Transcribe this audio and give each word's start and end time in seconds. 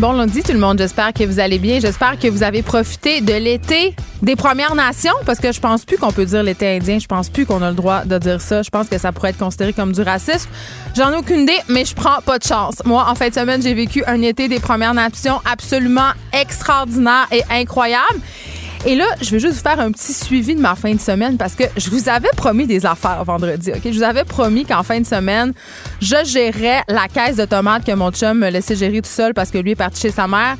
Bon 0.00 0.12
lundi 0.12 0.42
tout 0.42 0.52
le 0.52 0.58
monde, 0.58 0.78
j'espère 0.78 1.12
que 1.12 1.24
vous 1.24 1.40
allez 1.40 1.58
bien. 1.58 1.78
J'espère 1.78 2.18
que 2.18 2.26
vous 2.26 2.42
avez 2.42 2.62
profité 2.62 3.20
de 3.20 3.34
l'été 3.34 3.94
des 4.22 4.34
Premières 4.34 4.74
Nations 4.74 5.12
parce 5.26 5.40
que 5.40 5.52
je 5.52 5.60
pense 5.60 5.84
plus 5.84 5.98
qu'on 5.98 6.10
peut 6.10 6.24
dire 6.24 6.42
l'été 6.42 6.74
indien, 6.76 6.98
je 6.98 7.06
pense 7.06 7.28
plus 7.28 7.44
qu'on 7.44 7.60
a 7.60 7.68
le 7.68 7.76
droit 7.76 8.06
de 8.06 8.16
dire 8.16 8.40
ça. 8.40 8.62
Je 8.62 8.70
pense 8.70 8.88
que 8.88 8.96
ça 8.96 9.12
pourrait 9.12 9.28
être 9.28 9.38
considéré 9.38 9.74
comme 9.74 9.92
du 9.92 10.00
racisme. 10.00 10.48
J'en 10.96 11.12
ai 11.12 11.16
aucune 11.16 11.40
idée, 11.40 11.58
mais 11.68 11.84
je 11.84 11.94
prends 11.94 12.22
pas 12.24 12.38
de 12.38 12.44
chance. 12.44 12.76
Moi, 12.86 13.04
en 13.06 13.14
fin 13.14 13.28
de 13.28 13.34
semaine, 13.34 13.60
j'ai 13.60 13.74
vécu 13.74 14.02
un 14.06 14.22
été 14.22 14.48
des 14.48 14.58
Premières 14.58 14.94
Nations 14.94 15.38
absolument 15.44 16.12
extraordinaire 16.32 17.26
et 17.30 17.42
incroyable. 17.50 18.20
Et 18.86 18.94
là, 18.94 19.04
je 19.20 19.30
vais 19.30 19.38
juste 19.38 19.54
vous 19.56 19.60
faire 19.60 19.78
un 19.78 19.92
petit 19.92 20.14
suivi 20.14 20.54
de 20.54 20.60
ma 20.60 20.74
fin 20.74 20.94
de 20.94 21.00
semaine 21.00 21.36
parce 21.36 21.54
que 21.54 21.64
je 21.76 21.90
vous 21.90 22.08
avais 22.08 22.30
promis 22.34 22.66
des 22.66 22.86
affaires 22.86 23.22
vendredi. 23.24 23.72
Ok, 23.72 23.82
Je 23.84 23.90
vous 23.90 24.02
avais 24.02 24.24
promis 24.24 24.64
qu'en 24.64 24.82
fin 24.82 25.00
de 25.00 25.06
semaine, 25.06 25.52
je 26.00 26.16
gérais 26.24 26.82
la 26.88 27.06
caisse 27.06 27.36
de 27.36 27.44
tomates 27.44 27.84
que 27.84 27.92
mon 27.92 28.10
chum 28.10 28.38
me 28.38 28.48
laissait 28.48 28.76
gérer 28.76 29.02
tout 29.02 29.10
seul 29.10 29.34
parce 29.34 29.50
que 29.50 29.58
lui 29.58 29.72
est 29.72 29.76
parti 29.76 30.00
chez 30.00 30.10
sa 30.10 30.26
mère. 30.26 30.56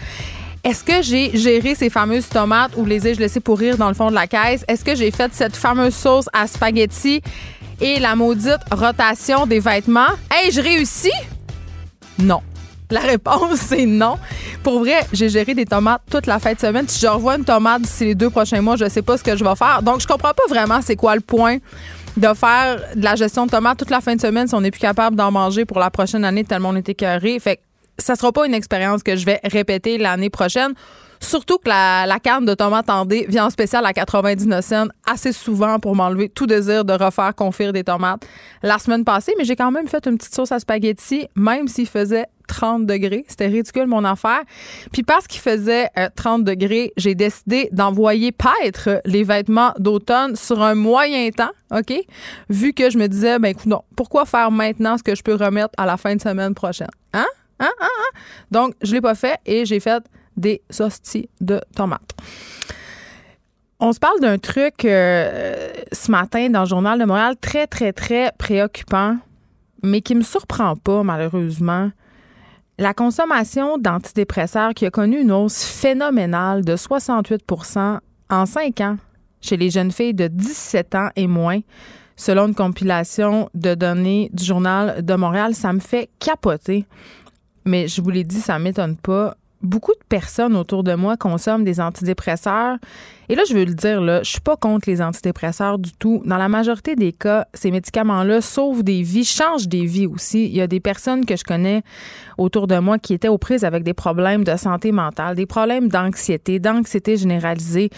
Est-ce 0.63 0.85
que 0.85 1.01
j'ai 1.03 1.35
géré 1.35 1.75
ces 1.75 1.89
fameuses 1.89 2.29
tomates 2.29 2.73
ou 2.77 2.85
les 2.85 3.09
ai-je 3.09 3.21
laissées 3.21 3.41
pourrir 3.41 3.79
dans 3.79 3.89
le 3.89 3.95
fond 3.95 4.11
de 4.11 4.15
la 4.15 4.27
caisse? 4.27 4.67
Est-ce 4.69 4.85
que 4.85 4.95
j'ai 4.95 5.11
fait 5.11 5.33
cette 5.33 5.57
fameuse 5.57 5.95
sauce 5.95 6.27
à 6.35 6.47
spaghetti 6.47 7.23
et 7.81 7.99
la 7.99 8.15
maudite 8.17 8.61
rotation 8.71 9.47
des 9.47 9.61
vêtements? 9.61 10.13
Hey, 10.31 10.53
je 10.53 10.61
réussis? 10.61 11.09
Non. 12.19 12.43
La 12.91 13.01
réponse, 13.01 13.59
c'est 13.61 13.87
non. 13.87 14.19
Pour 14.63 14.81
vrai, 14.81 15.07
j'ai 15.13 15.29
géré 15.29 15.55
des 15.55 15.65
tomates 15.65 16.03
toute 16.11 16.27
la 16.27 16.39
fin 16.39 16.53
de 16.55 16.59
semaine. 16.59 16.89
Si 16.89 17.01
je 17.01 17.07
revois 17.07 17.37
une 17.37 17.45
tomate 17.45 17.83
d'ici 17.83 18.05
les 18.05 18.15
deux 18.15 18.31
prochains 18.31 18.61
mois, 18.61 18.77
je 18.77 18.89
sais 18.89 19.03
pas 19.03 19.17
ce 19.17 19.23
que 19.23 19.37
je 19.37 19.45
vais 19.45 19.57
faire. 19.57 19.83
Donc, 19.83 20.01
je 20.01 20.07
comprends 20.07 20.35
pas 20.35 20.43
vraiment 20.49 20.81
c'est 20.83 20.97
quoi 20.97 21.15
le 21.15 21.21
point 21.21 21.59
de 22.17 22.35
faire 22.35 22.81
de 22.97 23.05
la 23.05 23.15
gestion 23.15 23.47
de 23.47 23.51
tomates 23.51 23.79
toute 23.79 23.91
la 23.91 24.01
fin 24.01 24.17
de 24.17 24.21
semaine 24.21 24.49
si 24.49 24.55
on 24.55 24.61
n'est 24.61 24.73
plus 24.73 24.81
capable 24.81 25.15
d'en 25.15 25.31
manger 25.31 25.65
pour 25.65 25.79
la 25.79 25.91
prochaine 25.91 26.25
année 26.25 26.43
tellement 26.43 26.71
on 26.71 26.77
est 26.77 26.89
écœuré. 26.89 27.39
Fait 27.39 27.57
que 27.57 27.63
ça 27.99 28.17
sera 28.17 28.33
pas 28.33 28.47
une 28.47 28.55
expérience 28.55 29.03
que 29.05 29.15
je 29.15 29.25
vais 29.25 29.41
répéter 29.45 29.97
l'année 29.97 30.31
prochaine. 30.31 30.73
Surtout 31.23 31.59
que 31.59 31.69
la, 31.69 32.07
la 32.07 32.19
canne 32.19 32.47
de 32.47 32.55
tomates 32.55 32.89
en 32.89 33.05
dés 33.05 33.27
vient 33.29 33.47
en 33.47 33.51
spécial 33.51 33.85
à 33.85 33.93
99 33.93 34.65
cents 34.65 34.87
assez 35.07 35.33
souvent 35.33 35.79
pour 35.79 35.95
m'enlever 35.95 36.31
tout 36.31 36.47
désir 36.47 36.85
de 36.85 36.95
refaire 36.95 37.35
confire 37.35 37.73
des 37.73 37.85
tomates 37.85 38.27
la 38.63 38.79
semaine 38.79 39.05
passée. 39.05 39.35
Mais 39.39 39.45
j'ai 39.45 39.55
quand 39.55 39.71
même 39.71 39.87
fait 39.87 40.05
une 40.07 40.17
petite 40.17 40.35
sauce 40.35 40.51
à 40.51 40.59
spaghetti, 40.59 41.29
même 41.37 41.69
s'il 41.69 41.87
faisait 41.87 42.25
30 42.51 42.85
degrés. 42.85 43.25
C'était 43.29 43.47
ridicule, 43.47 43.87
mon 43.87 44.05
affaire. 44.05 44.43
Puis 44.93 45.05
parce 45.05 45.29
qu'il 45.29 45.41
faisait 45.41 45.89
euh, 45.97 46.09
30 46.15 46.43
degrés, 46.45 46.93
j'ai 46.97 47.15
décidé 47.15 47.69
d'envoyer 47.71 48.33
paître 48.33 49.01
les 49.05 49.23
vêtements 49.23 49.73
d'automne 49.79 50.35
sur 50.35 50.61
un 50.61 50.75
moyen 50.75 51.31
temps, 51.31 51.53
OK? 51.71 51.95
Vu 52.49 52.73
que 52.73 52.91
je 52.91 52.99
me 52.99 53.07
disais, 53.07 53.39
ben 53.39 53.51
écoute, 53.51 53.67
non, 53.67 53.83
pourquoi 53.95 54.25
faire 54.27 54.51
maintenant 54.51 54.99
ce 54.99 55.05
que 55.05 55.15
je 55.15 55.23
peux 55.23 55.35
remettre 55.35 55.75
à 55.77 55.87
la 55.87 55.97
fin 55.97 56.17
de 56.17 56.21
semaine 56.21 56.55
prochaine? 56.55 56.91
Hein? 57.13 57.27
Hein? 57.61 57.71
Hein? 57.81 57.89
hein? 57.89 58.19
Donc, 58.51 58.75
je 58.83 58.93
l'ai 58.93 59.01
pas 59.01 59.15
fait 59.15 59.39
et 59.47 59.65
j'ai 59.65 59.79
fait 59.79 60.03
des 60.37 60.61
hosties 60.81 61.29
de 61.41 61.61
tomates. 61.77 62.15
On 63.79 63.93
se 63.93 64.01
parle 64.01 64.21
d'un 64.21 64.39
truc 64.39 64.85
euh, 64.85 65.73
ce 65.93 66.11
matin 66.11 66.51
dans 66.51 66.61
le 66.61 66.67
Journal 66.67 66.99
de 66.99 67.05
Montréal 67.05 67.37
très, 67.41 67.67
très, 67.67 67.93
très 67.93 68.33
préoccupant, 68.37 69.17
mais 69.83 70.01
qui 70.03 70.15
me 70.15 70.23
surprend 70.23 70.77
pas, 70.77 71.03
malheureusement. 71.03 71.91
La 72.81 72.95
consommation 72.95 73.77
d'antidépresseurs 73.77 74.73
qui 74.73 74.87
a 74.87 74.91
connu 74.91 75.21
une 75.21 75.33
hausse 75.33 75.65
phénoménale 75.65 76.65
de 76.65 76.77
68% 76.77 77.99
en 78.31 78.47
5 78.47 78.81
ans 78.81 78.97
chez 79.43 79.59
les 79.59 79.69
jeunes 79.69 79.91
filles 79.91 80.15
de 80.15 80.29
17 80.29 80.95
ans 80.95 81.09
et 81.15 81.27
moins, 81.27 81.61
selon 82.17 82.49
une 82.49 82.55
compilation 82.55 83.51
de 83.53 83.75
données 83.75 84.31
du 84.33 84.43
Journal 84.43 85.05
de 85.05 85.15
Montréal, 85.15 85.55
ça 85.55 85.75
me 85.75 85.79
fait 85.79 86.09
capoter. 86.21 86.87
Mais 87.67 87.87
je 87.87 88.01
vous 88.01 88.09
l'ai 88.09 88.25
dit, 88.25 88.41
ça 88.41 88.59
m'étonne 88.59 88.97
pas 88.97 89.37
beaucoup 89.61 89.93
de 89.93 90.07
personnes 90.09 90.57
autour 90.57 90.83
de 90.83 90.95
moi 90.95 91.19
consomment 91.19 91.65
des 91.65 91.83
antidépresseurs. 91.83 92.79
Et 93.31 93.37
là, 93.37 93.45
je 93.49 93.55
veux 93.55 93.65
le 93.65 93.75
dire, 93.75 94.01
là, 94.01 94.25
je 94.25 94.29
suis 94.29 94.41
pas 94.41 94.57
contre 94.57 94.91
les 94.91 95.01
antidépresseurs 95.01 95.79
du 95.79 95.93
tout. 95.93 96.21
Dans 96.25 96.37
la 96.37 96.49
majorité 96.49 96.97
des 96.97 97.13
cas, 97.13 97.47
ces 97.55 97.71
médicaments-là 97.71 98.41
sauvent 98.41 98.83
des 98.83 99.03
vies, 99.03 99.25
changent 99.25 99.69
des 99.69 99.85
vies 99.85 100.09
aussi. 100.09 100.47
Il 100.47 100.57
y 100.57 100.61
a 100.61 100.67
des 100.67 100.81
personnes 100.81 101.25
que 101.25 101.37
je 101.37 101.45
connais 101.45 101.85
autour 102.39 102.67
de 102.67 102.77
moi 102.81 102.99
qui 102.99 103.15
étaient 103.15 103.29
aux 103.29 103.39
prises 103.39 103.63
avec 103.63 103.85
des 103.85 103.95
problèmes 103.95 104.43
de 104.43 104.57
santé 104.57 104.91
mentale, 104.91 105.37
des 105.37 105.47
problèmes 105.47 105.87
d'anxiété, 105.87 106.59
d'anxiété 106.59 107.17
généralisée, 107.17 107.91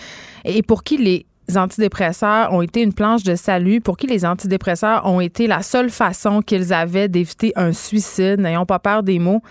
et 0.44 0.62
pour 0.62 0.84
qui 0.84 0.98
les 0.98 1.24
antidépresseurs 1.56 2.52
ont 2.52 2.62
été 2.62 2.82
une 2.82 2.92
planche 2.92 3.22
de 3.22 3.34
salut, 3.34 3.80
pour 3.80 3.96
qui 3.96 4.06
les 4.06 4.24
antidépresseurs 4.24 5.06
ont 5.06 5.20
été 5.20 5.46
la 5.46 5.62
seule 5.62 5.90
façon 5.90 6.42
qu'ils 6.42 6.72
avaient 6.72 7.08
d'éviter 7.08 7.52
un 7.56 7.72
suicide, 7.72 8.40
n'ayons 8.40 8.66
pas 8.66 8.78
peur 8.78 9.02
des 9.02 9.18
mots. 9.18 9.42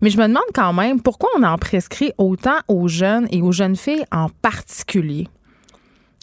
Mais 0.00 0.10
je 0.10 0.18
me 0.18 0.26
demande 0.26 0.42
quand 0.54 0.72
même 0.72 1.00
pourquoi 1.00 1.30
on 1.36 1.42
en 1.42 1.58
prescrit 1.58 2.12
autant 2.18 2.58
aux 2.68 2.88
jeunes 2.88 3.28
et 3.30 3.42
aux 3.42 3.52
jeunes 3.52 3.76
filles 3.76 4.04
en 4.12 4.28
particulier. 4.42 5.28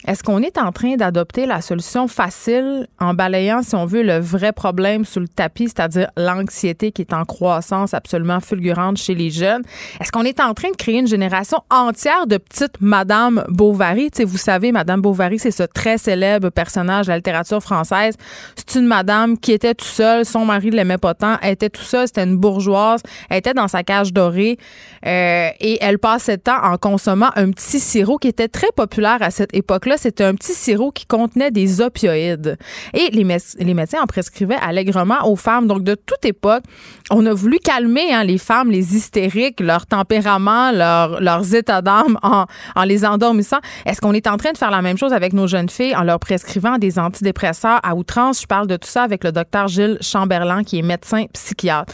Est-ce 0.08 0.24
qu'on 0.24 0.42
est 0.42 0.58
en 0.58 0.72
train 0.72 0.96
d'adopter 0.96 1.46
la 1.46 1.62
solution 1.62 2.08
facile 2.08 2.88
en 3.00 3.14
balayant, 3.14 3.62
si 3.62 3.76
on 3.76 3.86
veut, 3.86 4.02
le 4.02 4.18
vrai 4.18 4.52
problème 4.52 5.06
sous 5.06 5.20
le 5.20 5.28
tapis, 5.28 5.66
c'est-à-dire 5.66 6.10
l'anxiété 6.18 6.92
qui 6.92 7.04
est 7.04 7.14
en 7.14 7.24
croissance 7.24 7.94
absolument 7.94 8.40
fulgurante 8.40 8.98
chez 8.98 9.14
les 9.14 9.30
jeunes? 9.30 9.62
Est-ce 10.00 10.12
qu'on 10.12 10.24
est 10.24 10.40
en 10.40 10.56
train 10.56 10.72
de 10.72 10.76
créer 10.76 11.00
une 11.00 11.08
génération 11.08 11.60
entière 11.70 12.26
de 12.26 12.38
petites 12.38 12.82
Madame 12.82 13.44
Bovary? 13.48 14.10
sais, 14.12 14.24
vous 14.24 14.38
savez, 14.38 14.72
Madame 14.72 15.02
Bovary, 15.02 15.38
c'est 15.38 15.52
ce 15.52 15.64
très 15.64 16.00
célèbre 16.00 16.50
personnage 16.50 17.06
de 17.06 17.12
la 17.12 17.18
littérature 17.18 17.62
française. 17.62 18.16
C'est 18.56 18.80
une 18.80 18.88
madame 18.88 19.38
qui 19.38 19.52
était 19.52 19.76
tout 19.76 19.86
seule, 19.86 20.26
son 20.26 20.46
mari 20.46 20.72
ne 20.72 20.78
l'aimait 20.78 20.98
pas 20.98 21.14
tant, 21.14 21.38
elle 21.44 21.54
était 21.54 21.70
tout 21.70 21.84
seule, 21.84 22.08
c'était 22.08 22.24
une 22.24 22.38
bourgeoise, 22.38 23.02
elle 23.30 23.38
était 23.38 23.54
dans 23.54 23.68
sa 23.68 23.84
cage 23.84 24.14
dorée 24.14 24.58
euh, 25.06 25.50
et 25.60 25.78
elle 25.82 26.00
passait 26.00 26.34
le 26.34 26.38
temps 26.40 26.64
en 26.64 26.78
consommant 26.78 27.30
un 27.36 27.52
petit 27.52 27.80
sirop 27.80 28.18
qui 28.18 28.30
était 28.30 28.48
très 28.48 28.72
populaire 28.76 29.18
à 29.22 29.30
cette 29.30 29.56
époque-là 29.56 29.91
c'était 29.98 30.24
un 30.24 30.36
petit 30.36 30.54
sirop 30.54 30.92
qui 30.92 31.06
contenait 31.06 31.52
des 31.52 31.82
opioïdes. 31.82 32.58
Et 32.94 33.10
les, 33.12 33.24
médecins 33.24 34.02
en 34.02 34.08
prescrivaient 34.08 34.58
allègrement 34.62 35.28
aux 35.30 35.36
femmes. 35.36 35.68
Donc, 35.68 35.84
de 35.84 35.96
toute 35.96 36.24
époque, 36.26 36.64
on 37.10 37.26
a 37.26 37.34
voulu 37.34 37.60
calmer 37.60 38.14
hein, 38.14 38.24
les 38.24 38.38
femmes, 38.38 38.72
les 38.72 38.96
hystériques, 38.96 39.60
leur 39.60 39.86
tempérament, 39.86 40.72
leur, 40.72 41.22
leurs 41.22 41.56
états 41.56 41.82
d'âme 41.82 42.18
en, 42.24 42.46
en 42.76 42.84
les 42.84 43.06
endormissant. 43.06 43.60
Est-ce 43.86 44.02
qu'on 44.02 44.14
est 44.14 44.28
en 44.28 44.38
train 44.38 44.52
de 44.52 44.58
faire 44.58 44.72
la 44.72 44.82
même 44.82 44.98
chose 44.98 45.14
avec 45.14 45.34
nos 45.34 45.48
jeunes 45.48 45.70
filles 45.70 45.96
en 45.96 46.04
leur 46.04 46.20
prescrivant 46.20 46.78
des 46.78 47.00
antidépresseurs 47.00 47.80
à 47.84 47.96
outrance? 47.96 48.42
Je 48.42 48.48
parle 48.48 48.68
de 48.68 48.78
tout 48.78 48.88
ça 48.88 49.04
avec 49.04 49.24
le 49.24 49.32
docteur 49.32 49.68
Gilles 49.68 49.98
Chamberlain, 50.02 50.64
qui 50.64 50.80
est 50.80 50.84
médecin 50.84 51.26
psychiatre. 51.34 51.94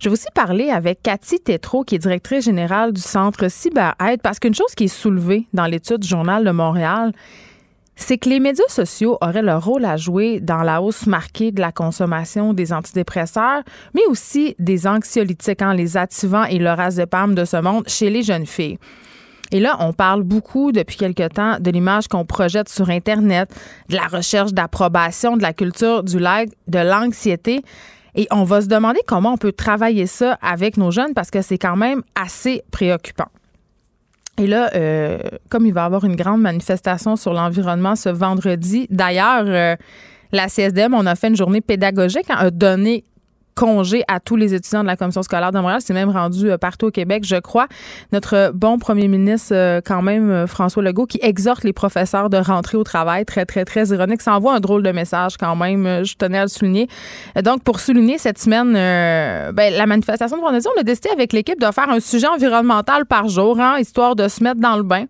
Je 0.00 0.08
vais 0.08 0.12
aussi 0.12 0.26
parler 0.32 0.70
avec 0.70 1.02
Cathy 1.02 1.40
Tétrault, 1.40 1.82
qui 1.82 1.96
est 1.96 1.98
directrice 1.98 2.44
générale 2.44 2.92
du 2.92 3.00
Centre 3.00 3.48
CyberAide, 3.48 4.22
parce 4.22 4.38
qu'une 4.38 4.54
chose 4.54 4.74
qui 4.76 4.84
est 4.84 4.88
soulevée 4.88 5.46
dans 5.52 5.66
l'étude 5.66 5.98
du 5.98 6.08
Journal 6.08 6.44
de 6.44 6.50
Montréal, 6.52 7.12
c'est 7.96 8.16
que 8.16 8.28
les 8.28 8.38
médias 8.38 8.68
sociaux 8.68 9.18
auraient 9.20 9.42
leur 9.42 9.64
rôle 9.64 9.84
à 9.84 9.96
jouer 9.96 10.38
dans 10.38 10.62
la 10.62 10.80
hausse 10.80 11.08
marquée 11.08 11.50
de 11.50 11.60
la 11.60 11.72
consommation 11.72 12.54
des 12.54 12.72
antidépresseurs, 12.72 13.62
mais 13.92 14.06
aussi 14.08 14.54
des 14.60 14.86
anxiolytiques, 14.86 15.62
hein, 15.62 15.74
les 15.74 15.96
activants 15.96 16.44
et 16.44 16.58
le 16.58 16.70
razepam 16.70 17.34
de 17.34 17.44
ce 17.44 17.56
monde 17.56 17.88
chez 17.88 18.08
les 18.08 18.22
jeunes 18.22 18.46
filles. 18.46 18.78
Et 19.50 19.58
là, 19.58 19.78
on 19.80 19.92
parle 19.92 20.22
beaucoup 20.22 20.70
depuis 20.70 20.96
quelque 20.96 21.26
temps 21.26 21.58
de 21.58 21.70
l'image 21.70 22.06
qu'on 22.06 22.24
projette 22.24 22.68
sur 22.68 22.90
Internet, 22.90 23.50
de 23.88 23.96
la 23.96 24.06
recherche 24.06 24.52
d'approbation, 24.52 25.36
de 25.36 25.42
la 25.42 25.52
culture 25.52 26.04
du 26.04 26.18
like, 26.18 26.52
de 26.68 26.78
l'anxiété. 26.78 27.62
Et 28.18 28.26
on 28.32 28.42
va 28.42 28.60
se 28.60 28.66
demander 28.66 28.98
comment 29.06 29.34
on 29.34 29.36
peut 29.36 29.52
travailler 29.52 30.08
ça 30.08 30.36
avec 30.42 30.76
nos 30.76 30.90
jeunes 30.90 31.14
parce 31.14 31.30
que 31.30 31.40
c'est 31.40 31.56
quand 31.56 31.76
même 31.76 32.02
assez 32.16 32.64
préoccupant. 32.72 33.28
Et 34.38 34.48
là, 34.48 34.70
euh, 34.74 35.18
comme 35.48 35.66
il 35.66 35.72
va 35.72 35.82
y 35.82 35.84
avoir 35.84 36.04
une 36.04 36.16
grande 36.16 36.40
manifestation 36.40 37.14
sur 37.14 37.32
l'environnement 37.32 37.94
ce 37.94 38.08
vendredi, 38.08 38.88
d'ailleurs, 38.90 39.44
euh, 39.46 39.76
la 40.32 40.48
CSDM, 40.48 40.94
on 40.94 41.06
a 41.06 41.14
fait 41.14 41.28
une 41.28 41.36
journée 41.36 41.60
pédagogique, 41.60 42.28
hein, 42.28 42.38
a 42.38 42.50
donné 42.50 43.04
congé 43.58 44.04
à 44.06 44.20
tous 44.20 44.36
les 44.36 44.54
étudiants 44.54 44.82
de 44.82 44.86
la 44.86 44.96
commission 44.96 45.20
scolaire 45.24 45.50
de 45.50 45.58
Montréal. 45.58 45.80
C'est 45.82 45.92
même 45.92 46.10
rendu 46.10 46.48
euh, 46.48 46.58
partout 46.58 46.86
au 46.86 46.90
Québec, 46.92 47.24
je 47.26 47.34
crois. 47.36 47.66
Notre 48.12 48.52
bon 48.54 48.78
premier 48.78 49.08
ministre, 49.08 49.52
euh, 49.52 49.80
quand 49.84 50.00
même, 50.00 50.30
euh, 50.30 50.46
François 50.46 50.80
Legault, 50.80 51.06
qui 51.06 51.18
exhorte 51.22 51.64
les 51.64 51.72
professeurs 51.72 52.30
de 52.30 52.36
rentrer 52.36 52.78
au 52.78 52.84
travail. 52.84 53.24
Très, 53.24 53.46
très, 53.46 53.64
très 53.64 53.86
ironique. 53.88 54.22
Ça 54.22 54.36
envoie 54.36 54.54
un 54.54 54.60
drôle 54.60 54.84
de 54.84 54.92
message 54.92 55.36
quand 55.36 55.56
même. 55.56 56.04
Je 56.04 56.14
tenais 56.14 56.38
à 56.38 56.42
le 56.42 56.48
souligner. 56.48 56.86
Donc, 57.42 57.64
pour 57.64 57.80
souligner 57.80 58.16
cette 58.18 58.38
semaine, 58.38 58.74
ben, 58.74 59.74
la 59.74 59.86
manifestation 59.86 60.36
de 60.36 60.42
vendredi, 60.42 60.66
on 60.76 60.80
a 60.80 60.84
décidé 60.84 61.08
avec 61.10 61.32
l'équipe 61.32 61.60
de 61.60 61.70
faire 61.72 61.90
un 61.90 61.98
sujet 61.98 62.28
environnemental 62.28 63.06
par 63.06 63.28
jour, 63.28 63.58
hein, 63.58 63.78
histoire 63.80 64.14
de 64.14 64.28
se 64.28 64.44
mettre 64.44 64.60
dans 64.60 64.76
le 64.76 64.84
bain. 64.84 65.06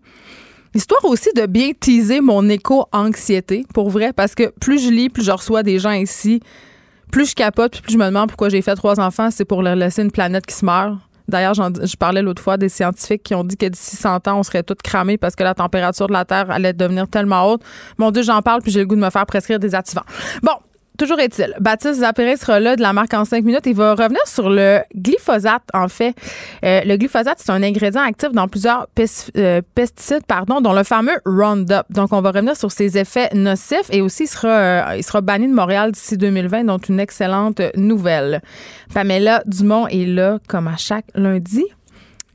Histoire 0.73 1.05
aussi 1.05 1.29
de 1.35 1.45
bien 1.45 1.71
teaser 1.79 2.21
mon 2.21 2.49
éco-anxiété, 2.49 3.65
pour 3.75 3.89
vrai, 3.89 4.11
parce 4.11 4.33
que 4.33 4.51
plus 4.59 4.83
je 4.83 4.89
lis, 4.89 5.09
plus 5.09 5.23
je 5.23 5.31
reçois 5.31 5.61
des 5.61 5.77
gens 5.77 5.91
ici 5.91 6.41
plus 7.11 7.29
je 7.31 7.35
capote, 7.35 7.81
plus 7.81 7.93
je 7.93 7.97
me 7.97 8.05
demande 8.05 8.27
pourquoi 8.27 8.49
j'ai 8.49 8.61
fait 8.61 8.75
trois 8.75 8.99
enfants, 8.99 9.29
c'est 9.31 9.45
pour 9.45 9.61
leur 9.61 9.75
laisser 9.75 10.01
une 10.01 10.11
planète 10.11 10.45
qui 10.45 10.55
se 10.55 10.65
meurt. 10.65 10.97
D'ailleurs, 11.27 11.53
je 11.53 11.95
parlais 11.95 12.23
l'autre 12.23 12.41
fois 12.41 12.57
des 12.57 12.69
scientifiques 12.69 13.21
qui 13.21 13.35
ont 13.35 13.43
dit 13.43 13.55
que 13.55 13.67
d'ici 13.67 13.95
100 13.95 14.27
ans, 14.27 14.39
on 14.39 14.43
serait 14.43 14.63
tous 14.63 14.75
cramés 14.83 15.17
parce 15.17 15.35
que 15.35 15.43
la 15.43 15.53
température 15.53 16.07
de 16.07 16.13
la 16.13 16.25
Terre 16.25 16.49
allait 16.49 16.73
devenir 16.73 17.07
tellement 17.07 17.51
haute. 17.51 17.61
Mon 17.99 18.09
Dieu, 18.09 18.23
j'en 18.23 18.41
parle, 18.41 18.63
puis 18.63 18.71
j'ai 18.71 18.79
le 18.79 18.87
goût 18.87 18.95
de 18.95 19.01
me 19.01 19.11
faire 19.11 19.27
prescrire 19.27 19.59
des 19.59 19.75
activants. 19.75 20.05
Bon, 20.41 20.53
Toujours 20.99 21.21
est-il, 21.21 21.55
Baptiste 21.61 22.01
Zappéré 22.01 22.35
sera 22.35 22.59
là 22.59 22.75
de 22.75 22.81
la 22.81 22.91
marque 22.91 23.13
en 23.13 23.23
cinq 23.23 23.45
minutes. 23.45 23.65
Il 23.65 23.73
va 23.73 23.93
revenir 23.93 24.19
sur 24.27 24.49
le 24.49 24.81
glyphosate, 24.93 25.63
en 25.73 25.87
fait. 25.87 26.13
Euh, 26.65 26.81
le 26.83 26.97
glyphosate, 26.97 27.39
c'est 27.39 27.53
un 27.53 27.63
ingrédient 27.63 28.01
actif 28.01 28.33
dans 28.33 28.49
plusieurs 28.49 28.85
euh, 29.37 29.61
pesticides, 29.75 30.25
pardon, 30.27 30.59
dont 30.59 30.73
le 30.73 30.83
fameux 30.83 31.15
Roundup. 31.25 31.85
Donc, 31.89 32.11
on 32.11 32.19
va 32.19 32.31
revenir 32.31 32.57
sur 32.57 32.73
ses 32.73 32.97
effets 32.97 33.29
nocifs 33.33 33.89
et 33.91 34.01
aussi, 34.01 34.23
il 34.23 34.27
sera, 34.27 34.49
euh, 34.49 34.95
il 34.97 35.03
sera 35.05 35.21
banni 35.21 35.47
de 35.47 35.53
Montréal 35.53 35.93
d'ici 35.93 36.17
2020, 36.17 36.65
donc 36.65 36.89
une 36.89 36.99
excellente 36.99 37.61
nouvelle. 37.77 38.41
Pamela 38.93 39.41
Dumont 39.45 39.87
est 39.87 40.05
là, 40.05 40.39
comme 40.49 40.67
à 40.67 40.75
chaque 40.75 41.05
lundi. 41.15 41.63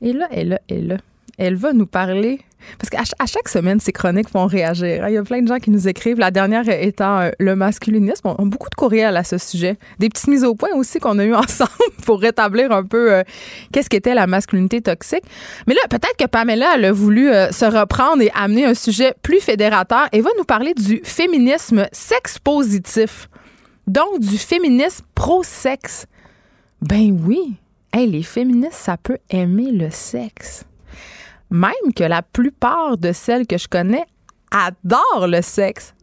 Et 0.01 0.11
là, 0.11 0.27
et 0.31 0.43
là, 0.43 0.59
et 0.69 0.81
là. 0.81 0.97
Elle 1.37 1.55
va 1.55 1.71
nous 1.71 1.85
parler 1.85 2.39
parce 2.77 2.89
qu'à 2.89 3.25
chaque 3.25 3.49
semaine, 3.49 3.79
ces 3.79 3.91
chroniques 3.91 4.29
font 4.29 4.45
réagir. 4.45 5.07
Il 5.07 5.13
y 5.13 5.17
a 5.17 5.23
plein 5.23 5.41
de 5.41 5.47
gens 5.47 5.57
qui 5.57 5.71
nous 5.71 5.87
écrivent. 5.87 6.19
La 6.19 6.31
dernière 6.31 6.67
étant 6.69 7.19
euh, 7.19 7.31
le 7.39 7.55
masculinisme. 7.55 8.27
On 8.27 8.33
a 8.33 8.45
beaucoup 8.45 8.69
de 8.69 8.75
courriels 8.75 9.17
à 9.17 9.23
ce 9.23 9.37
sujet. 9.37 9.77
Des 9.99 10.09
petites 10.09 10.27
mises 10.27 10.43
au 10.43 10.55
point 10.55 10.69
aussi 10.75 10.99
qu'on 10.99 11.19
a 11.19 11.25
eu 11.25 11.33
ensemble 11.35 11.71
pour 12.05 12.19
rétablir 12.21 12.71
un 12.71 12.83
peu 12.83 13.13
euh, 13.13 13.23
qu'est-ce 13.71 13.89
qu'était 13.89 14.13
la 14.13 14.27
masculinité 14.27 14.81
toxique. 14.81 15.23
Mais 15.67 15.73
là, 15.73 15.81
peut-être 15.89 16.17
que 16.17 16.25
Pamela 16.25 16.73
elle 16.75 16.85
a 16.85 16.91
voulu 16.91 17.29
euh, 17.29 17.51
se 17.51 17.65
reprendre 17.65 18.21
et 18.21 18.31
amener 18.35 18.65
un 18.65 18.73
sujet 18.73 19.13
plus 19.21 19.39
fédérateur 19.39 20.07
et 20.11 20.21
va 20.21 20.29
nous 20.37 20.45
parler 20.45 20.73
du 20.73 21.01
féminisme 21.03 21.87
sex 21.91 22.39
positif. 22.39 23.29
Donc, 23.87 24.19
du 24.19 24.37
féminisme 24.37 25.05
pro-sexe. 25.13 26.07
Ben 26.81 27.17
oui. 27.25 27.55
Les 27.93 28.23
féministes, 28.23 28.73
ça 28.73 28.97
peut 28.97 29.19
aimer 29.29 29.71
le 29.71 29.89
sexe 29.89 30.65
même 31.55 31.93
que 31.95 32.03
la 32.03 32.21
plupart 32.21 32.97
de 32.97 33.13
celles 33.13 33.47
que 33.47 33.57
je 33.57 33.67
connais 33.67 34.03
adorent 34.51 35.27
le 35.27 35.41
sexe. 35.41 35.93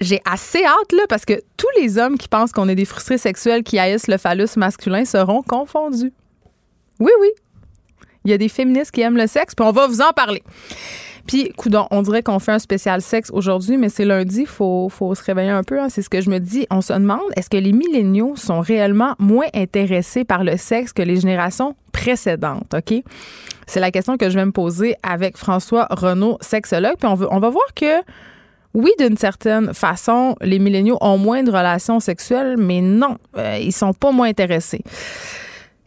J'ai 0.00 0.20
assez 0.24 0.64
hâte, 0.64 0.92
là, 0.92 1.02
parce 1.08 1.24
que 1.24 1.34
tous 1.56 1.68
les 1.80 1.96
hommes 1.96 2.18
qui 2.18 2.28
pensent 2.28 2.52
qu'on 2.52 2.68
est 2.68 2.74
des 2.74 2.84
frustrés 2.84 3.18
sexuels 3.18 3.62
qui 3.62 3.78
haïssent 3.78 4.08
le 4.08 4.18
phallus 4.18 4.56
masculin 4.56 5.04
seront 5.04 5.42
confondus. 5.42 6.12
Oui, 7.00 7.12
oui. 7.20 7.28
Il 8.24 8.30
y 8.30 8.34
a 8.34 8.38
des 8.38 8.48
féministes 8.48 8.90
qui 8.90 9.00
aiment 9.00 9.16
le 9.16 9.26
sexe, 9.26 9.54
puis 9.54 9.66
on 9.66 9.72
va 9.72 9.86
vous 9.86 10.00
en 10.00 10.12
parler. 10.12 10.42
Puis, 11.28 11.52
coudon, 11.58 11.86
on 11.90 12.00
dirait 12.00 12.22
qu'on 12.22 12.38
fait 12.38 12.52
un 12.52 12.58
spécial 12.58 13.02
sexe 13.02 13.30
aujourd'hui, 13.30 13.76
mais 13.76 13.90
c'est 13.90 14.06
lundi, 14.06 14.46
faut, 14.46 14.88
faut 14.88 15.14
se 15.14 15.22
réveiller 15.22 15.50
un 15.50 15.62
peu. 15.62 15.78
Hein, 15.78 15.88
c'est 15.90 16.00
ce 16.00 16.08
que 16.08 16.22
je 16.22 16.30
me 16.30 16.40
dis. 16.40 16.66
On 16.70 16.80
se 16.80 16.94
demande, 16.94 17.20
est-ce 17.36 17.50
que 17.50 17.58
les 17.58 17.72
milléniaux 17.72 18.34
sont 18.34 18.60
réellement 18.60 19.14
moins 19.18 19.48
intéressés 19.54 20.24
par 20.24 20.42
le 20.42 20.56
sexe 20.56 20.94
que 20.94 21.02
les 21.02 21.20
générations 21.20 21.76
précédentes, 21.92 22.72
OK? 22.74 23.02
C'est 23.66 23.78
la 23.78 23.90
question 23.90 24.16
que 24.16 24.30
je 24.30 24.36
vais 24.36 24.46
me 24.46 24.52
poser 24.52 24.96
avec 25.02 25.36
François 25.36 25.86
Renaud, 25.90 26.38
sexologue. 26.40 26.96
Puis 26.98 27.06
on, 27.06 27.14
veut, 27.14 27.28
on 27.30 27.40
va 27.40 27.50
voir 27.50 27.74
que 27.76 28.02
oui, 28.72 28.90
d'une 28.98 29.18
certaine 29.18 29.74
façon, 29.74 30.34
les 30.40 30.58
milléniaux 30.58 30.96
ont 31.02 31.18
moins 31.18 31.42
de 31.42 31.50
relations 31.50 32.00
sexuelles, 32.00 32.56
mais 32.56 32.80
non, 32.80 33.18
euh, 33.36 33.58
ils 33.60 33.72
sont 33.72 33.92
pas 33.92 34.12
moins 34.12 34.28
intéressés. 34.28 34.82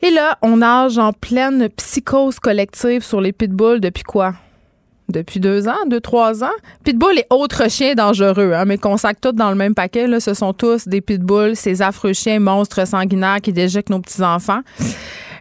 Et 0.04 0.12
là, 0.12 0.38
on 0.44 0.58
nage 0.58 1.00
en 1.00 1.14
pleine 1.14 1.68
psychose 1.70 2.40
collective 2.40 3.04
sur 3.04 3.22
les 3.22 3.32
pitbulls 3.32 3.80
depuis 3.80 4.04
quoi? 4.04 4.34
Depuis 5.12 5.40
deux 5.40 5.68
ans, 5.68 5.86
deux, 5.88 6.02
trois 6.02 6.44
ans. 6.44 6.58
Pitbull 6.84 7.20
et 7.20 7.26
autres 7.30 7.70
chiens 7.70 7.94
dangereux, 7.96 8.54
hein, 8.54 8.66
mais 8.66 8.78
qu'on 8.78 8.98
sac 8.98 9.20
tous 9.22 9.34
dans 9.34 9.50
le 9.50 9.56
même 9.56 9.76
paquet. 9.76 10.08
Là, 10.08 10.20
ce 10.20 10.34
sont 10.34 10.54
tous 10.54 10.88
des 10.88 11.02
pitbulls, 11.02 11.56
ces 11.56 11.82
affreux 11.82 12.14
chiens 12.14 12.40
monstres 12.40 12.88
sanguinaires 12.88 13.42
qui 13.42 13.54
déjectent 13.54 13.90
nos 13.90 14.00
petits-enfants. 14.00 14.62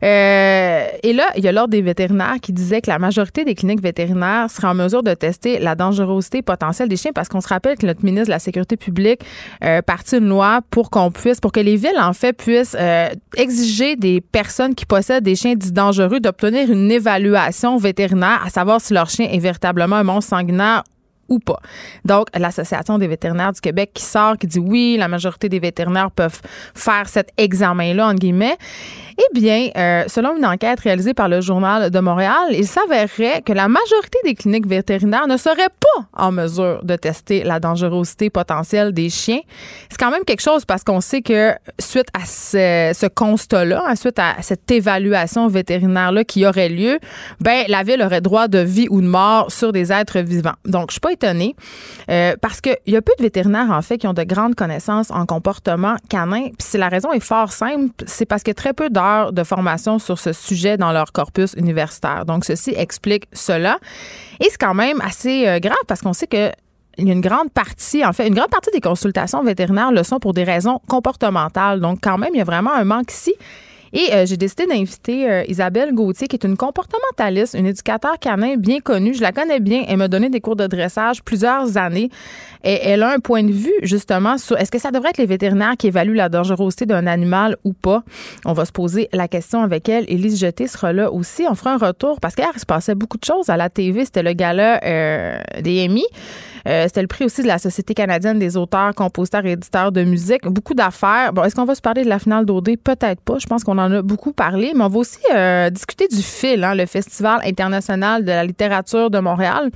Euh, 0.03 0.87
et 1.03 1.13
là, 1.13 1.25
il 1.37 1.45
y 1.45 1.49
a 1.49 1.53
l'ordre 1.53 1.71
des 1.71 1.83
vétérinaires 1.83 2.37
qui 2.41 2.53
disait 2.53 2.81
que 2.81 2.91
la 2.91 2.99
majorité 2.99 3.45
des 3.45 3.55
cliniques 3.55 3.83
vétérinaires 3.83 4.51
seraient 4.51 4.69
en 4.69 4.75
mesure 4.75 5.03
de 5.03 5.15
tester 5.15 5.59
la 5.59 5.75
dangerosité 5.75 6.43
potentielle 6.43 6.89
des 6.89 6.97
chiens 6.97 7.13
parce 7.15 7.29
qu'on 7.29 7.41
se 7.41 7.49
rappelle 7.49 7.77
que 7.77 7.87
notre 7.87 8.05
ministre 8.05 8.27
de 8.27 8.31
la 8.31 8.39
Sécurité 8.39 8.77
publique 8.77 9.21
euh, 9.63 9.83
partit 9.83 10.17
une 10.17 10.29
loi 10.29 10.61
pour 10.71 10.91
qu'on 10.91 11.11
puisse, 11.11 11.41
pour 11.41 11.53
que 11.53 11.61
les 11.61 11.77
villes, 11.77 12.01
en 12.01 12.13
fait, 12.13 12.33
puissent 12.33 12.77
euh, 12.79 13.09
exiger 13.37 13.97
des 13.97 14.21
personnes 14.21 14.75
qui 14.75 14.87
possèdent 14.87 15.25
des 15.25 15.37
chiens 15.37 15.55
dits 15.55 15.73
dangereux 15.73 16.21
d'obtenir 16.21 16.71
une 16.71 16.91
évaluation 16.91 17.77
vétérinaire, 17.77 18.43
à 18.45 18.51
savoir 18.51 18.81
si 18.81 18.95
leur 18.95 19.11
chien 19.11 19.29
est 19.31 19.39
véritablement 19.39 19.97
un 19.97 20.05
monstre 20.05 20.31
sanguinaire 20.31 20.83
ou 21.31 21.39
pas. 21.39 21.61
Donc, 22.05 22.27
l'Association 22.37 22.99
des 22.99 23.07
vétérinaires 23.07 23.53
du 23.53 23.61
Québec 23.61 23.93
qui 23.95 24.03
sort, 24.03 24.37
qui 24.37 24.47
dit 24.47 24.59
oui, 24.59 24.97
la 24.99 25.09
majorité 25.09 25.49
des 25.49 25.61
vétérinaires 25.61 26.11
peuvent 26.11 26.41
faire 26.75 27.09
cet 27.09 27.31
examen-là, 27.39 28.09
en 28.09 28.15
guillemets. 28.15 28.59
Eh 29.21 29.39
bien, 29.39 29.69
euh, 29.77 30.05
selon 30.07 30.37
une 30.37 30.47
enquête 30.47 30.81
réalisée 30.81 31.13
par 31.13 31.29
le 31.29 31.43
Journal 31.43 31.91
de 31.91 32.01
Montréal, 32.01 32.53
il 32.53 32.67
s'avérerait 32.67 33.43
que 33.43 33.53
la 33.53 33.69
majorité 33.69 34.19
des 34.25 34.35
cliniques 34.35 34.67
vétérinaires 34.67 35.27
ne 35.27 35.37
seraient 35.37 35.69
pas 35.69 36.07
en 36.17 36.33
mesure 36.33 36.83
de 36.85 36.97
tester 36.97 37.43
la 37.43 37.61
dangerosité 37.61 38.31
potentielle 38.31 38.93
des 38.93 39.11
chiens. 39.11 39.41
C'est 39.91 39.99
quand 39.99 40.11
même 40.11 40.25
quelque 40.25 40.41
chose 40.41 40.65
parce 40.65 40.85
qu'on 40.85 41.03
sait 41.03 41.21
que 41.21 41.53
suite 41.79 42.07
à 42.15 42.25
ce, 42.25 43.09
constat-là, 43.09 43.85
hein, 43.89 43.95
suite 43.95 44.19
à 44.19 44.37
cette 44.41 44.71
évaluation 44.71 45.49
vétérinaire-là 45.49 46.25
qui 46.25 46.47
aurait 46.47 46.71
lieu, 46.71 46.99
ben 47.41 47.65
la 47.69 47.83
ville 47.83 48.01
aurait 48.03 48.23
droit 48.23 48.49
de 48.49 48.61
vie 48.61 48.87
ou 48.89 49.03
de 49.03 49.07
mort 49.07 49.53
sur 49.53 49.73
des 49.73 49.93
êtres 49.93 50.21
vivants. 50.21 50.57
Donc, 50.65 50.91
je 50.91 50.95
suis 50.95 51.01
pas 51.01 51.13
étonnée 51.13 51.57
euh, 52.11 52.37
parce 52.41 52.63
qu'il 52.63 52.79
y 52.87 52.97
a 52.97 53.03
peu 53.03 53.13
de 53.19 53.23
vétérinaires, 53.23 53.71
en 53.71 53.83
fait, 53.83 53.99
qui 53.99 54.07
ont 54.07 54.15
de 54.15 54.23
grandes 54.23 54.55
connaissances 54.55 55.11
en 55.11 55.27
comportement 55.27 55.97
canin. 56.09 56.49
Puis 56.59 56.69
si 56.71 56.79
la 56.79 56.89
raison 56.89 57.13
est 57.13 57.21
fort 57.21 57.53
simple, 57.53 57.91
c'est 58.07 58.25
parce 58.25 58.43
que 58.43 58.53
très 58.53 58.73
peu 58.73 58.89
d'heures 58.89 59.10
de 59.33 59.45
formation 59.45 59.99
sur 59.99 60.19
ce 60.19 60.33
sujet 60.33 60.77
dans 60.77 60.93
leur 60.93 61.13
corpus 61.13 61.55
universitaire. 61.55 62.25
Donc, 62.25 62.45
ceci 62.45 62.73
explique 62.77 63.25
cela. 63.33 63.79
Et 64.41 64.47
c'est 64.51 64.59
quand 64.59 64.75
même 64.75 65.01
assez 65.01 65.47
euh, 65.47 65.59
grave 65.59 65.85
parce 65.87 66.01
qu'on 66.01 66.13
sait 66.13 66.27
que 66.27 66.51
il 66.99 67.07
y 67.07 67.11
a 67.11 67.15
une 67.15 67.21
grande 67.21 67.51
partie, 67.51 68.05
en 68.05 68.13
fait, 68.13 68.27
une 68.27 68.35
grande 68.35 68.51
partie 68.51 68.71
des 68.73 68.81
consultations 68.81 69.43
vétérinaires 69.43 69.93
le 69.93 70.03
sont 70.03 70.19
pour 70.19 70.35
des 70.35 70.45
raisons 70.45 70.81
comportementales. 70.87 71.81
Donc, 71.81 72.01
quand 72.03 72.19
même, 72.19 72.31
il 72.35 72.39
y 72.39 72.43
a 72.43 72.45
vraiment 72.45 72.73
un 72.75 72.85
manque 72.85 73.13
ici. 73.13 73.35
Et 73.93 74.13
euh, 74.13 74.25
j'ai 74.25 74.37
décidé 74.37 74.67
d'inviter 74.67 75.29
euh, 75.29 75.43
Isabelle 75.49 75.93
Gauthier, 75.93 76.29
qui 76.29 76.37
est 76.37 76.45
une 76.45 76.57
comportementaliste, 76.57 77.55
une 77.55 77.67
éducateur 77.67 78.19
canin 78.21 78.57
bien 78.57 78.81
connue. 78.81 79.15
Je 79.15 79.21
la 79.21 79.33
connais 79.33 79.61
bien. 79.61 79.85
Elle 79.89 79.97
m'a 79.97 80.09
donné 80.09 80.29
des 80.31 80.41
cours 80.41 80.57
de 80.57 80.67
dressage 80.67 81.23
plusieurs 81.23 81.77
années. 81.77 82.11
Et 82.63 82.79
elle 82.85 83.03
a 83.03 83.11
un 83.13 83.19
point 83.19 83.43
de 83.43 83.53
vue, 83.53 83.73
justement, 83.83 84.39
sur 84.39 84.57
est-ce 84.59 84.71
que 84.71 84.79
ça 84.79 84.91
devrait 84.91 85.11
être 85.11 85.19
les 85.19 85.27
vétérinaires 85.27 85.77
qui 85.79 85.89
évaluent 85.89 86.15
la 86.15 86.29
dangerosité 86.29 86.87
d'un 86.87 87.07
animal 87.07 87.57
ou 87.65 87.73
pas? 87.73 88.05
On 88.45 88.53
va 88.53 88.65
se 88.65 88.73
poser 88.73 89.09
la 89.13 89.29
question 89.29 89.63
avec 89.63 89.89
elle. 89.89 90.05
Élise 90.09 90.39
Jeté 90.39 90.67
sera 90.67 90.93
là 90.93 91.11
aussi. 91.11 91.45
On 91.49 91.55
fera 91.55 91.73
un 91.73 91.79
retour 91.79 92.21
parce 92.21 92.35
qu'hier, 92.35 92.51
il 92.55 92.61
se 92.61 92.67
passait 92.67 92.95
beaucoup 92.95 93.19
de 93.19 93.25
choses 93.25 93.49
à 93.49 93.57
la 93.57 93.71
TV. 93.71 94.05
C'était 94.05 94.23
le 94.23 94.35
gala 94.35 94.81
euh, 94.85 95.41
des 95.63 95.87
Emmy. 95.87 96.05
Euh, 96.67 96.85
c'était 96.87 97.03
le 97.03 97.09
prix 97.09 97.25
aussi 97.25 97.43
de 97.43 97.47
la 97.47 97.59
Société 97.59 97.95
canadienne 97.95 98.39
des 98.39 98.57
auteurs, 98.57 98.95
compositeurs 98.95 99.45
et 99.47 99.53
éditeurs 99.53 99.93
de 99.93 100.03
musique. 100.05 100.47
Beaucoup 100.47 100.75
d'affaires. 100.75 101.33
Bon, 101.33 101.45
est-ce 101.45 101.55
qu'on 101.55 101.65
va 101.65 101.75
se 101.75 101.81
parler 101.81 102.05
de 102.05 102.09
la 102.09 102.19
finale 102.19 102.45
d'OD? 102.45 102.77
Peut-être 102.83 103.21
pas. 103.21 103.39
Je 103.39 103.47
pense 103.47 103.65
qu'on 103.65 103.79
en 103.79 103.93
a 103.93 104.03
beaucoup 104.03 104.33
parlé, 104.33 104.73
mais 104.75 104.85
on 104.85 104.89
va 104.89 104.99
aussi 104.99 105.19
euh, 105.35 105.71
discuter 105.71 106.09
du 106.09 106.23
FIL, 106.23 106.65
hein, 106.65 106.75
le 106.75 106.87
Festival 106.87 107.41
international 107.45 108.25
de 108.25 108.31
la 108.31 108.45
littérature 108.45 109.11
de 109.11 109.19
Montréal. 109.19 109.71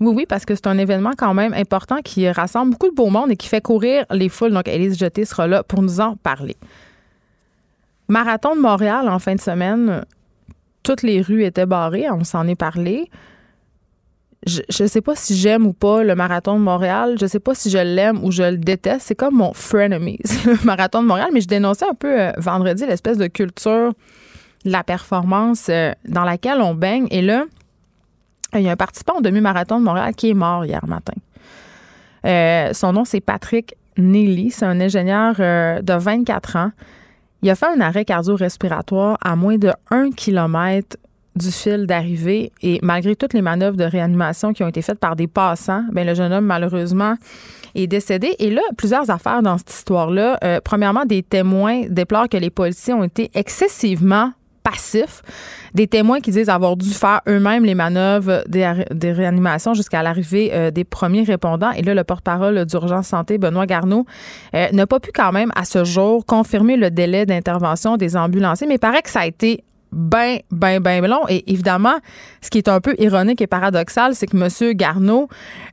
Oui, 0.00 0.12
oui, 0.16 0.26
parce 0.28 0.44
que 0.44 0.54
c'est 0.54 0.66
un 0.66 0.78
événement 0.78 1.12
quand 1.16 1.34
même 1.34 1.54
important 1.54 1.98
qui 2.02 2.28
rassemble 2.30 2.72
beaucoup 2.72 2.90
de 2.90 2.94
beau 2.94 3.10
monde 3.10 3.30
et 3.30 3.36
qui 3.36 3.48
fait 3.48 3.60
courir 3.60 4.04
les 4.10 4.28
foules. 4.28 4.52
Donc, 4.52 4.68
Élise 4.68 4.98
Jeté 4.98 5.24
sera 5.24 5.46
là 5.46 5.62
pour 5.62 5.82
nous 5.82 6.00
en 6.00 6.16
parler. 6.16 6.56
Marathon 8.08 8.56
de 8.56 8.60
Montréal 8.60 9.08
en 9.08 9.18
fin 9.20 9.36
de 9.36 9.40
semaine, 9.40 10.04
toutes 10.82 11.02
les 11.02 11.20
rues 11.20 11.44
étaient 11.44 11.66
barrées, 11.66 12.10
on 12.10 12.24
s'en 12.24 12.46
est 12.48 12.56
parlé 12.56 13.08
je 14.46 14.82
ne 14.82 14.88
sais 14.88 15.02
pas 15.02 15.14
si 15.14 15.36
j'aime 15.36 15.66
ou 15.66 15.72
pas 15.74 16.02
le 16.02 16.14
marathon 16.14 16.54
de 16.54 16.60
Montréal. 16.64 17.16
Je 17.20 17.26
sais 17.26 17.40
pas 17.40 17.54
si 17.54 17.68
je 17.68 17.78
l'aime 17.78 18.24
ou 18.24 18.30
je 18.30 18.42
le 18.42 18.56
déteste. 18.56 19.06
C'est 19.06 19.14
comme 19.14 19.36
mon 19.36 19.52
frenemy, 19.52 20.18
le 20.46 20.64
marathon 20.64 21.02
de 21.02 21.08
Montréal. 21.08 21.28
Mais 21.32 21.42
je 21.42 21.48
dénonçais 21.48 21.84
un 21.84 21.94
peu 21.94 22.20
euh, 22.20 22.32
vendredi 22.38 22.86
l'espèce 22.86 23.18
de 23.18 23.26
culture 23.26 23.92
de 24.64 24.70
la 24.70 24.82
performance 24.82 25.66
euh, 25.68 25.92
dans 26.08 26.24
laquelle 26.24 26.62
on 26.62 26.74
baigne. 26.74 27.06
Et 27.10 27.20
là, 27.20 27.44
il 28.54 28.62
y 28.62 28.68
a 28.68 28.72
un 28.72 28.76
participant 28.76 29.18
au 29.18 29.20
demi-marathon 29.20 29.78
de 29.78 29.84
Montréal 29.84 30.14
qui 30.14 30.30
est 30.30 30.34
mort 30.34 30.64
hier 30.64 30.84
matin. 30.86 31.14
Euh, 32.24 32.72
son 32.72 32.94
nom, 32.94 33.04
c'est 33.04 33.20
Patrick 33.20 33.74
Neely. 33.98 34.50
C'est 34.52 34.64
un 34.64 34.80
ingénieur 34.80 35.34
de 35.36 35.92
24 35.92 36.56
ans. 36.56 36.72
Il 37.42 37.50
a 37.50 37.54
fait 37.54 37.66
un 37.66 37.80
arrêt 37.80 38.04
cardio-respiratoire 38.04 39.18
à 39.22 39.36
moins 39.36 39.56
de 39.56 39.72
1 39.90 40.10
km 40.10 40.96
du 41.36 41.50
fil 41.50 41.86
d'arrivée 41.86 42.52
et 42.62 42.78
malgré 42.82 43.16
toutes 43.16 43.34
les 43.34 43.42
manœuvres 43.42 43.76
de 43.76 43.84
réanimation 43.84 44.52
qui 44.52 44.62
ont 44.64 44.68
été 44.68 44.82
faites 44.82 44.98
par 44.98 45.16
des 45.16 45.26
passants, 45.26 45.84
ben 45.92 46.06
le 46.06 46.14
jeune 46.14 46.32
homme 46.32 46.44
malheureusement 46.44 47.16
est 47.74 47.86
décédé. 47.86 48.34
Et 48.38 48.50
là, 48.50 48.62
plusieurs 48.76 49.10
affaires 49.10 49.42
dans 49.42 49.58
cette 49.58 49.70
histoire-là. 49.70 50.38
Euh, 50.42 50.60
premièrement, 50.62 51.04
des 51.04 51.22
témoins 51.22 51.82
déplorent 51.88 52.28
que 52.28 52.36
les 52.36 52.50
policiers 52.50 52.94
ont 52.94 53.04
été 53.04 53.30
excessivement 53.34 54.32
passifs. 54.62 55.22
Des 55.74 55.86
témoins 55.86 56.20
qui 56.20 56.30
disent 56.32 56.48
avoir 56.48 56.76
dû 56.76 56.90
faire 56.90 57.20
eux-mêmes 57.28 57.64
les 57.64 57.74
manœuvres 57.74 58.42
des, 58.46 59.12
réanimations 59.12 59.72
jusqu'à 59.72 60.02
l'arrivée 60.02 60.50
euh, 60.52 60.70
des 60.70 60.84
premiers 60.84 61.22
répondants. 61.22 61.70
Et 61.72 61.82
là, 61.82 61.94
le 61.94 62.04
porte-parole 62.04 62.64
d'Urgence 62.66 63.08
Santé, 63.08 63.38
Benoît 63.38 63.66
Garneau, 63.66 64.04
euh, 64.54 64.66
n'a 64.72 64.86
pas 64.86 65.00
pu 65.00 65.10
quand 65.14 65.32
même 65.32 65.50
à 65.54 65.64
ce 65.64 65.84
jour 65.84 66.26
confirmer 66.26 66.76
le 66.76 66.90
délai 66.90 67.24
d'intervention 67.24 67.96
des 67.96 68.16
ambulanciers, 68.16 68.66
mais 68.66 68.74
il 68.74 68.80
paraît 68.80 69.02
que 69.02 69.10
ça 69.10 69.20
a 69.20 69.26
été 69.26 69.64
ben, 69.92 70.38
ben, 70.50 70.80
ben 70.80 71.06
long. 71.06 71.26
Et 71.28 71.50
évidemment, 71.50 71.94
ce 72.40 72.50
qui 72.50 72.58
est 72.58 72.68
un 72.68 72.80
peu 72.80 72.94
ironique 72.98 73.40
et 73.40 73.46
paradoxal, 73.46 74.14
c'est 74.14 74.26
que 74.26 74.36
M. 74.36 74.74
Garneau, 74.74 75.28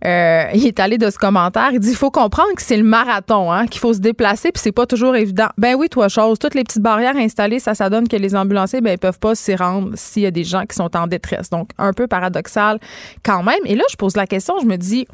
euh, 0.05 0.43
il 0.53 0.65
est 0.65 0.79
allé 0.79 0.97
de 0.97 1.09
ce 1.09 1.17
commentaire. 1.17 1.69
Il 1.73 1.79
dit 1.79 1.91
il 1.91 1.95
faut 1.95 2.11
comprendre 2.11 2.53
que 2.55 2.61
c'est 2.61 2.77
le 2.77 2.83
marathon, 2.83 3.51
hein, 3.51 3.67
qu'il 3.67 3.79
faut 3.79 3.93
se 3.93 3.99
déplacer, 3.99 4.51
puis 4.51 4.61
c'est 4.61 4.71
pas 4.71 4.85
toujours 4.85 5.15
évident. 5.15 5.47
Ben 5.57 5.75
oui, 5.75 5.89
toi, 5.89 6.09
chose. 6.09 6.39
Toutes 6.39 6.55
les 6.55 6.63
petites 6.63 6.81
barrières 6.81 7.15
installées, 7.15 7.59
ça, 7.59 7.75
ça 7.75 7.89
donne 7.89 8.07
que 8.07 8.17
les 8.17 8.35
ambulanciers, 8.35 8.81
ben, 8.81 8.91
ils 8.91 8.97
peuvent 8.97 9.19
pas 9.19 9.35
s'y 9.35 9.55
rendre 9.55 9.91
s'il 9.95 10.23
y 10.23 10.27
a 10.27 10.31
des 10.31 10.43
gens 10.43 10.65
qui 10.65 10.75
sont 10.75 10.95
en 10.95 11.07
détresse. 11.07 11.49
Donc, 11.49 11.69
un 11.77 11.93
peu 11.93 12.07
paradoxal 12.07 12.79
quand 13.23 13.43
même. 13.43 13.59
Et 13.65 13.75
là, 13.75 13.83
je 13.89 13.95
pose 13.95 14.15
la 14.15 14.27
question, 14.27 14.55
je 14.61 14.65
me 14.65 14.77
dis 14.77 15.07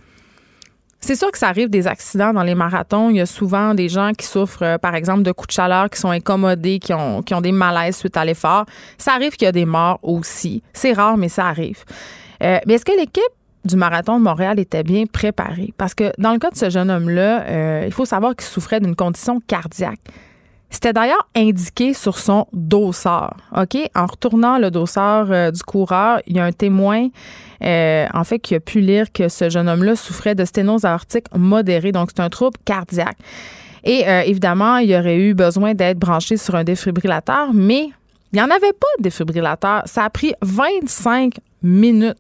c'est 1.04 1.16
sûr 1.16 1.32
que 1.32 1.38
ça 1.38 1.50
arrive 1.50 1.70
des 1.70 1.86
accidents 1.86 2.32
dans 2.32 2.44
les 2.44 2.56
marathons. 2.56 3.10
Il 3.10 3.18
y 3.18 3.22
a 3.22 3.26
souvent 3.26 3.74
des 3.74 3.90
gens 3.90 4.12
qui 4.18 4.26
souffrent, 4.26 4.64
euh, 4.64 4.78
par 4.78 4.96
exemple, 4.96 5.24
de 5.24 5.34
coups 5.34 5.48
de 5.48 5.54
chaleur, 5.54 5.90
qui 5.90 6.00
sont 6.00 6.12
incommodés, 6.12 6.80
qui 6.80 6.94
ont, 6.94 7.22
qui 7.22 7.34
ont 7.34 7.42
des 7.42 7.52
malaises 7.52 7.98
suite 7.98 8.16
à 8.16 8.24
l'effort. 8.24 8.66
Ça 8.98 9.12
arrive 9.12 9.32
qu'il 9.32 9.46
y 9.46 9.50
a 9.50 9.52
des 9.52 9.66
morts 9.66 10.00
aussi. 10.02 10.64
C'est 10.72 10.94
rare, 10.94 11.18
mais 11.18 11.28
ça 11.28 11.48
arrive. 11.48 11.84
Euh, 12.42 12.58
mais 12.66 12.76
est-ce 12.76 12.86
que 12.86 12.98
l'équipe 12.98 13.24
du 13.66 13.76
marathon 13.76 14.18
de 14.18 14.24
Montréal 14.24 14.60
était 14.60 14.84
bien 14.84 15.04
préparée? 15.06 15.74
Parce 15.78 15.94
que 15.94 16.14
dans 16.18 16.32
le 16.32 16.40
cas 16.40 16.52
de 16.52 16.58
ce 16.58 16.70
jeune 16.70 16.90
homme-là, 16.90 17.44
euh, 17.50 17.84
il 17.86 17.92
faut 17.92 18.06
savoir 18.06 18.34
qu'il 18.34 18.48
souffrait 18.48 18.80
d'une 18.80 18.96
condition 18.96 19.42
cardiaque. 19.46 20.00
C'était 20.74 20.92
d'ailleurs 20.92 21.28
indiqué 21.36 21.94
sur 21.94 22.18
son 22.18 22.48
dossard. 22.52 23.38
OK? 23.56 23.78
En 23.94 24.08
retournant 24.08 24.58
le 24.58 24.72
dossard 24.72 25.28
euh, 25.30 25.52
du 25.52 25.62
coureur, 25.62 26.20
il 26.26 26.36
y 26.36 26.40
a 26.40 26.46
un 26.46 26.52
témoin, 26.52 27.10
euh, 27.64 28.08
en 28.12 28.24
fait, 28.24 28.40
qui 28.40 28.56
a 28.56 28.60
pu 28.60 28.80
lire 28.80 29.12
que 29.12 29.30
ce 29.30 29.52
jeune 29.52 29.70
homme-là 29.70 29.96
souffrait 29.96 30.34
de 30.34 30.44
sténose 30.44 30.84
aortique 30.84 31.28
modérée. 31.36 31.92
Donc, 31.92 32.10
c'est 32.14 32.24
un 32.24 32.30
trouble 32.30 32.58
cardiaque. 32.66 33.18
Et 33.84 34.08
euh, 34.08 34.22
évidemment, 34.22 34.78
il 34.78 34.92
aurait 34.96 35.18
eu 35.18 35.36
besoin 35.36 35.76
d'être 35.76 36.00
branché 36.00 36.38
sur 36.38 36.56
un 36.56 36.64
défibrillateur, 36.64 37.54
mais 37.54 37.92
il 38.32 38.38
n'y 38.38 38.42
en 38.42 38.50
avait 38.50 38.74
pas 38.74 38.88
de 38.98 39.04
défibrillateur. 39.04 39.84
Ça 39.86 40.06
a 40.06 40.10
pris 40.10 40.34
25 40.42 41.36
minutes 41.62 42.18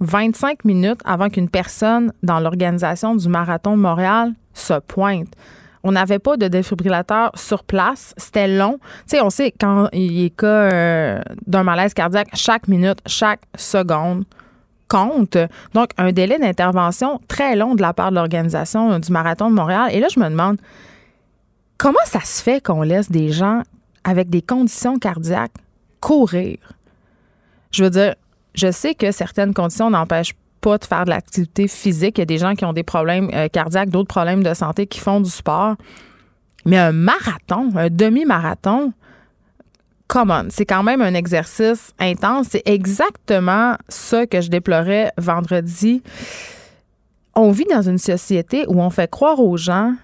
25 0.00 0.64
minutes 0.64 1.00
avant 1.04 1.28
qu'une 1.28 1.48
personne 1.48 2.12
dans 2.24 2.40
l'organisation 2.40 3.14
du 3.14 3.28
marathon 3.28 3.76
de 3.76 3.82
Montréal 3.82 4.32
se 4.54 4.80
pointe. 4.80 5.28
On 5.84 5.92
n'avait 5.92 6.18
pas 6.18 6.36
de 6.36 6.48
défibrillateur 6.48 7.32
sur 7.34 7.64
place. 7.64 8.14
C'était 8.16 8.48
long. 8.48 8.78
Tu 9.08 9.16
sais, 9.16 9.20
on 9.20 9.30
sait 9.30 9.52
quand 9.58 9.88
il 9.92 10.24
est 10.24 10.30
cas 10.30 10.46
euh, 10.46 11.20
d'un 11.46 11.64
malaise 11.64 11.94
cardiaque, 11.94 12.28
chaque 12.34 12.68
minute, 12.68 12.98
chaque 13.06 13.42
seconde 13.56 14.24
compte. 14.88 15.38
Donc, 15.74 15.90
un 15.96 16.12
délai 16.12 16.38
d'intervention 16.38 17.20
très 17.26 17.56
long 17.56 17.74
de 17.74 17.82
la 17.82 17.94
part 17.94 18.10
de 18.10 18.16
l'organisation 18.16 18.98
du 18.98 19.10
Marathon 19.10 19.48
de 19.48 19.54
Montréal. 19.54 19.88
Et 19.92 20.00
là, 20.00 20.08
je 20.12 20.20
me 20.20 20.28
demande, 20.28 20.58
comment 21.78 21.98
ça 22.04 22.20
se 22.20 22.42
fait 22.42 22.62
qu'on 22.62 22.82
laisse 22.82 23.10
des 23.10 23.30
gens 23.30 23.62
avec 24.04 24.28
des 24.28 24.42
conditions 24.42 24.98
cardiaques 24.98 25.54
courir? 26.00 26.58
Je 27.70 27.84
veux 27.84 27.90
dire, 27.90 28.14
je 28.54 28.70
sais 28.70 28.94
que 28.94 29.12
certaines 29.12 29.54
conditions 29.54 29.88
n'empêchent 29.88 30.34
pas 30.62 30.78
de 30.78 30.84
faire 30.84 31.04
de 31.04 31.10
l'activité 31.10 31.68
physique. 31.68 32.16
Il 32.16 32.20
y 32.20 32.22
a 32.22 32.26
des 32.26 32.38
gens 32.38 32.54
qui 32.54 32.64
ont 32.64 32.72
des 32.72 32.84
problèmes 32.84 33.28
euh, 33.34 33.48
cardiaques, 33.48 33.90
d'autres 33.90 34.08
problèmes 34.08 34.42
de 34.42 34.54
santé 34.54 34.86
qui 34.86 35.00
font 35.00 35.20
du 35.20 35.28
sport. 35.28 35.74
Mais 36.64 36.78
un 36.78 36.92
marathon, 36.92 37.68
un 37.76 37.90
demi-marathon, 37.90 38.92
c'est 40.50 40.66
quand 40.66 40.82
même 40.82 41.00
un 41.00 41.14
exercice 41.14 41.92
intense. 41.98 42.48
C'est 42.50 42.62
exactement 42.66 43.76
ça 43.88 44.26
que 44.26 44.40
je 44.40 44.50
déplorais 44.50 45.10
vendredi. 45.18 46.02
On 47.34 47.50
vit 47.50 47.64
dans 47.70 47.82
une 47.82 47.98
société 47.98 48.64
où 48.68 48.80
on 48.80 48.90
fait 48.90 49.10
croire 49.10 49.40
aux 49.40 49.56
gens 49.56 49.94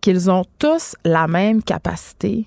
qu'ils 0.00 0.30
ont 0.30 0.44
tous 0.58 0.96
la 1.04 1.28
même 1.28 1.62
capacité, 1.62 2.44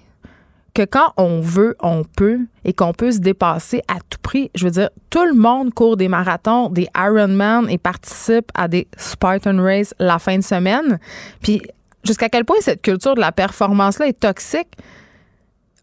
que 0.77 0.86
quand 0.86 1.12
on 1.17 1.41
veut, 1.41 1.75
on 1.81 2.03
peut 2.03 2.41
et 2.63 2.72
qu'on 2.72 2.93
peut 2.93 3.12
se 3.12 3.17
dépasser 3.17 3.81
à 3.88 3.96
tout 3.96 4.19
prix. 4.22 4.51
Je 4.53 4.65
veux 4.65 4.72
dire, 4.72 4.91
tout 5.10 5.25
le 5.25 5.34
monde 5.34 5.74
court 5.74 5.98
des 5.98 6.07
marathons, 6.07 6.69
des 6.69 6.88
Ironman 6.96 7.67
et 7.67 7.79
participe 7.79 8.51
à 8.53 8.67
des 8.67 8.88
Spartan 8.96 9.57
Race 9.57 9.96
la 9.98 10.19
fin 10.19 10.38
de 10.38 10.43
semaine. 10.43 11.00
Puis 11.41 11.63
jusqu'à 12.03 12.29
quel 12.29 12.46
point 12.46 12.57
cette 12.62 12.84
culture 12.84 13.15
de 13.15 13.22
la 13.22 13.31
performance-là 13.31 14.07
est 14.07 14.19
toxique? 14.19 14.67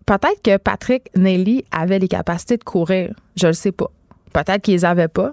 Peut-être 0.06 0.40
que 0.44 0.58
Patrick 0.58 1.10
Nelly 1.16 1.64
avait 1.72 1.98
les 1.98 2.06
capacités 2.06 2.56
de 2.56 2.62
courir. 2.62 3.14
Je 3.34 3.48
le 3.48 3.52
sais 3.52 3.72
pas. 3.72 3.90
Peut-être 4.32 4.62
qu'ils 4.62 4.74
les 4.74 4.84
avaient 4.84 5.08
pas. 5.08 5.32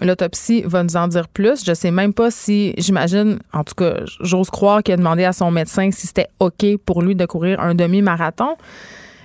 L'autopsie 0.00 0.62
va 0.62 0.82
nous 0.82 0.96
en 0.96 1.08
dire 1.08 1.28
plus. 1.28 1.64
Je 1.64 1.74
sais 1.74 1.90
même 1.90 2.14
pas 2.14 2.30
si, 2.30 2.74
j'imagine, 2.78 3.38
en 3.52 3.64
tout 3.64 3.74
cas, 3.74 4.00
j'ose 4.20 4.50
croire 4.50 4.82
qu'il 4.82 4.94
a 4.94 4.96
demandé 4.96 5.24
à 5.24 5.32
son 5.32 5.50
médecin 5.50 5.90
si 5.90 6.06
c'était 6.06 6.28
OK 6.38 6.64
pour 6.84 7.02
lui 7.02 7.14
de 7.14 7.26
courir 7.26 7.60
un 7.60 7.74
demi-marathon. 7.74 8.56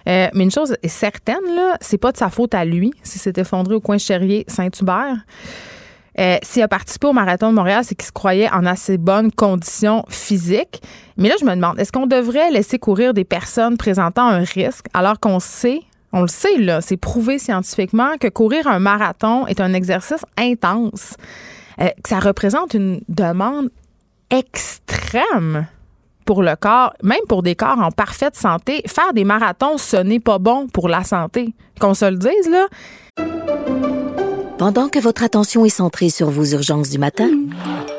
Euh, 0.08 0.28
mais 0.34 0.44
une 0.44 0.52
chose 0.52 0.76
est 0.84 0.88
certaine, 0.88 1.44
là, 1.56 1.78
c'est 1.82 1.98
pas 1.98 2.12
de 2.12 2.18
sa 2.18 2.30
faute 2.30 2.54
à 2.54 2.64
lui 2.64 2.94
si 3.02 3.18
s'est 3.18 3.34
effondré 3.38 3.74
au 3.74 3.80
coin 3.80 3.98
Cherrier 3.98 4.46
Saint-Hubert. 4.48 5.18
Euh, 6.18 6.38
s'il 6.44 6.62
a 6.62 6.68
participé 6.68 7.08
au 7.08 7.14
marathon 7.14 7.50
de 7.50 7.56
Montréal, 7.56 7.84
c'est 7.84 7.96
qu'il 7.96 8.06
se 8.06 8.12
croyait 8.12 8.50
en 8.50 8.66
assez 8.66 8.98
bonnes 8.98 9.32
conditions 9.32 10.06
physiques. 10.08 10.82
Mais 11.18 11.28
là, 11.28 11.36
je 11.40 11.46
me 11.46 11.56
demande, 11.56 11.80
est-ce 11.80 11.92
qu'on 11.92 12.06
devrait 12.08 12.52
laisser 12.52 12.80
courir 12.80 13.14
des 13.14 13.26
personnes 13.26 13.78
présentant 13.78 14.28
un 14.28 14.44
risque 14.44 14.86
alors 14.94 15.20
qu'on 15.20 15.40
sait 15.40 15.82
on 16.16 16.22
le 16.22 16.30
sait, 16.30 16.58
là, 16.58 16.80
c'est 16.80 16.96
prouvé 16.96 17.38
scientifiquement 17.38 18.18
que 18.18 18.30
courir 18.30 18.68
un 18.68 18.80
marathon 18.80 19.46
est 19.48 19.60
un 19.60 19.74
exercice 19.74 20.24
intense, 20.38 21.16
euh, 21.82 21.90
que 22.02 22.08
ça 22.08 22.22
représente 22.22 22.74
une 22.74 23.02
demande 23.10 23.70
extrême 24.32 25.68
pour 26.26 26.42
le 26.42 26.56
corps, 26.56 26.94
même 27.04 27.20
pour 27.28 27.44
des 27.44 27.56
corps 27.56 27.80
en 27.80 27.92
parfaite 27.92 28.38
santé. 28.38 28.82
Faire 28.88 29.12
des 29.14 29.26
marathons, 29.26 29.78
ce 29.78 29.98
n'est 29.98 30.22
pas 30.22 30.40
bon 30.40 30.68
pour 30.68 30.88
la 30.88 31.04
santé. 31.04 31.54
Qu'on 31.82 31.94
se 31.94 32.06
le 32.06 32.18
dise, 32.18 32.50
là. 32.50 32.68
Pendant 34.58 34.88
que 34.88 35.00
votre 35.00 35.22
attention 35.22 35.66
est 35.66 35.70
centrée 35.70 36.10
sur 36.10 36.30
vos 36.30 36.46
urgences 36.46 36.90
du 36.90 36.98
matin, 36.98 37.30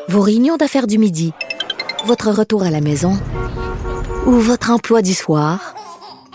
vos 0.08 0.23
réunions 0.23 0.56
d'affaires 0.56 0.87
du 0.87 0.96
midi, 0.96 1.35
votre 2.06 2.30
retour 2.30 2.62
à 2.62 2.70
la 2.70 2.80
maison 2.80 3.12
ou 4.25 4.32
votre 4.32 4.70
emploi 4.70 5.02
du 5.02 5.12
soir, 5.12 5.75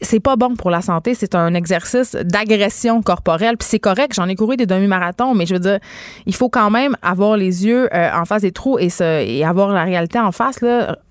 C'est 0.00 0.20
pas 0.20 0.36
bon 0.36 0.56
pour 0.56 0.70
la 0.70 0.82
santé. 0.82 1.14
C'est 1.14 1.34
un 1.34 1.54
exercice 1.54 2.14
d'agression 2.14 3.02
corporelle. 3.02 3.56
Puis 3.56 3.68
c'est 3.68 3.78
correct, 3.78 4.14
j'en 4.14 4.28
ai 4.28 4.34
couru 4.34 4.56
des 4.56 4.66
demi-marathons, 4.66 5.34
mais 5.34 5.46
je 5.46 5.54
veux 5.54 5.60
dire, 5.60 5.78
il 6.26 6.34
faut 6.34 6.48
quand 6.48 6.70
même 6.70 6.96
avoir 7.02 7.36
les 7.36 7.66
yeux 7.66 7.88
euh, 7.94 8.10
en 8.12 8.24
face 8.24 8.42
des 8.42 8.52
trous 8.52 8.78
et, 8.78 9.44
avoir 9.44 9.68
la 9.70 9.84
réalité 9.84 10.18
en 10.18 10.32
face. 10.32 10.58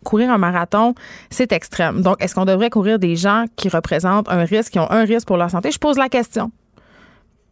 Courir 0.04 0.32
un 0.32 0.38
marathon, 0.38 0.94
c'est 1.30 1.52
extrême. 1.52 2.02
Donc, 2.02 2.18
est-ce 2.20 2.36
qu'on 2.36 2.46
devrait 2.46 2.70
courir 2.70 3.00
des 3.00 3.16
gens 3.16 3.46
qui 3.56 3.70
représentent 3.70 4.30
un 4.30 4.44
risque, 4.46 4.74
qui 4.74 4.80
ont 4.80 4.92
un 4.92 5.06
risque 5.06 5.28
pour 5.28 5.38
leur 5.38 5.50
santé? 5.50 5.72
Je 5.72 5.80
pose 5.80 5.98
la 5.98 6.10
question. 6.10 6.52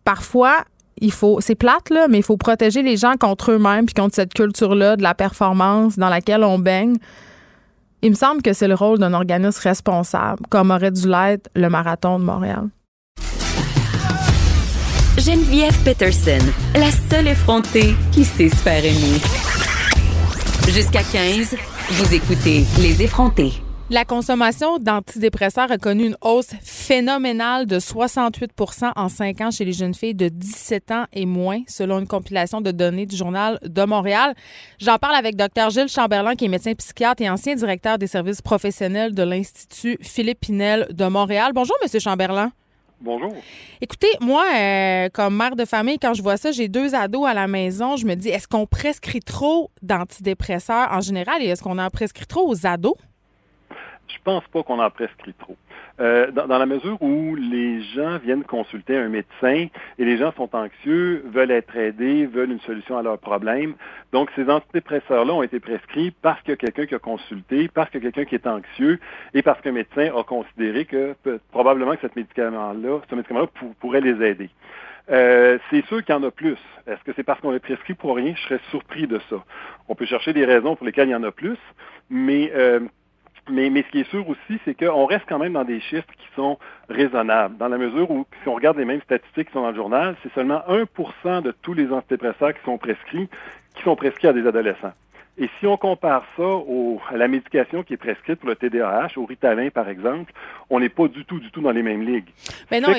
Parfois, 0.04 0.66
il 1.02 1.12
faut, 1.12 1.42
c'est 1.42 1.56
plate, 1.56 1.90
là, 1.90 2.08
mais 2.10 2.20
il 2.20 2.24
faut 2.24 2.38
protéger 2.38 2.82
les 2.82 2.98
gens 2.98 3.16
contre 3.20 3.52
eux-mêmes 3.52 3.86
puis 3.86 3.94
contre 3.94 4.16
cette 4.16 4.34
culture-là 4.34 4.96
de 4.96 5.04
la 5.04 5.13
performance 5.13 5.98
dans 5.98 6.10
laquelle 6.10 6.44
on 6.44 6.60
baigne. 6.60 6.96
Il 8.06 8.10
me 8.10 8.16
semble 8.16 8.42
que 8.42 8.52
c'est 8.52 8.68
le 8.68 8.76
rôle 8.76 9.00
d'un 9.00 9.14
organisme 9.14 9.62
responsable, 9.64 10.46
comme 10.50 10.72
aurait 10.72 10.92
dû 10.92 11.08
l'être 11.08 11.50
le 11.56 11.70
marathon 11.70 12.20
de 12.20 12.26
Montréal. 12.26 12.68
Geneviève 15.18 15.82
Peterson, 15.86 16.46
la 16.76 16.92
seule 16.92 17.30
effrontée 17.30 17.96
qui 18.12 18.26
sait 18.26 18.50
se 18.50 18.58
faire 18.58 18.84
aimer. 18.84 19.22
Jusqu'à 20.68 21.02
15, 21.02 21.56
vous 21.92 22.14
écoutez 22.14 22.66
Les 22.82 23.02
effrontés. 23.04 23.62
La 23.90 24.06
consommation 24.06 24.78
d'antidépresseurs 24.78 25.70
a 25.70 25.78
connu 25.78 26.06
une 26.06 26.18
hausse 26.22 26.52
phénoménale 26.62 27.66
de 27.66 27.80
68% 27.80 28.94
en 28.96 29.10
5 29.10 29.42
ans 29.42 29.52
chez 29.52 29.66
les 29.66 29.74
jeunes 29.74 29.94
filles 29.94 30.16
de 30.16 30.30
17 30.30 30.92
ans 30.92 31.06
et 31.12 31.25
moins, 31.25 31.62
selon 31.68 32.00
une 32.00 32.08
compilation 32.08 32.62
de 32.62 32.72
données 32.72 33.06
du 33.06 33.18
Journal 33.18 33.60
de 33.62 33.84
Montréal. 33.84 34.36
J'en 34.80 34.98
parle 34.98 35.16
avec 35.16 35.36
Dr 35.36 35.70
Gilles 35.70 35.90
Chamberlain, 35.90 36.36
qui 36.36 36.46
est 36.46 36.48
médecin 36.48 36.74
psychiatre 36.75 37.22
et 37.24 37.30
ancien 37.30 37.56
directeur 37.56 37.98
des 37.98 38.08
services 38.08 38.42
professionnels 38.42 39.13
de 39.13 39.24
l'Institut 39.24 39.98
Philippe 40.02 40.40
Pinel 40.40 40.88
de 40.90 41.06
Montréal. 41.06 41.52
Bonjour, 41.54 41.75
Monsieur 41.84 42.00
Chamberlain. 42.00 42.54
Bonjour. 43.02 43.34
Écoutez, 43.82 44.12
moi, 44.22 44.46
euh, 44.56 45.10
comme 45.13 45.36
mère 45.36 45.58
de 45.58 45.66
famille, 45.66 46.00
quand 46.00 46.13
je 46.13 46.24
vois 46.24 46.38
ça, 46.38 46.54
j'ai 46.54 46.70
deux 46.70 46.96
ados 46.96 47.28
à 47.28 47.34
la 47.34 47.48
maison. 47.48 47.98
Je 47.98 48.06
me 48.06 48.16
dis, 48.16 48.30
est-ce 48.30 48.48
qu'on 48.48 48.66
prescrit 48.66 49.20
trop 49.20 49.72
d'antidépresseurs 49.82 50.88
en 50.90 51.02
général 51.02 51.44
et 51.44 51.48
est-ce 51.48 51.62
qu'on 51.62 51.80
en 51.80 51.90
prescrit 51.90 52.25
trop 52.25 52.50
aux 52.50 52.66
ados? 52.66 52.96
Je 54.13 54.20
pense 54.24 54.43
pas 54.48 54.62
qu'on 54.63 54.79
en 54.79 54.89
prescrit 54.89 55.34
trop. 55.34 55.58
Euh, 56.00 56.32
dans, 56.32 56.48
la 56.48 56.65
mesure 56.65 57.01
où 57.01 57.36
les 57.36 57.82
gens 57.82 58.17
viennent 58.17 58.43
consulter 58.43 58.96
un 58.98 59.10
médecin 59.10 59.67
et 59.98 60.05
les 60.05 60.17
gens 60.17 60.32
sont 60.34 60.50
anxieux, 60.55 61.24
veulent 61.27 61.51
être 61.51 61.75
aidés, 61.75 62.25
veulent 62.25 62.51
une 62.51 62.60
solution 62.62 62.98
à 62.98 63.03
leurs 63.03 63.20
problèmes. 63.20 63.74
Donc, 64.12 64.29
ces 64.36 64.50
antidépresseurs-là 64.50 65.34
ont 65.34 65.43
été 65.43 65.60
prescrits 65.60 66.12
parce 66.22 66.39
qu'il 66.41 66.51
y 66.51 66.53
a 66.53 66.58
quelqu'un 66.58 66.86
qui 66.86 66.96
a 66.96 67.00
consulté, 67.00 67.70
parce 67.74 67.89
qu'il 67.89 68.03
y 68.03 68.08
a 68.08 68.12
quelqu'un 68.12 68.29
qui 68.29 68.36
est 68.36 68.48
anxieux 68.48 69.00
et 69.34 69.41
parce 69.41 69.60
qu'un 69.62 69.72
médecin 69.72 70.12
a 70.15 70.24
considéré 70.24 70.86
que 70.86 71.15
probablement 71.51 71.96
que 71.96 72.08
ce 72.08 72.13
médicament-là, 72.15 73.01
ce 73.10 73.15
médicament-là 73.15 73.48
pourrait 73.79 74.01
les 74.01 74.24
aider. 74.25 74.50
Euh, 75.10 75.58
c'est 75.70 75.86
sûr 75.88 76.03
qu'il 76.03 76.15
y 76.15 76.17
en 76.17 76.24
a 76.24 76.32
plus. 76.32 76.58
Est-ce 76.88 77.03
que 77.03 77.12
c'est 77.15 77.24
parce 77.24 77.39
qu'on 77.41 77.51
les 77.51 77.60
prescrit 77.60 77.93
pour 77.93 78.15
rien? 78.15 78.34
Je 78.36 78.41
serais 78.43 78.60
surpris 78.70 79.08
de 79.08 79.20
ça. 79.29 79.43
On 79.89 79.96
peut 79.96 80.05
chercher 80.05 80.34
des 80.34 80.46
raisons 80.46 80.75
pour 80.75 80.86
lesquelles 80.86 81.10
il 81.10 81.12
y 81.12 81.15
en 81.15 81.24
a 81.24 81.32
plus, 81.32 81.58
mais 82.10 82.51
euh, 82.55 82.79
mais, 83.50 83.70
ce 83.84 83.92
qui 83.92 84.00
est 84.00 84.10
sûr 84.10 84.28
aussi, 84.28 84.60
c'est 84.64 84.74
qu'on 84.74 85.06
reste 85.06 85.26
quand 85.28 85.40
même 85.40 85.54
dans 85.54 85.66
des 85.66 85.82
chiffres 85.82 86.08
qui 86.18 86.28
sont 86.36 86.58
raisonnables, 86.90 87.58
dans 87.58 87.68
la 87.68 87.78
mesure 87.78 88.10
où, 88.10 88.26
si 88.42 88.48
on 88.48 88.56
regarde 88.56 88.78
les 88.78 88.86
mêmes 88.86 89.02
statistiques 89.02 89.48
qui 89.48 89.54
sont 89.54 89.62
dans 89.62 89.72
le 89.72 89.76
journal, 89.76 90.16
c'est 90.24 90.34
seulement 90.34 90.62
1% 90.70 91.42
de 91.42 91.52
tous 91.62 91.74
les 91.74 91.92
antidépresseurs 91.92 92.54
qui 92.54 92.64
sont 92.64 92.78
prescrits 92.78 93.30
qui 93.76 93.84
sont 93.84 93.96
prescrits 93.96 94.28
à 94.28 94.34
des 94.34 94.46
adolescents. 94.46 94.94
Et 95.36 95.50
si 95.60 95.66
on 95.66 95.78
compare 95.78 96.24
ça 96.38 96.44
au, 96.44 97.02
à 97.10 97.18
la 97.18 97.28
médication 97.28 97.82
qui 97.82 97.94
est 97.94 97.98
prescrite 97.98 98.36
pour 98.36 98.50
le 98.50 98.56
TDAH, 98.56 99.13
au 99.18 99.25
Ritalin 99.25 99.70
par 99.72 99.90
exemple, 99.90 100.32
on 100.70 100.80
n'est 100.80 100.90
pas 100.90 101.08
du 101.08 101.25
tout, 101.25 101.40
du 101.40 101.50
tout 101.50 101.60
dans 101.60 101.72
les 101.72 101.82
mêmes 101.82 102.04
ligues. 102.04 102.30
Ben 102.70 102.84
non, 102.84 102.94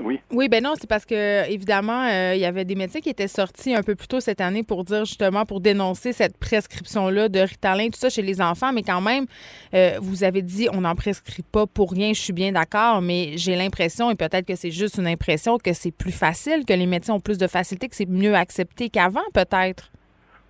oui. 0.00 0.20
oui, 0.32 0.48
ben 0.48 0.64
non, 0.64 0.74
c'est 0.76 0.88
parce 0.88 1.04
que 1.04 1.48
évidemment, 1.48 2.02
euh, 2.02 2.34
il 2.34 2.40
y 2.40 2.44
avait 2.44 2.64
des 2.64 2.74
médecins 2.74 2.98
qui 2.98 3.08
étaient 3.08 3.28
sortis 3.28 3.72
un 3.72 3.84
peu 3.84 3.94
plus 3.94 4.08
tôt 4.08 4.18
cette 4.18 4.40
année 4.40 4.64
pour 4.64 4.82
dire 4.82 5.04
justement 5.04 5.46
pour 5.46 5.60
dénoncer 5.60 6.12
cette 6.12 6.36
prescription-là 6.38 7.28
de 7.28 7.38
Ritalin, 7.38 7.86
tout 7.86 8.00
ça 8.00 8.10
chez 8.10 8.22
les 8.22 8.40
enfants, 8.40 8.72
mais 8.72 8.82
quand 8.82 9.00
même, 9.00 9.26
euh, 9.72 9.98
vous 10.00 10.24
avez 10.24 10.42
dit 10.42 10.68
on 10.72 10.80
n'en 10.80 10.96
prescrit 10.96 11.44
pas 11.44 11.68
pour 11.68 11.92
rien. 11.92 12.12
Je 12.12 12.20
suis 12.20 12.32
bien 12.32 12.50
d'accord, 12.50 13.00
mais 13.00 13.36
j'ai 13.36 13.54
l'impression 13.54 14.10
et 14.10 14.16
peut-être 14.16 14.46
que 14.46 14.56
c'est 14.56 14.72
juste 14.72 14.98
une 14.98 15.06
impression 15.06 15.58
que 15.58 15.72
c'est 15.72 15.92
plus 15.92 16.12
facile, 16.12 16.64
que 16.66 16.72
les 16.72 16.86
médecins 16.86 17.14
ont 17.14 17.20
plus 17.20 17.38
de 17.38 17.46
facilité, 17.46 17.88
que 17.88 17.94
c'est 17.94 18.08
mieux 18.08 18.34
accepté 18.34 18.90
qu'avant, 18.90 19.24
peut-être. 19.32 19.92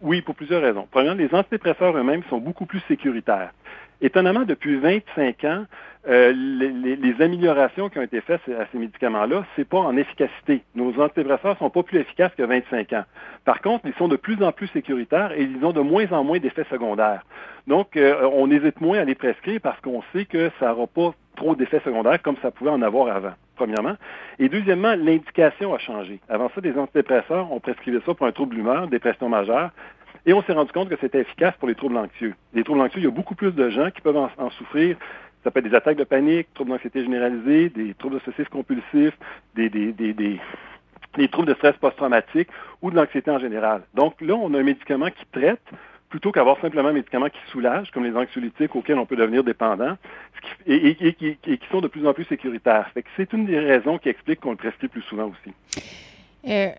Oui, 0.03 0.21
pour 0.21 0.35
plusieurs 0.35 0.63
raisons. 0.63 0.87
Premièrement, 0.91 1.19
les 1.19 1.35
antidépresseurs 1.35 1.97
eux-mêmes 1.97 2.23
sont 2.29 2.39
beaucoup 2.39 2.67
plus 2.67 2.81
sécuritaires. 2.87 3.53
Étonnamment, 4.03 4.45
depuis 4.45 4.77
25 4.77 5.45
ans, 5.45 5.65
euh, 6.09 6.33
les, 6.33 7.23
améliorations 7.23 7.89
qui 7.89 7.99
ont 7.99 8.03
été 8.03 8.21
faites 8.21 8.43
à 8.49 8.67
ces 8.71 8.79
médicaments-là, 8.79 9.45
c'est 9.57 9.67
pas 9.67 9.79
en 9.79 9.97
efficacité. 9.97 10.63
Nos 10.75 11.01
antidépresseurs 11.01 11.57
sont 11.59 11.71
pas 11.71 11.83
plus 11.83 11.99
efficaces 11.99 12.33
que 12.37 12.43
25 12.43 12.93
ans. 12.93 13.05
Par 13.45 13.61
contre, 13.63 13.87
ils 13.87 13.95
sont 13.95 14.07
de 14.07 14.17
plus 14.17 14.41
en 14.43 14.53
plus 14.53 14.69
sécuritaires 14.69 15.33
et 15.33 15.43
ils 15.43 15.65
ont 15.65 15.73
de 15.73 15.81
moins 15.81 16.07
en 16.13 16.25
moins 16.25 16.39
d'effets 16.39 16.67
secondaires. 16.71 17.25
Donc, 17.67 17.97
euh, 17.97 18.29
on 18.35 18.51
hésite 18.51 18.81
moins 18.81 18.99
à 18.99 19.05
les 19.05 19.15
prescrire 19.15 19.61
parce 19.63 19.81
qu'on 19.81 20.03
sait 20.13 20.27
que 20.27 20.51
ça 20.61 20.69
n'aura 20.69 20.87
pas 20.87 21.15
trop 21.35 21.57
d'effets 21.57 21.81
secondaires 21.85 22.21
comme 22.23 22.37
ça 22.43 22.51
pouvait 22.51 22.71
en 22.71 22.83
avoir 22.83 23.17
avant, 23.17 23.35
premièrement. 23.57 23.97
Et 24.39 24.49
deuxièmement, 24.49 24.95
l'indication 24.95 25.75
a 25.75 25.79
changé. 25.79 26.21
Avant 26.29 26.51
ça, 26.55 26.61
des 26.61 26.77
antidépresseurs, 26.79 27.51
on 27.51 27.59
prescrivait 27.59 28.01
ça 28.07 28.15
pour 28.15 28.27
un 28.27 28.33
trouble 28.33 28.55
d'humeur, 28.55 28.87
dépression 28.87 29.29
majeure. 29.29 29.71
Et 30.27 30.33
on 30.33 30.43
s'est 30.43 30.53
rendu 30.53 30.73
compte 30.73 30.89
que 30.89 30.97
c'était 31.01 31.21
efficace 31.21 31.55
pour 31.59 31.69
les 31.69 31.75
troubles 31.75 31.97
anxieux. 31.97 32.35
Les 32.53 32.65
troubles 32.65 32.81
anxieux, 32.81 33.01
il 33.01 33.05
y 33.05 33.09
a 33.09 33.11
beaucoup 33.11 33.35
plus 33.35 33.53
de 33.53 33.71
gens 33.71 33.91
qui 33.91 34.01
peuvent 34.01 34.17
en, 34.17 34.51
souffrir. 34.51 34.97
Ça 35.45 35.51
peut 35.51 35.61
être 35.61 35.69
des 35.69 35.77
attaques 35.77 35.97
de 35.97 36.05
panique, 36.05 36.53
troubles 36.55 36.73
d'anxiété 36.73 37.03
généralisés, 37.03 37.69
des 37.69 37.95
troubles 37.95 38.17
obsessifs 38.17 38.49
compulsifs, 38.49 39.17
des, 39.55 39.69
des, 39.69 40.41
troubles 41.31 41.49
de 41.49 41.55
stress 41.55 41.77
post-traumatique 41.77 42.49
ou 42.83 42.91
de 42.91 42.97
l'anxiété 42.97 43.31
en 43.31 43.39
général. 43.39 43.83
Donc 43.95 44.21
là, 44.21 44.35
on 44.35 44.53
a 44.55 44.59
un 44.59 44.65
médicament 44.65 45.11
qui 45.11 45.25
traite 45.33 45.63
plutôt 46.09 46.33
qu'avoir 46.33 46.61
simplement 46.61 46.89
un 46.89 46.93
médicament 46.93 47.29
qui 47.29 47.39
soulage, 47.51 47.91
comme 47.91 48.05
les 48.05 48.17
anxiolytiques 48.17 48.75
auxquels 48.77 48.99
on 48.99 49.07
peut 49.07 49.17
devenir 49.17 49.43
dépendant, 49.43 49.97
et, 50.67 51.15
qui, 51.15 51.61
sont 51.71 51.81
de 51.81 51.89
plus 51.89 52.07
en 52.07 52.15
plus 52.15 52.25
sécuritaires. 52.25 52.91
c'est 53.17 53.33
une 53.33 53.47
des 53.47 53.59
raisons 53.59 53.99
qui 53.99 54.09
explique 54.09 54.41
qu'on 54.41 54.53
le 54.53 54.57
prescrit 54.57 54.89
plus 54.89 55.03
souvent 55.03 55.31
aussi. 55.31 55.83
Euh, 56.49 56.71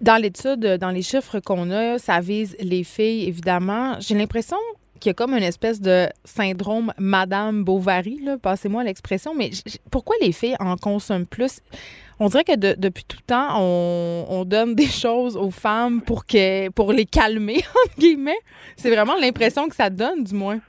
dans 0.00 0.20
l'étude, 0.20 0.76
dans 0.78 0.90
les 0.90 1.02
chiffres 1.02 1.40
qu'on 1.40 1.70
a, 1.70 1.98
ça 1.98 2.20
vise 2.20 2.56
les 2.60 2.84
filles, 2.84 3.28
évidemment. 3.28 3.96
J'ai 4.00 4.14
l'impression 4.14 4.58
qu'il 5.00 5.10
y 5.10 5.12
a 5.12 5.14
comme 5.14 5.32
une 5.34 5.42
espèce 5.42 5.80
de 5.80 6.08
syndrome 6.24 6.92
Madame 6.98 7.64
Bovary, 7.64 8.20
passez-moi 8.42 8.84
l'expression, 8.84 9.34
mais 9.34 9.50
pourquoi 9.90 10.16
les 10.20 10.32
filles 10.32 10.56
en 10.60 10.76
consomment 10.76 11.26
plus? 11.26 11.60
On 12.18 12.28
dirait 12.28 12.44
que 12.44 12.56
depuis 12.56 13.04
tout 13.04 13.18
le 13.20 13.26
temps, 13.26 13.60
on, 13.60 14.44
donne 14.46 14.74
des 14.74 14.86
choses 14.86 15.36
aux 15.36 15.50
femmes 15.50 16.00
pour, 16.00 16.24
que, 16.24 16.70
pour 16.70 16.92
les 16.92 17.04
calmer, 17.04 17.58
entre 17.84 17.98
guillemets. 17.98 18.38
C'est 18.76 18.90
vraiment 18.90 19.16
l'impression 19.20 19.68
que 19.68 19.74
ça 19.74 19.90
donne, 19.90 20.24
du 20.24 20.34
moins. 20.34 20.60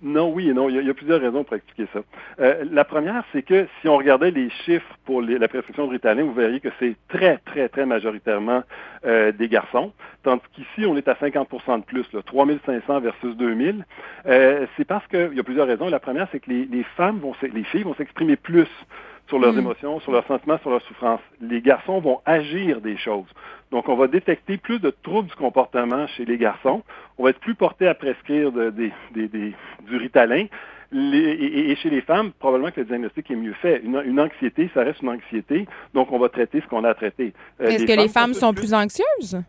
Non, 0.00 0.30
oui 0.32 0.48
et 0.48 0.54
non. 0.54 0.68
Il 0.68 0.82
y, 0.82 0.90
a, 0.90 0.94
plusieurs 0.94 1.20
raisons 1.20 1.44
pour 1.44 1.56
expliquer 1.56 1.86
ça. 1.92 2.00
Euh, 2.40 2.64
la 2.70 2.84
première, 2.84 3.22
c'est 3.32 3.42
que 3.42 3.66
si 3.80 3.88
on 3.88 3.96
regardait 3.96 4.30
les 4.30 4.48
chiffres 4.64 4.96
pour 5.04 5.20
la 5.20 5.48
prescription 5.48 5.86
de 5.86 5.92
Ritalin, 5.92 6.24
vous 6.24 6.32
verriez 6.32 6.60
que 6.60 6.70
c'est 6.78 6.96
très, 7.08 7.38
très, 7.44 7.68
très 7.68 7.84
majoritairement 7.84 8.62
euh, 9.04 9.32
des 9.32 9.48
garçons, 9.48 9.92
tandis 10.22 10.42
qu'ici, 10.54 10.86
on 10.86 10.96
est 10.96 11.08
à 11.08 11.14
50% 11.14 11.80
de 11.80 11.84
plus, 11.84 12.06
là, 12.12 12.22
3500 12.24 13.00
versus 13.00 13.36
2000. 13.36 13.84
Euh, 14.26 14.66
c'est 14.76 14.86
parce 14.86 15.06
qu'il 15.08 15.34
y 15.34 15.40
a 15.40 15.44
plusieurs 15.44 15.66
raisons. 15.66 15.88
La 15.88 16.00
première, 16.00 16.28
c'est 16.32 16.40
que 16.40 16.50
les, 16.50 16.64
les 16.64 16.84
femmes 16.96 17.18
vont, 17.18 17.34
les 17.42 17.64
filles 17.64 17.82
vont 17.82 17.94
s'exprimer 17.94 18.36
plus 18.36 18.68
sur 19.28 19.38
leurs 19.38 19.54
hmm. 19.54 19.58
émotions, 19.60 20.00
sur 20.00 20.12
leurs 20.12 20.26
sentiments, 20.26 20.58
sur 20.58 20.70
leurs 20.70 20.82
souffrances. 20.82 21.20
Les 21.40 21.60
garçons 21.60 22.00
vont 22.00 22.20
agir 22.26 22.80
des 22.80 22.96
choses. 22.96 23.26
Donc, 23.70 23.88
on 23.88 23.96
va 23.96 24.06
détecter 24.06 24.56
plus 24.56 24.78
de 24.78 24.94
troubles 25.02 25.28
du 25.28 25.34
comportement 25.34 26.06
chez 26.08 26.24
les 26.24 26.38
garçons. 26.38 26.82
On 27.18 27.24
va 27.24 27.30
être 27.30 27.40
plus 27.40 27.54
porté 27.54 27.88
à 27.88 27.94
prescrire 27.94 28.52
du 28.52 29.96
ritalin. 29.96 30.46
et, 30.92 31.76
chez 31.76 31.90
les 31.90 32.02
femmes, 32.02 32.32
probablement 32.38 32.70
que 32.70 32.80
le 32.80 32.86
diagnostic 32.86 33.30
est 33.30 33.36
mieux 33.36 33.54
fait. 33.54 33.82
Une, 33.82 34.20
anxiété, 34.20 34.70
ça 34.74 34.84
reste 34.84 35.02
une 35.02 35.08
anxiété, 35.08 35.66
donc 35.92 36.12
on 36.12 36.18
va 36.18 36.28
traiter 36.28 36.60
ce 36.60 36.66
qu'on 36.68 36.84
a 36.84 36.94
traité. 36.94 37.32
Euh, 37.60 37.66
Est-ce 37.66 37.84
que 37.84 37.98
les 38.00 38.08
femmes 38.08 38.34
sont 38.34 38.54
plus 38.54 38.74
anxieuses? 38.74 39.42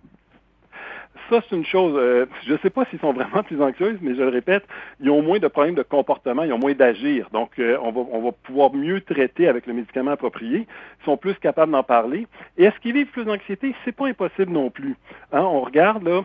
Ça, 1.30 1.42
c'est 1.50 1.56
une 1.56 1.66
chose. 1.66 1.94
Euh, 1.96 2.26
je 2.46 2.54
ne 2.54 2.58
sais 2.60 2.70
pas 2.70 2.86
s'ils 2.86 3.00
sont 3.00 3.14
vraiment 3.14 3.44
plus 3.44 3.62
anxieuses, 3.62 3.98
mais 4.02 4.16
je 4.16 4.22
le 4.22 4.30
répète, 4.30 4.64
ils 5.00 5.10
ont 5.10 5.22
moins 5.22 5.40
de 5.40 5.48
problèmes 5.48 5.76
de 5.76 5.84
comportement, 5.84 6.44
ils 6.44 6.54
ont 6.54 6.60
moins 6.60 6.74
d'agir. 6.74 7.30
Donc, 7.32 7.52
euh, 7.60 7.78
on, 7.82 8.22
va, 8.22 8.32
pouvoir 8.44 8.74
mieux 8.74 9.02
traiter 9.02 9.48
avec 9.48 9.66
le 9.68 9.74
médicament 9.74 10.12
approprié. 10.12 10.68
Ils 11.02 11.06
sont 11.06 11.18
plus 11.18 11.36
capables 11.36 11.72
d'en 11.72 11.84
parler. 11.84 12.28
Et 12.58 12.66
est-ce 12.66 12.80
qu'ils 12.80 12.94
vivent 12.94 13.12
plus 13.12 13.26
d'anxiété? 13.26 13.76
C'est 13.84 13.96
pas 13.96 14.08
impossible 14.08 14.52
non 14.52 14.70
plus. 14.70 14.96
Hein, 15.32 15.42
on 15.42 15.62
regarde, 15.62 16.04
là, 16.04 16.24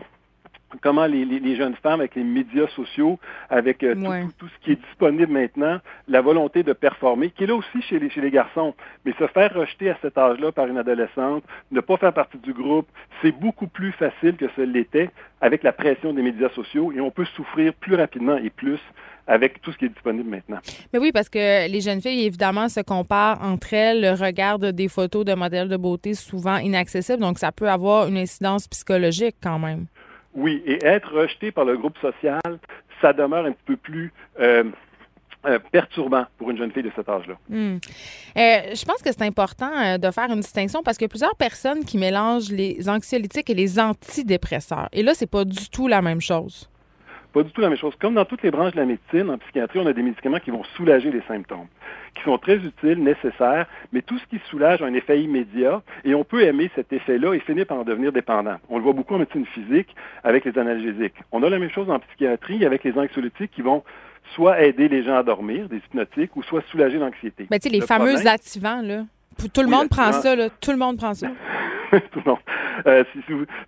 comment 0.81 1.05
les, 1.05 1.25
les, 1.25 1.55
jeunes 1.55 1.75
femmes 1.75 1.99
avec 1.99 2.15
les 2.15 2.23
médias 2.23 2.67
sociaux, 2.75 3.19
avec 3.49 3.83
euh, 3.83 3.95
tout, 4.37 4.47
ce 4.47 4.65
qui 4.65 4.71
est 4.71 4.81
disponible 4.87 5.31
maintenant, 5.31 5.79
la 6.07 6.21
volonté 6.21 6.63
de 6.63 6.73
performer, 6.73 7.29
qui 7.31 7.43
est 7.43 7.47
là 7.47 7.55
aussi 7.55 7.81
chez 7.81 7.99
les, 7.99 8.09
chez 8.09 8.21
les 8.21 8.31
garçons, 8.31 8.73
mais 9.05 9.13
se 9.19 9.27
faire 9.27 9.53
rejeter 9.53 9.89
à 9.89 9.97
cet 10.01 10.17
âge-là 10.17 10.51
par 10.51 10.67
une 10.67 10.77
adolescente, 10.77 11.43
ne 11.71 11.81
pas 11.81 11.97
faire 11.97 12.13
partie 12.13 12.37
du 12.37 12.53
groupe, 12.53 12.87
c'est 13.21 13.31
beaucoup 13.31 13.67
plus 13.67 13.91
facile 13.91 14.35
que 14.35 14.45
ce 14.55 14.61
l'était 14.61 15.09
avec 15.41 15.63
la 15.63 15.71
pression 15.71 16.13
des 16.13 16.21
médias 16.21 16.49
sociaux 16.49 16.91
et 16.95 17.01
on 17.01 17.11
peut 17.11 17.25
souffrir 17.25 17.73
plus 17.73 17.95
rapidement 17.95 18.37
et 18.37 18.49
plus 18.49 18.79
avec 19.27 19.61
tout 19.61 19.71
ce 19.71 19.77
qui 19.77 19.85
est 19.85 19.89
disponible 19.89 20.29
maintenant. 20.29 20.57
Mais 20.91 20.99
oui, 20.99 21.11
parce 21.11 21.29
que 21.29 21.69
les 21.69 21.81
jeunes 21.81 22.01
filles, 22.01 22.25
évidemment, 22.25 22.69
se 22.69 22.81
comparent 22.81 23.41
entre 23.41 23.73
elles, 23.73 24.13
regardent 24.13 24.71
des 24.71 24.87
photos 24.87 25.25
de 25.25 25.33
modèles 25.33 25.69
de 25.69 25.77
beauté 25.77 26.13
souvent 26.13 26.57
inaccessibles, 26.57 27.19
donc 27.19 27.39
ça 27.39 27.51
peut 27.51 27.69
avoir 27.69 28.07
une 28.07 28.17
incidence 28.17 28.67
psychologique 28.67 29.35
quand 29.41 29.59
même. 29.59 29.85
Oui, 30.33 30.63
et 30.65 30.83
être 30.85 31.13
rejeté 31.13 31.51
par 31.51 31.65
le 31.65 31.77
groupe 31.77 31.97
social, 31.99 32.59
ça 33.01 33.13
demeure 33.13 33.45
un 33.45 33.51
petit 33.51 33.63
peu 33.65 33.75
plus 33.75 34.13
euh, 34.39 34.63
euh, 35.45 35.59
perturbant 35.71 36.25
pour 36.37 36.51
une 36.51 36.57
jeune 36.57 36.71
fille 36.71 36.83
de 36.83 36.91
cet 36.95 37.09
âge-là. 37.09 37.35
Hmm. 37.49 37.77
Euh, 38.37 38.75
je 38.75 38.85
pense 38.85 39.01
que 39.01 39.11
c'est 39.11 39.23
important 39.23 39.97
de 39.97 40.11
faire 40.11 40.29
une 40.29 40.39
distinction 40.39 40.83
parce 40.83 40.97
a 41.01 41.07
plusieurs 41.07 41.35
personnes 41.35 41.83
qui 41.83 41.97
mélangent 41.97 42.51
les 42.51 42.87
anxiolytiques 42.87 43.49
et 43.49 43.55
les 43.55 43.79
antidépresseurs. 43.79 44.87
Et 44.93 45.03
là, 45.03 45.13
c'est 45.13 45.29
pas 45.29 45.43
du 45.43 45.69
tout 45.69 45.87
la 45.87 46.01
même 46.01 46.21
chose. 46.21 46.70
Pas 47.33 47.43
du 47.43 47.51
tout 47.51 47.61
la 47.61 47.69
même 47.69 47.77
chose. 47.77 47.93
Comme 47.99 48.15
dans 48.15 48.25
toutes 48.25 48.43
les 48.43 48.51
branches 48.51 48.73
de 48.73 48.77
la 48.77 48.85
médecine, 48.85 49.29
en 49.29 49.37
psychiatrie, 49.37 49.79
on 49.79 49.85
a 49.85 49.93
des 49.93 50.01
médicaments 50.01 50.39
qui 50.39 50.51
vont 50.51 50.63
soulager 50.75 51.11
les 51.11 51.21
symptômes, 51.27 51.67
qui 52.15 52.23
sont 52.23 52.37
très 52.37 52.57
utiles, 52.57 53.01
nécessaires, 53.01 53.67
mais 53.93 54.01
tout 54.01 54.17
ce 54.19 54.25
qui 54.25 54.41
soulage 54.49 54.81
a 54.81 54.85
un 54.85 54.93
effet 54.93 55.21
immédiat 55.21 55.81
et 56.03 56.13
on 56.13 56.23
peut 56.23 56.43
aimer 56.43 56.69
cet 56.75 56.91
effet-là 56.91 57.33
et 57.33 57.39
finir 57.39 57.65
par 57.65 57.77
en 57.77 57.83
devenir 57.83 58.11
dépendant. 58.11 58.57
On 58.69 58.77
le 58.77 58.83
voit 58.83 58.93
beaucoup 58.93 59.15
en 59.15 59.19
médecine 59.19 59.45
physique 59.45 59.95
avec 60.23 60.43
les 60.43 60.57
analgésiques. 60.57 61.15
On 61.31 61.41
a 61.43 61.49
la 61.49 61.59
même 61.59 61.71
chose 61.71 61.89
en 61.89 61.99
psychiatrie 61.99 62.65
avec 62.65 62.83
les 62.83 62.97
anxiolytiques 62.97 63.51
qui 63.51 63.61
vont 63.61 63.83
soit 64.35 64.61
aider 64.61 64.87
les 64.87 65.03
gens 65.03 65.15
à 65.15 65.23
dormir, 65.23 65.67
des 65.69 65.77
hypnotiques, 65.77 66.35
ou 66.35 66.43
soit 66.43 66.61
soulager 66.69 66.97
l'anxiété. 66.97 67.47
Mais 67.49 67.59
tu 67.59 67.69
sais, 67.69 67.75
les 67.75 67.81
fameux 67.81 68.27
activants, 68.27 68.81
là. 68.81 69.03
Tout 69.53 69.61
le 69.61 69.67
monde 69.67 69.89
prend 69.89 70.11
ça, 70.11 70.35
là. 70.35 70.49
Tout 70.61 70.71
le 70.71 70.77
monde 70.77 70.97
prend 70.97 71.13
ça. 71.13 71.27
Euh, 72.87 73.03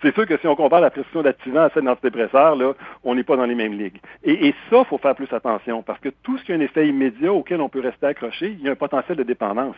c'est 0.01 0.13
sûr 0.15 0.25
que 0.25 0.37
si 0.37 0.47
on 0.47 0.55
compare 0.55 0.81
la 0.81 0.89
prescription 0.89 1.21
d'activants 1.21 1.63
à 1.63 1.69
celle 1.69 1.83
d'antidépresseurs, 1.83 2.57
on 3.03 3.15
n'est 3.15 3.23
pas 3.23 3.35
dans 3.35 3.45
les 3.45 3.53
mêmes 3.53 3.77
ligues. 3.77 3.99
Et, 4.23 4.55
ça, 4.69 4.79
il 4.79 4.85
faut 4.85 4.97
faire 4.97 5.13
plus 5.13 5.31
attention 5.31 5.83
parce 5.83 5.99
que 5.99 6.09
tout 6.23 6.37
ce 6.37 6.43
qui 6.43 6.51
a 6.51 6.55
un 6.55 6.61
effet 6.61 6.87
immédiat 6.87 7.31
auquel 7.31 7.61
on 7.61 7.69
peut 7.69 7.81
rester 7.81 8.07
accroché, 8.07 8.55
il 8.57 8.65
y 8.65 8.69
a 8.69 8.71
un 8.71 8.75
potentiel 8.75 9.17
de 9.17 9.23
dépendance. 9.23 9.75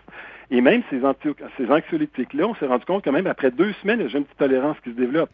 Et 0.52 0.62
même 0.62 0.84
ces, 0.90 1.04
anxiolytiques-là, 1.70 2.48
on 2.48 2.56
s'est 2.56 2.68
rendu 2.68 2.86
compte 2.86 3.04
que 3.04 3.10
même 3.10 3.28
après 3.28 3.52
deux 3.52 3.74
semaines, 3.82 4.00
il 4.00 4.12
y 4.12 4.16
a 4.16 4.18
une 4.18 4.26
petite 4.26 4.38
tolérance 4.38 4.78
qui 4.84 4.92
se 4.92 4.96
développe. 4.96 5.32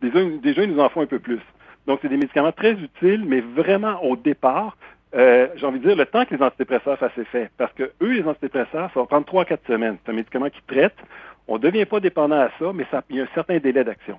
Déjà, 0.00 0.62
ils 0.62 0.72
nous 0.72 0.80
en 0.80 0.88
font 0.88 1.02
un 1.02 1.06
peu 1.06 1.18
plus. 1.18 1.40
Donc, 1.86 1.98
c'est 2.02 2.08
des 2.08 2.16
médicaments 2.16 2.52
très 2.52 2.72
utiles, 2.72 3.24
mais 3.26 3.40
vraiment 3.40 4.02
au 4.02 4.16
départ, 4.16 4.76
euh, 5.14 5.46
j'ai 5.56 5.66
envie 5.66 5.78
de 5.78 5.86
dire, 5.86 5.96
le 5.96 6.06
temps 6.06 6.24
que 6.24 6.34
les 6.34 6.42
antidépresseurs 6.42 6.98
fassent 6.98 7.18
effet. 7.18 7.50
Parce 7.56 7.72
que 7.74 7.92
eux, 8.02 8.12
les 8.12 8.26
antidépresseurs, 8.26 8.90
ça 8.92 9.00
va 9.00 9.06
prendre 9.06 9.26
trois, 9.26 9.44
quatre 9.44 9.66
semaines. 9.66 9.96
C'est 10.04 10.10
un 10.10 10.14
médicament 10.14 10.50
qui 10.50 10.62
traite. 10.66 10.96
On 11.46 11.54
ne 11.54 11.58
devient 11.58 11.84
pas 11.84 12.00
dépendant 12.00 12.40
à 12.40 12.50
ça, 12.58 12.72
mais 12.74 12.86
ça, 12.90 13.02
il 13.10 13.16
y 13.16 13.20
a 13.20 13.24
un 13.24 13.28
certain 13.34 13.58
délai 13.58 13.84
d'action. 13.84 14.18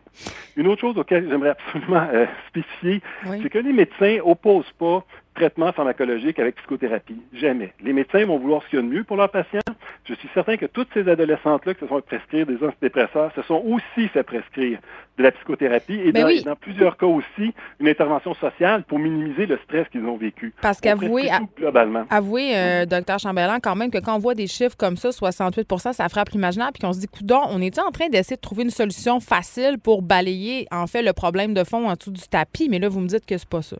Une 0.55 0.67
autre 0.67 0.81
chose 0.81 0.97
auquel 0.97 1.27
j'aimerais 1.27 1.49
absolument 1.49 2.07
euh, 2.13 2.25
spécifier, 2.47 3.01
c'est 3.41 3.49
que 3.49 3.57
les 3.57 3.73
médecins 3.73 4.19
opposent 4.23 4.71
pas 4.77 5.03
traitement 5.35 5.71
pharmacologique 5.71 6.39
avec 6.39 6.55
psychothérapie. 6.55 7.17
Jamais. 7.33 7.73
Les 7.83 7.93
médecins 7.93 8.25
vont 8.25 8.39
vouloir 8.39 8.63
ce 8.63 8.69
qu'il 8.69 8.79
y 8.79 8.81
a 8.81 8.85
de 8.85 8.91
mieux 8.91 9.03
pour 9.03 9.17
leurs 9.17 9.29
patients. 9.29 9.59
Je 10.05 10.13
suis 10.15 10.29
certain 10.33 10.57
que 10.57 10.65
toutes 10.65 10.87
ces 10.93 11.07
adolescentes-là 11.07 11.73
qui 11.73 11.81
se 11.81 11.87
sont 11.87 12.01
prescrire 12.01 12.45
des 12.45 12.63
antidépresseurs 12.63 13.31
se 13.35 13.41
sont 13.43 13.61
aussi 13.65 14.07
fait 14.09 14.23
prescrire 14.23 14.79
de 15.17 15.23
la 15.23 15.31
psychothérapie 15.31 15.99
et 16.03 16.11
ben 16.11 16.27
dans, 16.43 16.55
plusieurs 16.55 16.97
cas 16.97 17.05
aussi 17.05 17.53
une 17.79 17.87
intervention 17.87 18.33
sociale 18.35 18.83
pour 18.83 18.99
minimiser 18.99 19.45
le 19.45 19.57
stress 19.63 19.87
qu'ils 19.89 20.05
ont 20.05 20.17
vécu. 20.17 20.53
Parce 20.61 20.81
qu'avouez, 20.81 21.29
avouez, 22.09 22.57
euh, 22.57 22.85
docteur 22.85 23.19
Chamberlain, 23.19 23.59
quand 23.59 23.75
même 23.75 23.91
que 23.91 23.97
quand 23.97 24.15
on 24.15 24.19
voit 24.19 24.35
des 24.35 24.47
chiffres 24.47 24.75
comme 24.77 24.97
ça, 24.97 25.09
68% 25.09 25.93
ça 25.93 26.09
frappe 26.09 26.29
l'imaginaire, 26.29 26.71
puis 26.73 26.81
qu'on 26.81 26.93
se 26.93 26.99
dit, 26.99 27.07
coudon, 27.07 27.41
on 27.49 27.61
est 27.61 27.79
en 27.79 27.91
train 27.91 28.09
d'essayer 28.09 28.35
de 28.35 28.41
trouver 28.41 28.63
une 28.63 28.69
solution 28.69 29.19
facile 29.19 29.77
pour 29.81 30.01
balayer 30.01 30.67
en 30.71 30.87
fait 30.87 31.01
le 31.01 31.13
problème 31.13 31.53
de 31.53 31.63
fond 31.63 31.87
en 31.87 31.93
dessous 31.93 32.11
du 32.11 32.27
tapis, 32.27 32.67
mais 32.69 32.79
là 32.79 32.89
vous 32.89 32.99
me 32.99 33.07
dites 33.07 33.25
que 33.25 33.37
c'est 33.37 33.49
pas 33.49 33.61
ça. 33.61 33.77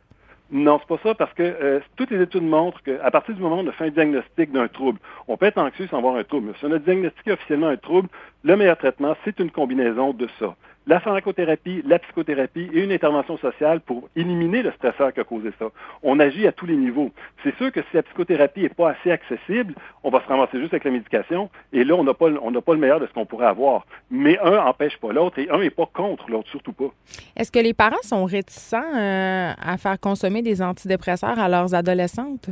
Non, 0.57 0.79
c'est 0.79 0.87
pas 0.87 1.03
ça, 1.03 1.13
parce 1.15 1.33
que 1.33 1.43
euh, 1.43 1.81
toutes 1.97 2.11
les 2.11 2.21
études 2.21 2.43
montrent 2.43 2.81
qu'à 2.81 3.11
partir 3.11 3.35
du 3.35 3.41
moment 3.41 3.57
où 3.57 3.65
on 3.65 3.67
a 3.67 3.73
fait 3.73 3.87
un 3.87 3.89
diagnostic 3.89 4.53
d'un 4.53 4.69
trouble, 4.69 4.99
on 5.27 5.35
peut 5.35 5.47
être 5.47 5.57
anxieux 5.57 5.85
sans 5.87 5.97
avoir 5.97 6.15
un 6.15 6.23
trouble. 6.23 6.47
Mais 6.47 6.53
si 6.57 6.63
on 6.63 6.71
a 6.71 6.79
diagnostiqué 6.79 7.33
officiellement 7.33 7.67
un 7.67 7.75
trouble, 7.75 8.07
le 8.45 8.55
meilleur 8.55 8.77
traitement, 8.77 9.17
c'est 9.25 9.37
une 9.41 9.51
combinaison 9.51 10.13
de 10.13 10.29
ça 10.39 10.55
la 10.87 10.99
pharmacothérapie, 10.99 11.81
la 11.85 11.99
psychothérapie 11.99 12.69
et 12.73 12.83
une 12.83 12.91
intervention 12.91 13.37
sociale 13.37 13.81
pour 13.81 14.09
éliminer 14.15 14.61
le 14.61 14.71
stresseur 14.73 15.13
qui 15.13 15.19
a 15.19 15.23
causé 15.23 15.49
ça. 15.57 15.65
On 16.03 16.19
agit 16.19 16.47
à 16.47 16.51
tous 16.51 16.65
les 16.65 16.75
niveaux. 16.75 17.11
C'est 17.43 17.55
sûr 17.57 17.71
que 17.71 17.81
si 17.81 17.95
la 17.95 18.03
psychothérapie 18.03 18.61
n'est 18.61 18.69
pas 18.69 18.91
assez 18.91 19.11
accessible, 19.11 19.73
on 20.03 20.09
va 20.09 20.21
se 20.21 20.27
ramasser 20.27 20.59
juste 20.59 20.73
avec 20.73 20.83
la 20.83 20.91
médication 20.91 21.49
et 21.73 21.83
là, 21.83 21.95
on 21.95 22.03
n'a 22.03 22.13
pas, 22.13 22.29
le 22.29 22.77
meilleur 22.77 22.99
de 22.99 23.07
ce 23.07 23.13
qu'on 23.13 23.25
pourrait 23.25 23.47
avoir. 23.47 23.85
Mais 24.11 24.37
un 24.39 24.51
n'empêche 24.51 24.97
pas 24.97 25.11
l'autre 25.11 25.39
et 25.39 25.49
un 25.49 25.59
n'est 25.59 25.69
pas 25.69 25.87
contre 25.91 26.29
l'autre, 26.29 26.49
surtout 26.49 26.73
pas. 26.73 26.91
Est-ce 27.35 27.51
que 27.51 27.59
les 27.59 27.73
parents 27.73 27.95
sont 28.03 28.25
réticents 28.25 28.95
euh, 28.95 29.51
à 29.59 29.77
faire 29.77 29.99
consommer 29.99 30.41
des 30.41 30.61
antidépresseurs 30.61 31.39
à 31.39 31.49
leurs 31.49 31.73
adolescentes? 31.73 32.49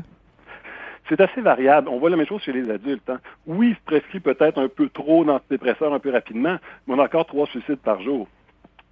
C'est 1.09 1.19
assez 1.19 1.41
variable. 1.41 1.89
On 1.89 1.99
voit 1.99 2.09
la 2.09 2.17
même 2.17 2.25
chose 2.25 2.41
chez 2.41 2.53
les 2.53 2.69
adultes. 2.69 3.09
Hein. 3.09 3.19
Oui, 3.45 3.69
ils 3.69 3.75
se 3.75 3.81
prescrit 3.81 4.19
peut-être 4.19 4.57
un 4.57 4.69
peu 4.69 4.89
trop 4.89 5.25
d'antidépresseurs 5.25 5.93
un 5.93 5.99
peu 5.99 6.11
rapidement, 6.11 6.57
mais 6.87 6.95
on 6.95 6.99
a 6.99 7.03
encore 7.03 7.25
trois 7.25 7.47
suicides 7.47 7.79
par 7.79 8.01
jour. 8.01 8.27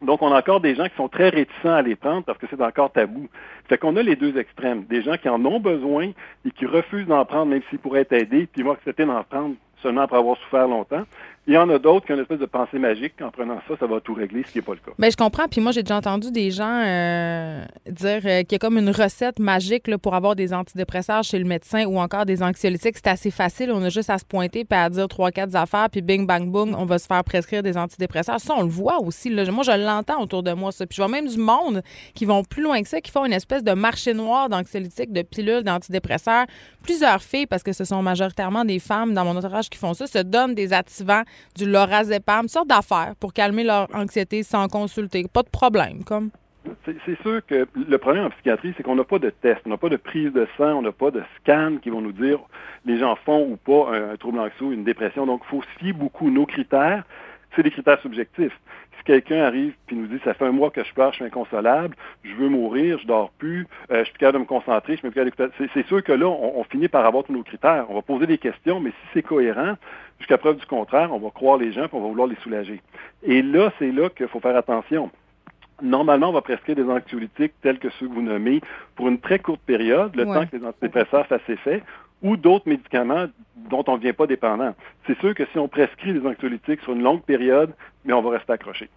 Donc, 0.01 0.23
on 0.23 0.31
a 0.31 0.39
encore 0.39 0.61
des 0.61 0.73
gens 0.73 0.85
qui 0.85 0.95
sont 0.95 1.09
très 1.09 1.29
réticents 1.29 1.75
à 1.75 1.81
les 1.81 1.95
prendre 1.95 2.23
parce 2.23 2.39
que 2.39 2.47
c'est 2.49 2.61
encore 2.61 2.91
tabou. 2.91 3.29
Fait 3.69 3.77
qu'on 3.77 3.95
a 3.95 4.01
les 4.01 4.15
deux 4.15 4.37
extrêmes. 4.37 4.83
Des 4.85 5.03
gens 5.03 5.15
qui 5.15 5.29
en 5.29 5.43
ont 5.45 5.59
besoin 5.59 6.11
et 6.43 6.51
qui 6.51 6.65
refusent 6.65 7.07
d'en 7.07 7.23
prendre 7.23 7.45
même 7.45 7.61
s'ils 7.69 7.79
pourraient 7.79 8.01
être 8.01 8.13
aidés, 8.13 8.47
puis 8.51 8.63
vont 8.63 8.71
accepter 8.71 9.05
d'en 9.05 9.23
prendre 9.23 9.55
seulement 9.81 10.01
après 10.01 10.17
avoir 10.17 10.37
souffert 10.37 10.67
longtemps. 10.67 11.03
Il 11.47 11.55
y 11.55 11.57
en 11.57 11.67
a 11.69 11.79
d'autres 11.79 12.05
qui 12.05 12.11
ont 12.11 12.15
une 12.15 12.21
espèce 12.21 12.39
de 12.39 12.45
pensée 12.45 12.77
magique 12.77 13.13
qu'en 13.17 13.31
prenant 13.31 13.59
ça, 13.67 13.73
ça 13.79 13.87
va 13.87 13.99
tout 13.99 14.13
régler, 14.13 14.43
ce 14.45 14.51
qui 14.51 14.59
n'est 14.59 14.61
pas 14.61 14.73
le 14.73 14.77
cas. 14.77 14.91
Mais 14.99 15.07
ben, 15.07 15.11
je 15.11 15.17
comprends. 15.17 15.47
Puis 15.47 15.59
moi, 15.59 15.71
j'ai 15.71 15.81
déjà 15.81 15.97
entendu 15.97 16.31
des 16.31 16.51
gens 16.51 16.83
euh, 16.85 17.65
dire 17.89 18.21
euh, 18.25 18.43
qu'il 18.43 18.51
y 18.51 18.55
a 18.55 18.59
comme 18.59 18.77
une 18.77 18.91
recette 18.91 19.39
magique 19.39 19.87
là, 19.87 19.97
pour 19.97 20.13
avoir 20.13 20.35
des 20.35 20.53
antidépresseurs 20.53 21.23
chez 21.23 21.39
le 21.39 21.45
médecin 21.45 21.85
ou 21.85 21.97
encore 21.97 22.27
des 22.27 22.43
anxiolytiques. 22.43 22.95
C'est 22.97 23.07
assez 23.07 23.31
facile. 23.31 23.71
On 23.71 23.81
a 23.81 23.89
juste 23.89 24.11
à 24.11 24.19
se 24.19 24.25
pointer 24.25 24.65
puis 24.65 24.77
à 24.77 24.87
dire 24.91 25.07
trois, 25.07 25.31
quatre 25.31 25.55
affaires, 25.55 25.89
puis 25.89 26.03
bing, 26.03 26.27
bang, 26.27 26.47
boom, 26.47 26.75
on 26.77 26.85
va 26.85 26.99
se 26.99 27.07
faire 27.07 27.23
prescrire 27.23 27.63
des 27.63 27.75
antidépresseurs. 27.75 28.39
Ça, 28.39 28.53
on 28.55 28.61
le 28.61 28.69
voit 28.69 29.01
aussi. 29.01 29.29
Là. 29.29 29.43
Moi, 29.49 29.63
je 29.63 29.71
l'entends 29.71 30.21
autour 30.21 30.43
de 30.43 30.53
moi, 30.53 30.71
ça. 30.71 30.85
Puis 30.85 30.97
je 30.97 31.01
vois 31.01 31.11
même 31.11 31.27
du 31.27 31.39
monde 31.39 31.81
qui 32.13 32.25
vont 32.25 32.43
plus 32.43 32.61
loin 32.61 32.83
que 32.83 32.87
ça, 32.87 33.01
qui 33.01 33.09
font 33.09 33.25
une 33.25 33.33
espèce 33.33 33.63
de 33.63 33.73
marché 33.73 34.13
noir 34.13 34.47
d'anxiolytiques, 34.47 35.11
de 35.11 35.23
pilules, 35.23 35.63
d'antidépresseurs. 35.63 36.45
Plusieurs 36.83 37.23
filles, 37.23 37.47
parce 37.47 37.63
que 37.63 37.73
ce 37.73 37.83
sont 37.83 38.03
majoritairement 38.03 38.63
des 38.63 38.77
femmes 38.77 39.15
dans 39.15 39.25
mon 39.25 39.35
entourage 39.35 39.71
qui 39.71 39.79
font 39.79 39.95
ça, 39.95 40.05
se 40.05 40.19
donnent 40.19 40.53
des 40.53 40.71
activants, 40.71 41.23
du 41.55 41.65
lorazepam 41.65 42.43
une 42.43 42.47
sorte 42.47 42.67
d'affaires 42.67 43.13
pour 43.19 43.33
calmer 43.33 43.63
leur 43.63 43.87
anxiété 43.93 44.43
sans 44.43 44.67
consulter. 44.67 45.25
Pas 45.31 45.43
de 45.43 45.49
problème, 45.49 46.03
comme. 46.03 46.29
C'est 46.85 47.19
sûr 47.21 47.41
que 47.45 47.67
le 47.75 47.97
problème 47.97 48.25
en 48.25 48.29
psychiatrie, 48.29 48.73
c'est 48.77 48.83
qu'on 48.83 48.95
n'a 48.95 49.03
pas 49.03 49.17
de 49.17 49.31
test, 49.31 49.61
on 49.65 49.69
n'a 49.69 49.77
pas 49.77 49.89
de 49.89 49.97
prise 49.97 50.31
de 50.31 50.47
sang, 50.57 50.73
on 50.77 50.81
n'a 50.83 50.91
pas 50.91 51.09
de 51.09 51.23
scan 51.37 51.77
qui 51.81 51.89
vont 51.89 52.01
nous 52.01 52.11
dire 52.11 52.39
les 52.85 52.99
gens 52.99 53.15
font 53.15 53.47
ou 53.51 53.57
pas 53.57 53.95
un, 53.95 54.15
trouble 54.17 54.39
anxieux, 54.39 54.71
une 54.71 54.83
dépression. 54.83 55.25
Donc, 55.25 55.41
il 55.45 55.49
faut 55.49 55.63
se 55.63 55.79
fier 55.79 55.93
beaucoup. 55.93 56.29
Nos 56.29 56.45
critères, 56.45 57.03
c'est 57.55 57.63
des 57.63 57.71
critères 57.71 57.99
subjectifs. 58.01 58.57
Si 59.01 59.05
quelqu'un 59.05 59.43
arrive 59.43 59.73
et 59.91 59.95
nous 59.95 60.05
dit 60.05 60.19
ça 60.23 60.33
fait 60.33 60.45
un 60.45 60.51
mois 60.51 60.69
que 60.69 60.83
je 60.83 60.93
pleure, 60.93 61.11
je 61.11 61.17
suis 61.17 61.25
inconsolable, 61.25 61.95
je 62.23 62.33
veux 62.35 62.49
mourir, 62.49 62.99
je 62.99 63.07
dors 63.07 63.31
plus, 63.31 63.67
euh, 63.91 63.99
je 63.99 64.03
suis 64.03 64.13
plus 64.13 64.19
capable 64.19 64.37
de 64.37 64.41
me 64.43 64.47
concentrer, 64.47 64.95
je 64.95 65.07
me 65.07 65.11
plus 65.11 65.67
C'est 65.73 65.87
sûr 65.87 66.03
que 66.03 66.11
là, 66.11 66.27
on, 66.27 66.59
on, 66.59 66.63
finit 66.65 66.87
par 66.87 67.05
avoir 67.05 67.23
tous 67.23 67.33
nos 67.33 67.43
critères. 67.43 67.85
On 67.89 67.95
va 67.95 68.01
poser 68.01 68.27
des 68.27 68.37
questions, 68.37 68.79
mais 68.79 68.91
si 68.91 69.07
c'est 69.13 69.23
cohérent, 69.23 69.75
Jusqu'à 70.21 70.37
preuve 70.37 70.57
du 70.57 70.65
contraire, 70.67 71.11
on 71.11 71.17
va 71.17 71.31
croire 71.31 71.57
les 71.57 71.71
gens 71.71 71.85
et 71.85 71.89
on 71.93 71.99
va 71.99 72.07
vouloir 72.07 72.27
les 72.27 72.35
soulager. 72.43 72.79
Et 73.23 73.41
là, 73.41 73.73
c'est 73.79 73.91
là 73.91 74.07
qu'il 74.09 74.27
faut 74.27 74.39
faire 74.39 74.55
attention. 74.55 75.09
Normalement, 75.81 76.29
on 76.29 76.31
va 76.31 76.41
prescrire 76.41 76.75
des 76.75 76.83
anxiolytiques 76.83 77.53
tels 77.63 77.79
que 77.79 77.89
ceux 77.99 78.07
que 78.07 78.13
vous 78.13 78.21
nommez 78.21 78.61
pour 78.95 79.07
une 79.07 79.19
très 79.19 79.39
courte 79.39 79.61
période, 79.61 80.15
le 80.15 80.25
temps 80.25 80.45
que 80.45 80.57
les 80.57 80.63
antidépresseurs 80.63 81.25
fassent 81.25 81.49
effet, 81.49 81.81
ou 82.21 82.37
d'autres 82.37 82.67
médicaments 82.67 83.25
dont 83.69 83.83
on 83.87 83.97
ne 83.97 84.01
vient 84.01 84.13
pas 84.13 84.27
dépendant. 84.27 84.73
C'est 85.07 85.17
sûr 85.19 85.33
que 85.33 85.43
si 85.51 85.57
on 85.57 85.67
prescrit 85.67 86.13
des 86.13 86.25
anxiolytiques 86.25 86.81
sur 86.81 86.93
une 86.93 87.03
longue 87.03 87.23
période, 87.23 87.73
mais 88.05 88.13
on 88.13 88.21
va 88.21 88.31
rester 88.31 88.53
accroché. 88.53 88.89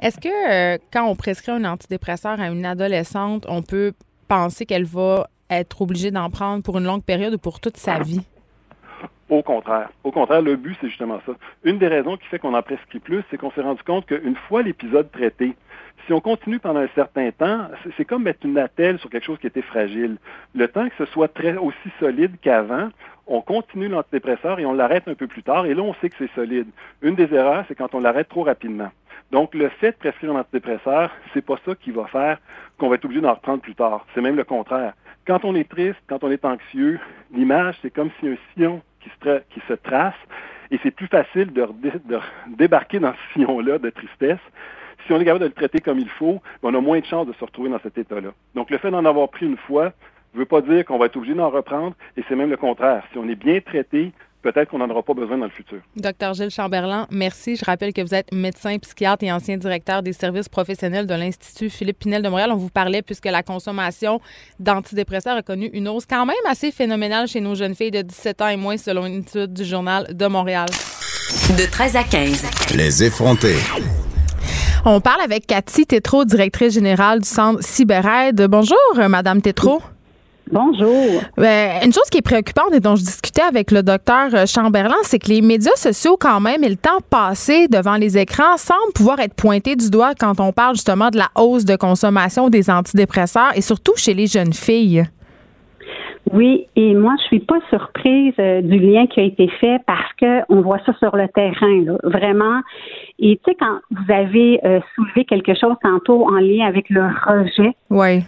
Est-ce 0.00 0.20
que 0.20 0.28
euh, 0.28 0.78
quand 0.92 1.06
on 1.06 1.16
prescrit 1.16 1.52
un 1.52 1.64
antidépresseur 1.64 2.40
à 2.40 2.48
une 2.48 2.64
adolescente, 2.64 3.46
on 3.48 3.62
peut 3.62 3.92
penser 4.28 4.66
qu'elle 4.66 4.84
va 4.84 5.28
être 5.50 5.82
obligée 5.82 6.10
d'en 6.10 6.30
prendre 6.30 6.62
pour 6.62 6.78
une 6.78 6.84
longue 6.84 7.02
période 7.02 7.34
ou 7.34 7.38
pour 7.38 7.60
toute 7.60 7.76
sa 7.76 7.98
vie? 7.98 8.20
Au 9.28 9.42
contraire. 9.42 9.90
Au 10.04 10.10
contraire, 10.10 10.40
le 10.40 10.56
but, 10.56 10.76
c'est 10.80 10.88
justement 10.88 11.20
ça. 11.26 11.32
Une 11.64 11.78
des 11.78 11.88
raisons 11.88 12.16
qui 12.16 12.26
fait 12.28 12.38
qu'on 12.38 12.54
en 12.54 12.62
prescrit 12.62 12.98
plus, 12.98 13.22
c'est 13.30 13.36
qu'on 13.36 13.50
s'est 13.50 13.60
rendu 13.60 13.82
compte 13.82 14.06
qu'une 14.06 14.36
fois 14.48 14.62
l'épisode 14.62 15.10
traité, 15.10 15.54
si 16.08 16.14
on 16.14 16.20
continue 16.20 16.58
pendant 16.58 16.80
un 16.80 16.88
certain 16.94 17.30
temps, 17.32 17.68
c'est 17.98 18.06
comme 18.06 18.22
mettre 18.22 18.46
une 18.46 18.56
attelle 18.56 18.98
sur 18.98 19.10
quelque 19.10 19.26
chose 19.26 19.38
qui 19.38 19.46
était 19.46 19.60
fragile. 19.60 20.16
Le 20.54 20.66
temps 20.66 20.88
que 20.88 20.94
ce 20.96 21.04
soit 21.04 21.28
très 21.28 21.54
aussi 21.58 21.90
solide 22.00 22.36
qu'avant, 22.40 22.88
on 23.26 23.42
continue 23.42 23.88
l'antidépresseur 23.88 24.58
et 24.58 24.64
on 24.64 24.72
l'arrête 24.72 25.06
un 25.06 25.14
peu 25.14 25.26
plus 25.26 25.42
tard, 25.42 25.66
et 25.66 25.74
là, 25.74 25.82
on 25.82 25.92
sait 26.00 26.08
que 26.08 26.14
c'est 26.16 26.34
solide. 26.34 26.66
Une 27.02 27.14
des 27.14 27.34
erreurs, 27.34 27.66
c'est 27.68 27.74
quand 27.74 27.94
on 27.94 28.00
l'arrête 28.00 28.30
trop 28.30 28.42
rapidement. 28.42 28.90
Donc, 29.32 29.54
le 29.54 29.68
fait 29.68 29.90
de 29.90 29.96
prescrire 29.96 30.34
un 30.34 30.40
antidépresseur, 30.40 31.10
c'est 31.34 31.44
pas 31.44 31.56
ça 31.66 31.74
qui 31.74 31.90
va 31.90 32.06
faire 32.06 32.38
qu'on 32.78 32.88
va 32.88 32.94
être 32.94 33.04
obligé 33.04 33.20
d'en 33.20 33.34
reprendre 33.34 33.60
plus 33.60 33.74
tard. 33.74 34.06
C'est 34.14 34.22
même 34.22 34.36
le 34.36 34.44
contraire. 34.44 34.94
Quand 35.26 35.44
on 35.44 35.54
est 35.54 35.68
triste, 35.68 36.00
quand 36.08 36.24
on 36.24 36.30
est 36.30 36.46
anxieux, 36.46 36.98
l'image, 37.34 37.76
c'est 37.82 37.90
comme 37.90 38.08
si 38.18 38.28
un 38.28 38.36
sillon 38.54 38.80
qui 39.00 39.10
se, 39.22 39.40
qui 39.50 39.60
se 39.68 39.74
trace 39.74 40.14
et 40.70 40.78
c'est 40.82 40.90
plus 40.90 41.06
facile 41.06 41.52
de, 41.52 41.66
débarquer 42.46 42.98
dans 42.98 43.12
ce 43.12 43.32
sillon-là 43.34 43.78
de 43.78 43.90
tristesse. 43.90 44.40
Si 45.08 45.14
on 45.14 45.20
est 45.20 45.24
capable 45.24 45.40
de 45.40 45.46
le 45.46 45.52
traiter 45.52 45.80
comme 45.80 45.98
il 45.98 46.08
faut, 46.10 46.42
on 46.62 46.74
a 46.74 46.80
moins 46.82 47.00
de 47.00 47.06
chances 47.06 47.26
de 47.26 47.32
se 47.32 47.42
retrouver 47.42 47.70
dans 47.70 47.80
cet 47.82 47.96
état-là. 47.96 48.28
Donc, 48.54 48.68
le 48.68 48.76
fait 48.76 48.90
d'en 48.90 49.06
avoir 49.06 49.30
pris 49.30 49.46
une 49.46 49.56
fois 49.56 49.94
ne 50.34 50.38
veut 50.40 50.44
pas 50.44 50.60
dire 50.60 50.84
qu'on 50.84 50.98
va 50.98 51.06
être 51.06 51.16
obligé 51.16 51.34
d'en 51.34 51.48
reprendre, 51.48 51.94
et 52.18 52.22
c'est 52.28 52.36
même 52.36 52.50
le 52.50 52.58
contraire. 52.58 53.02
Si 53.10 53.16
on 53.16 53.26
est 53.26 53.34
bien 53.34 53.58
traité, 53.62 54.12
peut-être 54.42 54.68
qu'on 54.68 54.76
n'en 54.76 54.90
aura 54.90 55.02
pas 55.02 55.14
besoin 55.14 55.38
dans 55.38 55.46
le 55.46 55.50
futur. 55.50 55.78
Docteur 55.96 56.34
Gilles 56.34 56.50
Chamberlain, 56.50 57.06
merci. 57.10 57.56
Je 57.56 57.64
rappelle 57.64 57.94
que 57.94 58.02
vous 58.02 58.14
êtes 58.14 58.30
médecin, 58.34 58.76
psychiatre 58.78 59.24
et 59.24 59.32
ancien 59.32 59.56
directeur 59.56 60.02
des 60.02 60.12
services 60.12 60.50
professionnels 60.50 61.06
de 61.06 61.14
l'Institut 61.14 61.70
Philippe 61.70 62.00
Pinel 62.00 62.20
de 62.20 62.28
Montréal. 62.28 62.50
On 62.52 62.56
vous 62.56 62.68
parlait 62.68 63.00
puisque 63.00 63.24
la 63.24 63.42
consommation 63.42 64.20
d'antidépresseurs 64.60 65.38
a 65.38 65.42
connu 65.42 65.70
une 65.72 65.88
hausse 65.88 66.04
quand 66.04 66.26
même 66.26 66.36
assez 66.46 66.70
phénoménale 66.70 67.28
chez 67.28 67.40
nos 67.40 67.54
jeunes 67.54 67.74
filles 67.74 67.92
de 67.92 68.02
17 68.02 68.42
ans 68.42 68.48
et 68.48 68.56
moins, 68.56 68.76
selon 68.76 69.06
une 69.06 69.20
étude 69.20 69.54
du 69.54 69.64
Journal 69.64 70.06
de 70.14 70.26
Montréal. 70.26 70.68
De 71.56 71.70
13 71.70 71.96
à 71.96 72.04
15. 72.04 72.76
Les 72.76 73.04
effrontés. 73.04 73.56
On 74.90 75.02
parle 75.02 75.20
avec 75.20 75.46
Cathy 75.46 75.84
Tétrault, 75.84 76.24
directrice 76.24 76.72
générale 76.72 77.20
du 77.20 77.28
Centre 77.28 77.62
CyberAide. 77.62 78.46
Bonjour, 78.48 78.78
Madame 78.96 79.42
Tétrault. 79.42 79.82
Bonjour. 80.50 81.20
Ben, 81.36 81.84
une 81.84 81.92
chose 81.92 82.08
qui 82.10 82.16
est 82.16 82.22
préoccupante 82.22 82.72
et 82.72 82.80
dont 82.80 82.96
je 82.96 83.02
discutais 83.02 83.42
avec 83.42 83.70
le 83.70 83.82
docteur 83.82 84.46
Chamberlain, 84.46 84.96
c'est 85.02 85.18
que 85.18 85.28
les 85.28 85.42
médias 85.42 85.76
sociaux, 85.76 86.16
quand 86.18 86.40
même, 86.40 86.64
et 86.64 86.70
le 86.70 86.76
temps 86.76 87.02
passé 87.10 87.68
devant 87.68 87.96
les 87.96 88.16
écrans, 88.16 88.56
semblent 88.56 88.94
pouvoir 88.94 89.20
être 89.20 89.34
pointés 89.34 89.76
du 89.76 89.90
doigt 89.90 90.14
quand 90.18 90.40
on 90.40 90.52
parle 90.52 90.76
justement 90.76 91.10
de 91.10 91.18
la 91.18 91.28
hausse 91.34 91.66
de 91.66 91.76
consommation 91.76 92.48
des 92.48 92.70
antidépresseurs 92.70 93.52
et 93.54 93.60
surtout 93.60 93.92
chez 93.94 94.14
les 94.14 94.26
jeunes 94.26 94.54
filles. 94.54 95.04
Oui, 96.32 96.66
et 96.76 96.94
moi, 96.94 97.14
je 97.18 97.24
suis 97.24 97.40
pas 97.40 97.58
surprise 97.70 98.34
euh, 98.38 98.60
du 98.60 98.78
lien 98.78 99.06
qui 99.06 99.20
a 99.20 99.22
été 99.22 99.48
fait 99.60 99.80
parce 99.86 100.12
que 100.20 100.42
on 100.48 100.60
voit 100.60 100.78
ça 100.84 100.92
sur 100.94 101.16
le 101.16 101.28
terrain, 101.28 101.82
là, 101.84 101.96
vraiment. 102.02 102.60
Et 103.18 103.40
tu 103.44 103.50
sais, 103.50 103.56
quand 103.58 103.78
vous 103.90 104.12
avez 104.12 104.60
euh, 104.64 104.80
soulevé 104.94 105.24
quelque 105.24 105.54
chose 105.54 105.76
tantôt 105.82 106.26
en 106.26 106.38
lien 106.38 106.66
avec 106.66 106.90
le 106.90 107.02
rejet 107.02 107.74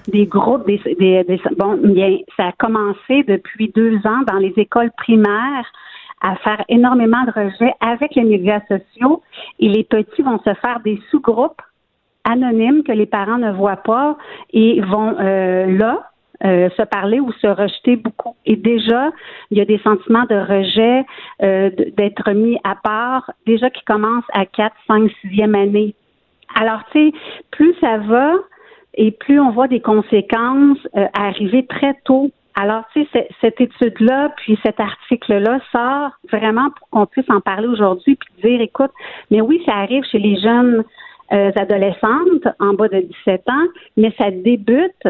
des 0.09 0.27
groupes, 0.27 0.67
des, 0.67 0.81
des, 0.99 1.41
bon, 1.59 1.79
bien, 1.83 2.19
ça 2.37 2.49
a 2.49 2.53
commencé 2.53 3.23
depuis 3.27 3.71
deux 3.75 3.97
ans 4.07 4.23
dans 4.27 4.39
les 4.39 4.55
écoles 4.57 4.91
primaires 4.97 5.67
à 6.23 6.37
faire 6.37 6.63
énormément 6.69 7.25
de 7.25 7.33
rejets 7.33 7.75
avec 7.81 8.15
les 8.15 8.25
médias 8.25 8.61
sociaux 8.69 9.23
et 9.59 9.69
les 9.69 9.85
petits 9.85 10.23
vont 10.23 10.39
se 10.39 10.55
faire 10.55 10.81
des 10.85 11.01
sous-groupes 11.11 11.63
anonymes 12.25 12.83
que 12.83 12.93
les 12.93 13.07
parents 13.07 13.39
ne 13.39 13.51
voient 13.53 13.77
pas 13.77 14.17
et 14.53 14.81
vont 14.83 15.17
euh, 15.19 15.67
là 15.79 16.10
euh, 16.43 16.71
se 16.71 16.83
parler 16.83 17.21
ou 17.21 17.31
se 17.33 17.47
rejeter 17.47 17.97
beaucoup. 17.97 18.35
Et 18.47 18.57
déjà, 18.57 19.11
il 19.51 19.59
y 19.59 19.61
a 19.61 19.67
des 19.67 19.79
sentiments 19.81 20.25
de 20.25 20.37
rejet, 20.37 21.05
euh, 21.43 21.69
d'être 21.99 22.31
mis 22.33 22.59
à 22.65 22.77
part, 22.77 23.31
déjà 23.47 23.69
qui 23.69 23.85
commencent 23.85 24.25
à 24.33 24.47
4, 24.47 24.75
5, 24.87 25.11
6e 25.23 25.55
année. 25.55 25.95
Alors, 26.55 26.81
tu 26.93 27.11
sais, 27.11 27.19
plus 27.51 27.75
ça 27.83 27.99
va 27.99 28.37
et 28.95 29.11
plus 29.11 29.39
on 29.39 29.51
voit 29.51 29.69
des 29.69 29.81
conséquences 29.81 30.79
euh, 30.97 31.07
arriver 31.13 31.67
très 31.67 31.93
tôt. 32.05 32.31
Alors, 32.59 32.85
tu 32.95 33.05
sais, 33.13 33.29
cette 33.43 33.61
étude-là, 33.61 34.33
puis 34.39 34.59
cet 34.63 34.81
article-là 34.81 35.61
sort 35.71 36.13
vraiment 36.33 36.71
pour 36.71 36.89
qu'on 36.89 37.05
puisse 37.05 37.29
en 37.29 37.43
parler 37.43 37.69
aujourd'hui, 37.69 38.17
puis 38.17 38.33
dire, 38.43 38.63
écoute, 38.63 38.93
mais 39.31 39.43
oui, 39.43 39.63
ça 39.67 39.75
arrive 39.75 40.05
chez 40.05 40.19
les 40.19 40.41
jeunes 40.41 40.85
adolescentes 41.31 42.49
en 42.59 42.73
bas 42.73 42.89
de 42.89 43.01
17 43.01 43.49
ans, 43.51 43.67
mais 43.97 44.13
ça 44.19 44.33
débute 44.33 45.07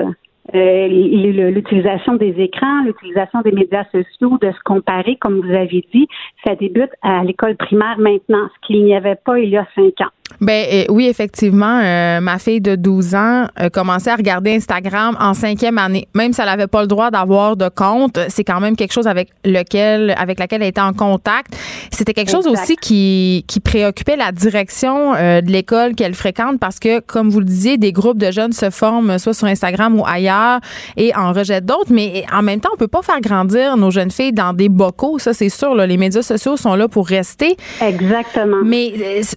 euh, 0.55 1.51
l'utilisation 1.51 2.15
des 2.17 2.35
écrans, 2.41 2.85
l'utilisation 2.85 3.41
des 3.43 3.53
médias 3.53 3.85
sociaux, 3.93 4.39
de 4.41 4.51
se 4.51 4.61
comparer, 4.65 5.17
comme 5.17 5.41
vous 5.41 5.55
avez 5.55 5.85
dit, 5.93 6.09
ça 6.45 6.55
débute 6.57 6.91
à 7.03 7.23
l'école 7.25 7.57
primaire 7.57 7.99
maintenant, 7.99 8.49
ce 8.55 8.67
qu'il 8.67 8.85
n'y 8.85 8.95
avait 8.95 9.17
pas 9.17 9.39
il 9.39 9.51
y 9.51 9.57
a 9.57 9.67
cinq 9.75 10.01
ans. 10.01 10.11
Ben 10.41 10.67
euh, 10.73 10.85
oui, 10.89 11.07
effectivement, 11.07 11.81
euh, 11.83 12.21
ma 12.21 12.39
fille 12.39 12.61
de 12.61 12.75
12 12.75 13.15
ans 13.15 13.47
a 13.57 13.71
commencé 13.71 14.09
à 14.09 14.17
regarder 14.17 14.55
Instagram 14.55 15.17
en 15.21 15.35
cinquième 15.35 15.79
année. 15.79 16.09
Même 16.15 16.33
si 16.33 16.41
elle 16.41 16.47
n'avait 16.47 16.67
pas 16.67 16.81
le 16.81 16.87
droit 16.87 17.11
d'avoir 17.11 17.57
de 17.57 17.69
compte, 17.69 18.19
c'est 18.29 18.45
quand 18.45 18.61
même 18.61 18.77
quelque 18.77 18.93
chose 18.93 19.07
avec 19.07 19.29
lequel, 19.45 20.15
avec 20.17 20.39
laquelle 20.39 20.63
elle 20.63 20.69
était 20.69 20.81
en 20.81 20.93
contact. 20.93 21.57
C'était 21.91 22.15
quelque 22.15 22.31
chose 22.31 22.47
aussi 22.47 22.77
qui, 22.77 23.45
qui 23.47 23.61
préoccupait 23.61 24.17
la 24.17 24.33
direction 24.33 25.15
euh, 25.15 25.41
de 25.41 25.51
l'école 25.51 25.95
qu'elle 25.95 26.15
fréquente 26.15 26.59
parce 26.59 26.79
que, 26.79 27.01
comme 27.01 27.29
vous 27.29 27.41
le 27.41 27.45
disiez, 27.45 27.77
des 27.77 27.93
groupes 27.93 28.19
de 28.19 28.31
jeunes 28.31 28.53
se 28.53 28.71
forment 28.71 29.19
soit 29.19 29.35
sur 29.35 29.47
Instagram 29.47 29.99
ou 29.99 30.05
ailleurs 30.07 30.61
et 30.97 31.15
en 31.15 31.33
rejettent 31.33 31.67
d'autres. 31.67 31.93
Mais 31.93 32.25
en 32.33 32.43
même 32.43 32.61
temps, 32.61 32.71
on 32.73 32.77
peut 32.77 32.89
pas 32.89 33.03
faire 33.03 33.21
grandir 33.21 33.77
nos 33.77 33.91
jeunes 33.91 34.11
filles 34.11 34.33
dans 34.33 34.53
des 34.53 34.69
bocaux. 34.69 35.19
Ça, 35.19 35.35
c'est 35.35 35.49
sûr. 35.49 35.75
Là, 35.75 35.87
les 35.87 35.97
médias 35.97 36.23
sociaux 36.23 36.57
sont 36.57 36.75
là 36.75 36.89
pour 36.89 37.07
rester. 37.07 37.57
Exactement. 37.81 38.63
Mais 38.65 38.93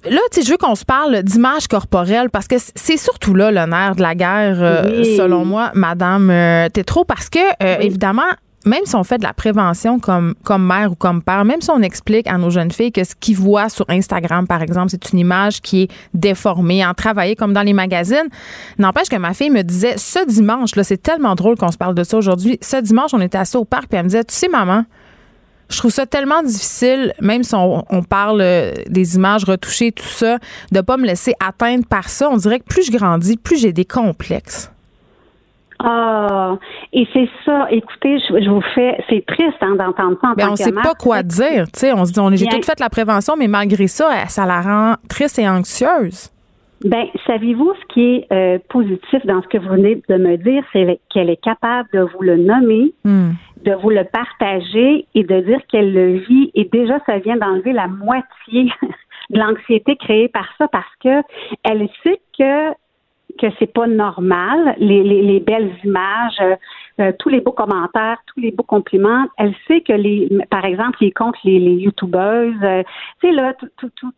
là, 0.09 0.19
tu 0.31 0.41
sais, 0.41 0.45
je 0.45 0.51
veux 0.51 0.57
qu'on 0.57 0.75
se 0.75 0.82
parle 0.85 1.23
d'image 1.23 1.67
corporelle 1.67 2.29
parce 2.29 2.47
que 2.47 2.55
c'est 2.57 2.97
surtout 2.97 3.33
là 3.33 3.51
le 3.51 3.65
nerf 3.69 3.95
de 3.95 4.01
la 4.01 4.15
guerre, 4.15 4.57
euh, 4.59 5.03
selon 5.17 5.45
moi, 5.45 5.71
Madame 5.73 6.29
euh, 6.29 6.69
trop 6.85 7.05
parce 7.05 7.29
que, 7.29 7.39
euh, 7.39 7.77
évidemment, 7.79 8.23
même 8.65 8.85
si 8.85 8.95
on 8.95 9.03
fait 9.03 9.17
de 9.17 9.23
la 9.23 9.33
prévention 9.33 9.99
comme, 9.99 10.35
comme 10.43 10.65
mère 10.65 10.91
ou 10.91 10.95
comme 10.95 11.21
père, 11.21 11.43
même 11.45 11.61
si 11.61 11.69
on 11.69 11.81
explique 11.81 12.27
à 12.27 12.37
nos 12.37 12.49
jeunes 12.49 12.71
filles 12.71 12.91
que 12.91 13.03
ce 13.03 13.13
qu'ils 13.19 13.35
voient 13.35 13.69
sur 13.69 13.85
Instagram, 13.89 14.47
par 14.47 14.61
exemple, 14.61 14.89
c'est 14.91 15.11
une 15.11 15.19
image 15.19 15.61
qui 15.61 15.83
est 15.83 15.91
déformée, 16.13 16.85
en 16.85 16.93
travailler 16.93 17.35
comme 17.35 17.53
dans 17.53 17.61
les 17.61 17.73
magazines, 17.73 18.29
n'empêche 18.77 19.09
que 19.09 19.17
ma 19.17 19.33
fille 19.33 19.49
me 19.49 19.63
disait, 19.63 19.97
ce 19.97 20.25
dimanche, 20.25 20.75
là, 20.75 20.83
c'est 20.83 21.01
tellement 21.01 21.35
drôle 21.35 21.57
qu'on 21.57 21.71
se 21.71 21.77
parle 21.77 21.95
de 21.95 22.03
ça 22.03 22.17
aujourd'hui, 22.17 22.57
ce 22.61 22.77
dimanche, 22.77 23.11
on 23.13 23.21
était 23.21 23.37
assis 23.37 23.57
au 23.57 23.65
parc, 23.65 23.87
puis 23.87 23.97
elle 23.97 24.03
me 24.03 24.09
disait, 24.09 24.23
tu 24.23 24.33
sais, 24.33 24.47
maman, 24.47 24.85
je 25.73 25.79
trouve 25.79 25.91
ça 25.91 26.05
tellement 26.05 26.43
difficile, 26.43 27.13
même 27.19 27.43
si 27.43 27.55
on, 27.55 28.03
parle 28.03 28.41
euh, 28.41 28.71
des 28.87 29.15
images 29.15 29.43
retouchées, 29.43 29.91
tout 29.91 30.03
ça, 30.03 30.37
de 30.71 30.81
pas 30.81 30.97
me 30.97 31.05
laisser 31.05 31.33
atteindre 31.45 31.85
par 31.87 32.09
ça. 32.09 32.29
On 32.29 32.37
dirait 32.37 32.59
que 32.59 32.65
plus 32.65 32.85
je 32.85 32.91
grandis, 32.95 33.37
plus 33.37 33.59
j'ai 33.59 33.73
des 33.73 33.85
complexes. 33.85 34.71
Ah, 35.79 36.55
et 36.93 37.07
c'est 37.11 37.27
ça. 37.43 37.67
Écoutez, 37.71 38.19
je, 38.19 38.49
vous 38.49 38.63
fais, 38.73 39.03
c'est 39.09 39.25
triste 39.25 39.57
hein, 39.61 39.75
d'entendre 39.75 40.17
ça 40.21 40.29
en 40.29 40.33
ben, 40.33 40.45
tant 40.45 40.53
on 40.53 40.55
sait 40.55 40.71
pas 40.71 40.93
quoi 40.93 41.23
dire. 41.23 41.65
Tu 41.73 41.79
sais, 41.79 41.93
on 41.93 42.05
se 42.05 42.13
dit, 42.13 42.19
on, 42.19 42.29
j'ai 42.35 42.45
tout 42.45 42.61
fait 42.61 42.79
la 42.79 42.89
prévention, 42.89 43.35
mais 43.37 43.47
malgré 43.47 43.87
ça, 43.87 44.27
ça 44.27 44.45
la 44.45 44.61
rend 44.61 44.95
triste 45.09 45.39
et 45.39 45.49
anxieuse. 45.49 46.29
Ben, 46.85 47.05
savez-vous 47.25 47.73
ce 47.81 47.93
qui 47.93 48.01
est 48.01 48.27
euh, 48.31 48.59
positif 48.69 49.25
dans 49.25 49.41
ce 49.41 49.47
que 49.47 49.57
vous 49.57 49.69
venez 49.69 50.01
de 50.09 50.15
me 50.15 50.37
dire, 50.37 50.63
c'est 50.73 50.99
qu'elle 51.09 51.29
est 51.29 51.41
capable 51.41 51.87
de 51.93 52.01
vous 52.01 52.21
le 52.21 52.35
nommer, 52.37 52.93
hmm. 53.05 53.31
De 53.63 53.73
vous 53.73 53.89
le 53.89 54.03
partager 54.03 55.05
et 55.15 55.23
de 55.23 55.39
dire 55.41 55.59
qu'elle 55.69 55.93
le 55.93 56.17
vit. 56.17 56.51
Et 56.53 56.65
déjà, 56.65 56.99
ça 57.05 57.19
vient 57.19 57.37
d'enlever 57.37 57.73
la 57.73 57.87
moitié 57.87 58.71
de 59.29 59.39
l'anxiété 59.39 59.95
créée 59.95 60.27
par 60.27 60.47
ça 60.57 60.67
parce 60.67 60.95
que 61.01 61.21
elle 61.63 61.87
sait 62.03 62.19
que 62.37 62.73
que 63.39 63.47
c'est 63.59 63.71
pas 63.71 63.87
normal, 63.87 64.75
les, 64.77 65.03
les, 65.03 65.21
les 65.21 65.39
belles 65.39 65.71
images, 65.83 66.37
euh, 66.41 66.55
euh, 66.99 67.11
tous 67.17 67.29
les 67.29 67.41
beaux 67.41 67.51
commentaires, 67.51 68.19
tous 68.27 68.39
les 68.39 68.51
beaux 68.51 68.63
compliments. 68.63 69.25
Elle 69.37 69.55
sait 69.67 69.81
que 69.81 69.93
les, 69.93 70.29
par 70.49 70.65
exemple, 70.65 70.97
les 71.01 71.11
comptes, 71.11 71.35
les, 71.43 71.59
les 71.59 71.73
youtubeuses, 71.73 72.53
euh, 72.61 72.83
tu 73.21 73.27
sais 73.27 73.33
là, 73.33 73.53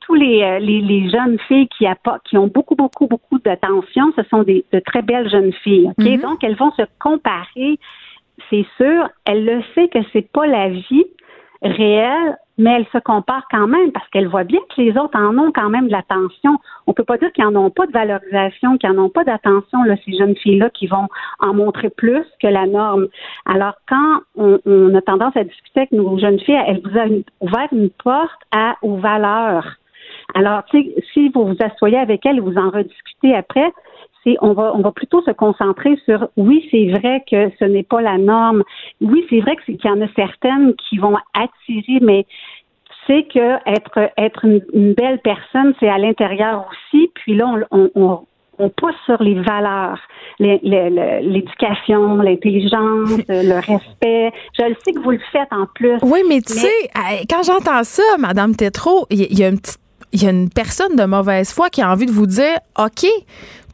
tous 0.01 0.13
les, 0.15 0.60
les, 0.60 0.81
les, 0.81 1.10
jeunes 1.10 1.39
filles 1.47 1.69
qui, 1.77 1.88
a 1.88 1.95
pas, 1.95 2.19
qui 2.25 2.38
ont 2.38 2.47
beaucoup, 2.47 2.75
beaucoup, 2.75 3.08
beaucoup 3.08 3.39
d'attention, 3.39 4.12
ce 4.15 4.23
sont 4.23 4.43
des 4.43 4.65
de 4.73 4.79
très 4.79 5.01
belles 5.01 5.29
jeunes 5.29 5.53
filles. 5.53 5.88
Ok, 5.97 6.05
mm-hmm. 6.05 6.21
donc 6.21 6.43
elles 6.43 6.58
vont 6.58 6.71
se 6.71 6.84
comparer. 6.99 7.79
C'est 8.49 8.65
sûr, 8.77 9.09
elle 9.25 9.45
le 9.45 9.61
sait 9.73 9.87
que 9.87 9.99
c'est 10.13 10.29
pas 10.31 10.47
la 10.47 10.69
vie 10.69 11.05
réelle 11.61 12.37
mais 12.57 12.71
elle 12.71 12.85
se 12.87 12.97
compare 12.99 13.43
quand 13.51 13.67
même 13.67 13.91
parce 13.91 14.07
qu'elle 14.09 14.27
voit 14.27 14.43
bien 14.43 14.59
que 14.69 14.81
les 14.81 14.97
autres 14.97 15.17
en 15.17 15.37
ont 15.37 15.51
quand 15.51 15.69
même 15.69 15.87
de 15.87 15.91
l'attention. 15.91 16.57
On 16.87 16.93
peut 16.93 17.03
pas 17.03 17.17
dire 17.17 17.31
qu'ils 17.33 17.45
en 17.45 17.55
ont 17.55 17.69
pas 17.69 17.85
de 17.85 17.91
valorisation, 17.91 18.77
qu'ils 18.77 18.89
en 18.91 18.97
ont 18.97 19.09
pas 19.09 19.23
d'attention, 19.23 19.83
là, 19.83 19.95
ces 20.05 20.17
jeunes 20.17 20.35
filles-là 20.35 20.69
qui 20.69 20.87
vont 20.87 21.07
en 21.39 21.53
montrer 21.53 21.89
plus 21.89 22.25
que 22.41 22.47
la 22.47 22.65
norme. 22.65 23.07
Alors, 23.45 23.73
quand 23.87 24.21
on, 24.35 24.95
a 24.95 25.01
tendance 25.01 25.35
à 25.35 25.43
discuter 25.43 25.81
avec 25.81 25.91
nos 25.91 26.17
jeunes 26.17 26.39
filles, 26.39 26.61
elle 26.67 26.81
vous 26.81 26.97
a 26.97 27.05
ouvert 27.41 27.67
une 27.71 27.89
porte 27.89 28.31
aux 28.81 28.97
valeurs. 28.97 29.67
Alors, 30.33 30.63
si 30.71 31.29
vous 31.29 31.45
vous 31.45 31.57
asseyez 31.59 31.97
avec 31.97 32.25
elle 32.25 32.37
et 32.37 32.41
vous 32.41 32.57
en 32.57 32.69
rediscutez 32.69 33.35
après, 33.35 33.71
on 34.41 34.53
va, 34.53 34.73
on 34.75 34.81
va 34.81 34.91
plutôt 34.91 35.21
se 35.21 35.31
concentrer 35.31 35.97
sur 36.05 36.27
oui, 36.38 36.67
c'est 36.71 36.88
vrai 36.99 37.23
que 37.29 37.51
ce 37.59 37.65
n'est 37.65 37.83
pas 37.83 38.01
la 38.01 38.17
norme. 38.17 38.63
Oui, 39.01 39.25
c'est 39.29 39.39
vrai 39.39 39.55
qu'il 39.65 39.77
y 39.83 39.89
en 39.89 40.01
a 40.01 40.07
certaines 40.15 40.73
qui 40.75 40.97
vont 40.97 41.15
attirer, 41.33 41.99
mais 42.01 42.25
c'est 43.07 43.23
que 43.31 43.55
être, 43.69 44.11
être 44.17 44.45
une, 44.45 44.93
belle 44.93 45.19
personne, 45.19 45.73
c'est 45.79 45.89
à 45.89 45.97
l'intérieur 45.97 46.65
aussi. 46.69 47.11
Puis 47.13 47.35
là, 47.35 47.53
on, 47.71 47.89
on, 47.95 48.19
on 48.57 48.69
pousse 48.69 48.95
sur 49.05 49.21
les 49.21 49.35
valeurs, 49.41 49.99
l'éducation, 50.39 52.17
l'intelligence, 52.17 53.09
le 53.27 53.55
respect. 53.55 54.31
Je 54.57 54.63
le 54.63 54.75
sais 54.83 54.93
que 54.93 54.99
vous 54.99 55.11
le 55.11 55.19
faites 55.31 55.51
en 55.51 55.67
plus. 55.73 55.97
Oui, 56.01 56.19
mais 56.27 56.41
tu 56.41 56.53
sais, 56.53 56.89
quand 57.29 57.43
j'entends 57.43 57.83
ça, 57.83 58.03
Madame 58.19 58.55
Tétrault, 58.55 59.05
il 59.09 59.38
y, 59.38 59.43
a 59.43 59.49
une 59.49 59.59
il 60.13 60.23
y 60.23 60.27
a 60.27 60.29
une 60.29 60.49
personne 60.49 60.95
de 60.95 61.03
mauvaise 61.03 61.51
foi 61.51 61.69
qui 61.69 61.81
a 61.81 61.91
envie 61.91 62.05
de 62.05 62.11
vous 62.11 62.27
dire, 62.27 62.57
OK, 62.79 63.05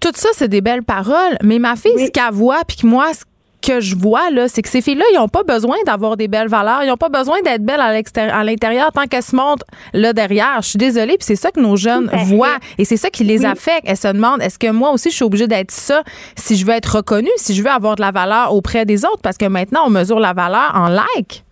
tout 0.02 0.12
ça, 0.16 0.30
c'est 0.34 0.48
des 0.48 0.62
belles 0.62 0.84
paroles, 0.84 1.38
mais 1.44 1.60
ma 1.60 1.76
fille, 1.76 1.98
ce 1.98 2.12
qu'elle 2.12 2.34
voit, 2.34 2.62
puis 2.68 2.78
que 2.78 2.88
moi, 2.88 3.14
ce 3.14 3.24
que 3.62 3.80
je 3.80 3.96
vois, 3.96 4.32
là, 4.32 4.48
c'est 4.48 4.64
que 4.64 4.68
ces 4.68 4.82
filles-là, 4.82 5.06
ils 5.14 5.18
n'ont 5.18 5.28
pas 5.28 5.44
besoin 5.44 5.76
d'avoir 5.86 6.18
des 6.18 6.28
belles 6.28 6.48
valeurs. 6.48 6.84
Ils 6.84 6.88
n'ont 6.88 6.98
pas 6.98 7.10
besoin 7.10 7.42
d'être 7.44 7.64
belles 7.64 7.80
à 7.80 7.94
l'extérieur, 7.94 8.36
à 8.36 8.44
l'intérieur 8.44 8.92
tant 8.92 9.06
qu'elles 9.06 9.22
se 9.22 9.36
montrent 9.36 9.66
là 9.94 10.14
derrière. 10.14 10.58
Je 10.62 10.70
suis 10.70 10.80
désolée, 10.80 11.18
puis 11.18 11.22
c'est 11.22 11.36
ça 11.36 11.52
que 11.52 11.60
nos 11.60 11.76
jeunes 11.76 12.10
voient 12.26 12.58
et 12.80 12.86
c'est 12.86 12.98
ça 12.98 13.10
qui 13.12 13.24
les 13.24 13.46
affecte. 13.46 13.84
Elles 13.86 13.98
se 13.98 14.08
demandent, 14.08 14.42
est-ce 14.42 14.58
que 14.58 14.72
moi 14.72 14.92
aussi, 14.92 15.12
je 15.12 15.16
suis 15.16 15.26
obligée 15.26 15.48
d'être 15.48 15.72
ça 15.72 16.02
si 16.36 16.56
je 16.56 16.66
veux 16.66 16.74
être 16.74 16.98
reconnue, 16.98 17.30
si 17.38 17.54
je 17.54 17.62
veux 17.62 17.70
avoir 17.70 17.96
de 17.96 18.02
la 18.02 18.12
valeur 18.12 18.54
auprès 18.54 18.86
des 18.86 19.06
autres? 19.06 19.22
Parce 19.22 19.38
que 19.38 19.46
maintenant, 19.46 19.82
on 19.86 19.92
mesure 19.92 20.20
la 20.20 20.34
valeur 20.34 20.72
en 20.74 20.88
like. 20.88 21.44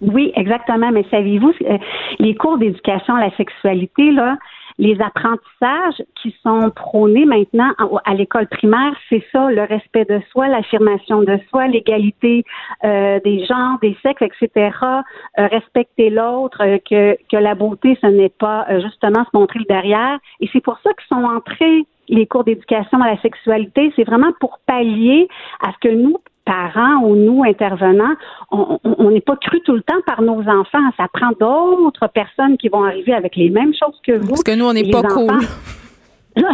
Oui, 0.00 0.32
exactement. 0.36 0.90
Mais 0.92 1.04
savez-vous, 1.10 1.52
euh, 1.62 1.78
les 2.18 2.34
cours 2.34 2.58
d'éducation 2.58 3.14
à 3.14 3.20
la 3.20 3.36
sexualité, 3.36 4.10
là, 4.10 4.36
les 4.78 5.00
apprentissages 5.00 6.02
qui 6.20 6.34
sont 6.42 6.70
prônés 6.70 7.24
maintenant 7.24 7.72
à 8.04 8.14
l'école 8.14 8.48
primaire, 8.48 8.94
c'est 9.08 9.24
ça, 9.30 9.50
le 9.50 9.62
respect 9.62 10.04
de 10.04 10.20
soi, 10.30 10.48
l'affirmation 10.48 11.22
de 11.22 11.38
soi, 11.48 11.68
l'égalité 11.68 12.44
euh, 12.84 13.20
des 13.24 13.44
genres, 13.44 13.78
des 13.80 13.96
sexes, 14.02 14.22
etc. 14.22 14.76
Euh, 15.38 15.46
respecter 15.46 16.10
l'autre, 16.10 16.62
euh, 16.62 16.78
que, 16.78 17.16
que 17.30 17.36
la 17.36 17.54
beauté, 17.54 17.96
ce 18.00 18.06
n'est 18.08 18.28
pas 18.28 18.66
justement 18.80 19.24
se 19.24 19.30
montrer 19.36 19.60
le 19.60 19.66
derrière. 19.66 20.18
Et 20.40 20.48
c'est 20.52 20.62
pour 20.62 20.78
ça 20.82 20.90
qu'ils 20.94 21.16
sont 21.16 21.24
entrés 21.24 21.86
les 22.08 22.26
cours 22.26 22.44
d'éducation 22.44 23.00
à 23.00 23.12
la 23.12 23.20
sexualité, 23.22 23.92
c'est 23.96 24.04
vraiment 24.04 24.32
pour 24.40 24.58
pallier 24.66 25.28
à 25.60 25.72
ce 25.72 25.88
que 25.88 25.94
nous, 25.94 26.18
parents 26.44 27.02
ou 27.04 27.16
nous, 27.16 27.42
intervenants, 27.44 28.14
on 28.50 29.10
n'est 29.10 29.20
pas 29.20 29.36
cru 29.36 29.60
tout 29.62 29.74
le 29.74 29.82
temps 29.82 30.00
par 30.06 30.22
nos 30.22 30.40
enfants. 30.40 30.90
Ça 30.96 31.06
prend 31.12 31.30
d'autres 31.38 32.08
personnes 32.08 32.56
qui 32.56 32.68
vont 32.68 32.84
arriver 32.84 33.14
avec 33.14 33.36
les 33.36 33.50
mêmes 33.50 33.72
choses 33.74 33.98
que 34.06 34.12
vous. 34.12 34.28
Parce 34.28 34.42
que 34.42 34.54
nous, 34.54 34.66
on 34.66 34.72
n'est 34.72 34.90
pas 34.90 35.02
cool. 35.02 35.38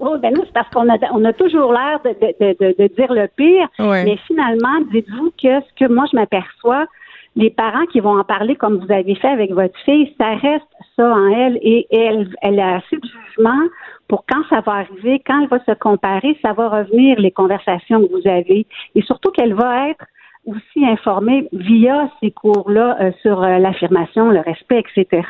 Oh, 0.00 0.16
ben 0.20 0.34
non, 0.34 0.42
c'est 0.44 0.52
parce 0.52 0.68
qu'on 0.70 0.88
a, 0.88 0.96
on 1.12 1.24
a 1.24 1.32
toujours 1.32 1.72
l'air 1.72 2.00
de, 2.04 2.10
de, 2.10 2.76
de, 2.76 2.94
dire 2.94 3.12
le 3.12 3.28
pire. 3.28 3.68
Mais 3.78 4.18
finalement, 4.26 4.80
dites-vous 4.92 5.32
que 5.40 5.60
ce 5.60 5.84
que 5.84 5.90
moi 5.90 6.04
je 6.10 6.16
m'aperçois, 6.16 6.86
les 7.36 7.50
parents 7.50 7.86
qui 7.86 8.00
vont 8.00 8.18
en 8.18 8.24
parler 8.24 8.54
comme 8.54 8.76
vous 8.76 8.92
avez 8.92 9.14
fait 9.16 9.28
avec 9.28 9.52
votre 9.52 9.78
fille, 9.84 10.14
ça 10.18 10.34
reste 10.34 10.64
ça 10.96 11.08
en 11.08 11.26
elle 11.28 11.58
et 11.62 11.86
elle, 11.90 12.28
elle 12.42 12.60
a 12.60 12.76
assez 12.76 12.96
de 12.96 13.06
jugement 13.06 13.60
pour 14.08 14.24
quand 14.26 14.42
ça 14.50 14.60
va 14.60 14.72
arriver, 14.72 15.20
quand 15.26 15.42
elle 15.42 15.48
va 15.48 15.64
se 15.64 15.72
comparer, 15.78 16.38
ça 16.42 16.52
va 16.52 16.68
revenir 16.68 17.18
les 17.18 17.30
conversations 17.30 18.02
que 18.02 18.12
vous 18.12 18.28
avez 18.28 18.66
et 18.94 19.02
surtout 19.02 19.30
qu'elle 19.30 19.54
va 19.54 19.88
être 19.90 20.04
aussi 20.46 20.84
informée 20.84 21.48
via 21.52 22.10
ces 22.20 22.30
cours-là 22.30 22.98
euh, 23.00 23.12
sur 23.22 23.42
euh, 23.42 23.58
l'affirmation, 23.58 24.28
le 24.30 24.40
respect, 24.40 24.84
etc. 24.96 25.26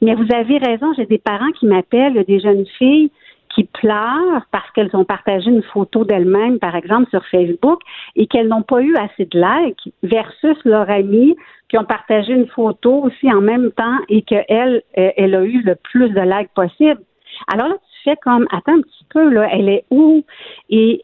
Mais 0.00 0.14
vous 0.14 0.32
avez 0.32 0.58
raison, 0.58 0.92
j'ai 0.96 1.06
des 1.06 1.18
parents 1.18 1.50
qui 1.58 1.66
m'appellent, 1.66 2.24
des 2.24 2.40
jeunes 2.40 2.66
filles 2.78 3.10
qui 3.54 3.64
pleurent 3.64 4.46
parce 4.50 4.70
qu'elles 4.72 4.94
ont 4.94 5.04
partagé 5.04 5.50
une 5.50 5.62
photo 5.62 6.04
d'elles-mêmes, 6.04 6.58
par 6.58 6.74
exemple, 6.74 7.08
sur 7.10 7.24
Facebook, 7.26 7.80
et 8.16 8.26
qu'elles 8.26 8.48
n'ont 8.48 8.62
pas 8.62 8.80
eu 8.80 8.96
assez 8.96 9.26
de 9.26 9.38
likes, 9.38 9.92
versus 10.02 10.56
leur 10.64 10.88
amie 10.90 11.36
qui 11.68 11.78
ont 11.78 11.84
partagé 11.84 12.32
une 12.32 12.48
photo 12.48 13.04
aussi 13.04 13.32
en 13.32 13.40
même 13.40 13.70
temps 13.72 13.98
et 14.08 14.22
qu'elle, 14.22 14.82
euh, 14.98 15.10
elle 15.16 15.34
a 15.34 15.42
eu 15.42 15.62
le 15.62 15.74
plus 15.74 16.10
de 16.10 16.20
likes 16.20 16.52
possible. 16.54 17.00
Alors 17.52 17.68
là, 17.68 17.74
tu 17.74 18.10
fais 18.10 18.16
comme, 18.16 18.46
attends 18.50 18.74
un 18.74 18.82
petit 18.82 19.06
peu, 19.10 19.30
là, 19.30 19.48
elle 19.50 19.68
est 19.68 19.84
où? 19.90 20.22
Et 20.68 21.02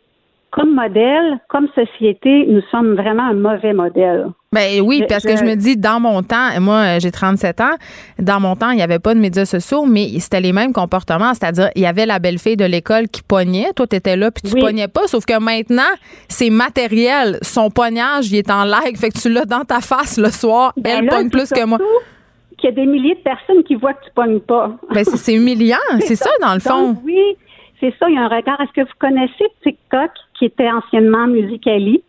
comme 0.50 0.74
modèle, 0.74 1.38
comme 1.48 1.68
société, 1.74 2.46
nous 2.46 2.62
sommes 2.70 2.94
vraiment 2.94 3.24
un 3.24 3.34
mauvais 3.34 3.72
modèle. 3.72 4.28
Ben 4.50 4.80
oui, 4.80 5.04
parce 5.06 5.24
que 5.24 5.36
je 5.36 5.44
me 5.44 5.56
dis, 5.56 5.76
dans 5.76 6.00
mon 6.00 6.22
temps, 6.22 6.58
moi 6.60 6.98
j'ai 7.00 7.10
37 7.10 7.60
ans, 7.60 7.74
dans 8.18 8.40
mon 8.40 8.56
temps, 8.56 8.70
il 8.70 8.76
n'y 8.76 8.82
avait 8.82 8.98
pas 8.98 9.14
de 9.14 9.20
médias 9.20 9.44
sociaux, 9.44 9.84
mais 9.84 10.08
c'était 10.20 10.40
les 10.40 10.54
mêmes 10.54 10.72
comportements, 10.72 11.34
c'est-à-dire 11.34 11.68
il 11.76 11.82
y 11.82 11.86
avait 11.86 12.06
la 12.06 12.18
belle 12.18 12.38
fille 12.38 12.56
de 12.56 12.64
l'école 12.64 13.08
qui 13.08 13.22
pognait, 13.22 13.72
toi 13.74 13.86
tu 13.86 13.96
étais 13.96 14.16
là 14.16 14.30
puis 14.30 14.50
tu 14.50 14.58
pognais 14.58 14.88
pas, 14.88 15.06
sauf 15.06 15.26
que 15.26 15.38
maintenant, 15.38 15.82
c'est 16.28 16.48
matériel, 16.48 17.38
son 17.42 17.70
pognage, 17.70 18.30
il 18.32 18.36
est 18.36 18.50
en 18.50 18.64
live, 18.64 18.96
fait 18.96 19.10
que 19.10 19.18
tu 19.18 19.28
l'as 19.28 19.44
dans 19.44 19.64
ta 19.64 19.80
face 19.80 20.18
le 20.18 20.30
soir, 20.30 20.72
ben 20.78 21.00
elle 21.00 21.08
pogne 21.08 21.28
plus 21.28 21.50
que 21.50 21.64
moi. 21.66 21.78
Qu'il 22.56 22.70
y 22.70 22.72
a 22.72 22.74
des 22.74 22.86
milliers 22.86 23.16
de 23.16 23.20
personnes 23.20 23.62
qui 23.64 23.74
voient 23.74 23.92
que 23.92 24.04
tu 24.06 24.10
pognes 24.14 24.40
pas. 24.40 24.72
Ben 24.94 25.04
c'est 25.04 25.34
humiliant, 25.34 25.76
c'est 26.00 26.16
ça, 26.16 26.30
dans 26.40 26.54
le 26.54 26.60
fond. 26.60 26.96
oui, 27.04 27.36
c'est 27.80 27.94
ça, 27.98 28.08
il 28.08 28.14
y 28.14 28.18
a 28.18 28.22
un 28.22 28.28
regard. 28.28 28.60
Est-ce 28.60 28.72
que 28.72 28.80
vous 28.80 28.96
connaissez 28.98 29.44
TikTok, 29.62 30.10
qui 30.38 30.46
était 30.46 30.70
anciennement 30.70 31.26
Musicali? 31.26 32.02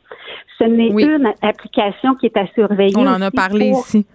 Ce 0.58 0.66
n'est 0.66 0.90
une 0.90 1.32
application 1.42 2.16
qui 2.16 2.28
est 2.28 2.38
à 2.38 2.48
surveiller. 2.48 2.98
On 2.98 3.08
en 3.08 3.22
a 3.22 3.32
parlé 3.32 3.68
ici. 3.68 4.06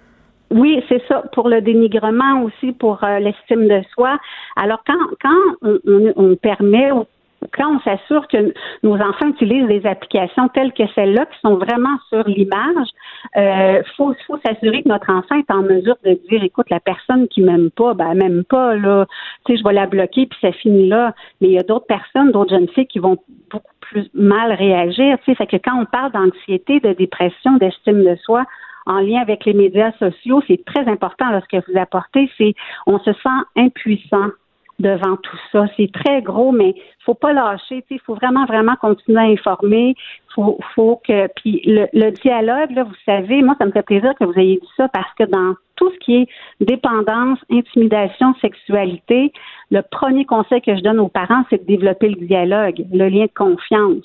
Oui, 0.50 0.82
c'est 0.88 1.02
ça, 1.08 1.24
pour 1.32 1.48
le 1.48 1.60
dénigrement 1.62 2.42
aussi, 2.42 2.72
pour 2.72 3.02
euh, 3.02 3.18
l'estime 3.18 3.66
de 3.66 3.82
soi. 3.94 4.18
Alors, 4.56 4.84
quand, 4.86 4.98
quand 5.20 5.56
on, 5.62 6.12
on 6.16 6.36
permet 6.36 6.92
aux 6.92 7.06
quand 7.52 7.76
on 7.76 7.80
s'assure 7.80 8.26
que 8.28 8.52
nos 8.82 8.94
enfants 8.94 9.28
utilisent 9.28 9.66
des 9.66 9.86
applications 9.86 10.48
telles 10.48 10.72
que 10.72 10.84
celles-là, 10.94 11.26
qui 11.26 11.38
sont 11.40 11.56
vraiment 11.56 11.96
sur 12.08 12.26
l'image, 12.28 12.88
euh, 13.36 13.82
faut, 13.96 14.14
faut 14.26 14.38
s'assurer 14.44 14.82
que 14.82 14.88
notre 14.88 15.10
enfant 15.10 15.36
est 15.36 15.50
en 15.50 15.62
mesure 15.62 15.96
de 16.04 16.18
dire, 16.28 16.42
écoute, 16.42 16.70
la 16.70 16.80
personne 16.80 17.28
qui 17.28 17.42
m'aime 17.42 17.70
pas, 17.70 17.94
ben 17.94 18.14
m'aime 18.14 18.44
pas, 18.44 18.74
là, 18.76 19.06
tu 19.44 19.52
sais, 19.52 19.58
je 19.58 19.64
vais 19.64 19.74
la 19.74 19.86
bloquer 19.86 20.26
puis 20.26 20.38
ça 20.40 20.52
finit 20.52 20.88
là. 20.88 21.14
Mais 21.40 21.48
il 21.48 21.52
y 21.54 21.58
a 21.58 21.62
d'autres 21.62 21.86
personnes, 21.86 22.32
d'autres 22.32 22.50
jeunes 22.50 22.68
filles 22.68 22.86
qui 22.86 22.98
vont 22.98 23.18
beaucoup 23.50 23.73
plus 23.90 24.08
mal 24.14 24.52
réagir, 24.52 25.18
fait 25.24 25.46
que 25.46 25.56
quand 25.56 25.80
on 25.80 25.86
parle 25.86 26.12
d'anxiété, 26.12 26.80
de 26.80 26.92
dépression, 26.92 27.56
d'estime 27.56 28.04
de 28.04 28.16
soi, 28.16 28.44
en 28.86 28.98
lien 28.98 29.20
avec 29.20 29.44
les 29.44 29.54
médias 29.54 29.92
sociaux, 29.98 30.42
c'est 30.46 30.62
très 30.64 30.86
important 30.88 31.30
là, 31.30 31.40
ce 31.40 31.56
que 31.56 31.62
vous 31.70 31.78
apportez, 31.78 32.30
c'est 32.36 32.54
on 32.86 32.98
se 32.98 33.12
sent 33.12 33.40
impuissant 33.56 34.28
devant 34.78 35.16
tout 35.16 35.38
ça. 35.52 35.66
C'est 35.76 35.90
très 35.92 36.22
gros, 36.22 36.52
mais 36.52 36.74
faut 37.04 37.14
pas 37.14 37.32
lâcher. 37.32 37.84
Il 37.90 38.00
faut 38.00 38.14
vraiment, 38.14 38.46
vraiment 38.46 38.76
continuer 38.76 39.20
à 39.20 39.24
informer. 39.24 39.94
Faut, 40.34 40.58
faut 40.74 41.00
que. 41.06 41.28
Puis 41.36 41.62
le, 41.64 42.10
dialogue, 42.10 42.70
là, 42.72 42.84
vous 42.84 42.94
savez, 43.04 43.42
moi, 43.42 43.54
ça 43.58 43.66
me 43.66 43.72
fait 43.72 43.82
plaisir 43.82 44.12
que 44.18 44.24
vous 44.24 44.38
ayez 44.38 44.56
dit 44.56 44.72
ça 44.76 44.88
parce 44.88 45.12
que 45.18 45.24
dans 45.24 45.54
tout 45.76 45.90
ce 45.90 45.98
qui 45.98 46.16
est 46.16 46.28
dépendance, 46.60 47.38
intimidation, 47.50 48.34
sexualité, 48.40 49.32
le 49.70 49.82
premier 49.82 50.24
conseil 50.24 50.60
que 50.60 50.76
je 50.76 50.82
donne 50.82 51.00
aux 51.00 51.08
parents, 51.08 51.44
c'est 51.50 51.62
de 51.62 51.66
développer 51.66 52.08
le 52.08 52.26
dialogue, 52.26 52.84
le 52.92 53.08
lien 53.08 53.24
de 53.24 53.34
confiance, 53.34 54.04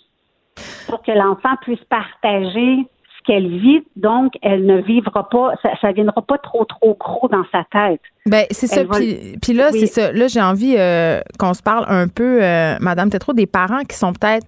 pour 0.87 1.01
que 1.03 1.11
l'enfant 1.11 1.55
puisse 1.61 1.83
partager 1.85 2.85
qu'elle 3.29 3.47
vit, 3.59 3.81
donc 3.95 4.33
elle 4.41 4.65
ne 4.65 4.81
vivra 4.81 5.29
pas, 5.29 5.53
ça, 5.61 5.89
ne 5.89 5.93
viendra 5.93 6.19
pas 6.23 6.39
trop 6.39 6.65
trop 6.65 6.97
gros 6.99 7.27
dans 7.27 7.43
sa 7.51 7.63
tête. 7.71 8.01
Ben 8.25 8.45
c'est 8.49 8.65
ça. 8.65 8.81
Puis, 8.85 9.53
là, 9.53 9.71
c'est 9.71 9.85
ça. 9.85 10.11
Là, 10.11 10.27
j'ai 10.27 10.41
envie 10.41 10.75
euh, 10.77 11.21
qu'on 11.37 11.53
se 11.53 11.61
parle 11.61 11.85
un 11.87 12.07
peu, 12.07 12.43
euh, 12.43 12.75
Madame 12.79 13.11
trop 13.11 13.33
des 13.33 13.45
parents 13.45 13.83
qui 13.83 13.95
sont 13.97 14.13
peut-être 14.13 14.47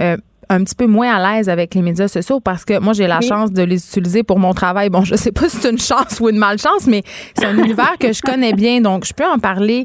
euh, 0.00 0.16
un 0.48 0.64
petit 0.64 0.74
peu 0.74 0.86
moins 0.86 1.14
à 1.14 1.36
l'aise 1.36 1.48
avec 1.48 1.74
les 1.74 1.82
médias 1.82 2.08
sociaux 2.08 2.40
parce 2.40 2.64
que 2.64 2.78
moi 2.78 2.92
j'ai 2.92 3.06
la 3.06 3.20
chance 3.20 3.52
de 3.52 3.62
les 3.62 3.84
utiliser 3.84 4.24
pour 4.24 4.38
mon 4.38 4.54
travail. 4.54 4.90
Bon, 4.90 5.04
je 5.04 5.14
sais 5.14 5.32
pas 5.32 5.48
si 5.48 5.58
c'est 5.58 5.70
une 5.70 5.78
chance 5.78 6.18
ou 6.20 6.28
une 6.28 6.38
malchance, 6.38 6.86
mais 6.86 7.02
c'est 7.36 7.46
un 7.46 7.56
univers 7.64 7.96
que 7.98 8.12
je 8.12 8.22
connais 8.22 8.52
bien, 8.52 8.80
donc 8.80 9.04
je 9.04 9.12
peux 9.12 9.26
en 9.26 9.38
parler 9.38 9.84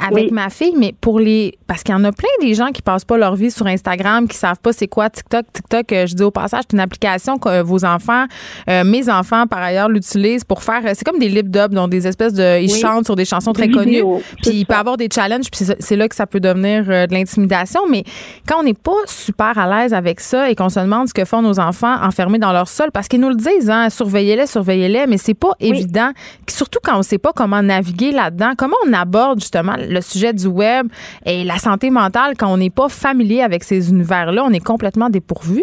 avec 0.00 0.30
ma 0.30 0.50
fille, 0.50 0.74
mais 0.76 0.94
pour 1.00 1.20
les. 1.20 1.58
Parce 1.66 1.82
qu'il 1.82 1.94
y 1.94 1.96
en 1.96 2.04
a 2.04 2.12
plein 2.12 2.28
des 2.40 2.54
gens 2.54 2.68
qui 2.68 2.82
passent 2.82 3.04
pas 3.04 3.16
leur 3.16 3.36
vie 3.36 3.50
sur 3.50 3.66
Instagram, 3.66 4.26
qui 4.28 4.36
savent 4.36 4.58
pas 4.58 4.72
c'est 4.72 4.88
quoi 4.88 5.10
TikTok. 5.10 5.46
TikTok, 5.52 5.92
euh, 5.92 6.06
je 6.06 6.14
dis 6.14 6.22
au 6.22 6.30
passage, 6.30 6.64
c'est 6.68 6.74
une 6.74 6.80
application 6.80 7.38
que 7.38 7.48
euh, 7.48 7.62
vos 7.62 7.84
enfants, 7.84 8.24
euh, 8.68 8.84
mes 8.84 9.08
enfants 9.08 9.46
par 9.46 9.60
ailleurs, 9.60 9.88
l'utilisent 9.88 10.44
pour 10.44 10.62
faire. 10.62 10.82
C'est 10.94 11.04
comme 11.04 11.18
des 11.18 11.28
lip 11.28 11.50
dubs, 11.50 11.72
donc 11.72 11.90
des 11.90 12.06
espèces 12.06 12.34
de. 12.34 12.60
Ils 12.60 12.74
chantent 12.74 13.04
sur 13.04 13.16
des 13.16 13.24
chansons 13.24 13.52
très 13.52 13.68
connues. 13.68 14.02
Puis 14.42 14.52
il 14.52 14.66
peut 14.66 14.74
avoir 14.74 14.96
des 14.96 15.08
challenges, 15.12 15.50
puis 15.50 15.66
c'est 15.78 15.96
là 15.96 16.08
que 16.08 16.14
ça 16.14 16.26
peut 16.26 16.40
devenir 16.40 16.84
de 16.84 17.12
l'intimidation. 17.12 17.82
Mais 17.88 18.04
quand 18.48 18.60
on 18.60 18.62
n'est 18.62 18.74
pas 18.74 18.92
super 19.06 19.58
à 19.58 19.82
l'aise 19.82 19.94
avec 19.94 20.20
ça 20.20 20.50
et 20.50 20.54
qu'on 20.54 20.68
se 20.68 20.80
demande 20.80 21.08
ce 21.08 21.14
que 21.14 21.24
font 21.24 21.42
nos 21.42 21.60
enfants 21.60 21.96
enfermés 22.02 22.38
dans 22.38 22.52
leur 22.52 22.68
sol, 22.68 22.90
parce 22.92 23.08
qu'ils 23.08 23.20
nous 23.20 23.28
le 23.28 23.36
disent, 23.36 23.70
hein, 23.70 23.90
surveillez-les, 23.90 24.46
surveillez-les, 24.46 25.06
mais 25.06 25.18
c'est 25.18 25.34
pas 25.34 25.52
évident. 25.60 26.10
Surtout 26.48 26.78
quand 26.82 26.98
on 26.98 27.02
sait 27.02 27.18
pas 27.18 27.32
comment 27.32 27.62
naviguer 27.62 28.12
là-dedans, 28.12 28.52
comment 28.56 28.76
on 28.86 28.92
aborde 28.92 29.40
justement 29.40 29.76
le 29.90 30.00
sujet 30.00 30.32
du 30.32 30.46
web 30.46 30.86
et 31.26 31.44
la 31.44 31.56
santé 31.56 31.90
mentale, 31.90 32.34
quand 32.38 32.50
on 32.52 32.56
n'est 32.56 32.70
pas 32.70 32.88
familier 32.88 33.42
avec 33.42 33.64
ces 33.64 33.90
univers-là, 33.90 34.44
on 34.46 34.52
est 34.52 34.64
complètement 34.64 35.10
dépourvu? 35.10 35.62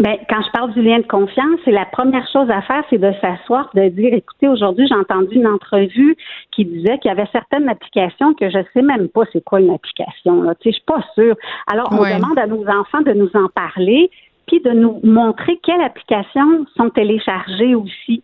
Bien, 0.00 0.14
quand 0.30 0.40
je 0.46 0.50
parle 0.52 0.72
du 0.74 0.82
lien 0.82 0.98
de 0.98 1.06
confiance, 1.08 1.58
c'est 1.64 1.72
la 1.72 1.84
première 1.84 2.24
chose 2.32 2.48
à 2.50 2.62
faire, 2.62 2.84
c'est 2.88 2.98
de 2.98 3.12
s'asseoir, 3.20 3.68
de 3.74 3.88
dire, 3.88 4.14
écoutez, 4.14 4.46
aujourd'hui, 4.46 4.86
j'ai 4.86 4.94
entendu 4.94 5.34
une 5.34 5.48
entrevue 5.48 6.16
qui 6.52 6.64
disait 6.64 6.98
qu'il 6.98 7.08
y 7.08 7.12
avait 7.12 7.26
certaines 7.32 7.68
applications 7.68 8.32
que 8.34 8.48
je 8.48 8.58
sais 8.72 8.82
même 8.82 9.08
pas 9.08 9.22
c'est 9.32 9.42
quoi 9.42 9.60
une 9.60 9.70
application. 9.70 10.42
Là. 10.42 10.54
Tu 10.60 10.68
sais, 10.68 10.70
je 10.70 10.74
suis 10.76 10.84
pas 10.86 11.02
sûre. 11.14 11.34
Alors, 11.66 11.88
on 11.90 11.96
demande 11.96 12.38
à 12.38 12.46
nos 12.46 12.64
enfants 12.68 13.00
de 13.00 13.12
nous 13.12 13.30
en 13.34 13.48
parler, 13.48 14.08
puis 14.46 14.60
de 14.60 14.70
nous 14.70 15.00
montrer 15.02 15.58
quelles 15.64 15.82
applications 15.82 16.64
sont 16.76 16.90
téléchargées 16.90 17.74
aussi. 17.74 18.22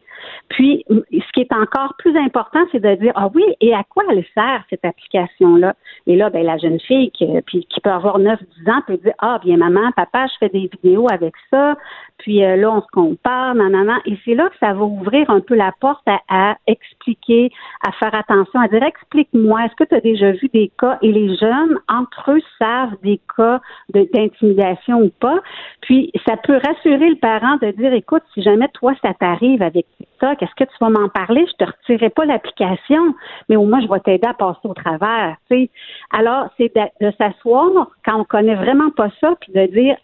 Puis, 0.49 0.85
ce 0.89 1.33
qui 1.33 1.41
est 1.41 1.53
encore 1.53 1.95
plus 1.99 2.17
important, 2.17 2.61
c'est 2.73 2.81
de 2.81 2.95
dire, 2.97 3.13
ah 3.17 3.29
oui, 3.35 3.45
et 3.61 3.75
à 3.75 3.83
quoi 3.85 4.05
elle 4.11 4.25
sert 4.35 4.65
cette 4.71 4.85
application-là? 4.85 5.75
Et 6.07 6.17
là, 6.17 6.31
ben, 6.31 6.45
la 6.45 6.59
jeune 6.59 6.81
fille 6.81 7.11
qui, 7.11 7.27
puis, 7.47 7.67
qui 7.67 7.81
peut 7.81 7.91
avoir 7.91 8.19
9-10 8.19 8.71
ans 8.71 8.83
peut 8.87 8.97
dire, 8.99 9.15
ah 9.19 9.39
bien 9.43 9.57
maman, 9.57 9.91
papa, 9.97 10.27
je 10.27 10.35
fais 10.39 10.49
des 10.49 10.71
vidéos 10.73 11.07
avec 11.11 11.35
ça, 11.51 11.77
puis 12.19 12.45
euh, 12.45 12.57
là, 12.57 12.71
on 12.71 12.81
se 12.81 12.87
compare, 12.93 13.55
nanana. 13.55 13.99
Et 14.07 14.17
c'est 14.25 14.35
là 14.35 14.49
que 14.49 14.57
ça 14.59 14.73
va 14.73 14.85
ouvrir 14.85 15.29
un 15.31 15.41
peu 15.41 15.55
la 15.55 15.73
porte 15.81 16.07
à, 16.29 16.57
expliquer, 16.67 17.51
à 17.87 17.93
faire 17.93 18.15
attention, 18.15 18.61
à 18.61 18.69
dire, 18.69 18.83
explique-moi, 18.83 19.65
est-ce 19.65 19.75
que 19.75 19.85
tu 19.85 19.95
as 19.95 20.01
déjà 20.01 20.33
vu 20.33 20.49
des 20.53 20.71
cas? 20.79 20.99
Et 21.03 21.13
les 21.13 21.37
jeunes, 21.37 21.79
entre 21.89 22.33
eux, 22.33 22.41
savent 22.59 22.97
des 23.03 23.21
cas 23.37 23.61
d'intimidation 23.93 25.01
ou 25.03 25.11
pas. 25.21 25.41
Puis, 25.83 26.13
ça 26.27 26.37
peut 26.37 26.59
rassurer 26.65 27.11
le 27.11 27.17
parent 27.17 27.57
de 27.61 27.71
dire, 27.73 27.93
écoute, 27.93 28.23
si 28.33 28.43
jamais 28.43 28.69
toi, 28.69 28.95
ça 29.03 29.13
t'arrive 29.15 29.63
avec 29.63 29.87
TikTok, 29.99 30.43
est-ce 30.43 30.55
que 30.55 30.71
tu 30.71 30.77
vas 30.81 30.91
m'en 30.91 31.09
parler? 31.09 31.45
Je 31.47 31.65
te 31.65 31.71
retirerai 31.71 32.11
pas 32.11 32.25
l'application, 32.25 33.15
mais 33.49 33.57
au 33.57 33.65
moins, 33.65 33.81
je 33.81 33.89
vais 33.89 34.01
t'aider 34.01 34.29
à 34.29 34.35
passer 34.35 34.61
au 34.65 34.75
travers. 34.75 35.37
sais. 35.51 35.69
Alors, 36.11 36.49
c'est 36.57 36.75
de, 36.75 37.07
de 37.07 37.13
s'asseoir 37.19 37.89
quand 38.05 38.21
on 38.21 38.25
connaît 38.25 38.55
vraiment 38.55 38.91
pas 38.91 39.11
ça, 39.21 39.35
puis 39.41 39.53
de 39.53 39.67
dire, 39.67 39.97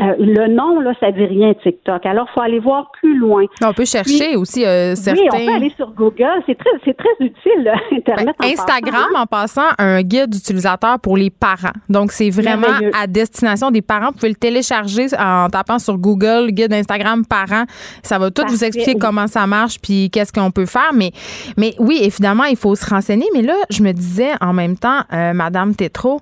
euh, 0.00 0.14
le 0.18 0.48
nom, 0.48 0.80
là, 0.80 0.92
ça 0.98 1.12
dit 1.12 1.24
rien 1.24 1.52
TikTok. 1.54 2.04
Alors, 2.06 2.26
il 2.30 2.34
faut 2.34 2.40
aller 2.40 2.58
voir 2.58 2.90
plus 2.98 3.16
loin. 3.16 3.44
On 3.62 3.72
peut 3.72 3.84
chercher 3.84 4.36
aussi 4.36 4.64
euh, 4.64 4.94
certains. 4.96 5.20
Oui, 5.20 5.28
on 5.30 5.46
peut 5.46 5.52
aller 5.52 5.72
sur 5.76 5.90
Google. 5.92 6.42
C'est 6.46 6.56
très, 6.56 6.70
c'est 6.84 6.96
très 6.96 7.10
utile, 7.20 7.70
Internet. 7.92 8.34
Ben, 8.40 8.48
Instagram, 8.48 9.10
en 9.14 9.26
passant, 9.26 9.68
un 9.78 10.02
guide 10.02 10.30
d'utilisateur 10.30 10.98
pour 10.98 11.16
les 11.16 11.30
parents. 11.30 11.74
Donc, 11.88 12.10
c'est 12.10 12.30
vraiment 12.30 12.74
à 12.98 13.06
destination 13.06 13.70
des 13.70 13.82
parents. 13.82 14.08
Vous 14.08 14.14
pouvez 14.14 14.30
le 14.30 14.34
télécharger 14.34 15.06
en 15.16 15.48
tapant 15.48 15.78
sur 15.78 15.98
Google, 15.98 16.50
guide 16.50 16.72
Instagram 16.72 17.24
parents. 17.24 17.64
Ça 18.02 18.18
va 18.18 18.30
tout 18.30 18.44
vous 18.48 18.64
expliquer 18.64 18.96
comment 18.98 19.26
ça 19.26 19.46
marche 19.46 19.78
puis 19.80 20.10
qu'est-ce 20.10 20.32
qu'on 20.32 20.50
peut 20.50 20.66
faire. 20.66 20.90
Mais, 20.94 21.12
mais 21.56 21.74
oui, 21.78 21.98
évidemment, 22.02 22.44
il 22.44 22.56
faut 22.56 22.74
se 22.74 22.88
renseigner. 22.88 23.26
Mais 23.34 23.42
là, 23.42 23.54
je 23.70 23.82
me 23.82 23.92
disais 23.92 24.32
en 24.40 24.54
même 24.54 24.76
temps, 24.76 25.02
euh, 25.12 25.34
Madame 25.34 25.76
Tétro, 25.76 26.20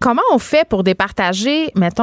comment 0.00 0.22
on 0.32 0.38
fait 0.38 0.66
pour 0.66 0.84
départager, 0.84 1.70
mettons, 1.74 1.97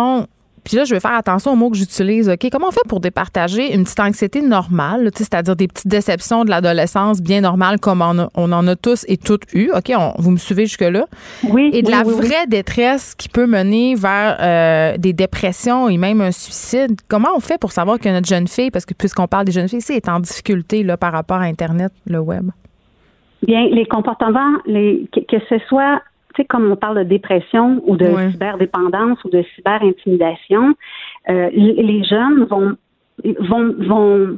puis 0.66 0.78
là, 0.78 0.84
je 0.84 0.96
vais 0.96 1.00
faire 1.00 1.14
attention 1.14 1.54
aux 1.54 1.56
mots 1.56 1.70
que 1.70 1.78
j'utilise. 1.78 2.28
OK, 2.28 2.48
comment 2.52 2.68
on 2.70 2.72
fait 2.72 2.88
pour 2.90 3.00
départager 3.00 3.74
une 3.74 3.84
petite 3.84 4.00
anxiété 4.00 4.42
normale, 4.42 5.12
c'est-à-dire 5.14 5.56
des 5.56 5.68
petites 5.68 5.88
déceptions 5.88 6.44
de 6.44 6.50
l'adolescence 6.50 7.22
bien 7.22 7.42
normales 7.42 7.80
comme 7.80 8.02
on, 8.02 8.28
on, 8.36 8.52
en 8.52 8.68
a 8.68 8.76
tous 8.76 9.06
et 9.08 9.18
toutes 9.18 9.44
eu. 9.54 9.70
OK, 9.76 9.94
vous 10.18 10.32
me 10.32 10.38
suivez 10.38 10.66
jusque-là? 10.66 11.06
Oui. 11.48 11.70
Et 11.72 11.84
de 11.84 11.92
la 11.92 12.02
vraie 12.02 12.48
détresse 12.48 13.14
qui 13.14 13.30
peut 13.30 13.46
mener 13.46 13.94
vers 13.94 14.38
euh, 14.42 14.98
des 14.98 15.14
dépressions 15.14 15.88
et 15.88 15.98
même 15.98 16.20
un 16.22 16.32
suicide. 16.32 17.00
Comment 17.08 17.30
on 17.36 17.40
fait 17.40 17.60
pour 17.60 17.72
savoir 17.72 18.00
que 18.00 18.10
notre 18.10 18.28
jeune 18.28 18.48
fille, 18.48 18.72
parce 18.72 18.88
que 18.88 18.96
puisqu'on 18.96 19.28
parle 19.28 19.46
des 19.46 19.52
jeunes 19.52 19.70
filles, 19.70 19.82
c'est 19.82 19.96
est 19.96 20.10
en 20.10 20.20
difficulté 20.20 20.82
là, 20.82 20.98
par 20.98 21.12
rapport 21.12 21.38
à 21.38 21.46
Internet, 21.46 21.92
le 22.08 22.20
web? 22.20 22.50
Bien, 23.46 23.68
les 23.68 23.86
comportements, 23.86 24.58
les, 24.66 25.08
que, 25.14 25.38
ce 25.48 25.60
soit 25.68 26.02
tu 26.36 26.42
sais, 26.42 26.46
comme 26.46 26.72
on 26.72 26.76
parle 26.76 26.98
de 27.00 27.04
dépression 27.04 27.82
ou 27.86 27.96
de 27.98 28.08
cyberdépendance 28.32 29.24
ou 29.24 29.30
de 29.30 29.44
cyberintimidation, 29.56 30.76
euh, 31.30 31.50
les 31.52 32.04
jeunes 32.04 32.46
vont 32.46 32.76
vont 33.40 33.74
vont 33.80 34.38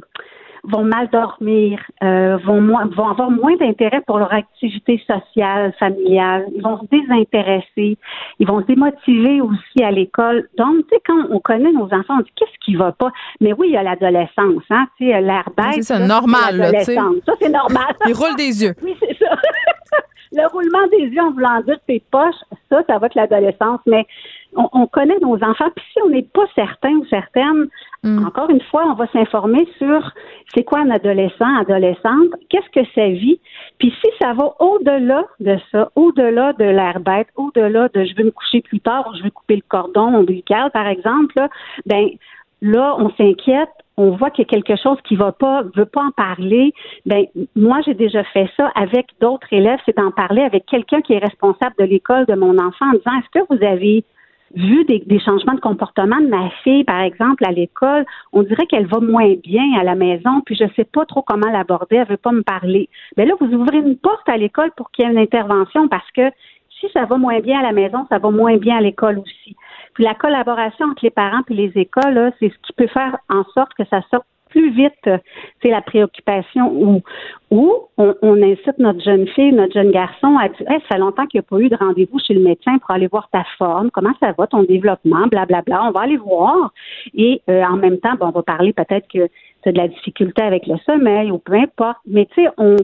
vont 0.64 0.84
mal 0.84 1.08
dormir, 1.10 1.80
euh, 2.02 2.36
vont, 2.38 2.60
vont 2.60 3.08
avoir 3.08 3.30
moins 3.30 3.56
d'intérêt 3.56 4.02
pour 4.06 4.18
leur 4.18 4.32
activité 4.32 5.02
sociale, 5.06 5.72
familiale, 5.78 6.46
ils 6.54 6.62
vont 6.62 6.78
se 6.80 6.86
désintéresser, 6.90 7.96
ils 8.38 8.46
vont 8.46 8.60
se 8.60 8.66
démotiver 8.66 9.40
aussi 9.40 9.82
à 9.82 9.90
l'école. 9.90 10.48
Donc, 10.56 10.86
tu 10.88 10.94
sais, 10.94 11.02
quand 11.06 11.26
on 11.30 11.40
connaît 11.40 11.72
nos 11.72 11.86
enfants, 11.86 12.16
on 12.18 12.20
dit 12.20 12.32
qu'est-ce 12.36 12.64
qui 12.64 12.76
va 12.76 12.92
pas? 12.92 13.10
Mais 13.40 13.52
oui, 13.52 13.68
il 13.68 13.74
y 13.74 13.76
a 13.76 13.82
l'adolescence, 13.82 14.62
hein, 14.70 14.86
tu 14.96 15.08
sais, 15.08 15.20
l'air 15.20 15.48
bête. 15.56 15.82
C'est 15.82 16.06
normal, 16.06 16.56
là, 16.56 16.72
tu 16.72 16.84
sais. 16.84 16.94
Ça, 16.94 17.32
c'est 17.40 17.50
normal. 17.50 17.94
Ils 18.06 18.14
roulent 18.14 18.36
des 18.36 18.64
yeux. 18.64 18.74
Oui, 18.82 18.94
c'est 19.00 19.18
ça. 19.18 19.34
le 20.32 20.46
roulement 20.48 20.86
des 20.90 21.06
yeux 21.06 21.22
en 21.22 21.30
voulant 21.30 21.60
dire 21.62 21.78
tes 21.86 22.02
poches, 22.10 22.34
ça, 22.70 22.82
ça 22.86 22.98
va 22.98 23.06
être 23.06 23.14
l'adolescence. 23.14 23.80
Mais 23.86 24.06
on, 24.54 24.86
connaît 24.86 25.18
nos 25.20 25.36
enfants. 25.36 25.70
Puis 25.76 25.84
si 25.92 26.02
on 26.02 26.08
n'est 26.08 26.22
pas 26.22 26.46
certain 26.54 26.92
ou 26.92 27.04
certaine, 27.06 27.68
mm. 28.02 28.26
encore 28.26 28.50
une 28.50 28.62
fois, 28.62 28.84
on 28.86 28.94
va 28.94 29.06
s'informer 29.08 29.68
sur 29.78 30.12
c'est 30.54 30.64
quoi 30.64 30.80
un 30.80 30.90
adolescent, 30.90 31.56
adolescente, 31.58 32.30
qu'est-ce 32.48 32.70
que 32.70 32.86
ça 32.94 33.08
vit. 33.08 33.40
Puis 33.78 33.92
si 34.02 34.10
ça 34.20 34.32
va 34.32 34.54
au-delà 34.60 35.24
de 35.40 35.58
ça, 35.70 35.90
au-delà 35.94 36.52
de 36.54 36.64
l'air 36.64 37.00
bête, 37.00 37.28
au-delà 37.36 37.88
de 37.88 38.04
je 38.04 38.14
veux 38.16 38.24
me 38.24 38.30
coucher 38.30 38.62
plus 38.62 38.80
tard 38.80 39.08
ou 39.10 39.16
je 39.16 39.22
veux 39.22 39.30
couper 39.30 39.56
le 39.56 39.62
cordon 39.68 40.14
ombilical, 40.14 40.70
par 40.70 40.86
exemple, 40.86 41.34
là, 41.36 41.48
ben 41.86 42.08
là, 42.62 42.96
on 42.98 43.10
s'inquiète, 43.10 43.68
on 43.98 44.12
voit 44.12 44.30
qu'il 44.30 44.44
y 44.44 44.46
a 44.46 44.50
quelque 44.50 44.80
chose 44.80 44.96
qui 45.04 45.16
va 45.16 45.32
pas, 45.32 45.64
veut 45.74 45.84
pas 45.84 46.02
en 46.02 46.12
parler, 46.12 46.72
ben 47.04 47.26
moi 47.56 47.80
j'ai 47.84 47.94
déjà 47.94 48.22
fait 48.24 48.48
ça 48.56 48.70
avec 48.74 49.06
d'autres 49.20 49.52
élèves, 49.52 49.80
c'est 49.84 49.96
d'en 49.96 50.12
parler 50.12 50.42
avec 50.42 50.64
quelqu'un 50.66 51.02
qui 51.02 51.14
est 51.14 51.18
responsable 51.18 51.74
de 51.78 51.84
l'école 51.84 52.24
de 52.26 52.34
mon 52.34 52.56
enfant 52.58 52.86
en 52.86 52.92
disant 52.92 53.18
est-ce 53.18 53.40
que 53.40 53.46
vous 53.50 53.64
avez 53.64 54.04
vu 54.54 54.84
des, 54.84 55.20
changements 55.20 55.54
de 55.54 55.60
comportement 55.60 56.20
de 56.20 56.28
ma 56.28 56.48
fille, 56.64 56.84
par 56.84 57.02
exemple, 57.02 57.44
à 57.46 57.52
l'école, 57.52 58.06
on 58.32 58.42
dirait 58.42 58.66
qu'elle 58.66 58.86
va 58.86 58.98
moins 59.00 59.34
bien 59.42 59.78
à 59.78 59.84
la 59.84 59.94
maison, 59.94 60.40
puis 60.44 60.54
je 60.54 60.64
ne 60.64 60.70
sais 60.74 60.84
pas 60.84 61.04
trop 61.04 61.22
comment 61.22 61.50
l'aborder, 61.50 61.96
elle 61.96 62.08
veut 62.08 62.16
pas 62.16 62.32
me 62.32 62.42
parler. 62.42 62.88
Mais 63.16 63.26
là, 63.26 63.34
vous 63.40 63.52
ouvrez 63.52 63.78
une 63.78 63.96
porte 63.96 64.26
à 64.28 64.36
l'école 64.36 64.70
pour 64.76 64.90
qu'il 64.90 65.04
y 65.04 65.08
ait 65.08 65.12
une 65.12 65.18
intervention 65.18 65.88
parce 65.88 66.10
que 66.12 66.30
si 66.80 66.88
ça 66.92 67.04
va 67.04 67.16
moins 67.16 67.40
bien 67.40 67.60
à 67.60 67.62
la 67.62 67.72
maison, 67.72 68.06
ça 68.08 68.18
va 68.18 68.30
moins 68.30 68.56
bien 68.56 68.76
à 68.76 68.80
l'école 68.80 69.18
aussi. 69.18 69.56
Puis 69.94 70.04
la 70.04 70.14
collaboration 70.14 70.86
entre 70.86 71.04
les 71.04 71.10
parents 71.10 71.42
et 71.48 71.54
les 71.54 71.72
écoles, 71.74 72.32
c'est 72.38 72.50
ce 72.50 72.58
qui 72.62 72.72
peut 72.76 72.86
faire 72.86 73.18
en 73.28 73.44
sorte 73.54 73.74
que 73.74 73.84
ça 73.90 74.00
sorte 74.10 74.26
plus 74.48 74.70
vite, 74.70 75.10
c'est 75.62 75.70
la 75.70 75.80
préoccupation 75.80 76.72
où, 76.72 77.02
où 77.50 77.74
on, 77.96 78.42
incite 78.42 78.78
notre 78.78 79.02
jeune 79.02 79.26
fille, 79.28 79.52
notre 79.52 79.74
jeune 79.74 79.90
garçon 79.90 80.36
à 80.38 80.48
dire 80.48 80.66
ça 80.66 80.80
fait 80.88 80.98
longtemps 80.98 81.26
qu'il 81.26 81.38
n'y 81.40 81.44
a 81.44 81.48
pas 81.48 81.58
eu 81.58 81.68
de 81.68 81.76
rendez-vous 81.76 82.18
chez 82.18 82.34
le 82.34 82.40
médecin 82.40 82.78
pour 82.78 82.90
aller 82.90 83.08
voir 83.08 83.28
ta 83.30 83.44
forme, 83.58 83.90
comment 83.90 84.12
ça 84.20 84.32
va, 84.36 84.46
ton 84.46 84.62
développement, 84.62 85.26
blablabla. 85.26 85.62
Bla, 85.62 85.76
bla. 85.80 85.88
On 85.88 85.90
va 85.92 86.00
aller 86.00 86.16
voir. 86.16 86.72
Et 87.14 87.42
euh, 87.48 87.62
en 87.64 87.76
même 87.76 87.98
temps, 87.98 88.14
bon, 88.18 88.28
on 88.28 88.30
va 88.30 88.42
parler 88.42 88.72
peut-être 88.72 89.06
que 89.08 89.28
tu 89.62 89.68
as 89.68 89.72
de 89.72 89.78
la 89.78 89.88
difficulté 89.88 90.42
avec 90.42 90.66
le 90.66 90.76
sommeil 90.86 91.30
ou 91.30 91.38
peu 91.38 91.54
importe. 91.54 91.98
Mais 92.06 92.26
tu 92.26 92.42
sais, 92.42 92.48
on, 92.56 92.76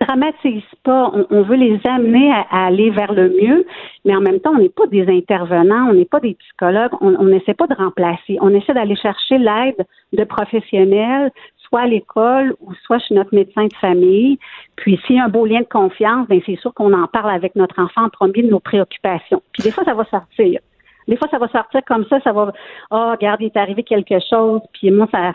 dramatise 0.00 0.62
pas. 0.82 1.12
On, 1.30 1.42
veut 1.42 1.56
les 1.56 1.80
amener 1.84 2.32
à, 2.32 2.66
aller 2.66 2.90
vers 2.90 3.12
le 3.12 3.28
mieux, 3.30 3.66
mais 4.04 4.14
en 4.14 4.20
même 4.20 4.40
temps, 4.40 4.52
on 4.54 4.58
n'est 4.58 4.68
pas 4.68 4.86
des 4.86 5.08
intervenants, 5.08 5.88
on 5.90 5.94
n'est 5.94 6.04
pas 6.04 6.20
des 6.20 6.34
psychologues, 6.34 6.92
on 7.00 7.24
n'essaie 7.24 7.54
pas 7.54 7.66
de 7.66 7.74
remplacer. 7.74 8.38
On 8.40 8.50
essaie 8.54 8.74
d'aller 8.74 8.96
chercher 8.96 9.38
l'aide 9.38 9.86
de 10.12 10.24
professionnels, 10.24 11.30
soit 11.68 11.82
à 11.82 11.86
l'école 11.86 12.54
ou 12.60 12.72
soit 12.84 12.98
chez 12.98 13.14
notre 13.14 13.34
médecin 13.34 13.66
de 13.66 13.74
famille. 13.74 14.38
Puis 14.76 15.00
s'il 15.06 15.16
y 15.16 15.18
a 15.18 15.24
un 15.24 15.28
beau 15.28 15.46
lien 15.46 15.60
de 15.60 15.66
confiance, 15.66 16.26
ben 16.28 16.40
c'est 16.46 16.56
sûr 16.56 16.72
qu'on 16.74 16.92
en 16.92 17.06
parle 17.06 17.30
avec 17.30 17.56
notre 17.56 17.80
enfant 17.80 18.04
en 18.04 18.08
premier 18.08 18.42
de 18.42 18.50
nos 18.50 18.60
préoccupations. 18.60 19.42
Puis 19.52 19.62
des 19.62 19.70
fois, 19.70 19.84
ça 19.84 19.94
va 19.94 20.04
sortir. 20.04 20.60
Des 21.08 21.16
fois, 21.16 21.28
ça 21.30 21.38
va 21.38 21.48
sortir 21.48 21.80
comme 21.86 22.06
ça, 22.06 22.18
ça 22.20 22.32
va, 22.32 22.52
oh, 22.90 23.10
regarde, 23.10 23.40
il 23.40 23.46
est 23.46 23.56
arrivé 23.56 23.82
quelque 23.82 24.18
chose, 24.30 24.60
puis 24.72 24.90
moi, 24.90 25.06
ça, 25.12 25.32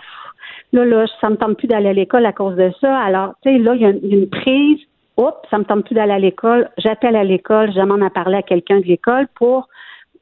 Là, 0.72 0.86
là, 0.86 1.06
ça 1.20 1.30
me 1.30 1.36
tente 1.36 1.58
plus 1.58 1.68
d'aller 1.68 1.90
à 1.90 1.94
l'école 1.94 2.26
à 2.26 2.34
cause 2.34 2.56
de 2.56 2.72
ça. 2.80 2.98
Alors, 3.00 3.34
tu 3.42 3.50
sais, 3.50 3.58
là, 3.58 3.76
il 3.76 3.82
y 3.82 3.86
a 3.86 3.90
une, 3.90 4.30
prise. 4.30 4.80
Oups, 5.18 5.36
ça 5.50 5.58
me 5.58 5.64
tente 5.64 5.86
plus 5.86 5.96
d'aller 5.96 6.14
à 6.14 6.20
l'école. 6.20 6.70
J'appelle 6.78 7.16
à 7.16 7.24
l'école, 7.24 7.72
j'amène 7.74 8.04
à 8.04 8.10
parler 8.10 8.38
à 8.38 8.42
quelqu'un 8.42 8.80
de 8.80 8.86
l'école 8.86 9.28
pour 9.36 9.68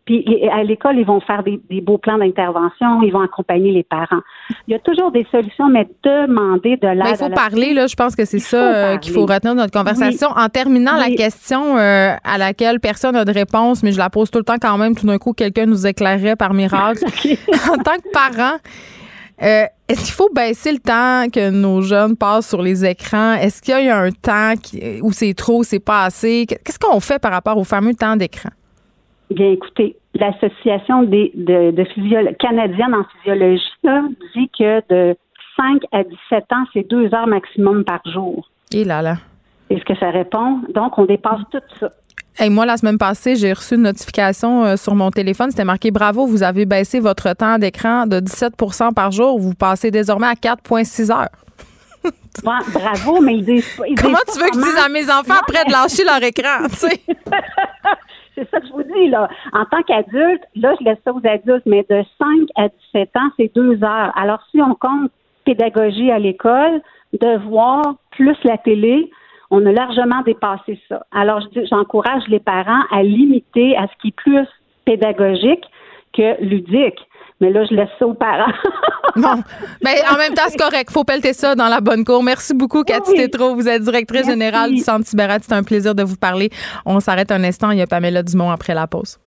puis 0.07 0.49
à 0.49 0.63
l'école, 0.63 0.97
ils 0.97 1.05
vont 1.05 1.19
faire 1.19 1.43
des, 1.43 1.59
beaux 1.81 1.97
plans 1.97 2.17
d'intervention, 2.17 3.01
ils 3.03 3.11
vont 3.11 3.19
accompagner 3.19 3.73
les 3.73 3.83
parents. 3.83 4.21
Il 4.67 4.71
y 4.71 4.75
a 4.75 4.79
toujours 4.79 5.11
des 5.11 5.27
solutions, 5.29 5.67
mais 5.67 5.85
demander 6.01 6.77
de 6.77 6.87
l'aide. 6.87 7.07
Il 7.11 7.17
faut 7.17 7.29
parler, 7.29 7.73
là. 7.73 7.87
Je 7.87 7.95
pense 7.95 8.15
que 8.15 8.23
c'est 8.23 8.39
ça 8.39 8.57
euh, 8.57 8.97
qu'il 8.97 9.13
faut 9.13 9.25
retenir 9.25 9.53
de 9.53 9.59
notre 9.59 9.77
conversation. 9.77 10.29
En 10.29 10.47
terminant 10.47 10.95
la 10.95 11.09
question 11.09 11.77
euh, 11.77 12.13
à 12.23 12.37
laquelle 12.37 12.79
personne 12.79 13.13
n'a 13.13 13.25
de 13.25 13.33
réponse, 13.33 13.83
mais 13.83 13.91
je 13.91 13.97
la 13.97 14.09
pose 14.09 14.31
tout 14.31 14.39
le 14.39 14.45
temps 14.45 14.57
quand 14.61 14.77
même. 14.77 14.95
Tout 14.95 15.05
d'un 15.05 15.17
coup, 15.17 15.33
quelqu'un 15.33 15.65
nous 15.65 15.85
éclairerait 15.85 16.37
par 16.37 16.53
miracle. 16.53 17.03
en 17.69 17.77
tant 17.77 17.97
que 17.97 18.09
parent, 18.13 18.57
euh, 19.41 19.65
est-ce 19.87 20.03
qu'il 20.03 20.13
faut 20.13 20.29
baisser 20.33 20.71
le 20.71 20.79
temps 20.79 21.29
que 21.31 21.49
nos 21.49 21.81
jeunes 21.81 22.17
passent 22.17 22.49
sur 22.49 22.61
les 22.61 22.83
écrans? 22.85 23.33
Est-ce 23.33 23.61
qu'il 23.61 23.85
y 23.85 23.89
a 23.89 23.97
un 23.97 24.11
temps 24.11 24.53
où 25.01 25.11
c'est 25.11 25.33
trop, 25.33 25.63
c'est 25.63 25.83
pas 25.83 26.05
assez? 26.05 26.45
Qu'est-ce 26.47 26.79
qu'on 26.79 26.99
fait 26.99 27.19
par 27.19 27.31
rapport 27.31 27.57
au 27.57 27.63
fameux 27.63 27.93
temps 27.93 28.15
d'écran? 28.15 28.49
Bien, 29.29 29.51
écoutez, 29.51 29.95
l'Association 30.15 31.03
des, 31.03 31.31
de, 31.35 31.71
de 31.71 32.33
canadienne 32.33 32.95
en 32.95 33.03
physiologie 33.03 33.61
dit 34.35 34.49
que 34.57 34.81
de 34.89 35.15
5 35.55 35.83
à 35.91 36.03
17 36.03 36.43
ans, 36.53 36.65
c'est 36.73 36.87
deux 36.89 37.13
heures 37.13 37.27
maximum 37.27 37.83
par 37.83 38.01
jour. 38.05 38.49
Et 38.73 38.83
là, 38.83 39.01
là. 39.01 39.17
Est-ce 39.69 39.83
que 39.83 39.95
ça 39.95 40.11
répond? 40.11 40.61
Donc, 40.73 40.97
on 40.97 41.05
dépasse 41.05 41.41
tout 41.51 41.59
ça 41.79 41.89
moi, 42.49 42.65
la 42.65 42.77
semaine 42.77 42.97
passée, 42.97 43.35
j'ai 43.35 43.53
reçu 43.53 43.75
une 43.75 43.83
notification 43.83 44.63
euh, 44.63 44.75
sur 44.75 44.95
mon 44.95 45.11
téléphone. 45.11 45.49
C'était 45.49 45.65
marqué 45.65 45.91
Bravo, 45.91 46.27
vous 46.27 46.43
avez 46.43 46.65
baissé 46.65 46.99
votre 46.99 47.33
temps 47.33 47.57
d'écran 47.57 48.05
de 48.05 48.19
17% 48.19 48.93
par 48.93 49.11
jour. 49.11 49.39
Vous 49.39 49.53
passez 49.53 49.91
désormais 49.91 50.27
à 50.27 50.33
4,6 50.33 51.11
heures. 51.11 51.29
bravo, 52.73 53.21
mais 53.21 53.35
ils 53.37 53.45
disent 53.45 53.75
pas. 53.75 53.83
Comment 53.99 54.19
tu 54.31 54.39
veux 54.39 54.49
que 54.49 54.55
je 54.55 54.61
dise 54.61 54.77
à 54.77 54.89
mes 54.89 55.09
enfants 55.09 55.39
après 55.41 55.65
de 55.65 55.71
lâcher 55.71 56.03
leur 56.03 56.21
écran, 56.23 56.67
c'est 58.35 58.49
ça 58.51 58.59
que 58.59 58.67
je 58.67 58.71
vous 58.71 58.83
dis, 58.83 59.09
là. 59.09 59.27
En 59.53 59.65
tant 59.65 59.81
qu'adulte, 59.81 60.43
là, 60.55 60.75
je 60.79 60.85
laisse 60.85 60.99
ça 61.03 61.11
aux 61.11 61.27
adultes, 61.27 61.65
mais 61.65 61.85
de 61.89 62.03
5 62.19 62.29
à 62.55 62.67
17 62.93 63.09
ans, 63.15 63.29
c'est 63.37 63.51
deux 63.55 63.83
heures. 63.83 64.11
Alors, 64.15 64.39
si 64.51 64.61
on 64.61 64.75
compte 64.75 65.11
pédagogie 65.43 66.11
à 66.11 66.19
l'école, 66.19 66.81
devoir 67.19 67.95
plus 68.11 68.37
la 68.43 68.57
télé, 68.57 69.09
on 69.49 69.65
a 69.65 69.71
largement 69.71 70.21
dépassé 70.25 70.79
ça. 70.89 71.05
Alors, 71.11 71.41
j'encourage 71.69 72.23
les 72.27 72.39
parents 72.39 72.83
à 72.91 73.03
limiter 73.03 73.77
à 73.77 73.87
ce 73.87 74.01
qui 74.01 74.09
est 74.09 74.15
plus 74.15 74.47
pédagogique 74.85 75.63
que 76.13 76.41
ludique. 76.43 76.99
Mais 77.39 77.51
là, 77.51 77.63
je 77.69 77.75
laisse 77.75 77.89
ça 77.99 78.07
aux 78.07 78.15
parents. 78.15 78.51
bon. 79.15 79.43
Mais 79.83 79.95
ben, 80.01 80.15
en 80.15 80.17
même 80.17 80.33
temps, 80.33 80.43
c'est 80.47 80.57
correct. 80.57 80.89
Faut 80.91 81.03
pelleter 81.03 81.33
ça 81.33 81.53
dans 81.53 81.67
la 81.67 81.81
bonne 81.81 82.03
cour. 82.03 82.23
Merci 82.23 82.55
beaucoup, 82.55 82.83
Cathy 82.83 83.11
oui. 83.11 83.29
Vous 83.55 83.67
êtes 83.67 83.83
directrice 83.83 84.25
générale 84.25 84.71
du 84.71 84.79
Centre 84.79 85.05
Tibérat. 85.05 85.37
C'est 85.41 85.53
un 85.53 85.63
plaisir 85.63 85.93
de 85.93 86.03
vous 86.03 86.15
parler. 86.15 86.49
On 86.85 86.99
s'arrête 86.99 87.31
un 87.31 87.43
instant. 87.43 87.69
Il 87.69 87.77
y 87.77 87.81
a 87.81 87.87
Pamela 87.87 88.23
Dumont 88.23 88.49
après 88.49 88.73
la 88.73 88.87
pause. 88.87 89.19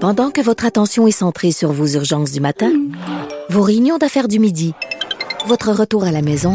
Pendant 0.00 0.30
que 0.30 0.40
votre 0.40 0.64
attention 0.64 1.06
est 1.06 1.12
centrée 1.12 1.50
sur 1.50 1.70
vos 1.72 1.86
urgences 1.86 2.32
du 2.32 2.40
matin, 2.40 2.72
vos 3.50 3.62
réunions 3.62 3.98
d'affaires 3.98 4.28
du 4.28 4.38
midi, 4.38 4.74
votre 5.46 5.70
retour 5.70 6.04
à 6.04 6.10
la 6.10 6.22
maison 6.22 6.54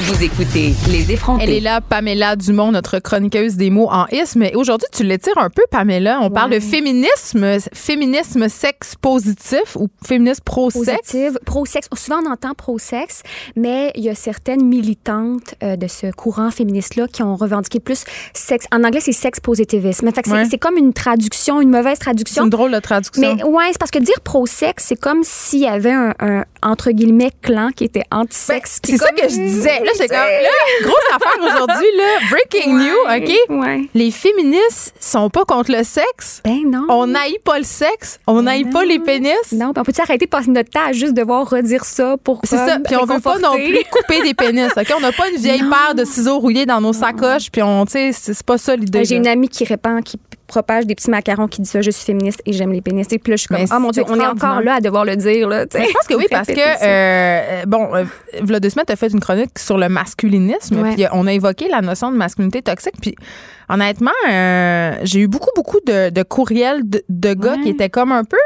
Vous 0.00 0.22
écoutez 0.22 0.74
Les 0.90 1.10
effrontés. 1.12 1.42
Elle 1.44 1.50
est 1.50 1.60
là, 1.60 1.80
Pamela 1.80 2.36
Dumont, 2.36 2.70
notre 2.70 3.00
chroniqueuse 3.00 3.56
des 3.56 3.68
mots 3.68 3.88
en 3.90 4.06
isme. 4.12 4.44
Et 4.44 4.54
aujourd'hui, 4.54 4.86
tu 4.92 5.02
l'étires 5.02 5.36
un 5.38 5.50
peu, 5.50 5.62
Pamela. 5.72 6.20
On 6.22 6.30
parle 6.30 6.52
de 6.52 6.60
féminisme, 6.60 7.58
féminisme 7.72 8.48
sexe 8.48 8.94
positif 9.00 9.74
ou 9.76 9.88
féminisme 10.06 10.42
pro-sexe? 10.44 11.00
Positive, 11.10 11.38
pro-sexe. 11.44 11.88
Souvent, 11.96 12.20
on 12.24 12.30
entend 12.30 12.54
pro-sexe, 12.54 13.22
mais 13.56 13.90
il 13.96 14.04
y 14.04 14.08
a 14.08 14.14
certaines 14.14 14.64
militantes 14.64 15.54
euh, 15.64 15.74
de 15.76 15.88
ce 15.88 16.12
courant 16.12 16.52
féministe-là 16.52 17.08
qui 17.08 17.22
ont 17.24 17.34
revendiqué 17.34 17.80
plus 17.80 18.04
sexe. 18.34 18.66
En 18.72 18.84
anglais, 18.84 19.00
c'est 19.00 19.12
sexe 19.12 19.40
positivisme. 19.40 20.10
Fait 20.12 20.22
que 20.22 20.30
Ouais. 20.30 20.44
c'est- 20.44 20.50
c'est 20.50 20.58
comme 20.58 20.76
une 20.76 20.92
traduction, 20.92 21.60
une 21.60 21.70
mauvaise 21.70 21.94
C'est 21.94 22.04
traduction. 22.04 22.44
une 22.44 22.50
drôle 22.50 22.70
de 22.70 22.78
traduction. 22.78 23.20
Mais 23.36 23.42
ouais, 23.42 23.64
c'est 23.72 23.78
parce 23.78 23.90
que 23.90 23.98
dire 23.98 24.20
pro-sexe, 24.22 24.84
c'est 24.88 25.00
comme 25.00 25.20
s'il 25.24 25.60
y 25.60 25.66
avait 25.66 25.90
un, 25.92 26.14
un, 26.20 26.44
entre 26.62 26.92
guillemets 26.92 27.32
clan 27.42 27.70
qui 27.74 27.82
était 27.84 28.04
anti-sexe. 28.12 28.80
Ben, 28.84 28.90
c'est 28.92 29.04
ça 29.04 29.10
que 29.12 29.28
je 29.28 29.36
disais. 29.36 29.80
Là, 29.88 29.92
j'étais 29.94 30.08
comme, 30.08 30.18
là, 30.18 30.48
grosse 30.82 31.14
affaire 31.14 31.38
aujourd'hui, 31.42 31.86
là. 31.96 32.04
Breaking 32.30 32.74
news, 32.74 33.16
OK? 33.16 33.60
Ouais. 33.64 33.88
Les 33.94 34.10
féministes 34.10 34.94
sont 35.00 35.30
pas 35.30 35.44
contre 35.44 35.72
le 35.72 35.82
sexe. 35.84 36.42
Ben 36.44 36.62
non. 36.66 36.84
On 36.88 37.06
n'aille 37.06 37.38
pas 37.44 37.58
le 37.58 37.64
sexe. 37.64 38.18
On 38.26 38.42
n'aille 38.42 38.64
pas 38.66 38.84
les 38.84 38.98
pénis. 38.98 39.32
Non, 39.52 39.72
puis 39.72 39.80
on 39.80 39.84
peut-tu 39.84 40.00
arrêter 40.00 40.26
de 40.26 40.30
passer 40.30 40.50
notre 40.50 40.70
temps 40.70 40.86
à 40.88 40.92
juste 40.92 41.14
devoir 41.14 41.48
redire 41.48 41.84
ça 41.84 42.16
pour 42.22 42.40
C'est 42.44 42.56
ça. 42.56 42.78
Puis 42.84 42.96
on 42.96 43.04
veut 43.06 43.20
pas 43.20 43.38
non 43.38 43.54
plus 43.54 43.82
couper 43.90 44.22
des 44.22 44.34
pénis. 44.34 44.70
OK? 44.76 44.92
On 44.96 45.00
n'a 45.00 45.12
pas 45.12 45.28
une 45.30 45.36
vieille 45.36 45.62
Non. 45.68 45.70
paire 45.70 45.94
de 45.94 46.04
ciseaux 46.04 46.38
rouillés 46.38 46.66
dans 46.66 46.80
nos 46.80 46.92
sacoches. 46.92 47.50
Puis 47.50 47.62
on, 47.62 47.84
tu 47.84 47.92
sais, 47.92 48.10
c'est 48.12 48.42
pas 48.44 48.58
ça 48.58 48.76
l'idée. 48.76 49.04
J'ai 49.04 49.14
là. 49.16 49.20
une 49.20 49.26
amie 49.26 49.48
qui 49.48 49.64
répand, 49.64 50.02
qui 50.02 50.18
propage 50.48 50.86
des 50.86 50.94
petits 50.96 51.10
macarons 51.10 51.46
qui 51.46 51.60
dit 51.62 51.68
ça, 51.68 51.80
je 51.80 51.90
suis 51.92 52.04
féministe 52.04 52.42
et 52.46 52.52
j'aime 52.52 52.72
les 52.72 52.80
pénis. 52.80 53.06
Et 53.12 53.18
puis 53.18 53.30
là, 53.30 53.36
je 53.36 53.40
suis 53.42 53.48
comme, 53.48 53.64
ah 53.70 53.78
mon 53.78 53.90
Dieu, 53.90 54.02
on 54.08 54.18
est 54.18 54.26
encore 54.26 54.60
là 54.62 54.74
à 54.76 54.80
devoir 54.80 55.04
le 55.04 55.14
dire. 55.14 55.48
Là, 55.48 55.66
je 55.72 55.78
pense 55.78 56.06
que 56.08 56.14
oui, 56.14 56.26
parce 56.30 56.48
que, 56.48 56.84
euh, 56.84 57.62
bon, 57.66 57.94
euh, 57.94 58.04
V'là 58.42 58.58
deux 58.58 58.70
semaines, 58.70 58.86
tu 58.86 58.92
as 58.92 58.96
fait 58.96 59.08
une 59.12 59.20
chronique 59.20 59.58
sur 59.58 59.78
le 59.78 59.88
masculinisme. 59.88 60.82
Puis 60.94 61.04
euh, 61.04 61.08
on 61.12 61.26
a 61.26 61.32
évoqué 61.32 61.68
la 61.68 61.80
notion 61.82 62.10
de 62.10 62.16
masculinité 62.16 62.62
toxique. 62.62 62.94
Puis 63.00 63.14
honnêtement, 63.68 64.10
euh, 64.28 64.94
j'ai 65.02 65.20
eu 65.20 65.28
beaucoup, 65.28 65.50
beaucoup 65.54 65.78
de, 65.86 66.10
de 66.10 66.22
courriels 66.22 66.88
de, 66.88 67.04
de 67.08 67.34
gars 67.34 67.52
Ouais. 67.52 67.62
qui 67.62 67.68
étaient 67.70 67.90
comme 67.90 68.10
un 68.12 68.24
peu 68.24 68.36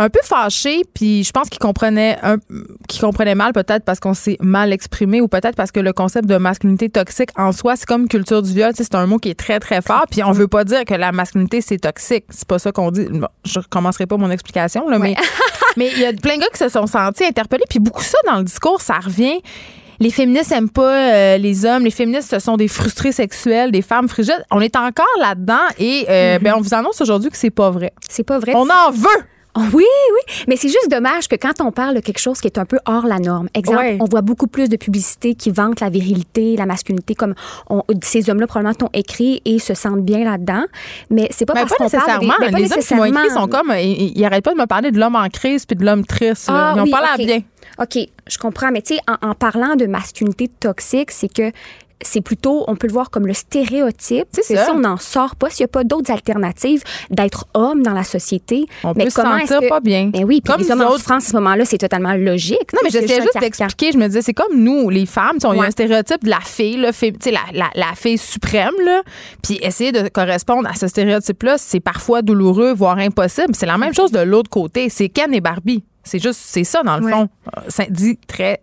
un 0.00 0.08
peu 0.08 0.18
fâchés, 0.24 0.80
puis 0.94 1.24
je 1.24 1.30
pense 1.30 1.50
qu'ils 1.50 1.58
comprenaient 1.58 2.16
un, 2.22 2.38
qu'ils 2.88 3.02
comprenaient 3.02 3.34
mal 3.34 3.52
peut-être 3.52 3.84
parce 3.84 4.00
qu'on 4.00 4.14
s'est 4.14 4.38
mal 4.40 4.72
exprimé 4.72 5.20
ou 5.20 5.28
peut-être 5.28 5.54
parce 5.54 5.70
que 5.70 5.78
le 5.78 5.92
concept 5.92 6.26
de 6.26 6.38
masculinité 6.38 6.88
toxique 6.88 7.28
en 7.36 7.52
soi, 7.52 7.76
c'est 7.76 7.84
comme 7.84 8.08
culture 8.08 8.40
du 8.40 8.54
viol, 8.54 8.72
c'est 8.74 8.94
un 8.94 9.04
mot 9.04 9.18
qui 9.18 9.28
est 9.28 9.38
très 9.38 9.60
très 9.60 9.82
fort, 9.82 10.06
puis 10.10 10.24
on 10.24 10.32
veut 10.32 10.48
pas 10.48 10.64
dire 10.64 10.86
que 10.86 10.94
la 10.94 11.12
masculinité 11.12 11.60
c'est 11.60 11.76
toxique, 11.76 12.24
c'est 12.30 12.48
pas 12.48 12.58
ça 12.58 12.72
qu'on 12.72 12.90
dit. 12.90 13.04
Bon, 13.10 13.28
je 13.44 13.58
recommencerai 13.58 14.06
pas 14.06 14.16
mon 14.16 14.30
explication 14.30 14.88
là, 14.88 14.98
mais 14.98 15.14
mais 15.76 15.90
il 15.92 16.00
y 16.00 16.06
a 16.06 16.14
plein 16.14 16.36
de 16.36 16.40
gars 16.40 16.48
qui 16.50 16.58
se 16.58 16.70
sont 16.70 16.86
sentis 16.86 17.24
interpellés, 17.24 17.64
puis 17.68 17.78
beaucoup 17.78 18.02
ça 18.02 18.16
dans 18.26 18.38
le 18.38 18.44
discours, 18.44 18.80
ça 18.80 18.94
revient. 19.00 19.42
Les 19.98 20.10
féministes 20.10 20.50
aiment 20.52 20.70
pas 20.70 20.94
euh, 20.94 21.36
les 21.36 21.66
hommes. 21.66 21.84
Les 21.84 21.90
féministes, 21.90 22.30
ce 22.30 22.38
sont 22.38 22.56
des 22.56 22.68
frustrés 22.68 23.12
sexuels, 23.12 23.70
des 23.70 23.82
femmes 23.82 24.08
frigides. 24.08 24.42
On 24.50 24.62
est 24.62 24.74
encore 24.76 25.04
là-dedans 25.20 25.60
et 25.78 26.06
euh, 26.08 26.38
ben, 26.38 26.54
on 26.56 26.62
vous 26.62 26.72
annonce 26.72 27.02
aujourd'hui 27.02 27.28
que 27.28 27.36
c'est 27.36 27.50
pas 27.50 27.68
vrai. 27.70 27.92
C'est 28.08 28.24
pas 28.24 28.38
vrai. 28.38 28.52
On 28.54 28.62
en 28.62 28.90
veut. 28.90 29.26
Oh, 29.56 29.62
oui, 29.74 29.84
oui. 29.84 30.34
Mais 30.46 30.56
c'est 30.56 30.68
juste 30.68 30.88
dommage 30.90 31.26
que 31.26 31.34
quand 31.34 31.60
on 31.60 31.72
parle 31.72 31.96
de 31.96 32.00
quelque 32.00 32.20
chose 32.20 32.40
qui 32.40 32.46
est 32.46 32.56
un 32.58 32.64
peu 32.64 32.78
hors 32.86 33.04
la 33.06 33.18
norme, 33.18 33.48
exemple, 33.54 33.78
Ouais. 33.78 33.98
on 34.00 34.04
voit 34.04 34.20
beaucoup 34.20 34.46
plus 34.46 34.68
de 34.68 34.76
publicités 34.76 35.34
qui 35.34 35.50
vantent 35.50 35.80
la 35.80 35.90
virilité, 35.90 36.56
la 36.56 36.66
masculinité, 36.66 37.14
comme 37.16 37.34
on- 37.68 37.82
ces 38.02 38.30
hommes-là 38.30 38.46
probablement 38.46 38.74
t'ont 38.74 38.90
écrit 38.92 39.42
et 39.44 39.58
se 39.58 39.74
sentent 39.74 40.04
bien 40.04 40.24
là-dedans. 40.24 40.64
Mais 41.10 41.28
c'est 41.32 41.46
pas 41.46 41.54
Mais 41.54 41.62
parce 41.62 41.72
qu'on 41.72 41.88
parle 41.88 41.90
des- 42.20 42.26
nécessairement. 42.26 42.34
pas 42.38 42.58
les 42.58 42.72
hommes 42.72 42.78
qui 42.80 42.94
m'ont 42.94 43.04
écrit 43.04 43.12
nécessairement. 43.22 43.40
sont 43.42 43.48
comme. 43.48 43.72
Ils, 43.76 44.12
ils 44.16 44.24
arrêtent 44.24 44.44
pas 44.44 44.54
de 44.54 44.60
me 44.60 44.66
parler 44.66 44.90
de 44.92 44.98
l'homme 45.00 45.16
en 45.16 45.28
crise 45.28 45.66
puis 45.66 45.76
de 45.76 45.84
l'homme 45.84 46.04
triste. 46.06 46.46
Ah, 46.48 46.74
ils 46.76 46.80
ont 46.80 46.84
oui, 46.84 46.90
pas 46.90 47.00
l'air 47.00 47.16
ok. 47.18 47.26
bien. 47.26 47.40
OK, 47.80 48.08
je 48.28 48.38
comprends. 48.38 48.70
Mais 48.70 48.82
tu 48.82 48.94
sais, 48.94 49.00
en, 49.08 49.30
en 49.30 49.34
parlant 49.34 49.74
de 49.74 49.86
masculinité 49.86 50.48
toxique, 50.48 51.10
c'est 51.10 51.32
que 51.32 51.50
c'est 52.02 52.20
plutôt, 52.20 52.64
on 52.68 52.76
peut 52.76 52.86
le 52.86 52.92
voir 52.92 53.10
comme 53.10 53.26
le 53.26 53.34
stéréotype. 53.34 54.26
C'est 54.32 54.42
ça. 54.56 54.66
ça, 54.66 54.72
on 54.74 54.78
n'en 54.78 54.96
sort 54.96 55.36
pas 55.36 55.50
s'il 55.50 55.64
n'y 55.64 55.70
a 55.70 55.72
pas 55.72 55.84
d'autres 55.84 56.10
alternatives 56.10 56.82
d'être 57.10 57.46
homme 57.54 57.82
dans 57.82 57.92
la 57.92 58.04
société. 58.04 58.66
On 58.84 58.92
mais 58.96 59.04
peut 59.04 59.10
se 59.10 59.16
comment 59.16 59.38
sentir 59.38 59.56
est-ce 59.58 59.64
que- 59.64 59.68
pas 59.68 59.80
bien. 59.80 60.06
Ben 60.06 60.24
oui, 60.24 60.40
puis 60.40 60.52
Comme 60.52 60.62
les 60.62 60.70
hommes 60.70 60.80
en. 60.82 60.98
France, 60.98 61.26
à 61.26 61.30
ce 61.30 61.36
moment-là, 61.36 61.64
c'est 61.64 61.78
totalement 61.78 62.14
logique. 62.14 62.72
Non, 62.72 62.80
mais 62.82 62.90
j'essayais 62.90 63.20
juste 63.22 63.38
d'expliquer. 63.40 63.92
Je 63.92 63.98
me 63.98 64.06
disais, 64.06 64.22
c'est 64.22 64.34
comme 64.34 64.54
nous, 64.56 64.88
les 64.90 65.06
femmes. 65.06 65.38
On 65.44 65.52
y 65.52 65.60
a 65.60 65.64
un 65.64 65.70
stéréotype 65.70 66.24
de 66.24 66.30
la 66.30 66.40
fille, 66.40 66.76
là, 66.76 66.92
fille- 66.92 67.12
la, 67.26 67.40
la, 67.52 67.66
la 67.74 67.94
fille 67.96 68.18
suprême. 68.18 68.74
Là, 68.84 69.02
puis 69.42 69.58
essayer 69.62 69.92
de 69.92 70.08
correspondre 70.08 70.68
à 70.68 70.74
ce 70.74 70.88
stéréotype-là, 70.88 71.56
c'est 71.58 71.80
parfois 71.80 72.22
douloureux, 72.22 72.72
voire 72.72 72.98
impossible. 72.98 73.54
C'est 73.54 73.66
la 73.66 73.78
même 73.78 73.94
chose 73.94 74.10
de 74.12 74.20
l'autre 74.20 74.50
côté. 74.50 74.88
C'est 74.88 75.08
Ken 75.08 75.32
et 75.34 75.40
Barbie. 75.40 75.84
C'est 76.02 76.18
juste, 76.18 76.40
c'est 76.42 76.64
ça, 76.64 76.82
dans 76.82 76.96
le 76.96 77.04
Ouais. 77.04 77.12
fond. 77.12 77.28
Euh, 77.56 77.60
Ça 77.68 77.84
dit 77.88 78.18
très. 78.26 78.60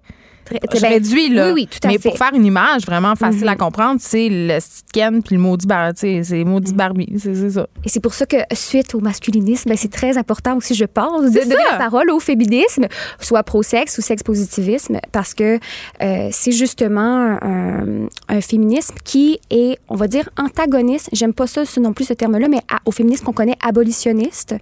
Très- 0.49 0.59
Je 0.77 0.81
ben, 0.81 0.89
réduis, 0.89 1.29
là. 1.29 1.47
Oui, 1.47 1.53
oui, 1.53 1.67
tout 1.67 1.79
à 1.83 1.87
mais 1.87 1.97
fait. 1.97 2.09
Mhm. 2.09 2.15
pour 2.15 2.17
faire 2.25 2.33
une 2.35 2.45
image 2.45 2.85
vraiment 2.85 3.15
facile 3.15 3.47
à 3.47 3.55
comprendre, 3.55 3.99
c'est 4.01 4.29
le 4.29 4.57
Ken 4.93 5.21
puis 5.21 5.35
le 5.35 5.41
maudit 5.41 5.67
sais, 5.95 6.21
C'est 6.23 6.43
maudit 6.43 6.71
Mhm. 6.71 6.77
Barbie. 6.77 7.13
C'est 7.19 7.49
ça. 7.51 7.67
Et 7.83 7.89
c'est 7.89 7.99
pour 7.99 8.13
ça 8.13 8.25
que, 8.25 8.37
suite 8.53 8.95
au 8.95 8.99
masculinisme, 8.99 9.69
ben, 9.69 9.77
c'est 9.77 9.91
très 9.91 10.17
important 10.17 10.57
aussi, 10.57 10.73
je 10.73 10.85
pense, 10.85 11.31
de 11.31 11.39
donner 11.39 11.55
la 11.71 11.77
parole 11.77 12.09
au 12.11 12.19
féminisme, 12.19 12.85
soit 13.19 13.43
pro-sexe 13.43 13.97
ou 13.97 14.01
sexe-positivisme, 14.01 14.99
parce 15.11 15.33
que 15.33 15.59
euh, 16.01 16.29
c'est 16.31 16.51
justement 16.51 17.37
un, 17.41 18.07
un 18.29 18.41
féminisme 18.41 18.95
qui 19.03 19.39
est, 19.49 19.77
on 19.89 19.95
va 19.95 20.07
dire, 20.07 20.29
antagoniste. 20.37 21.09
J'aime 21.13 21.33
pas 21.33 21.47
ça 21.47 21.65
ce- 21.65 21.79
non 21.79 21.93
plus 21.93 22.05
ce 22.05 22.13
terme-là, 22.13 22.47
mais 22.47 22.59
à- 22.69 22.79
au 22.85 22.91
féminisme 22.91 23.25
qu'on 23.25 23.33
connaît 23.33 23.57
abolitionniste, 23.65 24.55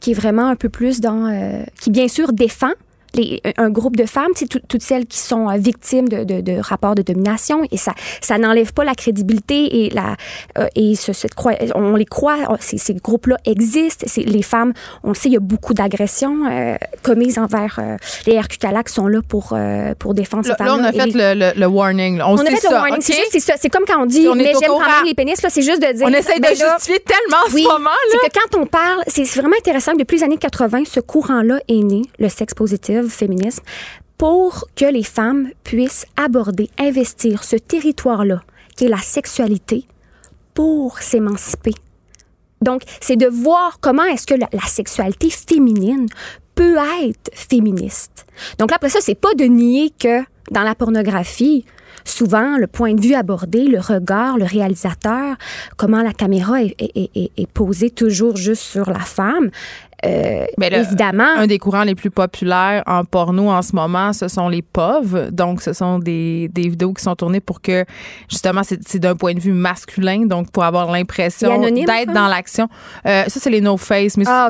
qui 0.00 0.12
est 0.12 0.14
vraiment 0.14 0.46
un 0.46 0.56
peu 0.56 0.68
plus 0.68 1.00
dans... 1.00 1.26
euh, 1.26 1.62
qui, 1.80 1.90
bien 1.90 2.08
sûr, 2.08 2.32
défend 2.32 2.72
les- 3.16 3.40
un 3.56 3.70
groupe 3.70 3.96
de 3.96 4.04
femmes, 4.06 4.32
tout- 4.38 4.60
toutes 4.68 4.82
celles 4.82 5.06
qui 5.06 5.18
sont 5.18 5.48
euh, 5.48 5.56
victimes 5.56 6.08
de, 6.08 6.24
de- 6.24 6.40
de 6.40 6.58
rapports 6.60 6.94
de 6.94 7.02
domination, 7.02 7.62
et 7.70 7.76
ça, 7.76 7.92
ça 8.20 8.38
n'enlève 8.38 8.72
pas 8.72 8.84
la 8.84 8.94
crédibilité 8.94 9.84
et 9.86 9.90
la 9.90 10.16
euh, 10.58 10.66
et 10.76 10.94
ce, 10.94 11.12
cette 11.12 11.34
croi- 11.34 11.56
on 11.74 11.96
les 11.96 12.04
croit, 12.04 12.38
on- 12.48 12.56
ces, 12.60 12.78
ces 12.78 12.94
groupes-là 12.94 13.36
existent. 13.44 14.06
Les 14.16 14.42
femmes, 14.42 14.72
on 15.02 15.08
le 15.10 15.14
sait, 15.14 15.28
il 15.28 15.32
y 15.34 15.36
a 15.36 15.40
beaucoup 15.40 15.74
d'agressions 15.74 16.46
euh, 16.50 16.76
commises 17.02 17.38
envers 17.38 17.80
les 18.26 18.38
RQTALAC 18.40 18.88
sont 18.88 19.06
là 19.08 19.20
pour 19.26 19.56
pour 19.98 20.14
défendre 20.14 20.44
ces 20.44 20.50
Là, 20.50 20.56
là, 20.60 20.66
femmes. 20.66 20.80
on 20.80 20.84
a 20.84 20.92
fait 20.92 21.12
le, 21.14 21.34
le- 21.38 21.60
le 21.60 21.66
warning. 21.66 22.18
là. 22.18 22.28
On, 22.28 22.34
on 22.34 22.38
a 22.38 22.44
fait 22.50 22.56
ça. 22.56 22.70
le 22.70 22.74
warning. 22.76 22.96
OK? 22.98 23.16
C'est 23.30 23.40
ça. 23.40 23.54
Comme 23.72 23.84
quand 23.86 24.00
on 24.02 24.06
dit, 24.06 24.26
On 24.28 24.34
mais 24.34 24.44
j'aime 24.60 24.70
quand 24.70 25.04
les 25.04 25.14
pénis. 25.14 25.40
Là, 25.42 25.48
c'est 25.50 25.62
juste 25.62 25.82
de 25.82 25.92
dire. 25.92 26.06
On 26.06 26.12
essaye 26.12 26.36
de 26.36 26.42
ben 26.42 26.56
là, 26.58 26.74
justifier 26.76 27.00
tellement 27.00 27.42
en 27.48 27.54
oui, 27.54 27.62
ce 27.62 27.68
moment. 27.68 27.90
Là. 27.90 28.18
c'est 28.22 28.28
que 28.30 28.38
quand 28.38 28.60
on 28.60 28.66
parle, 28.66 29.02
c'est 29.06 29.24
c'est 29.24 29.40
vraiment 29.40 29.56
intéressant 29.58 29.92
que 29.92 29.98
depuis 29.98 30.18
les 30.18 30.24
années 30.24 30.36
80, 30.38 30.82
ce 30.90 31.00
courant-là 31.00 31.58
est 31.68 31.82
né, 31.82 32.02
le 32.18 32.28
sexe 32.28 32.54
positif, 32.54 33.05
féminisme, 33.08 33.62
pour 34.18 34.66
que 34.76 34.86
les 34.86 35.02
femmes 35.02 35.50
puissent 35.62 36.06
aborder, 36.16 36.70
investir 36.78 37.44
ce 37.44 37.56
territoire-là, 37.56 38.42
qui 38.76 38.86
est 38.86 38.88
la 38.88 38.98
sexualité, 38.98 39.86
pour 40.54 40.98
s'émanciper. 41.00 41.74
Donc, 42.62 42.82
c'est 43.00 43.16
de 43.16 43.26
voir 43.26 43.78
comment 43.80 44.04
est-ce 44.04 44.26
que 44.26 44.34
la, 44.34 44.48
sexualité 44.66 45.28
féminine 45.30 46.06
peut 46.54 46.76
être 47.02 47.30
féministe. 47.34 48.26
Donc 48.58 48.70
là, 48.70 48.76
après 48.76 48.88
ça, 48.88 49.00
c'est 49.02 49.14
pas 49.14 49.34
de 49.34 49.44
nier 49.44 49.92
que 49.98 50.22
dans 50.50 50.62
la 50.62 50.74
pornographie, 50.74 51.66
souvent, 52.04 52.56
le 52.56 52.66
point 52.66 52.94
de 52.94 53.00
vue 53.00 53.14
abordé, 53.14 53.64
le 53.64 53.78
regard, 53.78 54.38
le 54.38 54.46
réalisateur, 54.46 55.36
comment 55.76 56.02
la 56.02 56.14
caméra 56.14 56.62
est 56.62 57.50
posée 57.52 57.90
toujours 57.90 58.36
juste 58.36 58.62
sur 58.62 58.88
la 58.88 59.00
femme, 59.00 59.50
euh, 60.04 60.44
Mais 60.58 60.70
le- 60.70 60.78
évidemment. 60.78 61.24
Un 61.36 61.46
des 61.46 61.58
courants 61.58 61.82
les 61.84 61.94
plus 61.94 62.10
populaires 62.10 62.82
en 62.86 63.04
porno 63.04 63.48
en 63.50 63.62
ce 63.62 63.74
moment, 63.74 64.12
ce 64.12 64.28
sont 64.28 64.48
les 64.48 64.62
POV. 64.62 65.30
Donc, 65.30 65.62
ce 65.62 65.72
sont 65.72 65.98
des, 65.98 66.48
des 66.52 66.68
vidéos 66.68 66.92
qui 66.92 67.02
sont 67.02 67.14
tournées 67.16 67.40
pour 67.40 67.60
que, 67.60 67.84
justement, 68.28 68.62
c'est 68.62 68.98
d'un 68.98 69.16
point 69.16 69.34
de 69.34 69.40
vue 69.40 69.52
masculin, 69.52 70.26
donc 70.26 70.50
pour 70.50 70.64
avoir 70.64 70.90
l'impression 70.90 71.60
d'être 71.60 71.86
ça? 71.86 72.04
dans 72.12 72.28
l'action. 72.28 72.68
Euh, 73.06 73.24
ça, 73.26 73.40
c'est 73.40 73.50
les 73.50 73.60
no-face. 73.60 74.16
Mais 74.16 74.24
Ah, 74.26 74.48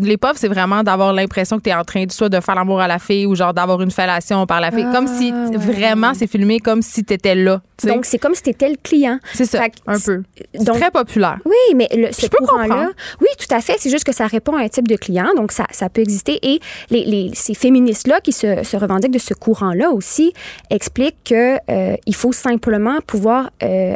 les 0.00 0.16
POV, 0.16 0.32
c'est 0.36 0.48
vraiment 0.48 0.82
d'avoir 0.82 1.12
l'impression 1.12 1.58
que 1.58 1.62
tu 1.62 1.70
es 1.70 1.74
en 1.74 1.84
train 1.84 2.04
de, 2.04 2.12
soit 2.12 2.28
de 2.28 2.40
faire 2.40 2.54
l'amour 2.54 2.80
à 2.80 2.88
la 2.88 2.98
fille 2.98 3.26
ou 3.26 3.34
genre 3.34 3.54
d'avoir 3.54 3.80
une 3.82 3.90
fellation 3.90 4.46
par 4.46 4.60
la 4.60 4.70
fille. 4.70 4.86
comme 4.92 5.06
si, 5.06 5.32
Ah, 5.34 5.48
ouais. 5.48 5.56
vraiment, 5.56 6.12
c'est 6.14 6.26
filmé 6.26 6.58
comme 6.60 6.82
si 6.82 7.04
tu 7.04 7.14
étais 7.14 7.34
là. 7.34 7.60
tu. 7.76 7.86
Donc, 7.86 8.04
c'est 8.04 8.18
comme 8.18 8.34
si 8.34 8.42
t'étais 8.42 8.68
le 8.68 8.76
client. 8.82 9.18
c'est 9.32 9.44
ça, 9.44 9.62
Fait 9.62 9.72
un 9.86 9.98
peu. 10.00 10.22
C'est 10.54 10.64
donc- 10.64 10.76
très 10.78 10.90
populaire. 10.90 11.38
Oui, 11.44 11.74
mais 11.76 11.88
le, 11.94 12.12
ce 12.12 12.22
Je 12.22 12.26
peux 12.26 12.38
courant-là, 12.38 12.66
comprendre. 12.68 12.90
oui, 13.20 13.28
tout 13.38 13.54
à 13.54 13.60
fait. 13.60 13.74
C'est 13.78 13.90
juste 13.90 14.04
que 14.04 14.12
ça 14.14 14.26
répond 14.26 14.56
à 14.56 14.62
un 14.62 14.68
type 14.68 14.87
de 14.88 14.96
client, 14.96 15.28
donc 15.36 15.52
ça, 15.52 15.66
ça 15.70 15.88
peut 15.88 16.00
exister. 16.00 16.38
Et 16.42 16.58
les, 16.90 17.04
les- 17.04 17.30
ces 17.34 17.54
féministes-là 17.54 18.20
qui 18.20 18.32
se, 18.32 18.64
se 18.64 18.76
revendiquent 18.76 19.12
de 19.12 19.18
ce 19.20 19.34
courant-là 19.34 19.90
aussi 19.90 20.32
expliquent 20.70 21.22
que 21.24 21.56
euh, 21.70 21.96
faut 22.12 22.32
simplement 22.32 22.98
pouvoir 23.06 23.50
euh, 23.62 23.94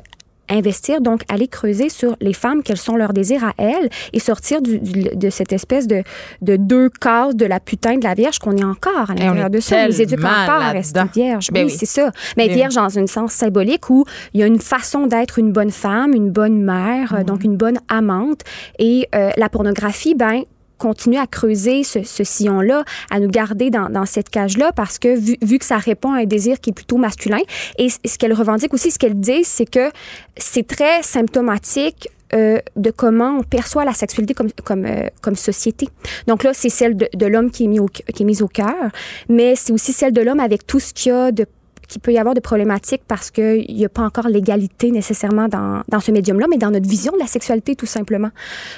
investir, 0.48 1.00
donc 1.00 1.22
aller 1.28 1.48
creuser 1.48 1.88
sur 1.88 2.14
les 2.20 2.34
femmes, 2.34 2.62
quels 2.62 2.76
sont 2.76 2.94
leurs 2.94 3.12
désirs 3.14 3.42
à 3.42 3.52
elles, 3.56 3.88
et 4.12 4.20
sortir 4.20 4.60
du- 4.60 4.78
du- 4.80 5.08
de 5.14 5.30
cette 5.30 5.52
espèce 5.52 5.86
de, 5.86 6.02
de 6.42 6.56
deux 6.56 6.90
cases 6.90 7.34
de 7.34 7.46
la 7.46 7.58
putain 7.58 7.96
de 7.96 8.04
la 8.04 8.12
Vierge 8.14 8.38
qu'on 8.38 8.56
est 8.56 8.64
encore 8.64 9.10
à 9.10 9.12
on 9.12 9.14
l'intérieur 9.14 9.50
de 9.50 9.60
ça. 9.60 9.76
On 9.76 9.86
les 9.86 10.02
éduque 10.02 10.18
encore 10.20 10.60
à 10.62 10.70
rester 10.72 11.00
vierge. 11.14 11.48
Ben 11.52 11.64
oui, 11.64 11.72
oui. 11.72 11.76
c'est 11.78 11.86
ça. 11.86 12.10
Mais 12.36 12.48
Ben 12.48 12.54
vierge 12.54 12.74
dans 12.74 12.98
un 12.98 13.06
sens 13.06 13.32
symbolique 13.32 13.88
où 13.88 14.04
il 14.34 14.40
y 14.40 14.42
a 14.42 14.46
une 14.46 14.60
façon 14.60 15.06
d'être 15.06 15.38
une 15.38 15.52
bonne 15.52 15.70
femme, 15.70 16.12
une 16.12 16.30
bonne 16.30 16.62
mère, 16.62 17.14
euh, 17.14 17.24
donc 17.24 17.44
une 17.44 17.56
bonne 17.56 17.78
amante. 17.88 18.40
Et 18.78 19.08
euh, 19.14 19.30
la 19.36 19.48
pornographie, 19.48 20.14
ben 20.14 20.42
continuer 20.82 21.18
à 21.18 21.28
creuser 21.28 21.84
ce, 21.84 22.24
sillon-là, 22.24 22.84
à 23.08 23.20
nous 23.20 23.28
garder 23.28 23.70
dans, 23.70 24.04
cette 24.04 24.30
cage-là, 24.30 24.72
parce 24.72 24.98
que 24.98 25.16
vu, 25.16 25.58
que 25.58 25.64
ça 25.64 25.78
répond 25.78 26.12
à 26.12 26.18
un 26.18 26.24
désir 26.24 26.58
qui 26.60 26.70
est 26.70 26.72
plutôt 26.72 26.96
masculin, 26.96 27.38
et 27.78 27.88
ce 27.88 28.18
qu'elle 28.18 28.32
revendique 28.32 28.74
aussi, 28.74 28.90
ce 28.90 28.98
qu'elle 28.98 29.14
dit, 29.14 29.44
c'est 29.44 29.70
que 29.70 29.92
c'est 30.36 30.66
très 30.66 31.04
symptomatique 31.04 32.08
euh, 32.34 32.58
de 32.74 32.90
comment 32.90 33.38
on 33.38 33.42
perçoit 33.44 33.84
la 33.84 33.92
sexualité 33.92 34.34
comme, 34.34 34.86
euh, 34.86 35.34
société. 35.36 35.88
Donc 36.26 36.42
là, 36.42 36.50
c'est 36.52 36.68
celle 36.68 36.96
de, 36.96 37.08
de 37.14 37.26
l'homme 37.26 37.52
qui 37.52 37.64
est, 37.64 37.68
mis 37.68 37.78
au, 37.78 37.86
qui 37.86 38.02
est 38.22 38.26
mise 38.26 38.42
au 38.42 38.48
cœur, 38.48 38.90
mais 39.28 39.54
c'est 39.54 39.72
aussi 39.72 39.92
celle 39.92 40.12
de 40.12 40.20
l'homme 40.20 40.40
avec 40.40 40.66
tout 40.66 40.80
ce 40.80 40.92
qu'il 40.92 41.12
y 41.12 41.14
a 41.14 41.30
de 41.30 41.46
qu'il 41.92 42.00
peut 42.00 42.12
y 42.12 42.18
avoir 42.18 42.34
de 42.34 42.40
problématiques 42.40 43.02
parce 43.06 43.30
qu'il 43.30 43.66
n'y 43.68 43.84
a 43.84 43.88
pas 43.88 44.02
encore 44.02 44.28
l'égalité 44.28 44.90
nécessairement 44.90 45.48
dans, 45.48 45.82
dans 45.88 46.00
ce 46.00 46.10
médium-là, 46.10 46.46
mais 46.50 46.58
dans 46.58 46.70
notre 46.70 46.88
vision 46.88 47.12
de 47.12 47.18
la 47.18 47.26
sexualité, 47.26 47.76
tout 47.76 47.86
simplement. 47.86 48.30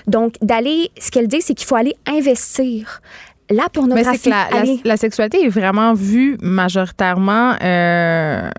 Donc, 0.06 0.34
d'aller, 0.42 0.90
ce 0.98 1.10
qu'elle 1.10 1.28
dit, 1.28 1.40
c'est 1.40 1.54
qu'il 1.54 1.66
faut 1.66 1.76
aller 1.76 1.94
investir 2.06 3.00
la 3.50 3.68
pornographie. 3.68 4.28
Mais 4.28 4.30
la, 4.30 4.64
la, 4.64 4.72
la, 4.84 4.96
sexualité 4.96 5.44
est 5.44 5.48
vraiment 5.48 5.94
vue 5.94 6.36
majoritairement 6.40 7.56
euh, 7.62 8.50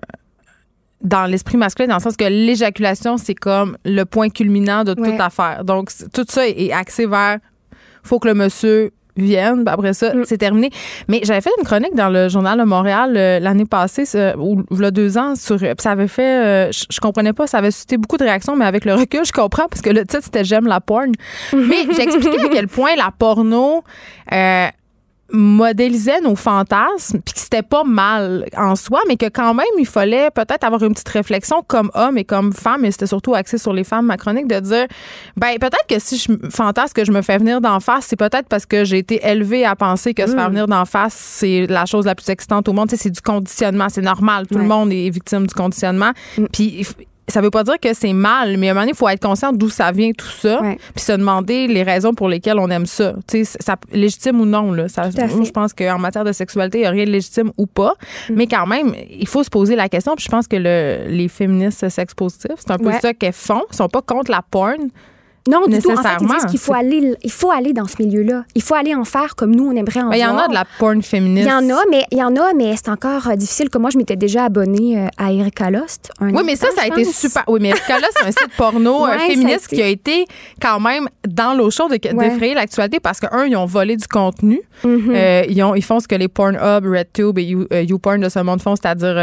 dans 1.02 1.26
l'esprit 1.26 1.56
masculin, 1.56 1.88
dans 1.88 1.96
le 1.96 2.02
sens 2.02 2.16
que 2.16 2.24
l'éjaculation, 2.24 3.16
c'est 3.16 3.34
comme 3.34 3.76
le 3.84 4.04
point 4.04 4.28
culminant 4.28 4.84
de 4.84 4.94
toute 4.94 5.20
affaire. 5.20 5.64
Donc, 5.64 5.90
tout 6.12 6.24
ça 6.28 6.48
est 6.48 6.72
axé 6.72 7.06
vers 7.06 7.38
faut 8.06 8.18
que 8.18 8.28
le 8.28 8.34
monsieur 8.34 8.92
viennent. 9.16 9.64
Après 9.66 9.92
ça, 9.92 10.14
mm. 10.14 10.24
c'est 10.24 10.38
terminé. 10.38 10.70
Mais 11.08 11.20
j'avais 11.24 11.40
fait 11.40 11.50
une 11.58 11.64
chronique 11.64 11.94
dans 11.94 12.08
le 12.08 12.28
Journal 12.28 12.58
de 12.58 12.64
Montréal 12.64 13.14
euh, 13.16 13.40
l'année 13.40 13.64
passée, 13.64 14.04
ou 14.38 14.62
il 14.70 14.80
y 14.80 14.84
a 14.84 14.90
deux 14.90 15.18
ans, 15.18 15.34
sur, 15.34 15.58
ça 15.78 15.90
avait 15.90 16.08
fait, 16.08 16.44
euh, 16.44 16.72
je, 16.72 16.84
je, 16.90 17.00
comprenais 17.00 17.32
pas, 17.32 17.46
ça 17.46 17.58
avait 17.58 17.70
suscité 17.70 17.96
beaucoup 17.96 18.16
de 18.16 18.24
réactions, 18.24 18.56
mais 18.56 18.64
avec 18.64 18.84
le 18.84 18.94
recul, 18.94 19.24
je 19.24 19.32
comprends 19.32 19.68
parce 19.68 19.82
que 19.82 19.90
le 19.90 20.04
titre 20.04 20.24
c'était 20.24 20.44
J'aime 20.44 20.66
la 20.66 20.80
porn. 20.80 21.12
mais 21.52 21.84
j'expliquais 21.96 22.44
à 22.44 22.48
quel 22.48 22.68
point 22.68 22.94
la 22.96 23.10
porno, 23.16 23.82
euh, 24.32 24.66
modélisait 25.32 26.20
nos 26.20 26.36
fantasmes, 26.36 27.20
puis 27.24 27.34
que 27.34 27.40
c'était 27.40 27.62
pas 27.62 27.84
mal 27.84 28.46
en 28.56 28.76
soi, 28.76 29.00
mais 29.08 29.16
que 29.16 29.28
quand 29.28 29.54
même, 29.54 29.66
il 29.78 29.86
fallait 29.86 30.30
peut-être 30.30 30.64
avoir 30.64 30.82
une 30.82 30.92
petite 30.92 31.08
réflexion 31.08 31.62
comme 31.66 31.90
homme 31.94 32.16
et 32.18 32.24
comme 32.24 32.52
femme, 32.52 32.84
et 32.84 32.90
c'était 32.90 33.06
surtout 33.06 33.34
axé 33.34 33.58
sur 33.58 33.72
les 33.72 33.84
femmes, 33.84 34.06
ma 34.06 34.16
chronique, 34.16 34.46
de 34.46 34.60
dire, 34.60 34.86
ben 35.36 35.58
peut-être 35.58 35.86
que 35.88 35.98
si 35.98 36.16
je 36.16 36.32
fantasme 36.50 36.92
que 36.92 37.04
je 37.04 37.12
me 37.12 37.22
fais 37.22 37.38
venir 37.38 37.60
d'en 37.60 37.80
face, 37.80 38.06
c'est 38.06 38.16
peut-être 38.16 38.48
parce 38.48 38.66
que 38.66 38.84
j'ai 38.84 38.98
été 38.98 39.26
élevée 39.26 39.64
à 39.64 39.74
penser 39.74 40.14
que 40.14 40.26
se 40.26 40.34
faire 40.34 40.48
venir 40.48 40.66
d'en 40.66 40.84
face, 40.84 41.14
c'est 41.14 41.66
la 41.66 41.86
chose 41.86 42.06
la 42.06 42.14
plus 42.14 42.28
excitante 42.28 42.68
au 42.68 42.72
monde. 42.72 42.88
Tu 42.88 42.96
sais, 42.96 43.04
c'est 43.04 43.10
du 43.10 43.20
conditionnement, 43.20 43.88
c'est 43.88 44.02
normal. 44.02 44.46
Tout 44.46 44.54
ouais. 44.54 44.62
le 44.62 44.68
monde 44.68 44.92
est 44.92 45.10
victime 45.10 45.46
du 45.46 45.54
conditionnement. 45.54 46.12
Mm. 46.38 46.44
Puis 46.52 46.86
ça 47.28 47.40
veut 47.40 47.50
pas 47.50 47.64
dire 47.64 47.78
que 47.80 47.92
c'est 47.92 48.12
mal, 48.12 48.56
mais 48.56 48.68
à 48.68 48.70
un 48.70 48.74
moment 48.74 48.82
donné, 48.82 48.92
il 48.92 48.96
faut 48.96 49.08
être 49.08 49.22
conscient 49.22 49.52
d'où 49.52 49.68
ça 49.68 49.90
vient 49.90 50.12
tout 50.12 50.26
ça, 50.26 50.60
ouais. 50.62 50.78
puis 50.94 51.04
se 51.04 51.12
demander 51.12 51.66
les 51.66 51.82
raisons 51.82 52.14
pour 52.14 52.28
lesquelles 52.28 52.58
on 52.58 52.70
aime 52.70 52.86
ça. 52.86 53.14
Tu 53.26 53.44
sais, 53.44 53.58
ça 53.60 53.76
légitime 53.92 54.40
ou 54.40 54.46
non 54.46 54.72
là. 54.72 54.88
Ça, 54.88 55.08
moi, 55.34 55.44
je 55.44 55.50
pense 55.50 55.72
qu'en 55.72 55.98
matière 55.98 56.24
de 56.24 56.32
sexualité, 56.32 56.78
il 56.78 56.82
n'y 56.82 56.86
a 56.86 56.90
rien 56.90 57.04
de 57.04 57.10
légitime 57.10 57.50
ou 57.56 57.66
pas, 57.66 57.94
mm. 58.28 58.34
mais 58.34 58.46
quand 58.46 58.66
même, 58.66 58.94
il 59.10 59.26
faut 59.26 59.42
se 59.42 59.50
poser 59.50 59.76
la 59.76 59.88
question. 59.88 60.14
Puis 60.14 60.24
je 60.24 60.30
pense 60.30 60.46
que 60.46 60.56
le, 60.56 61.08
les 61.08 61.28
féministes 61.28 61.88
sex 61.88 62.14
positifs, 62.14 62.56
c'est 62.58 62.70
un 62.70 62.78
peu 62.78 62.86
ouais. 62.86 63.00
ça 63.00 63.12
qu'elles 63.12 63.32
font. 63.32 63.62
Ils 63.72 63.76
sont 63.76 63.88
pas 63.88 64.02
contre 64.02 64.30
la 64.30 64.42
porn. 64.42 64.90
Non, 65.48 65.66
du 65.66 65.78
tout. 65.78 65.90
En 65.90 65.96
fait, 65.96 66.08
ils 66.20 66.46
qu'il 66.50 66.58
faut 66.58 66.74
aller, 66.74 67.14
il 67.22 67.30
faut 67.30 67.50
aller 67.50 67.72
dans 67.72 67.86
ce 67.86 68.02
milieu-là. 68.02 68.44
Il 68.54 68.62
faut 68.62 68.74
aller 68.74 68.94
en 68.94 69.04
faire 69.04 69.36
comme 69.36 69.54
nous, 69.54 69.68
on 69.68 69.72
aimerait 69.72 70.00
en 70.00 70.10
mais 70.10 70.18
voir. 70.18 70.30
Il 70.32 70.36
y 70.36 70.38
en 70.38 70.38
a 70.38 70.48
de 70.48 70.54
la 70.54 70.64
porn 70.78 71.02
féministe. 71.02 71.46
Il 71.46 71.50
y 71.50 71.52
en 71.52 71.76
a, 71.76 71.82
mais 71.90 72.04
il 72.10 72.18
y 72.18 72.22
en 72.22 72.34
a, 72.36 72.52
mais 72.54 72.74
c'est 72.76 72.90
encore 72.90 73.28
euh, 73.28 73.36
difficile. 73.36 73.70
Comme 73.70 73.82
moi, 73.82 73.90
je 73.90 73.98
m'étais 73.98 74.16
déjà 74.16 74.44
abonnée 74.44 74.98
euh, 74.98 75.08
à 75.18 75.32
Erika 75.32 75.70
Lost. 75.70 76.10
oui, 76.20 76.32
mais 76.44 76.56
ça, 76.56 76.68
ça 76.74 76.82
a 76.82 76.86
été 76.86 77.04
super. 77.04 77.44
Oui, 77.48 77.60
mais 77.60 77.70
Erika 77.70 77.98
Lost, 77.98 78.12
c'est 78.20 78.26
un 78.26 78.30
site 78.30 78.56
porno 78.56 79.04
ouais, 79.06 79.18
féministe 79.18 79.68
qui 79.68 79.82
a 79.82 79.88
été 79.88 80.26
quand 80.60 80.80
même 80.80 81.08
dans 81.26 81.54
l'eau 81.54 81.70
chaude 81.70 81.90
d'effrayer 81.92 82.38
ouais. 82.38 82.54
l'actualité 82.54 83.00
parce 83.00 83.20
que, 83.20 83.26
un, 83.32 83.46
ils 83.46 83.56
ont 83.56 83.66
volé 83.66 83.96
du 83.96 84.06
contenu. 84.06 84.60
-hmm. 84.84 85.14
euh, 85.14 85.42
ils, 85.48 85.62
ont, 85.62 85.74
ils 85.74 85.84
font 85.84 86.00
ce 86.00 86.08
que 86.08 86.14
les 86.14 86.28
Pornhub, 86.28 86.84
RedTube 86.84 87.38
et 87.38 87.44
you, 87.44 87.66
euh, 87.72 87.82
YouPorn 87.82 88.20
de 88.20 88.28
ce 88.28 88.40
monde 88.40 88.60
font, 88.60 88.76
c'est-à-dire 88.76 89.16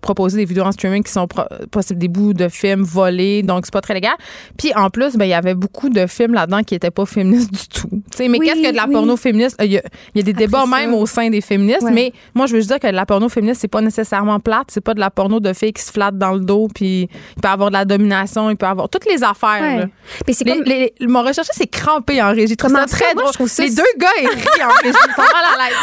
proposer 0.00 0.38
des 0.38 0.44
vidéos 0.44 0.64
en 0.64 0.72
streaming 0.72 1.02
qui 1.02 1.12
sont 1.12 1.28
possibles 1.70 2.00
des 2.00 2.08
bouts 2.08 2.32
de 2.32 2.48
films 2.48 2.82
volés. 2.82 3.42
Donc, 3.42 3.66
c'est 3.66 3.72
pas 3.72 3.80
très 3.80 3.94
légal. 3.94 4.14
Puis, 4.56 4.72
en 4.74 4.90
plus, 4.90 5.16
ben, 5.16 5.24
il 5.24 5.30
y 5.30 5.34
avait 5.34 5.54
beaucoup 5.64 5.88
de 5.88 6.06
films 6.06 6.34
là-dedans 6.34 6.62
qui 6.62 6.74
n'étaient 6.74 6.90
pas 6.90 7.06
féministes 7.06 7.50
du 7.50 7.66
tout. 7.68 7.88
T'sais, 8.10 8.28
mais 8.28 8.38
oui, 8.38 8.46
qu'est-ce 8.46 8.60
que 8.60 8.70
de 8.70 8.76
la 8.76 8.84
oui. 8.86 8.92
porno 8.92 9.16
féministe? 9.16 9.56
Il 9.62 9.72
y, 9.72 9.78
a, 9.78 9.82
il 10.14 10.18
y 10.18 10.20
a 10.20 10.22
des 10.22 10.32
Après 10.32 10.44
débats 10.44 10.64
ça. 10.70 10.76
même 10.76 10.92
au 10.92 11.06
sein 11.06 11.30
des 11.30 11.40
féministes, 11.40 11.82
ouais. 11.82 11.90
mais 11.90 12.12
moi, 12.34 12.44
je 12.46 12.52
veux 12.52 12.58
juste 12.58 12.68
dire 12.70 12.78
que 12.78 12.86
de 12.86 12.92
la 12.92 13.06
porno 13.06 13.30
féministe, 13.30 13.62
c'est 13.62 13.68
pas 13.68 13.80
nécessairement 13.80 14.40
plate. 14.40 14.66
C'est 14.68 14.82
pas 14.82 14.92
de 14.92 15.00
la 15.00 15.10
porno 15.10 15.40
de 15.40 15.52
filles 15.54 15.72
qui 15.72 15.82
se 15.82 15.90
flattent 15.90 16.18
dans 16.18 16.32
le 16.32 16.40
dos, 16.40 16.68
puis 16.74 17.08
il 17.36 17.40
peut 17.40 17.48
avoir 17.48 17.70
de 17.70 17.74
la 17.74 17.86
domination, 17.86 18.50
il 18.50 18.56
peut 18.56 18.66
avoir 18.66 18.90
toutes 18.90 19.06
les 19.06 19.24
affaires. 19.24 19.78
Ouais. 19.78 19.88
Mais 20.26 20.32
c'est 20.34 20.44
comme... 20.44 20.62
Les, 20.64 20.92
les, 21.00 21.06
mon 21.06 21.22
recherché, 21.22 21.50
c'est 21.54 21.66
crampé 21.66 22.22
en 22.22 22.30
régie. 22.30 22.56
Comment 22.56 22.80
ça 22.80 22.86
très 22.86 23.14
drôle. 23.14 23.32
Les 23.58 23.70
deux 23.70 23.82
gars, 23.98 24.08
ils 24.20 24.28
rient 24.28 24.64
en 24.64 24.82
régie. 24.82 24.98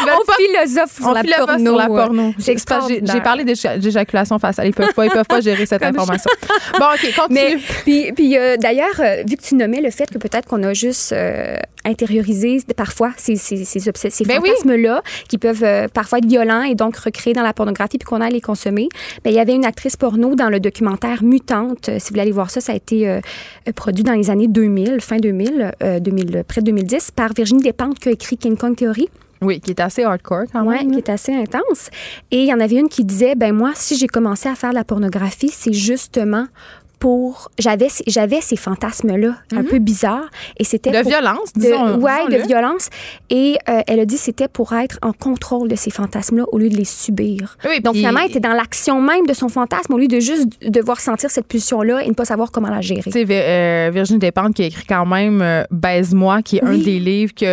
On 0.06 0.32
philosophe 0.32 0.94
sur, 0.94 1.06
on 1.08 1.12
la 1.12 1.22
philosophe 1.22 1.46
porno, 1.46 1.70
sur 1.70 1.76
la 1.76 1.86
porno. 1.86 2.34
J'ai 2.38 3.20
parlé 3.20 3.44
d'éjaculation 3.44 4.38
faciale. 4.38 4.68
Ils 4.68 4.74
peuvent 4.74 4.94
pas, 4.94 5.06
ils 5.06 5.10
peuvent 5.10 5.26
pas 5.26 5.40
gérer 5.40 5.66
cette 5.66 5.82
information. 5.82 6.30
Bon, 6.78 6.86
OK, 6.94 7.14
continue. 7.16 7.40
Mais, 7.40 7.56
puis, 7.84 8.12
puis 8.12 8.36
euh, 8.36 8.56
d'ailleurs, 8.56 9.00
euh, 9.00 9.22
vu 9.28 9.36
que 9.36 9.42
tu 9.42 9.54
nommais 9.72 9.82
le 9.82 9.90
fait 9.90 10.10
que 10.10 10.18
peut-être 10.18 10.48
qu'on 10.48 10.62
a 10.62 10.72
juste 10.74 11.12
euh, 11.12 11.56
intérioriser 11.84 12.58
parfois 12.76 13.12
ces, 13.16 13.36
ces, 13.36 13.64
ces, 13.64 13.80
ces 13.80 14.24
ben 14.24 14.36
fantasmes-là 14.36 15.02
oui. 15.04 15.24
qui 15.28 15.38
peuvent 15.38 15.64
euh, 15.64 15.88
parfois 15.88 16.18
être 16.18 16.26
violents 16.26 16.62
et 16.62 16.74
donc 16.74 16.96
recréer 16.96 17.32
dans 17.32 17.42
la 17.42 17.52
pornographie 17.52 17.98
puis 17.98 18.06
qu'on 18.06 18.20
a 18.20 18.26
à 18.26 18.30
les 18.30 18.40
consommer. 18.40 18.88
Ben, 19.24 19.30
il 19.30 19.36
y 19.36 19.40
avait 19.40 19.54
une 19.54 19.64
actrice 19.64 19.96
porno 19.96 20.34
dans 20.34 20.48
le 20.48 20.60
documentaire 20.60 21.22
Mutante. 21.22 21.86
Si 21.86 21.92
vous 21.92 22.08
voulez 22.10 22.22
aller 22.22 22.32
voir 22.32 22.50
ça, 22.50 22.60
ça 22.60 22.72
a 22.72 22.76
été 22.76 23.08
euh, 23.08 23.20
produit 23.74 24.04
dans 24.04 24.14
les 24.14 24.30
années 24.30 24.48
2000, 24.48 25.00
fin 25.00 25.16
2000, 25.16 25.72
2000 26.00 26.44
près 26.46 26.60
de 26.60 26.66
2010, 26.66 27.10
par 27.12 27.32
Virginie 27.32 27.62
Despentes 27.62 27.98
qui 27.98 28.08
a 28.08 28.12
écrit 28.12 28.36
King 28.36 28.56
Kong 28.56 28.76
Theory. 28.76 29.08
Oui, 29.42 29.60
qui 29.60 29.70
est 29.70 29.80
assez 29.80 30.04
hardcore 30.04 30.44
quand 30.52 30.64
même. 30.64 30.86
Oui, 30.86 30.92
qui 30.92 30.98
est 30.98 31.10
assez 31.10 31.34
intense. 31.34 31.90
Et 32.30 32.42
il 32.42 32.46
y 32.46 32.54
en 32.54 32.60
avait 32.60 32.76
une 32.76 32.88
qui 32.88 33.04
disait, 33.04 33.34
ben 33.34 33.52
moi, 33.52 33.72
si 33.74 33.96
j'ai 33.96 34.06
commencé 34.06 34.48
à 34.48 34.54
faire 34.54 34.70
de 34.70 34.76
la 34.76 34.84
pornographie, 34.84 35.48
c'est 35.48 35.72
justement 35.72 36.46
pour 37.02 37.50
j'avais 37.58 37.88
j'avais 38.06 38.40
ces 38.40 38.54
fantasmes 38.54 39.16
là 39.16 39.30
mm 39.30 39.34
-hmm. 39.34 39.58
un 39.58 39.64
peu 39.64 39.78
bizarres 39.80 40.30
et 40.60 40.64
c'était 40.70 40.92
de 40.92 41.02
violence 41.14 41.50
de, 41.52 41.60
disons 41.62 41.96
ouais 42.06 42.22
de 42.34 42.38
violence 42.52 42.86
et 43.28 43.48
euh, 43.68 43.88
elle 43.88 44.00
a 44.04 44.06
dit 44.12 44.20
c'était 44.28 44.50
pour 44.58 44.68
être 44.84 44.96
en 45.08 45.14
contrôle 45.26 45.66
de 45.72 45.78
ces 45.84 45.92
fantasmes 45.98 46.36
là 46.40 46.44
au 46.52 46.58
lieu 46.60 46.70
de 46.74 46.78
les 46.82 46.90
subir 47.04 47.42
oui, 47.68 47.76
donc 47.84 47.94
finalement 48.00 48.22
elle 48.24 48.30
était 48.34 48.46
dans 48.50 48.56
l'action 48.62 48.96
même 49.12 49.26
de 49.32 49.36
son 49.42 49.50
fantasme 49.58 49.90
au 49.96 49.98
lieu 50.02 50.10
de 50.16 50.20
juste 50.30 50.46
devoir 50.78 50.98
sentir 51.08 51.28
cette 51.34 51.48
pulsion 51.52 51.78
là 51.90 51.96
et 52.04 52.08
ne 52.14 52.18
pas 52.22 52.28
savoir 52.34 52.48
comment 52.54 52.72
la 52.76 52.82
gérer 52.90 53.10
tu 53.16 53.18
sais 53.18 53.26
euh, 53.28 53.90
Virginie 53.98 54.20
Despentes 54.26 54.54
qui 54.56 54.62
a 54.66 54.68
écrit 54.72 54.88
quand 54.94 55.08
même 55.16 55.38
euh, 55.42 55.64
baise-moi 55.86 56.34
qui 56.46 56.52
est 56.58 56.64
oui. 56.64 56.74
un 56.74 56.78
des 56.90 57.00
livres 57.10 57.34
que 57.42 57.52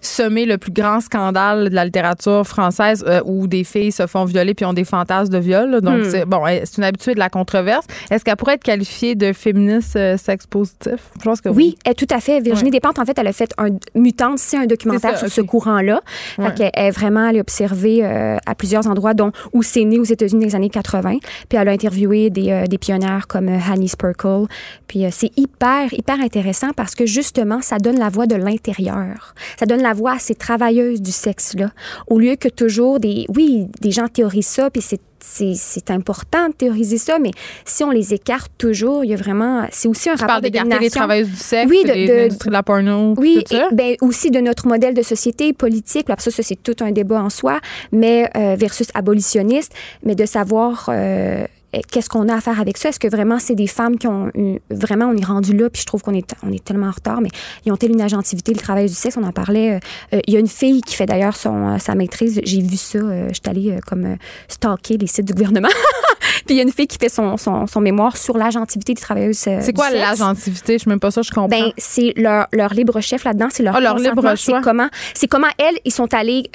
semer 0.00 0.46
le 0.46 0.58
plus 0.58 0.72
grand 0.72 1.00
scandale 1.00 1.70
de 1.70 1.74
la 1.74 1.84
littérature 1.84 2.46
française 2.46 3.04
euh, 3.06 3.20
où 3.24 3.46
des 3.46 3.64
filles 3.64 3.92
se 3.92 4.06
font 4.06 4.24
violer 4.24 4.54
puis 4.54 4.64
ont 4.64 4.72
des 4.72 4.84
fantasmes 4.84 5.32
de 5.32 5.38
viol. 5.38 5.70
Là. 5.70 5.80
Donc, 5.80 6.04
hmm. 6.04 6.10
c'est 6.10 6.24
bon, 6.24 6.42
c'est 6.46 6.76
une 6.78 6.84
habituée 6.84 7.14
de 7.14 7.18
la 7.18 7.28
controverse. 7.28 7.86
Est-ce 8.10 8.24
qu'elle 8.24 8.36
pourrait 8.36 8.54
être 8.54 8.64
qualifiée 8.64 9.14
de 9.14 9.32
féministe 9.32 9.96
euh, 9.96 10.16
sexe 10.16 10.46
positif? 10.46 11.10
Je 11.18 11.24
pense 11.24 11.40
que 11.40 11.48
oui. 11.48 11.56
Oui, 11.66 11.78
elle, 11.84 11.94
tout 11.94 12.06
à 12.10 12.20
fait. 12.20 12.40
Virginie 12.40 12.70
ouais. 12.70 12.78
Despentes, 12.78 12.98
en 12.98 13.04
fait, 13.04 13.18
elle 13.18 13.26
a 13.26 13.32
fait 13.32 13.52
un 13.58 13.70
Mutante, 13.94 14.38
c'est 14.38 14.56
un 14.56 14.66
documentaire 14.66 15.12
ça, 15.12 15.16
sur 15.16 15.26
okay. 15.26 15.34
ce 15.34 15.40
courant-là. 15.40 16.00
Ouais. 16.38 16.46
Elle 16.58 16.86
est 16.86 16.90
vraiment 16.90 17.28
allée 17.28 17.40
observer 17.40 18.04
euh, 18.04 18.36
à 18.46 18.54
plusieurs 18.54 18.86
endroits, 18.86 19.14
dont 19.14 19.32
où 19.52 19.62
c'est 19.62 19.84
né 19.84 19.98
aux 19.98 20.04
États-Unis 20.04 20.42
dans 20.42 20.46
les 20.46 20.54
années 20.54 20.70
80. 20.70 21.18
Puis 21.48 21.58
elle 21.58 21.68
a 21.68 21.72
interviewé 21.72 22.30
des, 22.30 22.50
euh, 22.50 22.66
des 22.66 22.78
pionnières 22.78 23.26
comme 23.26 23.48
Hanny 23.48 23.88
Spurkle. 23.88 24.46
Puis 24.86 25.04
c'est 25.10 25.36
hyper, 25.36 25.92
hyper 25.92 26.20
intéressant 26.20 26.70
parce 26.76 26.94
que 26.94 27.06
justement, 27.06 27.60
ça 27.60 27.78
donne 27.78 27.98
la 27.98 28.08
voix 28.08 28.26
de 28.26 28.36
l'intérieur. 28.36 29.34
Ça 29.58 29.65
donne 29.66 29.82
la 29.82 29.92
voix 29.92 30.12
à 30.12 30.18
ces 30.18 30.34
travailleuses 30.34 31.00
du 31.00 31.12
sexe-là. 31.12 31.70
Au 32.06 32.18
lieu 32.18 32.36
que 32.36 32.48
toujours 32.48 33.00
des. 33.00 33.26
Oui, 33.34 33.66
des 33.80 33.90
gens 33.90 34.08
théorisent 34.08 34.46
ça, 34.46 34.70
puis 34.70 34.82
c'est 34.82 35.00
c'est 35.26 35.90
important 35.90 36.48
de 36.48 36.54
théoriser 36.54 36.98
ça, 36.98 37.18
mais 37.18 37.30
si 37.64 37.84
on 37.84 37.90
les 37.90 38.14
écarte 38.14 38.52
toujours, 38.58 39.04
il 39.04 39.10
y 39.10 39.14
a 39.14 39.16
vraiment. 39.16 39.66
C'est 39.70 39.88
aussi 39.88 40.08
un 40.08 40.14
tu 40.14 40.22
rapport 40.22 40.40
de 40.40 40.48
domination. 40.48 40.80
les 40.80 40.90
travailleuses 40.90 41.28
du 41.28 41.36
sexe, 41.36 41.70
oui, 41.70 41.82
de, 41.84 41.88
de, 41.88 42.12
l'industrie 42.12 42.48
de 42.48 42.52
la 42.52 42.62
porno. 42.62 43.14
Oui, 43.16 43.42
tout 43.44 43.56
ça? 43.56 43.68
Et, 43.70 43.74
ben, 43.74 43.96
aussi 44.00 44.30
de 44.30 44.40
notre 44.40 44.66
modèle 44.66 44.94
de 44.94 45.02
société 45.02 45.52
politique. 45.52 46.06
Ça, 46.18 46.30
ça 46.30 46.42
c'est 46.42 46.62
tout 46.62 46.76
un 46.80 46.92
débat 46.92 47.22
en 47.22 47.30
soi, 47.30 47.60
mais 47.92 48.30
euh, 48.36 48.56
versus 48.56 48.88
abolitionniste, 48.94 49.72
mais 50.02 50.14
de 50.14 50.26
savoir. 50.26 50.88
Euh, 50.88 51.46
qu'est-ce 51.82 52.08
qu'on 52.08 52.28
a 52.28 52.34
à 52.34 52.40
faire 52.40 52.60
avec 52.60 52.76
ça? 52.76 52.90
Est-ce 52.90 53.00
que 53.00 53.08
vraiment 53.08 53.38
c'est 53.38 53.54
des 53.54 53.66
femmes 53.66 53.98
qui 53.98 54.06
ont 54.06 54.30
vraiment 54.70 55.06
on 55.06 55.16
est 55.16 55.24
rendu 55.24 55.56
là 55.56 55.70
puis 55.70 55.82
je 55.82 55.86
trouve 55.86 56.02
qu'on 56.02 56.14
est 56.14 56.34
on 56.42 56.52
est 56.52 56.62
tellement 56.64 56.88
en 56.88 56.92
retard 56.92 57.20
mais 57.20 57.28
ils 57.64 57.72
ont 57.72 57.76
telle 57.76 57.92
une 57.92 58.00
agentivité 58.00 58.52
le 58.52 58.58
travail 58.58 58.86
du 58.86 58.94
sexe 58.94 59.16
on 59.16 59.24
en 59.24 59.32
parlait 59.32 59.80
euh, 60.12 60.20
il 60.26 60.34
y 60.34 60.36
a 60.36 60.40
une 60.40 60.48
fille 60.48 60.80
qui 60.80 60.94
fait 60.94 61.06
d'ailleurs 61.06 61.36
son 61.36 61.74
euh, 61.74 61.78
sa 61.78 61.94
maîtrise 61.94 62.40
j'ai 62.44 62.60
vu 62.60 62.76
ça 62.76 62.98
euh, 62.98 63.28
je 63.32 63.50
allée 63.50 63.78
comme 63.86 64.16
stalker 64.48 64.96
les 64.98 65.06
sites 65.06 65.26
du 65.26 65.32
gouvernement 65.32 65.68
puis 66.46 66.54
il 66.54 66.56
y 66.56 66.60
a 66.60 66.62
une 66.62 66.72
fille 66.72 66.86
qui 66.86 66.98
fait 66.98 67.08
son, 67.08 67.36
son, 67.36 67.66
son 67.66 67.80
mémoire 67.80 68.16
sur 68.16 68.36
l'agentivité 68.36 68.94
des 68.94 69.00
travailleuses 69.00 69.36
c'est 69.36 69.72
quoi 69.74 69.90
l'agentivité? 69.90 70.78
Je 70.78 70.84
sais 70.84 70.90
même 70.90 71.00
pas 71.00 71.10
ça 71.10 71.22
je 71.22 71.30
comprends 71.30 71.48
ben 71.48 71.72
c'est 71.76 72.12
leur, 72.16 72.46
leur 72.52 72.74
libre 72.74 73.00
chef 73.00 73.24
là-dedans 73.24 73.48
c'est 73.50 73.62
leur 73.62 73.74
oh, 73.76 73.80
leur 73.80 73.98
libre 73.98 74.22
choix 74.36 74.58
c'est 74.58 74.62
comment 74.62 74.88
comment 75.30 75.48
elles 75.58 75.76
ils 75.84 75.92
sont 75.92 76.12
allés 76.14 76.50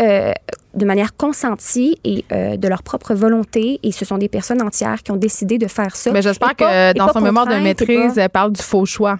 de 0.74 0.86
manière 0.86 1.16
consentie 1.16 2.00
et 2.04 2.26
euh, 2.32 2.58
de 2.58 2.68
leur 2.68 2.84
propre 2.84 3.14
volonté. 3.14 3.80
Et 3.84 3.92
ce 3.92 4.06
sont 4.06 4.18
des 4.18 4.30
personnes 4.30 4.62
entières 4.62 5.04
qui 5.04 5.12
ont 5.12 5.18
décidé 5.18 5.58
de 5.58 5.68
faire 5.68 5.96
ça. 5.96 6.12
Mais 6.12 6.22
j'espère 6.22 6.56
que 6.56 6.64
pas, 6.64 6.94
dans 6.94 7.12
son 7.12 7.22
mémoire 7.22 7.48
de 7.48 7.56
maîtrise, 7.56 8.18
elle 8.18 8.30
parle 8.30 8.54
du 8.54 8.62
faux 8.62 8.86
choix. 8.86 9.20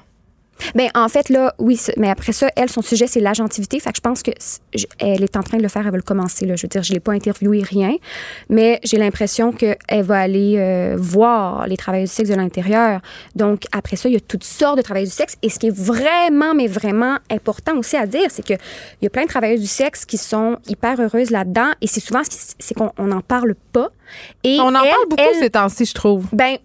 Ben, 0.76 0.90
en 0.96 1.08
fait, 1.08 1.30
là, 1.30 1.54
oui, 1.60 1.80
mais 1.98 2.10
après 2.10 2.32
ça, 2.32 2.50
elle, 2.56 2.70
son 2.70 2.82
sujet, 2.82 3.08
c'est 3.08 3.20
l'agentivité. 3.20 3.80
Fait 3.80 3.92
que 3.92 3.98
je 3.98 4.02
pense 4.02 4.24
que 4.24 4.32
elle 5.00 5.24
est 5.24 5.38
en 5.38 5.44
train 5.44 5.58
de 5.58 5.64
le 5.64 5.70
faire, 5.70 5.86
elle 5.86 5.92
va 5.92 5.98
le 5.98 6.04
commencer. 6.04 6.46
Là. 6.46 6.56
Je 6.56 6.64
veux 6.64 6.70
dire, 6.70 6.84
je 6.84 6.94
l'ai 6.94 7.00
pas 7.00 7.14
interviewé, 7.14 7.62
rien, 7.64 7.96
mais 8.50 8.80
j'ai 8.84 8.98
l'impression 8.98 9.52
qu'elle 9.52 10.04
va 10.04 10.20
aller 10.20 10.56
euh, 10.58 10.96
voir 10.98 11.68
les 11.68 11.78
travailleurs 11.78 12.08
du 12.08 12.14
sexe 12.14 12.30
de 12.30 12.36
l'intérieur. 12.36 13.02
Donc, 13.36 13.64
après 13.72 13.96
ça, 13.96 14.10
il 14.10 14.14
y 14.14 14.18
a 14.18 14.22
toutes 14.22 14.44
sortes 14.44 14.78
de 14.78 14.82
travailleurs 14.82 15.10
du 15.10 15.16
sexe. 15.16 15.36
Et 15.42 15.50
ce 15.50 15.60
qui 15.60 15.68
est 15.68 15.76
vraiment, 15.76 16.54
mais 16.54 16.68
vraiment 16.68 17.18
important 17.30 17.78
aussi 17.78 17.98
à 17.98 18.06
dire, 18.06 18.30
c'est 18.30 18.44
qu'il 18.44 18.58
y 19.02 19.06
a 19.06 19.10
plein 19.10 19.24
de 19.24 19.30
travailleurs 19.30 19.60
du 19.60 19.68
sexe 19.68 20.06
qui 20.06 20.18
sont 20.18 20.58
hyper 20.68 21.00
heureuses 21.00 21.32
là-dedans. 21.32 21.72
Et 21.82 21.88
c'est 21.88 22.00
souvent, 22.00 22.22
c'est 22.24 22.74
qu'on 22.76 22.92
n'en 23.06 23.22
parle 23.22 23.56
pas. 23.72 23.90
Et 24.44 24.58
on 24.60 24.70
en 24.70 24.74
parle 24.74 25.08
beaucoup 25.10 25.24
ces 25.40 25.50
temps-ci, 25.50 25.86
je 25.86 25.94
trouve. 25.94 26.26
Ben, 26.34 26.58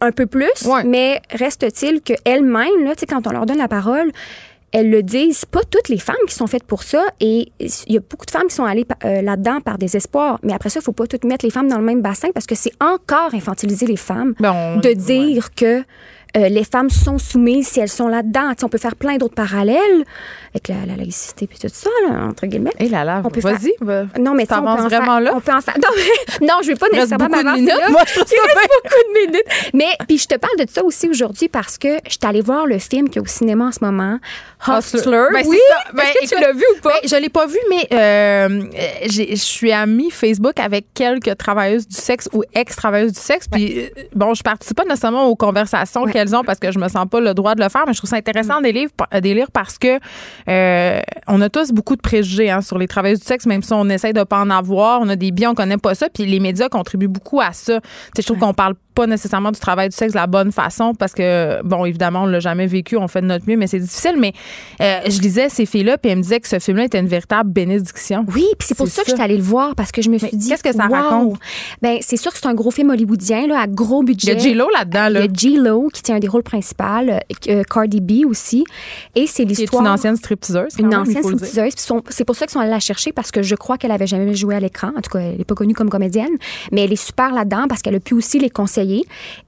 un 0.00 0.12
peu 0.12 0.26
plus, 0.26 0.68
mais 0.84 1.20
reste-t-il 1.30 2.00
qu'elles-mêmes, 2.02 2.84
là, 2.84 2.92
quand 3.08 3.26
on 3.26 3.30
leur 3.30 3.46
donne 3.46 3.58
la 3.58 3.68
parole, 3.68 4.12
elles 4.72 4.90
le 4.90 5.02
disent, 5.02 5.44
pas 5.44 5.62
toutes 5.70 5.88
les 5.88 5.98
femmes 5.98 6.16
qui 6.26 6.34
sont 6.34 6.46
faites 6.46 6.64
pour 6.64 6.82
ça. 6.82 7.04
Et 7.20 7.50
il 7.58 7.92
y 7.92 7.96
a 7.96 8.00
beaucoup 8.00 8.26
de 8.26 8.30
femmes 8.30 8.48
qui 8.48 8.54
sont 8.54 8.64
allées 8.64 8.86
euh, 9.04 9.22
là-dedans 9.22 9.60
par 9.60 9.78
désespoir. 9.78 10.38
Mais 10.42 10.52
après 10.52 10.68
ça, 10.68 10.80
il 10.80 10.82
faut 10.82 10.92
pas 10.92 11.06
toutes 11.06 11.24
mettre 11.24 11.44
les 11.44 11.50
femmes 11.50 11.68
dans 11.68 11.78
le 11.78 11.84
même 11.84 12.02
bassin 12.02 12.28
parce 12.34 12.46
que 12.46 12.54
c'est 12.54 12.72
encore 12.80 13.34
infantiliser 13.34 13.86
les 13.86 13.96
femmes 13.96 14.34
ben, 14.38 14.78
de 14.78 14.92
dire 14.92 15.54
que 15.54 15.82
euh, 16.36 16.48
les 16.48 16.64
femmes 16.64 16.90
sont 16.90 17.18
soumises 17.18 17.68
si 17.68 17.80
elles 17.80 17.88
sont 17.88 18.08
là-dedans. 18.08 18.52
on 18.62 18.68
peut 18.68 18.78
faire 18.78 18.96
plein 18.96 19.16
d'autres 19.16 19.34
parallèles 19.34 20.04
avec 20.54 20.68
la, 20.68 20.96
laïcité 20.96 21.46
puis 21.46 21.58
tout 21.58 21.68
ça, 21.72 21.90
entre 22.10 22.46
guillemets. 22.46 22.72
Et 22.78 22.88
là, 22.88 23.04
là, 23.04 23.22
vas-y. 23.22 23.72
Non, 24.20 24.34
mais 24.34 24.46
on 24.50 24.76
peut 24.76 24.82
vraiment 24.82 25.18
là? 25.18 25.32
On 25.34 25.40
peut 25.40 25.52
en 25.52 25.60
faire... 25.60 25.74
Non, 25.82 25.88
mais... 25.96 26.46
non, 26.46 26.54
je 26.62 26.68
vais 26.68 26.74
pas 26.74 26.88
nécessairement 26.92 27.28
m'avancer 27.28 27.62
là. 27.62 27.88
Moi, 27.90 28.02
je 28.06 28.20
Il 28.20 28.20
reste 28.20 28.70
beaucoup 28.84 29.02
de 29.14 29.26
minutes. 29.26 29.70
Mais 29.74 29.90
puis 30.06 30.18
je 30.18 30.26
te 30.26 30.36
parle 30.36 30.56
de 30.58 30.66
ça 30.70 30.82
aussi 30.84 31.08
aujourd'hui 31.08 31.48
parce 31.48 31.78
que 31.78 31.98
je 32.06 32.12
suis 32.12 32.18
allée 32.24 32.40
voir 32.40 32.66
le 32.66 32.78
film 32.78 33.08
qui 33.08 33.18
est 33.18 33.22
au 33.22 33.26
cinéma 33.26 33.66
en 33.66 33.72
ce 33.72 33.78
moment, 33.82 34.18
Hustler. 34.66 35.26
Ben, 35.32 35.44
oui, 35.46 35.58
ben, 35.92 36.02
est-ce 36.02 36.30
que 36.30 36.36
tu 36.36 36.40
l'as 36.40 36.52
vu 36.52 36.64
ou 36.76 36.80
pas? 36.80 36.90
Ben, 37.00 37.08
je 37.08 37.16
l'ai 37.16 37.28
pas 37.28 37.46
vu, 37.46 37.58
mais 37.70 37.86
euh, 37.92 38.64
je 39.08 39.34
suis 39.36 39.72
amie 39.72 40.10
Facebook 40.10 40.58
avec 40.58 40.86
quelques 40.94 41.36
travailleuses 41.36 41.86
du 41.86 41.96
sexe 41.96 42.28
ou 42.32 42.42
ex-travailleuses 42.54 43.12
du 43.12 43.20
sexe. 43.20 43.46
Puis, 43.48 43.80
euh, 43.80 43.88
bon, 44.14 44.34
je 44.34 44.42
participe 44.42 44.76
pas 44.76 44.84
nécessairement 44.84 45.26
aux 45.26 45.36
conversations 45.36 46.06
qu'elles 46.18 46.34
ont 46.34 46.42
parce 46.44 46.58
que 46.58 46.72
je 46.72 46.78
me 46.78 46.88
sens 46.88 47.06
pas 47.08 47.20
le 47.20 47.34
droit 47.34 47.54
de 47.54 47.62
le 47.62 47.68
faire, 47.68 47.84
mais 47.86 47.92
je 47.92 47.98
trouve 47.98 48.10
ça 48.10 48.16
intéressant 48.16 48.60
des 48.60 48.72
livres, 48.72 48.92
des 49.20 49.34
lire 49.34 49.50
parce 49.52 49.78
que 49.78 49.98
euh, 50.48 51.00
on 51.26 51.40
a 51.40 51.48
tous 51.48 51.70
beaucoup 51.72 51.96
de 51.96 52.00
préjugés 52.00 52.50
hein, 52.50 52.60
sur 52.60 52.78
les 52.78 52.88
travailleuses 52.88 53.20
du 53.20 53.26
sexe, 53.26 53.46
même 53.46 53.62
si 53.62 53.72
on 53.72 53.88
essaye 53.88 54.12
de 54.12 54.24
pas 54.24 54.40
en 54.40 54.50
avoir. 54.50 55.00
On 55.00 55.08
a 55.08 55.16
des 55.16 55.30
biens, 55.30 55.50
on 55.52 55.54
connaît 55.54 55.78
pas 55.78 55.94
ça. 55.94 56.08
Puis 56.08 56.24
les 56.26 56.40
médias 56.40 56.68
contribuent 56.68 57.08
beaucoup 57.08 57.40
à 57.40 57.52
ça. 57.52 57.80
je 58.16 58.22
trouve 58.22 58.38
qu'on 58.38 58.54
parle 58.54 58.74
pas 58.98 59.06
nécessairement 59.06 59.52
du 59.52 59.60
travail 59.60 59.90
du 59.90 59.94
sexe 59.94 60.12
de 60.12 60.18
la 60.18 60.26
bonne 60.26 60.50
façon 60.50 60.92
parce 60.92 61.12
que, 61.12 61.62
bon, 61.62 61.84
évidemment, 61.84 62.24
on 62.24 62.26
l'a 62.26 62.40
jamais 62.40 62.66
vécu, 62.66 62.96
on 62.96 63.06
fait 63.06 63.20
de 63.20 63.26
notre 63.26 63.48
mieux, 63.48 63.56
mais 63.56 63.68
c'est 63.68 63.78
difficile. 63.78 64.16
Mais 64.18 64.32
euh, 64.80 65.02
je 65.08 65.20
lisais 65.20 65.48
ces 65.48 65.66
filles-là, 65.66 65.98
puis 65.98 66.10
elles 66.10 66.18
me 66.18 66.22
disaient 66.22 66.40
que 66.40 66.48
ce 66.48 66.58
film-là 66.58 66.86
était 66.86 66.98
une 66.98 67.06
véritable 67.06 67.48
bénédiction. 67.48 68.24
Oui, 68.34 68.44
puis 68.58 68.66
c'est 68.66 68.76
pour 68.76 68.88
ça, 68.88 69.02
que 69.02 69.10
je 69.10 69.14
suis 69.14 69.22
allée 69.22 69.36
le 69.36 69.42
voir 69.44 69.76
parce 69.76 69.92
que 69.92 70.02
je 70.02 70.10
me 70.10 70.18
suis 70.18 70.36
dit. 70.36 70.48
Qu'est-ce 70.48 70.64
que 70.64 70.72
ça 70.74 70.88
raconte? 70.88 71.38
Ben, 71.80 71.98
c'est 72.00 72.16
sûr 72.16 72.32
que 72.32 72.38
c'est 72.38 72.48
un 72.48 72.54
gros 72.54 72.72
film 72.72 72.90
hollywoodien, 72.90 73.46
là, 73.46 73.60
à 73.60 73.66
gros 73.68 74.02
budget. 74.02 74.32
Il 74.32 74.34
y 74.34 74.40
a 74.40 74.42
J-Lo 74.42 74.68
là-dedans, 74.76 75.10
là. 75.10 75.20
Il 75.20 75.26
y 75.26 75.28
a 75.28 75.32
J-Lo 75.32 75.90
qui 75.92 76.02
tient 76.02 76.16
un 76.16 76.18
des 76.18 76.26
rôles 76.26 76.42
principaux, 76.42 76.84
euh, 76.84 77.62
Cardi 77.70 78.00
B 78.00 78.26
aussi. 78.26 78.64
Et 79.14 79.28
c'est 79.28 79.44
l'histoire. 79.44 79.84
une 79.84 79.90
ancienne 79.90 80.16
stripteaseuse. 80.16 80.74
Une 80.76 80.92
ancienne 80.92 81.22
stripteaseuse. 81.22 81.74
C'est 82.08 82.24
pour 82.24 82.34
ça 82.34 82.46
qu'ils 82.46 82.54
sont 82.54 82.60
allés 82.60 82.70
la 82.70 82.80
chercher 82.80 83.12
parce 83.12 83.30
que 83.30 83.42
je 83.42 83.54
crois 83.54 83.78
qu'elle 83.78 83.92
avait 83.92 84.08
jamais 84.08 84.34
joué 84.34 84.56
à 84.56 84.60
l'écran. 84.60 84.90
En 84.96 85.02
tout 85.02 85.10
cas, 85.10 85.20
elle 85.20 85.38
n'est 85.38 85.44
pas 85.44 85.54
connue 85.54 85.74
comme 85.74 85.88
comédienne, 85.88 86.36
mais 86.72 86.82
elle 86.82 86.92
est 86.92 86.96
super 86.96 87.32
là-dedans 87.32 87.66
parce 87.68 87.80
qu'elle 87.80 87.94
a 87.94 88.00
pu 88.00 88.14
aussi 88.14 88.40
les 88.40 88.50
conseiller. 88.50 88.87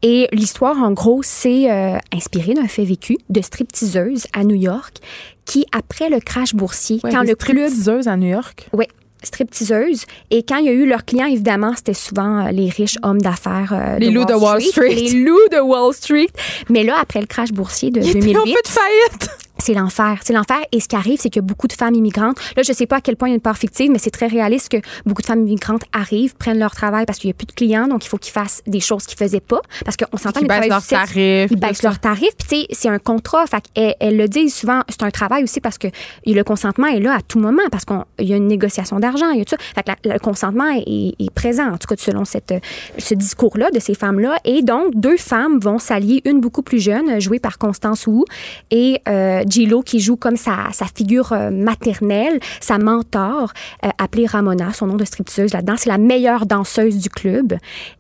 Et 0.02 0.28
l'histoire, 0.32 0.76
en 0.78 0.92
gros, 0.92 1.22
c'est 1.22 1.70
euh, 1.70 1.96
inspiré 2.12 2.54
d'un 2.54 2.68
fait 2.68 2.84
vécu 2.84 3.18
de 3.28 3.40
stripteaseuse 3.40 4.26
à 4.32 4.44
New 4.44 4.56
York 4.56 4.98
qui, 5.44 5.66
après 5.72 6.10
le 6.10 6.20
crash 6.20 6.54
boursier, 6.54 7.00
quand 7.02 7.22
le 7.22 7.34
club... 7.34 7.68
Stripteaseuse 7.68 8.08
à 8.08 8.16
New 8.16 8.28
York? 8.28 8.68
Oui, 8.72 8.86
stripteaseuse. 9.22 10.04
Et 10.30 10.42
quand 10.42 10.56
il 10.58 10.66
y 10.66 10.68
a 10.68 10.72
eu 10.72 10.86
leurs 10.86 11.04
clients, 11.04 11.26
évidemment, 11.26 11.72
c'était 11.76 11.94
souvent 11.94 12.46
euh, 12.46 12.50
les 12.50 12.68
riches 12.68 12.98
hommes 13.02 13.20
d'affaires. 13.20 13.72
Euh, 13.72 13.98
les 13.98 14.10
loups 14.10 14.24
de 14.24 14.34
Wall 14.34 14.60
Street. 14.62 14.94
Les 14.94 15.10
loups 15.10 15.48
de 15.50 15.60
Wall 15.60 15.94
Street. 15.94 16.30
Mais 16.68 16.84
là, 16.84 16.96
après 17.00 17.20
le 17.20 17.26
crash 17.26 17.52
boursier 17.52 17.90
de 17.90 18.00
2008. 18.00 18.30
Ils 18.30 18.38
ont 18.38 18.44
fait 18.46 18.68
faillite. 18.68 19.30
C'est 19.60 19.74
l'enfer. 19.74 20.18
C'est 20.22 20.32
l'enfer. 20.32 20.58
Et 20.72 20.80
ce 20.80 20.88
qui 20.88 20.96
arrive, 20.96 21.18
c'est 21.20 21.36
a 21.36 21.40
beaucoup 21.40 21.66
de 21.66 21.72
femmes 21.72 21.94
immigrantes. 21.94 22.38
Là, 22.56 22.62
je 22.62 22.72
sais 22.72 22.86
pas 22.86 22.96
à 22.96 23.00
quel 23.00 23.16
point 23.16 23.28
il 23.28 23.32
y 23.32 23.34
a 23.34 23.36
une 23.36 23.40
part 23.40 23.56
fictive, 23.56 23.90
mais 23.90 23.98
c'est 23.98 24.10
très 24.10 24.26
réaliste 24.26 24.70
que 24.70 24.78
beaucoup 25.06 25.22
de 25.22 25.26
femmes 25.26 25.46
immigrantes 25.46 25.82
arrivent, 25.92 26.34
prennent 26.34 26.58
leur 26.58 26.74
travail 26.74 27.06
parce 27.06 27.18
qu'il 27.18 27.28
y 27.28 27.30
a 27.30 27.34
plus 27.34 27.46
de 27.46 27.52
clients, 27.52 27.88
donc 27.88 28.04
il 28.04 28.08
faut 28.08 28.18
qu'ils 28.18 28.32
fassent 28.32 28.62
des 28.66 28.80
choses 28.80 29.06
qu'ils 29.06 29.18
faisaient 29.18 29.40
pas. 29.40 29.60
Parce 29.84 29.96
qu'on 29.96 30.16
s'entend, 30.16 30.40
ils 30.40 30.48
baissent 30.48 30.68
leurs 30.68 30.86
tarifs. 30.86 31.50
Ils 31.50 31.60
baissent 31.60 31.82
leurs 31.82 31.98
tarifs. 31.98 32.36
Puis, 32.38 32.48
tu 32.48 32.56
sais, 32.56 32.66
c'est 32.70 32.88
un 32.88 32.98
contrat. 32.98 33.46
Fait 33.46 33.62
elle, 33.74 33.94
elle, 34.00 34.16
le 34.16 34.28
dit 34.28 34.50
souvent, 34.50 34.82
c'est 34.88 35.02
un 35.02 35.10
travail 35.10 35.44
aussi 35.44 35.60
parce 35.60 35.78
que 35.78 35.88
le 36.26 36.42
consentement 36.42 36.86
est 36.86 37.00
là 37.00 37.14
à 37.14 37.20
tout 37.20 37.38
moment 37.38 37.62
parce 37.70 37.84
qu'il 37.84 38.28
y 38.28 38.32
a 38.32 38.36
une 38.36 38.48
négociation 38.48 38.98
d'argent. 38.98 39.30
Il 39.30 39.38
y 39.38 39.42
a 39.42 39.44
tout 39.44 39.56
ça. 39.56 39.64
Fait 39.74 39.82
que 39.82 40.08
le 40.08 40.18
consentement 40.18 40.68
est, 40.70 41.14
est, 41.18 41.30
présent, 41.30 41.68
en 41.68 41.78
tout 41.78 41.86
cas, 41.86 41.94
selon 41.98 42.24
cette, 42.24 42.54
ce 42.98 43.14
discours-là 43.14 43.70
de 43.70 43.78
ces 43.78 43.94
femmes-là. 43.94 44.36
Et 44.44 44.62
donc, 44.62 44.94
deux 44.94 45.16
femmes 45.16 45.58
vont 45.60 45.78
s'allier, 45.78 46.22
une 46.24 46.40
beaucoup 46.40 46.62
plus 46.62 46.80
jeune, 46.80 47.20
jouée 47.20 47.38
par 47.38 47.58
Constance 47.58 48.06
Wu, 48.06 48.24
et 48.70 49.00
euh, 49.08 49.44
Gilo 49.50 49.82
qui 49.82 50.00
joue 50.00 50.16
comme 50.16 50.36
sa, 50.36 50.70
figure 50.94 51.32
euh, 51.32 51.50
maternelle, 51.50 52.40
sa 52.60 52.78
mentor, 52.78 53.52
euh, 53.84 53.88
appelée 53.98 54.26
Ramona, 54.26 54.72
son 54.72 54.86
nom 54.86 54.96
de 54.96 55.04
stripteaseuse 55.04 55.52
là-dedans. 55.52 55.74
C'est 55.76 55.90
la 55.90 55.98
meilleure 55.98 56.46
danseuse 56.46 56.96
du 56.96 57.10
club. 57.10 57.54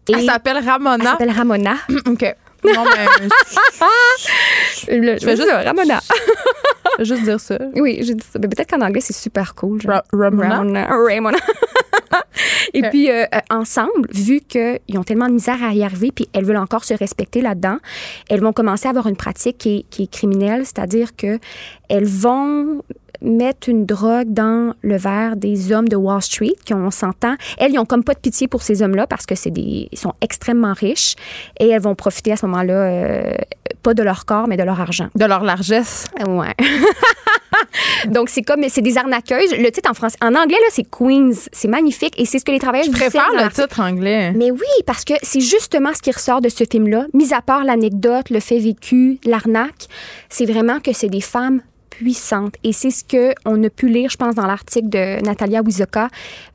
Et 0.08 0.12
elle 0.12 0.24
s'appelle 0.24 0.64
Ramona. 0.64 0.96
Elle 0.98 1.04
s'appelle 1.04 1.30
Ramona. 1.30 1.74
OK. 2.06 2.34
Non, 2.64 2.84
mais. 2.84 3.06
je, 5.18 5.26
vais 5.26 5.36
juste. 5.36 5.50
Ramona. 5.50 6.00
je 6.98 6.98
vais 6.98 7.04
juste 7.04 7.22
dire 7.22 7.40
ça. 7.40 7.58
Oui, 7.74 8.00
je 8.02 8.12
dis 8.12 8.26
ça. 8.30 8.38
Peut-être 8.38 8.70
qu'en 8.70 8.80
anglais, 8.80 9.00
c'est 9.00 9.16
super 9.16 9.54
cool. 9.54 9.80
Ramona? 10.12 10.86
Ramona. 10.88 11.38
Et 12.74 12.82
puis, 12.82 13.10
euh, 13.10 13.24
ensemble, 13.50 14.08
vu 14.12 14.40
qu'ils 14.40 14.98
ont 14.98 15.04
tellement 15.04 15.26
de 15.26 15.32
misère 15.32 15.62
à 15.62 15.72
y 15.72 15.82
arriver, 15.82 16.12
puis 16.12 16.28
elles 16.32 16.44
veulent 16.44 16.56
encore 16.56 16.84
se 16.84 16.94
respecter 16.94 17.40
là-dedans, 17.40 17.78
elles 18.28 18.40
vont 18.40 18.52
commencer 18.52 18.86
à 18.86 18.90
avoir 18.90 19.06
une 19.06 19.16
pratique 19.16 19.58
qui 19.58 19.78
est, 19.78 19.82
qui 19.90 20.04
est 20.04 20.10
criminelle, 20.10 20.64
c'est-à-dire 20.64 21.16
que 21.16 21.38
elles 21.88 22.06
vont 22.06 22.82
mettre 23.22 23.68
une 23.68 23.86
drogue 23.86 24.32
dans 24.32 24.74
le 24.82 24.96
verre 24.96 25.36
des 25.36 25.72
hommes 25.72 25.88
de 25.88 25.96
Wall 25.96 26.22
Street, 26.22 26.54
qui 26.64 26.74
on 26.74 26.90
s'entend. 26.90 27.34
Elles, 27.58 27.72
ils 27.72 27.78
ont 27.78 27.84
comme 27.84 28.04
pas 28.04 28.14
de 28.14 28.18
pitié 28.18 28.48
pour 28.48 28.62
ces 28.62 28.82
hommes-là 28.82 29.06
parce 29.06 29.26
que 29.26 29.34
c'est 29.34 29.50
des, 29.50 29.88
ils 29.90 29.98
sont 29.98 30.14
extrêmement 30.20 30.72
riches 30.72 31.16
et 31.58 31.68
elles 31.68 31.82
vont 31.82 31.94
profiter 31.94 32.32
à 32.32 32.36
ce 32.36 32.46
moment-là, 32.46 32.72
euh, 32.72 33.34
pas 33.82 33.94
de 33.94 34.02
leur 34.02 34.24
corps, 34.24 34.48
mais 34.48 34.56
de 34.56 34.62
leur 34.62 34.80
argent. 34.80 35.08
De 35.14 35.24
leur 35.24 35.44
largesse. 35.44 36.06
Ouais. 36.26 36.54
Donc, 38.08 38.28
c'est 38.28 38.42
comme, 38.42 38.64
c'est 38.68 38.82
des 38.82 38.96
arnaqueuses. 38.96 39.52
Le 39.56 39.70
titre 39.70 39.90
en 39.90 39.94
français, 39.94 40.16
en 40.22 40.34
anglais, 40.34 40.56
là, 40.60 40.68
c'est 40.70 40.88
Queens. 40.88 41.48
C'est 41.52 41.68
magnifique 41.68 42.14
et 42.18 42.24
c'est 42.24 42.38
ce 42.38 42.44
que 42.44 42.52
les 42.52 42.58
travailleurs 42.58 42.86
Je 42.86 42.92
préfère 42.92 43.28
le 43.32 43.50
titre 43.50 43.80
anglais. 43.80 44.32
Mais 44.34 44.50
oui, 44.50 44.60
parce 44.86 45.04
que 45.04 45.14
c'est 45.22 45.40
justement 45.40 45.90
ce 45.94 46.02
qui 46.02 46.10
ressort 46.10 46.40
de 46.40 46.48
ce 46.48 46.64
film-là. 46.70 47.06
Mis 47.14 47.32
à 47.34 47.42
part 47.42 47.64
l'anecdote, 47.64 48.30
le 48.30 48.40
fait 48.40 48.58
vécu, 48.58 49.18
l'arnaque, 49.24 49.88
c'est 50.28 50.46
vraiment 50.46 50.80
que 50.80 50.92
c'est 50.92 51.08
des 51.08 51.20
femmes 51.20 51.60
Et 52.64 52.72
c'est 52.72 52.90
ce 52.90 53.04
qu'on 53.04 53.62
a 53.62 53.70
pu 53.70 53.88
lire, 53.88 54.10
je 54.10 54.16
pense, 54.16 54.34
dans 54.34 54.46
l'article 54.46 54.88
de 54.88 55.22
Natalia 55.24 55.62
Wizoka, 55.62 56.08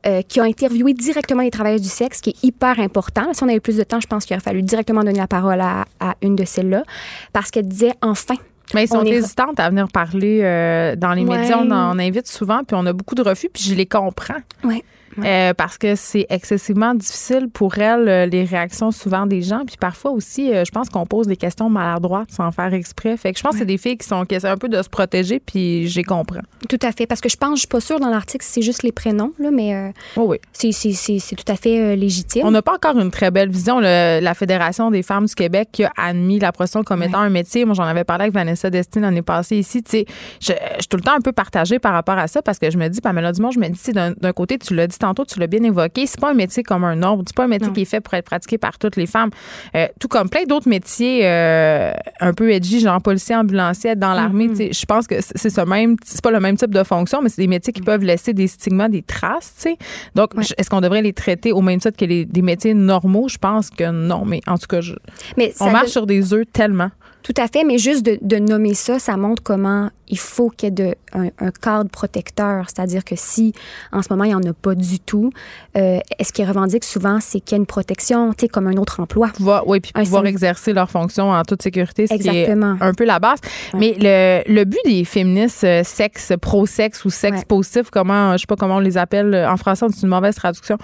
euh, 0.06 0.22
qui 0.22 0.40
a 0.40 0.44
interviewé 0.44 0.92
directement 0.94 1.42
les 1.42 1.50
travailleurs 1.50 1.80
du 1.80 1.88
sexe, 1.88 2.20
qui 2.20 2.30
est 2.30 2.44
hyper 2.44 2.78
important. 2.80 3.32
Si 3.32 3.42
on 3.42 3.48
avait 3.48 3.60
plus 3.60 3.76
de 3.76 3.84
temps, 3.84 4.00
je 4.00 4.06
pense 4.06 4.24
qu'il 4.24 4.34
aurait 4.34 4.42
fallu 4.42 4.62
directement 4.62 5.02
donner 5.02 5.18
la 5.18 5.26
parole 5.26 5.60
à, 5.60 5.84
à 6.00 6.14
une 6.22 6.36
de 6.36 6.44
celles-là, 6.44 6.84
parce 7.32 7.50
qu'elle 7.50 7.68
disait 7.68 7.92
enfin 8.02 8.34
mais 8.74 8.84
ils 8.84 8.88
sont 8.88 9.04
hésitantes 9.04 9.60
à 9.60 9.68
venir 9.70 9.86
parler 9.88 10.40
euh, 10.42 10.96
dans 10.96 11.12
les 11.12 11.24
médias. 11.24 11.58
On 11.58 11.70
en 11.70 11.98
invite 11.98 12.26
souvent, 12.26 12.64
puis 12.64 12.76
on 12.78 12.84
a 12.86 12.92
beaucoup 12.92 13.14
de 13.14 13.22
refus, 13.22 13.48
puis 13.52 13.62
je 13.62 13.74
les 13.74 13.86
comprends. 13.86 14.40
Oui. 14.64 14.82
Euh, 15.24 15.54
parce 15.54 15.78
que 15.78 15.94
c'est 15.94 16.26
excessivement 16.28 16.94
difficile 16.94 17.48
pour 17.52 17.78
elle, 17.78 18.08
euh, 18.08 18.26
les 18.26 18.44
réactions 18.44 18.90
souvent 18.90 19.26
des 19.26 19.42
gens. 19.42 19.64
Puis 19.66 19.76
parfois 19.78 20.10
aussi, 20.10 20.52
euh, 20.52 20.64
je 20.64 20.70
pense 20.70 20.88
qu'on 20.88 21.06
pose 21.06 21.26
des 21.26 21.36
questions 21.36 21.70
maladroites 21.70 22.30
sans 22.30 22.50
faire 22.50 22.72
exprès. 22.74 23.16
Fait 23.16 23.32
que 23.32 23.38
je 23.38 23.42
pense 23.42 23.52
que 23.52 23.58
c'est 23.58 23.64
des 23.64 23.78
filles 23.78 23.96
qui 23.96 24.06
sont 24.06 24.24
qui 24.24 24.34
essaient 24.34 24.48
un 24.48 24.56
peu 24.56 24.68
de 24.68 24.80
se 24.82 24.88
protéger, 24.88 25.40
puis 25.40 25.88
j'ai 25.88 26.02
comprends. 26.02 26.40
Tout 26.68 26.78
à 26.82 26.92
fait. 26.92 27.06
Parce 27.06 27.20
que 27.20 27.28
je 27.28 27.36
pense, 27.36 27.56
je 27.56 27.60
suis 27.60 27.68
pas 27.68 27.80
sûre 27.80 28.00
dans 28.00 28.10
l'article 28.10 28.44
si 28.44 28.52
c'est 28.52 28.62
juste 28.62 28.82
les 28.82 28.92
prénoms, 28.92 29.32
là, 29.38 29.50
mais 29.50 29.92
oh 30.16 30.26
oui. 30.28 30.38
c'est, 30.52 30.70
tout 31.36 31.52
à 31.52 31.56
fait 31.56 31.96
légitime. 31.96 32.42
On 32.44 32.50
n'a 32.50 32.62
pas 32.62 32.74
encore 32.74 32.98
une 32.98 33.10
très 33.10 33.30
belle 33.30 33.50
vision. 33.50 33.80
la 33.80 34.34
Fédération 34.34 34.90
des 34.90 35.02
femmes 35.02 35.26
du 35.26 35.34
Québec 35.34 35.68
qui 35.72 35.84
a 35.84 35.92
admis 35.96 36.38
la 36.38 36.52
prostitution 36.52 36.84
comme 36.84 37.02
étant 37.02 37.20
un 37.20 37.30
métier. 37.30 37.64
Moi, 37.64 37.74
j'en 37.74 37.84
avais 37.84 38.04
parlé 38.04 38.22
avec 38.22 38.34
Vanessa 38.34 38.70
Destin 38.70 39.00
l'année 39.00 39.22
passée 39.22 39.56
ici. 39.56 39.82
Tu 39.82 39.90
sais, 39.90 40.06
je, 40.40 40.52
je, 40.52 40.80
suis 40.80 40.88
tout 40.88 40.96
le 40.96 41.02
temps 41.02 41.14
un 41.14 41.20
peu 41.20 41.32
partagée 41.32 41.78
par 41.78 41.92
rapport 41.92 42.18
à 42.18 42.26
ça 42.26 42.42
parce 42.42 42.58
que 42.58 42.70
je 42.70 42.78
me 42.78 42.88
dis, 42.88 43.00
Pamela 43.00 43.32
Dumont, 43.32 43.50
je 43.50 43.58
me 43.58 43.68
dis, 43.68 43.92
d'un 43.92 44.32
côté, 44.32 44.58
tu 44.58 44.74
l'as 44.74 44.86
dit 44.86 44.96
tantôt, 45.06 45.24
tu 45.24 45.38
l'as 45.38 45.46
bien 45.46 45.62
évoqué, 45.62 46.06
c'est 46.06 46.20
pas 46.20 46.30
un 46.30 46.34
métier 46.34 46.62
comme 46.62 46.84
un 46.84 47.02
autre. 47.02 47.24
C'est 47.26 47.36
pas 47.36 47.44
un 47.44 47.48
métier 47.48 47.70
qui 47.72 47.82
est 47.82 47.86
fait 47.86 48.00
pour 48.00 48.14
être 48.14 48.24
pratiqué 48.24 48.58
par 48.58 48.78
toutes 48.78 48.96
les 48.96 49.06
femmes. 49.06 49.30
Euh, 49.74 49.86
tout 50.00 50.08
comme 50.08 50.28
plein 50.28 50.44
d'autres 50.44 50.68
métiers 50.68 51.20
euh, 51.24 51.92
un 52.20 52.32
peu 52.32 52.50
edgy, 52.50 52.80
genre 52.80 53.00
policier, 53.00 53.36
ambulancier, 53.36 53.94
dans 53.94 54.12
l'armée. 54.12 54.48
Mm-hmm. 54.48 54.78
Je 54.78 54.86
pense 54.86 55.06
que 55.06 55.16
c'est 55.20 55.50
ce 55.50 55.60
même, 55.60 55.96
c'est 56.04 56.22
pas 56.22 56.30
le 56.30 56.40
même 56.40 56.56
type 56.56 56.74
de 56.74 56.82
fonction, 56.82 57.22
mais 57.22 57.28
c'est 57.28 57.42
des 57.42 57.48
métiers 57.48 57.72
qui 57.72 57.82
peuvent 57.82 58.02
laisser 58.02 58.32
des 58.32 58.46
stigmas, 58.46 58.88
des 58.88 59.02
traces. 59.02 59.66
Donc, 60.14 60.30
est-ce 60.56 60.70
qu'on 60.70 60.80
devrait 60.80 61.02
les 61.02 61.12
traiter 61.12 61.52
au 61.52 61.60
même 61.60 61.80
titre 61.80 61.96
que 61.96 62.04
les, 62.04 62.24
des 62.24 62.42
métiers 62.42 62.74
normaux? 62.74 63.28
Je 63.28 63.38
pense 63.38 63.70
que 63.70 63.90
non, 63.90 64.24
mais 64.24 64.40
en 64.46 64.58
tout 64.58 64.66
cas, 64.66 64.80
je, 64.80 64.94
on 65.60 65.70
marche 65.70 65.88
sur 65.88 66.06
des 66.06 66.32
œufs 66.32 66.46
tellement. 66.52 66.90
Tout 67.26 67.34
à 67.42 67.48
fait, 67.48 67.64
mais 67.64 67.76
juste 67.78 68.06
de, 68.06 68.18
de 68.22 68.36
nommer 68.36 68.74
ça, 68.74 69.00
ça 69.00 69.16
montre 69.16 69.42
comment 69.42 69.90
il 70.08 70.18
faut 70.18 70.48
qu'il 70.50 70.68
y 70.68 70.68
ait 70.68 70.70
de, 70.70 70.94
un, 71.12 71.26
un 71.40 71.50
cadre 71.50 71.90
protecteur. 71.90 72.66
C'est-à-dire 72.68 73.04
que 73.04 73.14
si, 73.16 73.52
en 73.90 74.02
ce 74.02 74.06
moment, 74.10 74.22
il 74.22 74.28
n'y 74.28 74.34
en 74.36 74.42
a 74.44 74.52
pas 74.52 74.76
du 74.76 75.00
tout, 75.00 75.30
euh, 75.76 75.98
ce 76.22 76.32
qu'ils 76.32 76.46
revendiquent 76.46 76.84
souvent, 76.84 77.18
c'est 77.20 77.40
qu'il 77.40 77.56
y 77.56 77.58
a 77.58 77.60
une 77.60 77.66
protection, 77.66 78.32
tu 78.32 78.42
sais, 78.42 78.48
comme 78.48 78.68
un 78.68 78.76
autre 78.76 79.00
emploi? 79.00 79.30
Pouvoir, 79.34 79.66
oui, 79.66 79.80
puis 79.80 79.90
Un 79.96 80.04
pouvoir 80.04 80.24
exercer 80.26 80.72
leur 80.72 80.88
fonction 80.88 81.30
en 81.32 81.42
toute 81.42 81.62
sécurité, 81.62 82.06
ce 82.06 82.14
qui 82.14 82.28
est 82.28 82.42
Exactement. 82.42 82.76
un 82.80 82.94
peu 82.94 83.04
la 83.04 83.18
base. 83.18 83.40
Mais 83.74 83.96
le, 83.98 84.42
le 84.46 84.64
but 84.64 84.78
des 84.84 85.04
féministes 85.04 85.64
euh, 85.64 85.82
sexe, 85.82 86.32
pro-sexe 86.40 87.04
ou 87.04 87.10
sexe 87.10 87.38
Ouais. 87.38 87.44
positif, 87.44 87.90
comment, 87.90 88.32
je 88.34 88.42
sais 88.42 88.46
pas 88.46 88.54
comment 88.54 88.76
on 88.76 88.80
les 88.80 88.96
appelle 88.96 89.34
euh, 89.34 89.50
en 89.50 89.56
français, 89.56 89.84
c'est 89.92 90.02
une 90.02 90.08
mauvaise 90.08 90.36
traduction, 90.36 90.78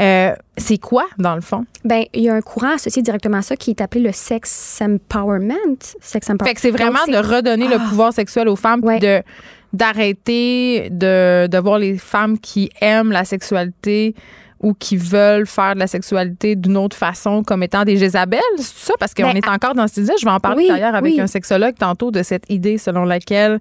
euh, 0.00 0.32
c'est 0.56 0.78
quoi, 0.78 1.04
dans 1.18 1.36
le 1.36 1.40
fond? 1.40 1.64
Ben, 1.84 2.04
il 2.12 2.22
y 2.22 2.28
a 2.28 2.34
un 2.34 2.40
courant 2.40 2.74
associé 2.74 3.02
directement 3.02 3.36
à 3.38 3.42
ça 3.42 3.54
qui 3.54 3.70
est 3.70 3.80
appelé 3.80 4.02
le 4.02 4.12
sex 4.12 4.80
empowerment. 4.82 5.76
Sex. 6.00 6.26
Fait 6.44 6.54
que 6.54 6.60
c'est 6.60 6.70
vraiment 6.70 7.04
Donc, 7.06 7.14
de 7.14 7.34
redonner 7.34 7.68
le 7.68 7.76
Ah. 7.80 7.86
pouvoir 7.88 8.12
sexuel 8.12 8.48
aux 8.48 8.56
femmes, 8.56 8.80
Ouais. 8.84 8.98
de 8.98 9.22
d'arrêter 9.72 10.88
de, 10.90 11.46
de 11.48 11.58
voir 11.58 11.78
les 11.78 11.98
femmes 11.98 12.38
qui 12.38 12.70
aiment 12.80 13.10
la 13.10 13.24
sexualité 13.24 14.14
ou 14.60 14.72
qui 14.72 14.96
veulent 14.96 15.46
faire 15.46 15.74
de 15.74 15.80
la 15.80 15.86
sexualité 15.88 16.54
d'une 16.56 16.76
autre 16.76 16.96
façon 16.96 17.42
comme 17.42 17.62
étant 17.64 17.84
des 17.84 17.96
Jézabel, 17.98 18.40
c'est 18.56 18.86
ça? 18.86 18.94
Parce 18.98 19.12
qu'on 19.12 19.24
Ben, 19.24 19.36
est 19.36 19.48
encore 19.48 19.74
dans 19.74 19.86
cette 19.88 20.04
idée. 20.04 20.14
Je 20.18 20.24
vais 20.24 20.30
en 20.30 20.40
parler 20.40 20.62
Oui, 20.62 20.68
d'ailleurs 20.68 20.94
avec 20.94 21.12
oui. 21.14 21.20
un 21.20 21.26
sexologue 21.26 21.74
tantôt 21.76 22.10
de 22.12 22.22
cette 22.22 22.48
idée 22.50 22.78
selon 22.78 23.04
laquelle 23.04 23.58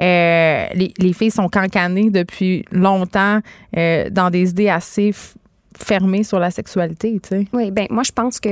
euh, 0.00 0.66
les, 0.74 0.92
les 0.98 1.12
filles 1.12 1.30
sont 1.32 1.48
cancanées 1.48 2.10
depuis 2.10 2.64
longtemps 2.70 3.40
euh, 3.76 4.08
dans 4.10 4.30
des 4.30 4.50
idées 4.50 4.68
assez 4.68 5.12
fermées 5.76 6.22
sur 6.22 6.38
la 6.38 6.50
sexualité, 6.50 7.18
tu 7.22 7.28
sais. 7.30 7.46
Oui, 7.52 7.70
ben 7.72 7.86
moi 7.90 8.02
je 8.04 8.12
pense 8.12 8.38
que 8.38 8.50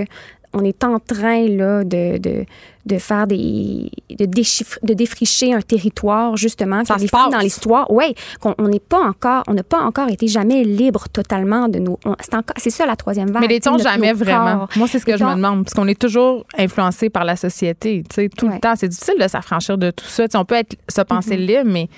on 0.55 0.65
est 0.65 0.83
en 0.85 0.99
train 0.99 1.47
là 1.49 1.83
de, 1.85 2.19
de, 2.19 2.45
de 2.87 2.99
faire 2.99 3.27
des 3.27 3.91
de, 4.11 4.25
déchiffrer, 4.25 4.81
de 4.83 4.95
défricher 4.95 5.55
un 5.55 5.61
territoire 5.61 6.37
justement 6.37 6.85
Ça 6.85 6.95
que 6.97 7.03
se 7.03 7.07
passe. 7.07 7.31
dans 7.31 7.39
l'histoire 7.39 7.91
ouais 7.91 8.15
qu'on 8.41 8.55
on 8.59 8.69
n'est 8.69 8.81
pas 8.81 9.01
encore 9.01 9.45
on 9.49 9.55
n'a 9.55 9.63
pas 9.63 9.81
encore 9.81 10.09
été 10.09 10.27
jamais 10.29 10.65
libre 10.65 11.09
totalement 11.09 11.69
de 11.69 11.79
nos 11.79 11.99
c'est 12.21 12.35
encore 12.35 12.57
c'est 12.57 12.71
ça 12.71 12.87
la 12.87 12.97
troisième 12.97 13.31
vague 13.31 13.43
Mais 13.43 13.49
l'est-on 13.49 13.79
jamais 13.79 14.13
vraiment? 14.13 14.59
corps. 14.67 14.69
Moi, 14.77 14.89
c'est 14.89 14.99
ce 14.99 15.07
que 15.07 15.17
je 15.17 15.25
me 15.25 15.35
demande. 15.35 15.65
Parce 15.65 15.75
qu'on 15.75 15.89
est 15.89 15.99
toujours 15.99 16.45
influencé 16.59 17.11
par 17.11 17.25
la 17.25 17.37
société, 17.37 18.03
tu 18.09 18.15
sais, 18.15 18.29
tout 18.29 18.49
le 18.49 18.59
temps. 18.59 18.75
C'est 18.77 18.89
difficile 18.89 19.15
de 19.21 19.29
s'affranchir 19.29 19.79
de 19.79 19.91
tout 19.91 20.05
ça. 20.07 20.27
Tu 20.29 20.33
sais, 20.33 20.39
on 20.39 20.45
peut 20.45 20.55
être, 20.57 20.77
se 20.89 21.01
penser 21.03 21.37
Mm-hmm. 21.37 21.47
libre, 21.47 21.65
mais 21.67 21.89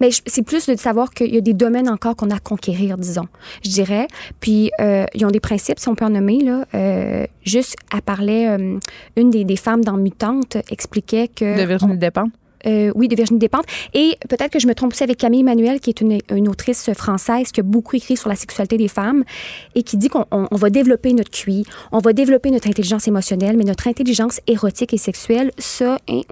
Mais 0.00 0.10
c'est 0.26 0.42
plus 0.42 0.66
de 0.66 0.76
savoir 0.76 1.10
qu'il 1.10 1.32
y 1.34 1.38
a 1.38 1.40
des 1.40 1.52
domaines 1.54 1.88
encore 1.88 2.16
qu'on 2.16 2.30
a 2.30 2.36
à 2.36 2.38
conquérir, 2.38 2.96
disons, 2.98 3.26
je 3.64 3.70
dirais. 3.70 4.06
Puis, 4.40 4.70
euh, 4.80 5.06
ils 5.14 5.24
ont 5.24 5.30
des 5.30 5.40
principes, 5.40 5.78
si 5.78 5.88
on 5.88 5.94
peut 5.94 6.04
en 6.04 6.10
nommer, 6.10 6.40
là. 6.40 6.64
Euh, 6.74 7.24
juste, 7.44 7.76
elle 7.94 8.02
parlait, 8.02 8.48
euh, 8.48 8.78
une 9.16 9.30
des, 9.30 9.44
des 9.44 9.56
femmes 9.56 9.84
dans 9.84 9.96
Expliquait 10.70 11.28
que... 11.28 11.58
de 11.60 11.66
Virginie 11.66 11.96
Despentes? 11.98 12.30
Euh, 12.66 12.90
oui, 12.96 13.06
de 13.06 13.14
Virginie 13.14 13.38
Despentes. 13.38 13.66
Et 13.94 14.16
peut-être 14.28 14.50
que 14.50 14.58
je 14.58 14.66
me 14.66 14.74
trompe 14.74 14.92
aussi 14.92 15.04
avec 15.04 15.18
Camille 15.18 15.40
Emmanuel, 15.40 15.78
qui 15.78 15.90
est 15.90 16.00
une, 16.00 16.18
une 16.34 16.48
autrice 16.48 16.90
française 16.94 17.52
qui 17.52 17.60
a 17.60 17.62
beaucoup 17.62 17.94
écrit 17.94 18.16
sur 18.16 18.28
la 18.28 18.34
sexualité 18.34 18.76
des 18.76 18.88
femmes 18.88 19.22
et 19.76 19.84
qui 19.84 19.96
dit 19.96 20.08
qu'on 20.08 20.24
on- 20.32 20.48
on 20.50 20.56
va 20.56 20.68
développer 20.70 21.12
notre 21.12 21.30
QI, 21.30 21.64
on 21.92 21.98
va 21.98 22.12
développer 22.12 22.50
notre 22.50 22.66
intelligence 22.66 23.06
émotionnelle, 23.06 23.56
mais 23.56 23.62
notre 23.64 23.86
intelligence 23.86 24.40
érotique 24.48 24.92
et 24.94 24.98
sexuelle, 24.98 25.52
ça, 25.58 25.98
hein, 26.08 26.22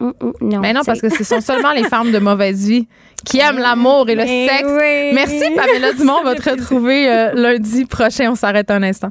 non. 0.41 0.59
Mais 0.61 0.73
non, 0.73 0.81
parce 0.85 1.01
que 1.01 1.09
ce 1.11 1.23
sont 1.23 1.41
seulement 1.41 1.73
les 1.73 1.85
femmes 1.85 2.11
de 2.11 2.19
mauvaise 2.19 2.67
vie 2.67 2.89
qui 3.25 3.39
aiment 3.45 3.59
l'amour 3.59 4.09
et 4.09 4.17
le 4.17 4.23
sexe. 4.27 4.65
oui. 4.65 5.13
Merci, 5.15 5.45
Pamela 5.55 5.93
Dumont. 5.93 6.17
On 6.21 6.25
va 6.25 6.35
te 6.35 6.51
retrouver 6.51 7.09
euh, 7.09 7.33
lundi 7.35 7.85
prochain. 7.85 8.33
On 8.33 8.35
s'arrête 8.35 8.71
un 8.73 8.83
instant. 8.83 9.11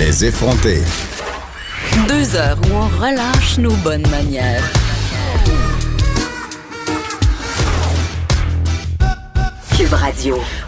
Les 0.00 0.24
effrontés. 0.24 0.82
Deux 2.08 2.34
heures 2.34 2.56
où 2.70 2.74
on 2.74 2.88
relâche 2.88 3.58
nos 3.58 3.76
bonnes 3.84 4.08
manières. 4.08 4.64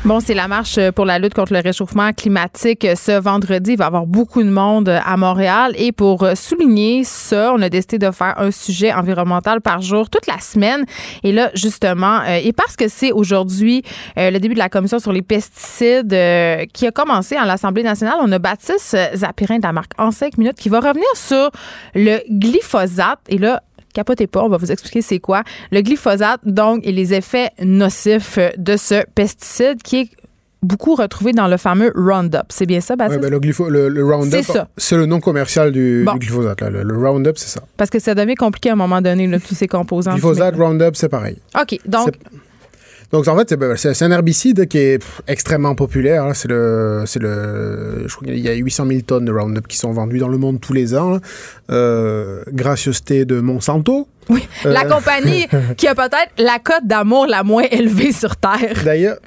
Bon, 0.06 0.20
c'est 0.20 0.32
la 0.32 0.48
marche 0.48 0.78
pour 0.92 1.04
la 1.04 1.18
lutte 1.18 1.34
contre 1.34 1.52
le 1.52 1.60
réchauffement 1.60 2.12
climatique 2.12 2.86
ce 2.96 3.20
vendredi. 3.20 3.72
Il 3.72 3.76
va 3.76 3.84
y 3.84 3.86
avoir 3.86 4.06
beaucoup 4.06 4.42
de 4.42 4.48
monde 4.48 4.88
à 4.88 5.16
Montréal. 5.18 5.74
Et 5.76 5.92
pour 5.92 6.26
souligner 6.34 7.04
ça, 7.04 7.52
on 7.54 7.60
a 7.60 7.68
décidé 7.68 7.98
de 7.98 8.10
faire 8.10 8.34
un 8.38 8.50
sujet 8.50 8.90
environnemental 8.90 9.60
par 9.60 9.82
jour 9.82 10.08
toute 10.08 10.26
la 10.26 10.38
semaine. 10.38 10.86
Et 11.22 11.32
là, 11.32 11.50
justement, 11.54 12.20
euh, 12.20 12.40
et 12.42 12.54
parce 12.54 12.74
que 12.74 12.88
c'est 12.88 13.12
aujourd'hui 13.12 13.82
euh, 14.18 14.30
le 14.30 14.40
début 14.40 14.54
de 14.54 14.58
la 14.58 14.70
commission 14.70 14.98
sur 14.98 15.12
les 15.12 15.22
pesticides 15.22 16.12
euh, 16.14 16.64
qui 16.72 16.86
a 16.86 16.90
commencé 16.90 17.36
à 17.36 17.44
l'Assemblée 17.44 17.82
nationale, 17.82 18.16
on 18.22 18.32
a 18.32 18.38
Baptiste 18.38 18.96
Zapirin 19.14 19.58
de 19.58 19.62
la 19.62 19.72
marque 19.72 19.92
En 19.98 20.10
5 20.10 20.38
minutes 20.38 20.56
qui 20.56 20.70
va 20.70 20.80
revenir 20.80 21.06
sur 21.14 21.50
le 21.94 22.18
glyphosate. 22.30 23.20
Et 23.28 23.36
là, 23.36 23.62
Capotez 23.92 24.26
pas, 24.26 24.42
on 24.42 24.48
va 24.48 24.56
vous 24.56 24.72
expliquer 24.72 25.02
c'est 25.02 25.18
quoi. 25.18 25.42
Le 25.70 25.80
glyphosate, 25.82 26.40
donc, 26.44 26.80
et 26.86 26.92
les 26.92 27.12
effets 27.14 27.50
nocifs 27.62 28.38
de 28.56 28.76
ce 28.76 29.04
pesticide 29.14 29.82
qui 29.82 30.00
est 30.00 30.08
beaucoup 30.62 30.94
retrouvé 30.94 31.32
dans 31.32 31.48
le 31.48 31.56
fameux 31.56 31.92
Roundup. 31.96 32.44
C'est 32.50 32.66
bien 32.66 32.80
ça, 32.80 32.94
Ouais, 32.94 32.98
Baptiste? 32.98 33.20
ben, 33.20 33.30
le, 33.30 33.40
glypho- 33.40 33.68
le, 33.68 33.88
le 33.88 34.04
C'est 34.06 34.12
Roundup, 34.14 34.42
ça. 34.44 34.68
c'est 34.76 34.96
le 34.96 35.06
nom 35.06 35.18
commercial 35.20 35.72
du, 35.72 36.04
Bon. 36.06 36.12
du 36.14 36.20
glyphosate. 36.20 36.60
là. 36.60 36.70
Le, 36.70 36.82
le 36.84 36.96
Roundup, 36.96 37.36
c'est 37.36 37.48
ça. 37.48 37.62
Parce 37.76 37.90
que 37.90 37.98
ça 37.98 38.14
devient 38.14 38.36
compliqué 38.36 38.70
à 38.70 38.74
un 38.74 38.76
moment 38.76 39.02
donné, 39.02 39.26
là, 39.26 39.38
tous 39.40 39.54
ces 39.56 39.66
composants. 39.66 40.12
Glyphosate, 40.12 40.54
Roundup, 40.56 40.94
c'est 40.94 41.08
pareil. 41.08 41.36
OK, 41.60 41.78
donc, 41.86 42.10
Donc, 43.12 43.28
en 43.28 43.36
fait, 43.36 43.50
c'est- 43.50 43.56
ben, 43.56 43.76
c'est 43.76 44.02
un 44.02 44.10
herbicide 44.10 44.66
qui 44.68 44.78
est 44.78 44.98
pff, 44.98 45.20
extrêmement 45.28 45.74
populaire. 45.74 46.26
là. 46.26 46.34
C'est 46.34 46.48
le, 46.48 47.04
le, 47.20 48.04
je 48.06 48.14
crois 48.16 48.26
qu'il 48.26 48.38
y 48.38 48.48
a 48.48 48.54
800 48.54 48.86
000 48.86 49.00
tonnes 49.02 49.26
de 49.26 49.32
Roundup 49.32 49.68
qui 49.68 49.76
sont 49.76 49.92
vendues 49.92 50.18
dans 50.18 50.28
le 50.28 50.38
monde 50.38 50.60
tous 50.60 50.72
les 50.72 50.94
ans. 50.94 51.10
là. 51.10 51.20
Euh, 51.70 52.42
gracieuseté 52.52 53.24
de 53.24 53.40
Monsanto. 53.40 54.08
oui, 54.28 54.48
Euh, 54.66 54.72
la 54.72 54.84
compagnie 54.84 55.46
qui 55.76 55.86
a 55.88 55.94
peut-être 55.94 56.30
la 56.38 56.58
cote 56.58 56.84
d'amour 56.86 57.26
la 57.26 57.42
moins 57.42 57.64
élevée 57.70 58.12
sur 58.12 58.36
Terre. 58.36 58.80
D'ailleurs, 58.84 59.18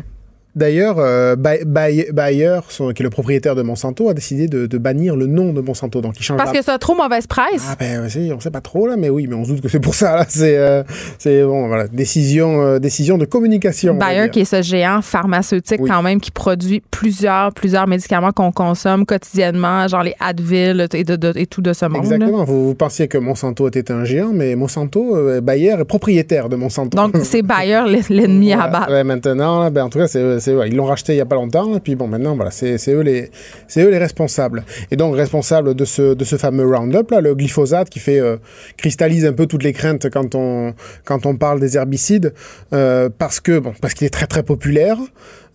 d'ailleurs, 0.56 0.96
euh, 1.00 1.36
Bay- 1.36 1.64
Bay- 1.66 2.08
Bayer, 2.14 2.60
son- 2.70 2.92
qui 2.94 3.02
est 3.02 3.06
le 3.06 3.10
propriétaire 3.10 3.56
de 3.56 3.62
Monsanto, 3.62 4.10
a 4.10 4.14
décidé 4.14 4.48
de, 4.48 4.66
de 4.66 4.78
bannir 4.78 5.16
le 5.16 5.28
nom 5.28 5.54
de 5.54 5.62
Monsanto. 5.62 6.02
Donc, 6.02 6.16
il 6.20 6.24
change 6.24 6.38
Parce 6.38 6.54
la- 6.54 6.60
que 6.60 6.66
ça 6.66 6.74
a 6.74 6.78
trop 6.78 6.96
mauvaise 6.96 7.28
presse. 7.28 7.68
Ah 7.72 7.76
ben 7.80 8.08
oui, 8.16 8.32
on 8.36 8.40
sait 8.40 8.52
pas 8.52 8.62
trop 8.62 8.88
là, 8.88 8.96
mais 8.98 9.10
oui, 9.10 9.28
mais 9.28 9.36
on 9.36 9.44
se 9.44 9.52
doute 9.52 9.62
que 9.62 9.70
c'est 9.70 9.80
pour 9.80 9.96
ça 9.96 10.16
là. 10.16 10.26
C'est 10.28 10.58
euh, 10.58 10.84
c'est 11.20 11.44
bon, 11.44 11.68
voilà, 11.68 11.88
décision, 11.88 12.62
euh, 12.62 12.80
décision 12.80 13.18
de 13.18 13.26
communication. 13.26 13.96
Bayer, 13.96 14.30
qui 14.30 14.42
est 14.42 14.46
ce 14.46 14.62
géant 14.62 15.02
pharmaceutique 15.02 15.82
Oui. 15.82 15.90
quand 15.90 16.02
même, 16.02 16.20
qui 16.22 16.32
produit 16.32 16.82
plusieurs, 16.92 17.54
plusieurs 17.54 17.88
médicaments 17.88 18.32
qu'on 18.32 18.52
consomme 18.52 19.06
quotidiennement, 19.06 19.88
genre 19.88 20.04
les 20.04 20.16
Advil 20.20 20.88
et, 20.94 21.04
de- 21.04 21.16
de- 21.16 21.34
et 21.36 21.46
tout 21.48 21.62
de 21.62 21.74
ce 21.74 21.86
monde. 21.86 22.04
Exactement. 22.04 22.44
Vous, 22.44 22.68
vous 22.68 22.76
pensiez 22.76 23.08
que 23.08 23.18
Monsanto 23.18 23.68
était 23.68 23.92
un 23.92 24.04
géant, 24.06 24.32
mais 24.34 24.56
Monsanto, 24.56 25.42
Bayer 25.42 25.76
est 25.80 25.86
propriétaire 25.86 26.50
de 26.50 26.56
Monsanto. 26.56 26.96
Donc, 26.98 27.16
c'est 27.24 27.42
Bayer 27.42 27.82
l'ennemi 28.10 28.54
à 28.54 28.68
battre. 28.68 28.92
Ouais, 28.92 29.04
maintenant, 29.04 29.60
là, 29.62 29.70
ben, 29.70 29.84
en 29.86 29.90
tout 29.90 30.00
cas, 30.00 30.08
c'est, 30.08 30.40
ils 30.48 30.76
l'ont 30.76 30.86
racheté 30.86 31.14
il 31.14 31.18
y 31.18 31.22
a 31.22 31.26
pas 31.26 31.36
longtemps. 31.36 31.72
là, 31.72 31.80
puis 31.80 31.96
bon, 31.96 32.08
maintenant, 32.08 32.36
voilà, 32.36 32.52
c'est, 32.52 32.78
eux 32.90 33.02
les, 33.02 33.32
eux 33.78 33.90
les 33.90 33.98
responsables. 33.98 34.64
Et 34.92 34.96
donc, 34.96 35.16
responsable 35.16 35.76
de 35.76 35.86
ce, 35.86 36.14
de 36.14 36.24
ce 36.24 36.36
fameux 36.38 36.66
Roundup, 36.66 37.12
là, 37.12 37.22
le 37.22 37.36
glyphosate, 37.36 37.90
qui 37.90 38.00
fait 38.00 38.20
euh, 38.20 38.38
cristallise 38.78 39.26
un 39.26 39.34
peu 39.34 39.46
toutes 39.46 39.64
les 39.64 39.74
craintes 39.74 40.10
quand 40.10 40.36
on, 40.36 40.74
quand 41.04 41.26
on 41.26 41.36
parle 41.36 41.60
des 41.60 41.78
herbicides, 41.78 42.34
euh, 42.74 43.10
parce 43.18 43.40
que 43.40 43.60
bon, 43.60 43.74
parce 43.82 43.94
qu'il 43.94 44.08
est 44.08 44.12
très 44.12 44.28
très 44.28 44.44
populaire, 44.44 44.98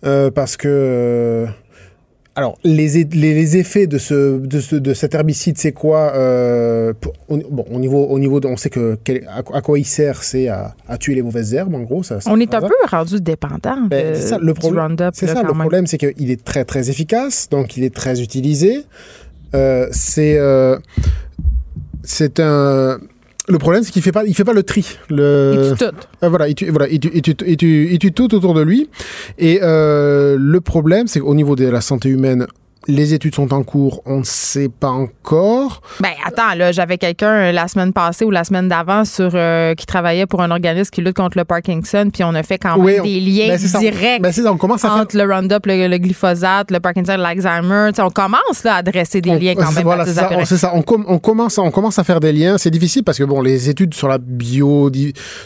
euh, 0.05 0.31
parce 0.31 0.57
que 0.57 0.67
euh, 0.67 1.45
alors, 2.35 2.57
les, 2.63 2.87
les, 3.03 3.03
les 3.33 3.57
effets 3.57 3.87
de, 3.87 3.97
ce, 3.97 4.37
de, 4.39 4.59
ce, 4.61 4.77
de 4.77 4.93
cet 4.93 5.15
herbicide, 5.15 5.57
c'est 5.57 5.73
quoi 5.73 6.13
euh, 6.15 6.93
pour- 6.99 7.13
Bon, 7.29 7.65
au 7.71 7.77
niveau, 7.79 8.05
au 8.05 8.19
niveau 8.19 8.39
de, 8.39 8.47
on 8.47 8.55
sait 8.55 8.69
que 8.69 8.97
quel- 9.03 9.27
à, 9.27 9.39
à 9.53 9.61
quoi 9.61 9.77
il 9.77 9.85
sert, 9.85 10.23
c'est 10.23 10.47
à, 10.47 10.73
à 10.87 10.97
tuer 10.97 11.15
les 11.15 11.21
mauvaises 11.21 11.53
herbes, 11.53 11.75
en 11.75 11.81
gros. 11.81 12.03
Ça, 12.03 12.21
ça- 12.21 12.31
On 12.31 12.39
est 12.39 12.53
un 12.53 12.61
peu 12.61 12.73
rendu 12.89 13.19
dépendant 13.19 13.81
Ben, 13.89 14.11
de, 14.13 14.15
ça, 14.17 14.37
le 14.37 14.53
du 14.53 14.59
problème. 14.59 14.85
Roundup. 14.85 15.09
C'est 15.13 15.27
ça, 15.27 15.43
le 15.43 15.53
problème, 15.53 15.87
c'est 15.87 15.97
qu'il 15.97 16.31
est 16.31 16.41
très 16.43 16.63
très 16.63 16.89
efficace, 16.89 17.47
donc 17.49 17.75
il 17.75 17.83
est 17.83 17.93
très 17.93 18.21
utilisé. 18.21 18.85
Euh, 19.53 19.87
c'est 19.91 20.37
euh, 20.37 20.77
c'est 22.03 22.39
un. 22.39 22.99
Le 23.47 23.57
problème, 23.57 23.83
c'est 23.83 23.91
qu'il 23.91 24.01
fait 24.01 24.11
pas, 24.11 24.23
il 24.25 24.35
fait 24.35 24.43
pas 24.43 24.53
le 24.53 24.63
tri. 24.63 24.97
Le... 25.09 25.71
Il 25.71 25.77
tue 25.77 25.85
tout. 25.85 25.95
Euh, 26.23 26.29
voilà, 26.29 26.47
voilà, 26.69 26.87
tout 28.13 28.35
autour 28.35 28.53
de 28.53 28.61
lui. 28.61 28.89
Et 29.39 29.59
euh, 29.61 30.37
le 30.39 30.61
problème, 30.61 31.07
c'est 31.07 31.19
qu'au 31.19 31.33
niveau 31.33 31.55
de 31.55 31.65
la 31.65 31.81
santé 31.81 32.09
humaine, 32.09 32.47
les 32.87 33.13
études 33.13 33.35
sont 33.35 33.53
en 33.53 33.63
cours, 33.63 34.01
on 34.05 34.19
ne 34.19 34.23
sait 34.23 34.69
pas 34.69 34.89
encore. 34.89 35.81
Ben 35.99 36.11
attends, 36.25 36.55
là, 36.55 36.71
j'avais 36.71 36.97
quelqu'un 36.97 37.31
euh, 37.31 37.51
la 37.51 37.67
semaine 37.67 37.93
passée 37.93 38.25
ou 38.25 38.31
la 38.31 38.43
semaine 38.43 38.67
d'avant 38.67 39.05
sur 39.05 39.31
euh, 39.33 39.75
qui 39.75 39.85
travaillait 39.85 40.25
pour 40.25 40.41
un 40.41 40.49
organisme 40.49 40.89
qui 40.89 41.01
lutte 41.01 41.15
contre 41.15 41.37
le 41.37 41.45
Parkinson, 41.45 42.09
puis 42.11 42.23
on 42.23 42.33
a 42.33 42.41
fait 42.41 42.57
quand 42.57 42.77
même 42.77 43.03
des 43.03 43.19
liens 43.19 43.49
ben, 43.49 43.79
directs 43.79 44.21
ben, 44.21 44.47
on 44.47 44.57
commence 44.57 44.83
à 44.83 44.93
entre 44.93 45.15
le 45.15 45.31
Roundup, 45.31 45.65
le, 45.65 45.97
glyphosate, 45.97 46.71
le 46.71 46.79
Parkinson, 46.79 47.17
l'Alzheimer. 47.17 47.91
On 47.99 48.09
commence 48.09 48.63
là, 48.63 48.75
à 48.75 48.83
dresser 48.83 49.21
des 49.21 49.37
liens 49.37 49.53
quand 49.55 49.71
même. 49.71 49.83
Voilà, 49.83 50.05
c'est 50.45 50.57
ça. 50.57 50.73
On, 50.73 50.81
commence, 51.19 51.57
on 51.57 51.71
commence 51.71 51.99
à 51.99 52.03
faire 52.03 52.19
des 52.19 52.33
liens. 52.33 52.57
C'est 52.57 52.71
difficile 52.71 53.03
parce 53.03 53.17
que 53.17 53.23
bon, 53.23 53.41
les 53.41 53.69
études 53.69 53.93
sur 53.93 54.07
la 54.07 54.17
bio, 54.17 54.89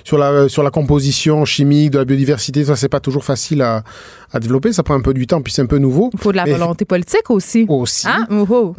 sur 0.03 0.17
la 0.17 0.47
sur 0.47 0.63
la 0.63 0.71
composition 0.71 1.43
chimique 1.45 1.91
de 1.91 1.97
la 1.97 2.05
biodiversité, 2.05 2.63
ça 2.63 2.75
c'est 2.75 2.89
pas 2.89 2.99
toujours 2.99 3.25
facile 3.25 3.61
à 3.61 3.83
à 4.33 4.39
développer. 4.39 4.73
Ça 4.73 4.83
prend 4.83 4.95
un 4.95 5.01
peu 5.01 5.13
du 5.13 5.27
temps, 5.27 5.41
puis 5.41 5.53
c'est 5.53 5.61
un 5.61 5.67
peu 5.67 5.77
nouveau. 5.77 6.09
Il 6.13 6.19
faut 6.19 6.31
de 6.31 6.37
la 6.37 6.45
volonté 6.45 6.85
politique 6.85 7.24
aussi. 7.31 7.65
Aussi. 7.67 8.07
Hein? 8.07 8.27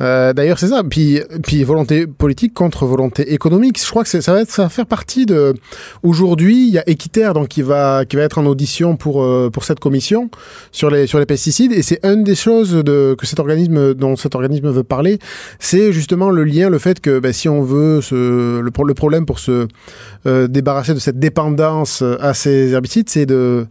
Euh, 0.00 0.32
D'ailleurs, 0.32 0.58
c'est 0.58 0.68
ça. 0.68 0.82
Puis, 0.84 1.20
puis 1.42 1.64
volonté 1.64 2.06
politique 2.06 2.54
contre 2.54 2.86
volonté 2.86 3.32
économique. 3.32 3.80
Je 3.82 3.88
crois 3.88 4.04
que 4.04 4.08
ça 4.08 4.32
va, 4.32 4.40
être, 4.42 4.50
ça 4.50 4.64
va 4.64 4.68
faire 4.68 4.86
partie 4.86 5.26
de. 5.26 5.54
Aujourd'hui, 6.02 6.66
il 6.68 6.74
y 6.74 6.78
a 6.78 6.88
Équiterre 6.88 7.34
donc 7.34 7.48
qui 7.48 7.62
va 7.62 8.04
qui 8.04 8.16
va 8.16 8.22
être 8.22 8.38
en 8.38 8.46
audition 8.46 8.96
pour 8.96 9.22
euh, 9.22 9.50
pour 9.52 9.64
cette 9.64 9.80
commission 9.80 10.30
sur 10.72 10.90
les 10.90 11.06
sur 11.06 11.18
les 11.18 11.26
pesticides. 11.26 11.72
Et 11.72 11.82
c'est 11.82 12.04
une 12.04 12.24
des 12.24 12.34
choses 12.34 12.72
de, 12.72 13.14
que 13.18 13.26
cet 13.26 13.40
organisme 13.40 13.94
dont 13.94 14.16
cet 14.16 14.34
organisme 14.34 14.70
veut 14.70 14.84
parler, 14.84 15.18
c'est 15.58 15.92
justement 15.92 16.30
le 16.30 16.44
lien, 16.44 16.70
le 16.70 16.78
fait 16.78 17.00
que 17.00 17.18
ben, 17.18 17.32
si 17.32 17.48
on 17.48 17.62
veut 17.62 18.00
le, 18.10 18.60
le 18.60 18.94
problème 18.94 19.26
pour 19.26 19.38
se 19.38 19.66
euh, 20.26 20.48
débarrasser 20.48 20.94
de 20.94 20.98
cette 20.98 21.18
dépendance 21.18 22.02
à 22.20 22.34
ces 22.34 22.72
herbicides, 22.72 23.08
c'est 23.08 23.26
de 23.26 23.66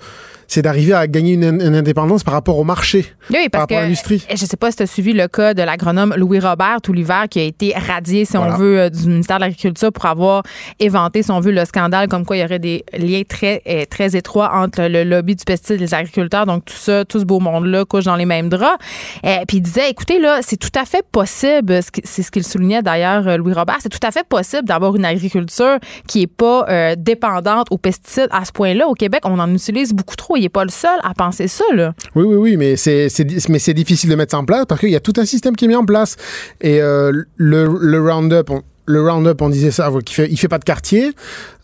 c'est 0.48 0.62
d'arriver 0.62 0.93
à 0.93 1.08
gagner 1.08 1.34
une, 1.34 1.76
indépendance 1.76 2.24
par 2.24 2.34
rapport 2.34 2.58
au 2.58 2.64
marché, 2.64 3.06
oui, 3.30 3.50
parce 3.50 3.50
par 3.52 3.62
rapport 3.62 3.78
à 3.78 3.82
l'industrie. 3.82 4.24
Je 4.28 4.41
ne 4.41 4.48
sais 4.48 4.58
pas 4.58 4.72
si 4.72 4.78
tu 4.78 4.84
as 4.84 4.88
suivi 4.88 5.14
le 5.14 5.28
cas 5.28 5.54
de 5.54 5.62
l'agronome 5.62 6.14
Louis 6.18 6.39
Robert 6.39 6.82
tout 6.82 6.93
l'hiver 6.93 7.26
qui 7.30 7.39
a 7.39 7.43
été 7.43 7.74
radié, 7.74 8.26
si 8.26 8.38
on 8.38 8.50
veut, 8.58 8.80
euh, 8.80 8.89
du 8.89 9.08
ministère 9.08 9.38
de 9.38 9.41
l'Agriculture 9.41 9.91
pour 9.91 10.06
avoir 10.06 10.43
éventé, 10.80 11.24
si 11.24 11.32
on 11.32 11.39
veut, 11.39 11.52
le 11.52 11.66
scandale 11.66 12.08
comme 12.08 12.26
quoi 12.26 12.38
il 12.38 12.41
y 12.41 12.43
aurait 12.43 12.60
des 12.60 12.84
liens 12.98 13.24
très, 13.28 13.62
euh, 13.68 13.84
très 13.89 14.16
étroits 14.16 14.52
entre 14.54 14.84
le 14.84 15.04
lobby 15.04 15.36
du 15.36 15.43
pesticide 15.43 15.78
et 15.78 15.80
les 15.80 15.93
agriculteurs. 15.93 16.46
Donc, 16.46 16.66
tout 16.66 16.74
ça, 16.74 17.06
tout 17.06 17.20
ce 17.20 17.26
beau 17.26 17.39
monde-là 17.39 17.86
couche 17.86 18.06
dans 18.06 18.16
les 18.16 18.26
mêmes 18.26 18.50
draps. 18.50 18.78
Et, 19.24 19.30
euh, 19.30 19.32
puis 19.48 19.58
il 19.58 19.62
disait, 19.62 19.89
écoutez, 19.89 20.20
là, 20.20 20.39
c'est 20.41 20.58
tout 20.58 20.70
à 20.76 20.86
fait 20.86 21.06
possible, 21.12 21.80
c'est 22.04 22.24
ce 22.24 22.32
qu'il 22.32 22.43
soulignait 22.43 22.82
d'ailleurs, 22.82 23.38
Louis 23.38 23.54
Robert, 23.54 23.78
c'est 23.82 23.89
tout 23.89 24.06
à 24.06 24.12
fait 24.12 24.28
possible 24.28 24.66
d'avoir 24.66 24.96
une 24.96 25.06
agriculture 25.06 25.78
qui 26.08 26.20
n'est 26.20 26.28
pas 26.28 26.96
dépendante 26.96 27.68
aux 27.72 27.78
pesticides 27.78 28.30
à 28.32 28.46
ce 28.46 28.52
point-là. 28.52 28.88
Au 28.88 28.93
Québec, 28.93 29.22
on 29.26 29.39
en 29.39 29.52
utilise 29.54 29.93
beaucoup 29.93 30.16
trop 30.16 30.35
il 30.36 30.44
n'est 30.44 30.50
pas 30.50 30.64
le 30.64 30.70
seul 30.70 31.00
à 31.04 31.14
penser 31.14 31.48
ça. 31.48 31.66
Là. 31.74 31.94
Oui, 32.16 32.24
oui, 32.26 32.36
oui, 32.36 32.58
mais 32.58 32.76
c'est, 32.76 33.08
mais 33.50 33.60
c'est 33.60 33.74
difficile 33.74 34.10
de 34.10 34.16
mettre 34.16 34.32
ça 34.32 34.40
en 34.40 34.46
place 34.46 34.66
parce 34.68 34.80
qu'il 34.82 34.92
y 34.92 34.96
a 34.96 35.00
tout 35.00 35.14
un 35.18 35.26
système 35.26 35.56
qui 35.56 35.66
est 35.66 35.68
mis 35.68 35.76
en 35.76 35.86
place. 35.86 36.16
Et 36.62 36.82
euh, 36.82 37.12
le, 37.36 37.78
le 37.80 38.02
Roundup, 38.02 38.50
le 38.86 39.02
Roundup, 39.02 39.42
on 39.42 39.50
disait 39.50 39.72
ça, 39.72 39.92
il 39.92 40.14
fait, 40.14 40.28
il 40.30 40.38
fait 40.38 40.48
pas 40.48 40.60
de 40.60 40.64
quartier 40.64 41.14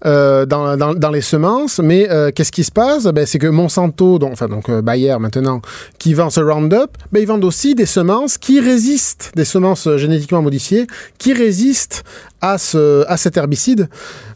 euh, 0.05 0.45
dans, 0.45 0.75
dans, 0.77 0.95
dans, 0.95 1.11
les 1.11 1.21
semences, 1.21 1.79
mais 1.79 2.09
euh, 2.09 2.31
qu'est-ce 2.33 2.51
qui 2.51 2.63
se 2.63 2.71
passe? 2.71 3.03
Ben, 3.05 3.25
C'est 3.25 3.37
que 3.37 3.47
Monsanto, 3.47 4.17
donc, 4.17 4.31
enfin 4.33 4.47
donc 4.47 4.69
euh, 4.69 4.81
Bayer 4.81 5.17
maintenant, 5.19 5.61
qui 5.99 6.15
vend 6.15 6.31
ce 6.31 6.39
Roundup, 6.41 6.97
ben, 7.11 7.19
ils 7.19 7.27
vendent 7.27 7.45
aussi 7.45 7.75
des 7.75 7.85
semences 7.85 8.39
qui 8.39 8.59
résistent, 8.59 9.31
des 9.35 9.45
semences 9.45 9.87
génétiquement 9.97 10.41
modifiées, 10.41 10.87
qui 11.19 11.33
résistent 11.33 12.03
à, 12.41 12.57
ce, 12.57 13.05
à 13.07 13.17
cet 13.17 13.37
herbicide. 13.37 13.87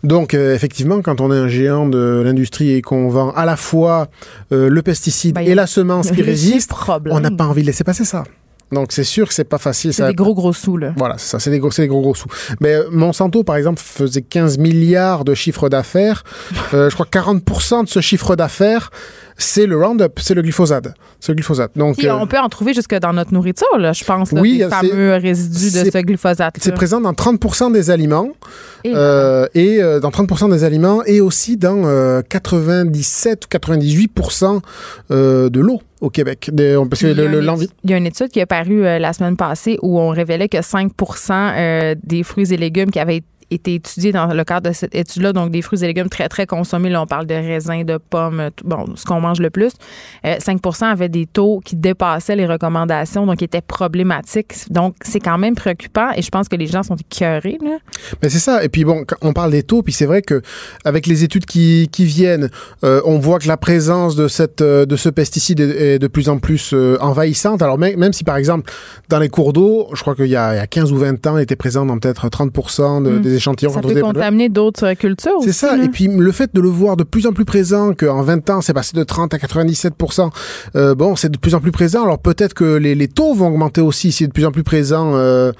Donc 0.04 0.36
effectivement, 0.36 1.02
quand 1.02 1.22
on 1.22 1.32
est 1.32 1.38
un 1.38 1.48
géant 1.48 1.88
de 1.88 2.22
l'industrie 2.24 2.74
et 2.74 2.82
qu'on 2.84 3.10
vend 3.10 3.32
à 3.32 3.46
la 3.46 3.58
fois 3.58 4.10
le 4.52 4.82
pesticide 4.82 5.34
ben, 5.34 5.42
et 5.42 5.56
la 5.56 5.66
semence 5.66 6.12
qui 6.12 6.22
résiste, 6.22 6.72
on 7.10 7.20
n'a 7.20 7.32
pas 7.32 7.46
envie 7.46 7.64
de 7.64 7.68
laisser 7.68 7.84
passer 7.84 8.06
ça. 8.06 8.24
Donc, 8.72 8.92
c'est 8.92 9.04
sûr 9.04 9.28
que 9.28 9.34
c'est 9.34 9.44
pas 9.44 9.58
facile. 9.58 9.94
C'est 9.94 10.08
des 10.08 10.14
gros, 10.14 10.34
gros 10.34 10.54
sous, 10.54 10.78
là. 10.78 10.94
Voilà, 10.98 11.18
c'est 11.18 11.30
ça. 11.30 11.40
C'est 11.40 11.52
des 11.52 11.60
gros, 11.60 11.70
des 11.70 11.88
gros, 11.88 12.02
gros 12.02 12.16
sous. 12.16 12.28
Mais 12.60 12.74
euh, 12.74 12.90
Monsanto, 12.92 13.44
par 13.44 13.56
exemple, 13.56 13.82
faisait 13.82 14.22
15 14.22 14.58
milliards 14.58 15.24
de 15.24 15.34
chiffre 15.34 15.70
d'affaires. 15.70 16.24
Euh, 16.74 16.90
je 16.90 16.96
crois 16.96 17.06
que 17.06 17.18
40% 17.18 17.84
de 17.84 17.90
ce 17.90 18.02
chiffre 18.02 18.36
d'affaires, 18.36 18.90
c'est 19.38 19.66
le 19.66 19.78
Roundup, 19.78 20.20
c'est 20.20 20.34
le 20.34 20.42
glyphosate. 20.42 20.94
C'est 21.20 21.32
le 21.32 21.36
glyphosate. 21.36 21.72
Donc, 21.76 22.02
euh, 22.04 22.12
on 22.14 22.26
peut 22.26 22.40
en 22.40 22.48
trouver 22.48 22.74
jusque 22.74 22.96
dans 22.96 23.12
notre 23.12 23.34
nourriture, 23.34 23.78
là, 23.78 23.92
je 23.92 24.04
pense, 24.04 24.32
là, 24.32 24.42
oui, 24.42 24.60
les 24.60 24.70
fameux 24.70 25.16
résidus 25.16 25.84
de 25.84 25.90
ce 25.90 25.98
glyphosate. 25.98 26.56
C'est 26.60 26.74
présent 26.74 27.02
dans 27.02 27.12
30% 27.12 27.72
des 27.72 27.90
aliments 27.90 28.30
et, 28.84 28.94
euh, 28.96 29.48
et 29.54 29.82
euh, 29.82 30.00
dans 30.00 30.10
30% 30.10 30.50
des 30.52 30.64
aliments 30.64 31.04
et 31.06 31.20
aussi 31.20 31.58
dans 31.58 32.22
97 32.30 33.46
ou 33.46 33.58
98% 33.58 34.62
de 35.10 35.60
l'eau 35.60 35.82
au 36.02 36.10
Québec. 36.10 36.52
parce 36.90 37.02
que 37.02 37.08
il, 37.08 37.12
y 37.12 37.28
le, 37.28 37.42
il 37.84 37.90
y 37.90 37.94
a 37.94 37.98
une 37.98 38.06
étude 38.06 38.30
qui 38.30 38.40
est 38.40 38.46
parue 38.46 38.84
la 38.84 39.12
semaine 39.12 39.36
passée 39.36 39.80
où 39.82 40.00
on 40.00 40.10
révélait 40.10 40.50
que 40.50 40.62
5 40.62 40.92
des 42.04 42.24
fruits 42.24 42.54
et 42.54 42.58
légumes 42.58 42.92
qui 42.92 43.00
avaient 43.00 43.24
été 43.52 43.76
étudié 43.76 44.12
dans 44.12 44.28
le 44.28 44.44
cadre 44.44 44.70
de 44.70 44.74
cette 44.74 44.96
étude-là, 44.96 45.34
donc 45.34 45.52
des 45.52 45.62
fruits 45.62 45.84
et 45.84 45.88
légumes 45.88 46.10
très, 46.10 46.28
très 46.30 46.46
consommés. 46.46 46.90
Là, 46.90 47.02
on 47.02 47.06
parle 47.06 47.26
de 47.26 47.34
raisins, 47.34 47.84
de 47.84 47.98
pommes, 47.98 48.50
bon, 48.64 48.96
ce 48.96 49.06
qu'on 49.06 49.22
mange 49.22 49.40
le 49.40 49.50
plus. 49.50 49.74
5 50.24 50.60
euh, 50.66 50.86
avaient 50.86 51.10
des 51.10 51.26
taux 51.26 51.62
qui 51.64 51.76
dépassaient 51.76 52.36
les 52.36 52.48
recommandations, 52.48 53.26
donc 53.26 53.38
qui 53.38 53.46
étaient 53.46 53.62
problématiques. 53.62 54.72
Donc, 54.72 54.96
c'est 55.04 55.20
quand 55.20 55.38
même 55.38 55.56
préoccupant 55.56 56.12
et 56.16 56.22
je 56.22 56.30
pense 56.30 56.48
que 56.48 56.56
les 56.56 56.68
gens 56.68 56.84
sont 56.84 56.96
écœurés. 56.96 57.58
Là. 57.64 57.78
Mais 58.22 58.30
c'est 58.30 58.40
ça. 58.40 58.64
Et 58.64 58.70
puis, 58.70 58.84
bon, 58.84 59.06
on 59.22 59.34
parle 59.34 59.52
des 59.52 59.64
taux, 59.64 59.84
puis 59.84 59.94
c'est 59.94 60.06
vrai 60.06 60.22
que 60.22 60.42
avec 60.84 61.06
les 61.06 61.24
études 61.24 61.46
qui, 61.46 61.90
qui 61.92 62.06
viennent, 62.06 62.50
euh, 62.84 63.02
on 63.06 63.20
voit 63.20 63.40
que 63.40 63.48
la 63.48 63.58
présence 63.58 64.16
de, 64.16 64.28
cette, 64.28 64.62
euh, 64.62 64.86
de 64.86 64.96
ce 64.96 65.10
pesticide 65.10 65.60
est, 65.60 66.00
de 66.00 66.08
plus 66.08 66.30
en 66.30 66.40
plus 66.40 66.74
envahissante. 67.00 67.62
Alors, 67.62 67.78
même, 67.78 67.98
même 67.98 68.14
si, 68.14 68.24
par 68.24 68.38
exemple, 68.38 68.72
dans 69.10 69.20
les 69.20 69.30
cours 69.30 69.54
d'eau, 69.54 69.90
je 69.94 70.02
crois 70.02 70.16
qu'il 70.16 70.28
y, 70.28 70.36
a 70.36 70.68
15 70.68 70.92
ou 70.92 70.98
20 70.98 71.28
ans, 71.28 71.38
il 71.38 71.44
était 71.44 71.56
présent 71.56 71.86
dans 71.86 71.98
peut-être 71.98 72.28
30 72.30 72.52
de, 73.04 73.10
mm. 73.10 73.22
des 73.22 73.35
échantillons. 73.36 73.74
Ça 73.74 73.82
peut 73.82 74.00
contaminer 74.00 74.50
d'autres 74.50 74.94
cultures 74.94 75.40
C'est 75.44 75.52
ça. 75.52 75.78
Et 75.78 75.90
puis 75.90 76.08
le 76.08 76.32
fait 76.32 76.54
de 76.54 76.62
le 76.62 76.70
voir 76.70 76.98
de 76.98 77.04
plus 77.04 77.28
en 77.28 77.34
plus 77.34 77.46
présent, 77.46 77.94
qu'en 77.94 78.22
20 78.22 78.50
ans, 78.50 78.62
c'est 78.62 78.74
passé 78.74 78.96
de 78.96 79.04
30 79.04 79.34
à 79.34 79.38
97% 79.38 80.30
euh, 80.76 80.96
bon, 80.96 81.16
c'est 81.16 81.30
de 81.30 81.38
plus 81.38 81.56
en 81.56 81.60
plus 81.60 81.72
présent. 81.72 82.04
Alors 82.04 82.20
peut-être 82.20 82.54
que 82.54 82.76
les, 82.76 82.96
les, 82.96 83.08
taux 83.08 83.34
vont 83.34 83.48
augmenter 83.48 83.82
aussi, 83.82 84.12
c'est 84.12 84.28
de 84.28 84.32
plus 84.32 84.46
en 84.46 84.52
plus 84.52 84.64
présent 84.64 85.14
euh, 85.16 85.16
euh, 85.16 85.52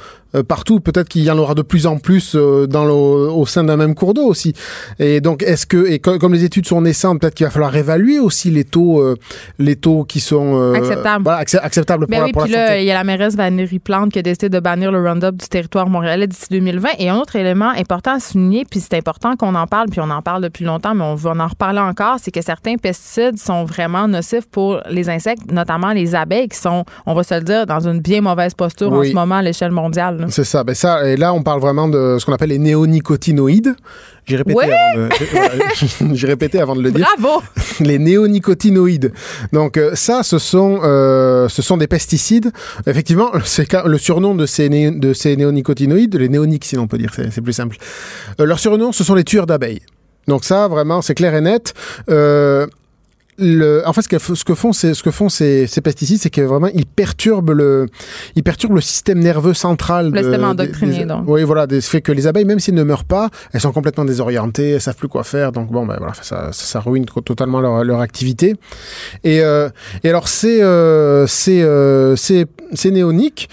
partout. 0.44 0.80
Peut-être 0.80 1.08
qu'il 1.08 1.24
y 1.24 1.32
en 1.32 1.38
aura 1.38 1.56
de 1.56 1.62
plus 1.62 1.88
en 1.88 1.98
plus 1.98 2.36
euh, 2.36 2.68
dans 2.68 2.86
le, 2.86 2.94
au 2.94 3.46
sein 3.46 3.64
d'un 3.64 3.78
même 3.78 3.96
cours 3.96 4.14
d'eau 4.14 4.26
aussi. 4.26 4.54
Et 5.00 5.22
donc, 5.22 5.44
est-ce 5.44 5.66
que, 5.66 5.88
et 5.88 6.00
comme 6.00 6.34
les 6.34 6.44
études 6.44 6.68
sont 6.68 6.82
naissantes, 6.82 7.20
peut-être 7.22 7.36
qu'il 7.36 7.46
va 7.46 7.52
falloir 7.52 7.76
évaluer 7.76 8.20
aussi 8.20 8.52
les 8.52 8.64
taux, 8.64 9.02
euh, 9.02 9.16
les 9.60 9.76
taux 9.76 10.04
qui 10.04 10.20
sont 10.20 10.74
acceptables. 10.74 11.24
Voilà, 11.24 11.40
acceptables 11.40 12.08
ben 12.08 12.32
pour, 12.32 12.44
oui, 12.44 12.52
la, 12.52 12.68
là, 12.68 12.80
Il 12.80 12.86
y 12.86 12.92
a 12.92 12.94
la 12.94 13.04
mairesse 13.04 13.36
Valérie 13.36 13.80
Plante 13.80 14.12
qui 14.12 14.20
a 14.20 14.22
décidé 14.22 14.50
de 14.50 14.60
bannir 14.60 14.92
le 14.92 15.02
Roundup 15.02 15.36
du 15.36 15.48
territoire 15.48 15.90
montréalais 15.90 16.28
d'ici 16.28 16.48
2020. 16.52 16.90
Et 17.00 17.10
un 17.10 17.18
autre 17.18 17.36
élément 17.36 17.70
important 17.70 18.16
à 18.16 18.20
souligner, 18.20 18.66
puis 18.70 18.80
c'est 18.80 18.96
important 18.96 19.36
qu'on 19.36 19.56
en 19.56 19.68
parle, 19.68 19.90
puis 19.90 20.02
on 20.02 20.10
en 20.10 20.22
parle 20.22 20.42
depuis 20.42 20.66
longtemps, 20.66 20.96
mais 20.96 21.04
on 21.04 21.16
va 21.16 21.32
en 21.32 21.48
reparler 21.48 21.80
encore, 21.80 22.18
c'est 22.22 22.32
que 22.32 22.42
certains 22.42 22.76
pesticides 22.78 23.38
sont 23.38 23.66
vraiment 23.66 24.08
nocifs 24.08 24.48
pour 24.50 24.82
les 24.90 25.10
insectes, 25.10 25.52
notamment 25.52 25.92
les 25.92 26.16
abeilles, 26.16 26.48
qui 26.48 26.58
sont, 26.58 26.86
on 27.06 27.14
va 27.14 27.24
se 27.24 27.36
le 27.36 27.42
dire, 27.42 27.66
dans 27.66 27.88
une 27.88 28.00
bien 28.00 28.22
mauvaise 28.22 28.54
posture 28.54 28.92
en 28.92 29.04
ce 29.04 29.14
moment 29.14 29.36
à 29.36 29.42
l'échelle 29.42 29.72
mondiale. 29.72 30.25
C'est 30.30 30.44
ça. 30.44 30.64
Ben 30.64 30.76
ça, 30.76 31.08
et 31.08 31.18
là, 31.18 31.34
on 31.34 31.44
parle 31.44 31.60
vraiment 31.62 31.88
de 31.88 32.18
ce 32.20 32.26
qu'on 32.26 32.34
appelle 32.34 32.50
les 32.50 32.60
néonicotinoïdes. 32.60 33.76
J'ai 34.26 34.38
répété, 34.38 34.60
avant 34.64 35.08
de, 35.08 35.10
j'ai 36.16 36.28
répété 36.28 36.60
avant 36.60 36.76
de 36.76 36.82
le 36.82 36.92
dire. 36.92 37.08
Bravo! 37.20 37.44
Les 37.80 38.00
néonicotinoïdes. 38.00 39.14
Donc 39.54 39.78
euh, 39.78 39.92
ça, 39.94 40.24
ce 40.24 40.40
sont, 40.40 40.80
euh, 40.84 41.48
ce 41.48 41.62
sont 41.62 41.78
des 41.78 41.88
pesticides. 41.88 42.52
Effectivement, 42.88 43.30
c'est 43.44 43.72
le 43.86 43.98
surnom 43.98 44.34
de 44.34 44.46
ces, 44.46 44.70
de 44.70 45.14
ces 45.14 45.36
néonicotinoïdes, 45.36 46.16
les 46.16 46.30
néoniques, 46.30 46.66
si 46.66 46.78
on 46.78 46.88
peut 46.88 46.98
dire, 46.98 47.12
c'est 47.14 47.42
plus 47.42 47.54
simple. 47.54 47.78
Euh, 48.40 48.46
leur 48.46 48.60
surnom, 48.60 48.92
ce 48.92 49.04
sont 49.04 49.14
les 49.14 49.24
tueurs 49.24 49.46
d'abeilles. 49.46 49.82
Donc 50.28 50.44
ça, 50.44 50.68
vraiment, 50.68 51.02
c'est 51.02 51.16
clair 51.16 51.36
et 51.36 51.42
net. 51.42 51.74
Euh, 52.10 52.66
le, 53.38 53.84
en 53.86 53.94
fait, 53.94 54.02
ce 54.02 54.08
que, 54.08 54.18
ce 54.20 54.44
que 54.44 54.56
font, 54.56 54.72
ce 54.72 55.02
que 55.04 55.12
font 55.12 55.30
ces, 55.30 55.68
ces 55.68 55.82
pesticides, 55.82 56.20
c'est 56.22 56.30
que 56.30 56.42
vraiment 56.42 56.70
ils 56.74 56.86
perturbent 56.86 57.52
le, 57.52 57.88
ils 58.36 58.44
perturbent 58.44 58.76
le 58.76 58.82
système 58.82 59.20
nerveux 59.20 59.54
central. 59.54 60.12
Le 60.12 60.22
système 60.22 60.44
endoctriné, 60.44 61.06
donc. 61.06 61.26
Oui, 61.28 61.44
voilà, 61.44 61.68
des, 61.68 61.82
fait 61.82 62.02
que 62.02 62.12
les 62.12 62.28
abeilles, 62.28 62.46
même 62.46 62.60
s'ils 62.60 62.76
ne 62.76 62.84
meurent 62.84 63.04
pas, 63.04 63.30
elles 63.54 63.62
sont 63.62 63.74
complètement 63.74 64.06
désorientées, 64.06 64.72
elles 64.72 64.82
savent 64.82 64.96
plus 64.96 65.08
quoi 65.08 65.24
faire, 65.24 65.52
donc 65.52 65.72
bon, 65.72 65.86
ben 65.86 65.96
voilà, 65.98 66.14
ça, 66.22 66.50
ça 66.52 66.80
ruine 66.80 67.06
totalement 67.06 67.60
leur, 67.60 67.84
leur 67.84 68.00
activité. 68.00 68.56
Et, 69.24 69.42
euh, 69.42 69.70
et 70.04 70.10
alors 70.10 70.28
c'est, 70.28 70.62
euh, 70.62 71.28
c'est, 71.28 71.62
euh, 71.62 72.16
néonique 72.86 73.50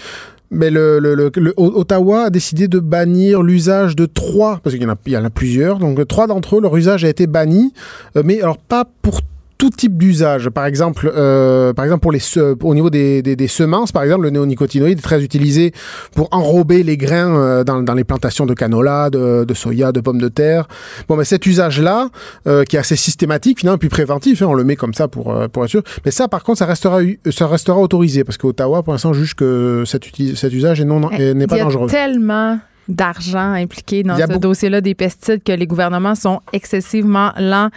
mais 0.55 0.69
le, 0.69 0.99
le, 0.99 1.15
le, 1.15 1.53
Ottawa 1.57 2.25
a 2.25 2.29
décidé 2.29 2.67
de 2.67 2.77
bannir 2.77 3.41
l'usage 3.41 3.95
de 3.95 4.05
trois, 4.05 4.59
parce 4.63 4.75
qu'il 4.75 4.83
y 4.83 4.85
en 4.85 4.91
a, 4.91 4.95
il 5.07 5.11
y 5.13 5.17
en 5.17 5.25
a 5.25 5.31
plusieurs, 5.31 5.79
donc 5.79 6.07
trois 6.07 6.27
d'entre 6.27 6.57
eux, 6.57 6.61
leur 6.61 6.77
usage 6.77 7.03
a 7.03 7.09
été 7.09 7.25
banni, 7.25 7.73
euh, 8.15 8.21
mais 8.23 8.39
alors 8.39 8.59
pas 8.59 8.85
pour 9.01 9.21
tout 9.57 9.69
type 9.69 9.97
d'usage. 9.97 10.49
Par 10.49 10.65
exemple, 10.65 11.11
euh, 11.15 11.73
par 11.73 11.85
exemple 11.85 12.01
pour 12.01 12.11
les 12.11 12.21
au 12.61 12.73
niveau 12.75 12.89
des, 12.89 13.21
des, 13.21 13.35
des, 13.35 13.47
semences, 13.47 13.91
par 13.91 14.03
exemple, 14.03 14.23
le 14.23 14.29
néonicotinoïde 14.29 14.99
est 14.99 15.01
très 15.01 15.23
utilisé 15.23 15.73
pour 16.15 16.27
enrober 16.31 16.83
les 16.83 16.97
grains 16.97 17.35
euh, 17.35 17.63
dans, 17.63 17.81
dans, 17.81 17.93
les 17.93 18.03
plantations 18.03 18.45
de 18.45 18.53
canola, 18.53 19.09
de, 19.09 19.45
de, 19.45 19.53
soya, 19.53 19.91
de 19.91 19.99
pommes 19.99 20.21
de 20.21 20.29
terre. 20.29 20.67
Bon, 21.07 21.15
mais 21.15 21.25
cet 21.25 21.45
usage-là, 21.45 22.09
euh, 22.47 22.63
qui 22.63 22.75
est 22.75 22.79
assez 22.79 22.95
systématique, 22.95 23.59
finalement, 23.59 23.77
puis 23.77 23.89
préventif, 23.89 24.41
hein, 24.41 24.47
on 24.49 24.53
le 24.53 24.63
met 24.63 24.75
comme 24.75 24.93
ça 24.93 25.07
pour 25.07 25.33
pour 25.51 25.63
être 25.63 25.69
sûr. 25.69 25.83
Mais 26.05 26.11
ça, 26.11 26.27
par 26.27 26.43
contre, 26.43 26.59
ça 26.59 26.65
restera 26.65 26.99
ça 27.31 27.47
restera 27.47 27.77
autorisé 27.77 28.23
parce 28.23 28.37
qu'Ottawa, 28.37 28.83
pour 28.83 28.93
l'instant, 28.93 29.13
juge 29.13 29.35
que 29.35 29.83
cet, 29.85 30.05
cet 30.35 30.53
usage 30.53 30.81
est 30.81 30.85
non 30.85 30.99
n'est 31.09 31.47
pas 31.47 31.59
dangereux. 31.59 31.87
Tellement 31.87 32.57
d'argent 32.87 33.53
impliqué 33.53 34.03
dans 34.03 34.17
ce 34.17 34.37
dossier-là 34.37 34.81
des 34.81 34.95
pesticides 34.95 35.43
que 35.43 35.51
les 35.51 35.67
gouvernements 35.67 36.15
sont 36.15 36.41
excessivement 36.51 37.31
lents 37.37 37.69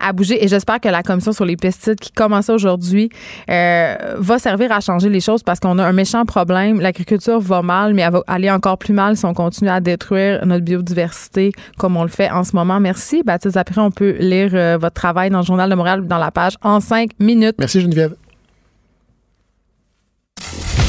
à 0.00 0.12
bouger. 0.12 0.42
Et 0.44 0.48
j'espère 0.48 0.80
que 0.80 0.88
la 0.88 1.02
commission 1.02 1.32
sur 1.32 1.44
les 1.44 1.56
pesticides 1.56 2.00
qui 2.00 2.12
commence 2.12 2.48
aujourd'hui 2.48 3.10
euh, 3.50 3.96
va 4.18 4.38
servir 4.38 4.72
à 4.72 4.80
changer 4.80 5.08
les 5.08 5.20
choses 5.20 5.42
parce 5.42 5.60
qu'on 5.60 5.78
a 5.78 5.84
un 5.84 5.92
méchant 5.92 6.24
problème. 6.24 6.80
L'agriculture 6.80 7.40
va 7.40 7.62
mal, 7.62 7.94
mais 7.94 8.02
elle 8.02 8.12
va 8.12 8.22
aller 8.26 8.50
encore 8.50 8.78
plus 8.78 8.94
mal 8.94 9.16
si 9.16 9.24
on 9.24 9.34
continue 9.34 9.70
à 9.70 9.80
détruire 9.80 10.44
notre 10.46 10.64
biodiversité 10.64 11.52
comme 11.78 11.96
on 11.96 12.02
le 12.02 12.08
fait 12.08 12.30
en 12.30 12.44
ce 12.44 12.54
moment. 12.56 12.80
Merci. 12.80 13.22
Baptiste, 13.22 13.56
après, 13.56 13.80
on 13.80 13.90
peut 13.90 14.16
lire 14.18 14.50
euh, 14.54 14.78
votre 14.80 14.94
travail 14.94 15.30
dans 15.30 15.40
le 15.40 15.44
Journal 15.44 15.70
de 15.70 15.74
Montréal 15.74 16.06
dans 16.06 16.18
la 16.18 16.30
page 16.30 16.56
en 16.62 16.80
cinq 16.80 17.10
minutes. 17.18 17.56
Merci 17.58 17.80
Geneviève. 17.80 18.14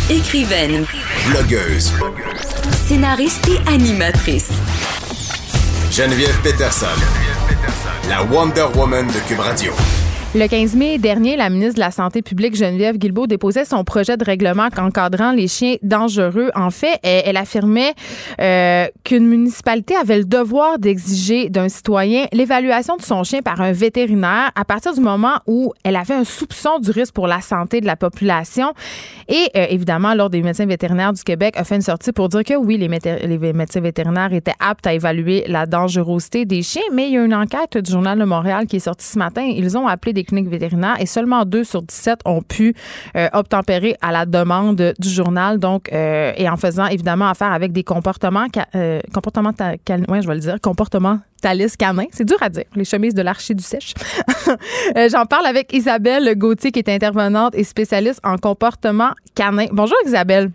Écrivaine. 0.10 0.86
Blogueuse. 1.32 1.92
Scénariste 2.88 3.48
et 3.48 3.68
animatrice. 3.68 4.50
Geneviève 5.90 6.40
Peterson. 6.44 6.86
La 8.08 8.22
Wonder 8.22 8.68
Woman 8.76 9.08
de 9.08 9.28
Cube 9.28 9.40
Radio. 9.40 9.74
Le 10.38 10.50
15 10.50 10.76
mai 10.76 10.98
dernier, 10.98 11.38
la 11.38 11.50
ministre 11.50 11.76
de 11.76 11.80
la 11.80 11.92
Santé 11.92 12.22
publique, 12.22 12.58
Geneviève 12.58 12.98
Guilbeault, 12.98 13.26
déposait 13.26 13.64
son 13.64 13.86
projet 13.86 14.18
de 14.18 14.26
règlement 14.26 14.68
encadrant 14.78 15.32
les 15.32 15.48
chiens 15.48 15.78
dangereux. 15.82 16.50
En 16.56 16.72
fait, 16.72 17.00
elle, 17.04 17.38
affirmait 17.38 17.94
euh, 18.42 18.86
qu'une 19.06 19.28
municipalité 19.28 19.96
avait 19.96 20.18
le 20.18 20.26
devoir 20.26 20.78
d'exiger 20.78 21.50
d'un 21.50 21.70
citoyen 21.70 22.26
l'évaluation 22.34 22.98
de 22.98 23.02
son 23.02 23.24
chien 23.24 23.42
par 23.42 23.62
un 23.62 23.72
vétérinaire 23.72 24.52
à 24.56 24.66
partir 24.66 24.94
du 24.94 25.00
moment 25.00 25.36
où 25.48 25.72
elle 25.86 25.96
avait 25.96 26.16
un 26.16 26.26
soupçon 26.26 26.80
du 26.80 26.92
risque 26.92 27.14
pour 27.14 27.28
la 27.28 27.40
santé 27.40 27.80
de 27.80 27.86
la 27.86 27.96
population. 27.96 28.74
Et 29.30 29.48
euh, 29.56 29.68
évidemment, 29.70 30.14
l'Ordre 30.16 30.32
des 30.32 30.42
médecins 30.42 30.66
vétérinaires 30.66 31.14
du 31.14 31.24
Québec 31.24 31.56
a 31.56 31.64
fait 31.64 31.76
une 31.76 31.82
sortie 31.82 32.12
pour 32.12 32.28
dire 32.28 32.44
que 32.44 32.56
oui, 32.56 32.78
les, 32.78 32.90
les 32.90 33.54
médecins 33.54 33.80
vétérinaires 33.80 34.34
étaient 34.34 34.52
aptes 34.60 34.86
à 34.86 34.94
évaluer 34.94 35.46
la 35.48 35.66
dangerosité 35.66 36.44
des 36.44 36.62
chiens, 36.62 36.84
mais 36.92 37.08
il 37.08 37.14
y 37.14 37.18
a 37.18 37.24
une 37.24 37.34
enquête 37.34 37.78
du 37.78 37.90
Journal 37.90 38.20
de 38.20 38.26
Montréal 38.26 38.68
qui 38.68 38.76
est 38.76 38.80
sortie 38.80 39.08
ce 39.08 39.18
matin. 39.18 39.42
Ils 39.42 39.78
ont 39.78 39.88
appelé 39.88 40.12
des 40.12 40.25
cliniques 40.26 40.50
vétérinaires 40.50 40.98
et 41.00 41.06
seulement 41.06 41.46
2 41.46 41.64
sur 41.64 41.82
17 41.82 42.22
ont 42.26 42.42
pu 42.42 42.74
euh, 43.16 43.30
obtempérer 43.34 43.96
à 44.02 44.12
la 44.12 44.26
demande 44.26 44.94
du 45.00 45.10
journal. 45.10 45.60
Donc, 45.60 45.92
euh, 45.92 46.34
et 46.36 46.50
en 46.50 46.58
faisant 46.58 46.88
évidemment 46.88 47.30
affaire 47.30 47.52
avec 47.52 47.72
des 47.72 47.84
comportements, 47.84 48.48
euh, 48.76 49.00
comportements, 49.14 49.54
ouais, 49.60 50.22
je 50.22 50.28
vais 50.28 50.36
le 50.36 50.40
dire, 50.40 50.58
comportements 50.62 51.20
Canin. 51.78 52.06
C'est 52.12 52.26
dur 52.26 52.38
à 52.42 52.50
dire, 52.50 52.64
les 52.76 52.86
chemises 52.86 53.14
de 53.14 53.22
l'archer 53.22 53.54
du 53.54 53.64
sèche. 53.64 53.94
J'en 55.12 55.26
parle 55.26 55.46
avec 55.46 55.74
Isabelle 55.74 56.34
Gauthier, 56.36 56.72
qui 56.72 56.80
est 56.80 56.90
intervenante 56.90 57.54
et 57.54 57.64
spécialiste 57.64 58.20
en 58.24 58.38
comportement 58.38 59.12
canin. 59.36 59.68
Bonjour 59.72 59.98
Isabelle. 60.08 60.50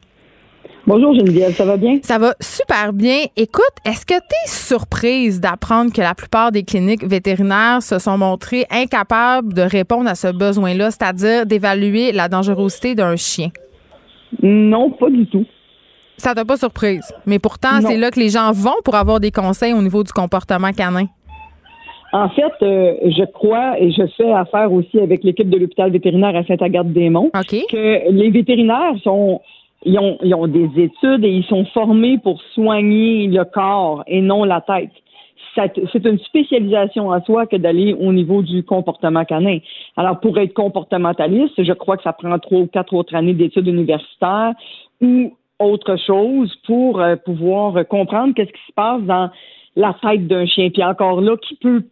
Bonjour 0.86 1.14
Geneviève, 1.14 1.52
ça 1.52 1.64
va 1.64 1.76
bien? 1.76 1.98
Ça 2.02 2.18
va 2.18 2.34
super 2.40 2.92
bien. 2.92 3.18
Écoute, 3.36 3.62
est-ce 3.84 4.04
que 4.04 4.14
tu 4.14 4.34
es 4.44 4.48
surprise 4.48 5.40
d'apprendre 5.40 5.92
que 5.92 6.00
la 6.00 6.14
plupart 6.14 6.52
des 6.52 6.62
cliniques 6.62 7.04
vétérinaires 7.04 7.82
se 7.82 7.98
sont 7.98 8.18
montrées 8.18 8.64
incapables 8.70 9.52
de 9.52 9.62
répondre 9.62 10.08
à 10.08 10.14
ce 10.14 10.32
besoin-là, 10.32 10.90
c'est-à-dire 10.90 11.46
d'évaluer 11.46 12.12
la 12.12 12.28
dangerosité 12.28 12.94
d'un 12.94 13.16
chien? 13.16 13.50
Non, 14.42 14.90
pas 14.90 15.10
du 15.10 15.26
tout. 15.26 15.44
Ça 16.16 16.34
t'a 16.34 16.44
pas 16.44 16.56
surprise? 16.56 17.12
Mais 17.26 17.38
pourtant, 17.38 17.80
c'est 17.82 17.96
là 17.96 18.10
que 18.10 18.18
les 18.18 18.28
gens 18.28 18.52
vont 18.52 18.76
pour 18.84 18.94
avoir 18.94 19.20
des 19.20 19.30
conseils 19.30 19.72
au 19.72 19.82
niveau 19.82 20.02
du 20.02 20.12
comportement 20.12 20.72
canin. 20.72 21.06
En 22.12 22.28
fait, 22.30 22.52
euh, 22.62 22.94
je 23.04 23.24
crois 23.32 23.78
et 23.78 23.92
je 23.92 24.02
fais 24.16 24.32
affaire 24.32 24.72
aussi 24.72 24.98
avec 24.98 25.22
l'équipe 25.22 25.48
de 25.48 25.56
l'hôpital 25.56 25.92
vétérinaire 25.92 26.34
à 26.34 26.44
Saint-Agathe-des-Monts 26.44 27.30
que 27.32 28.10
les 28.10 28.30
vétérinaires 28.30 28.94
sont 29.04 29.40
ils 29.84 29.98
ont, 29.98 30.18
ils 30.22 30.34
ont 30.34 30.46
des 30.46 30.68
études 30.76 31.24
et 31.24 31.30
ils 31.30 31.44
sont 31.44 31.64
formés 31.66 32.18
pour 32.18 32.40
soigner 32.54 33.26
le 33.26 33.44
corps 33.44 34.02
et 34.06 34.20
non 34.20 34.44
la 34.44 34.60
tête. 34.60 34.90
C'est 35.54 36.06
une 36.06 36.18
spécialisation 36.20 37.10
à 37.10 37.20
soi 37.22 37.46
que 37.46 37.56
d'aller 37.56 37.92
au 37.94 38.12
niveau 38.12 38.40
du 38.40 38.62
comportement 38.62 39.24
canin. 39.24 39.58
Alors, 39.96 40.20
pour 40.20 40.38
être 40.38 40.54
comportementaliste, 40.54 41.62
je 41.62 41.72
crois 41.72 41.96
que 41.96 42.04
ça 42.04 42.12
prend 42.12 42.38
trois 42.38 42.60
ou 42.60 42.66
quatre 42.66 42.94
autres 42.94 43.14
années 43.16 43.34
d'études 43.34 43.66
universitaires 43.66 44.52
ou 45.00 45.32
autre 45.58 45.96
chose 45.96 46.54
pour 46.66 47.00
euh, 47.00 47.16
pouvoir 47.16 47.86
comprendre 47.88 48.32
qu'est-ce 48.34 48.52
qui 48.52 48.66
se 48.68 48.72
passe 48.74 49.02
dans 49.02 49.30
la 49.76 49.94
tête 50.00 50.26
d'un 50.26 50.46
chien. 50.46 50.70
Puis 50.70 50.84
encore 50.84 51.20
là, 51.20 51.36
qui 51.36 51.56
peut 51.56 51.82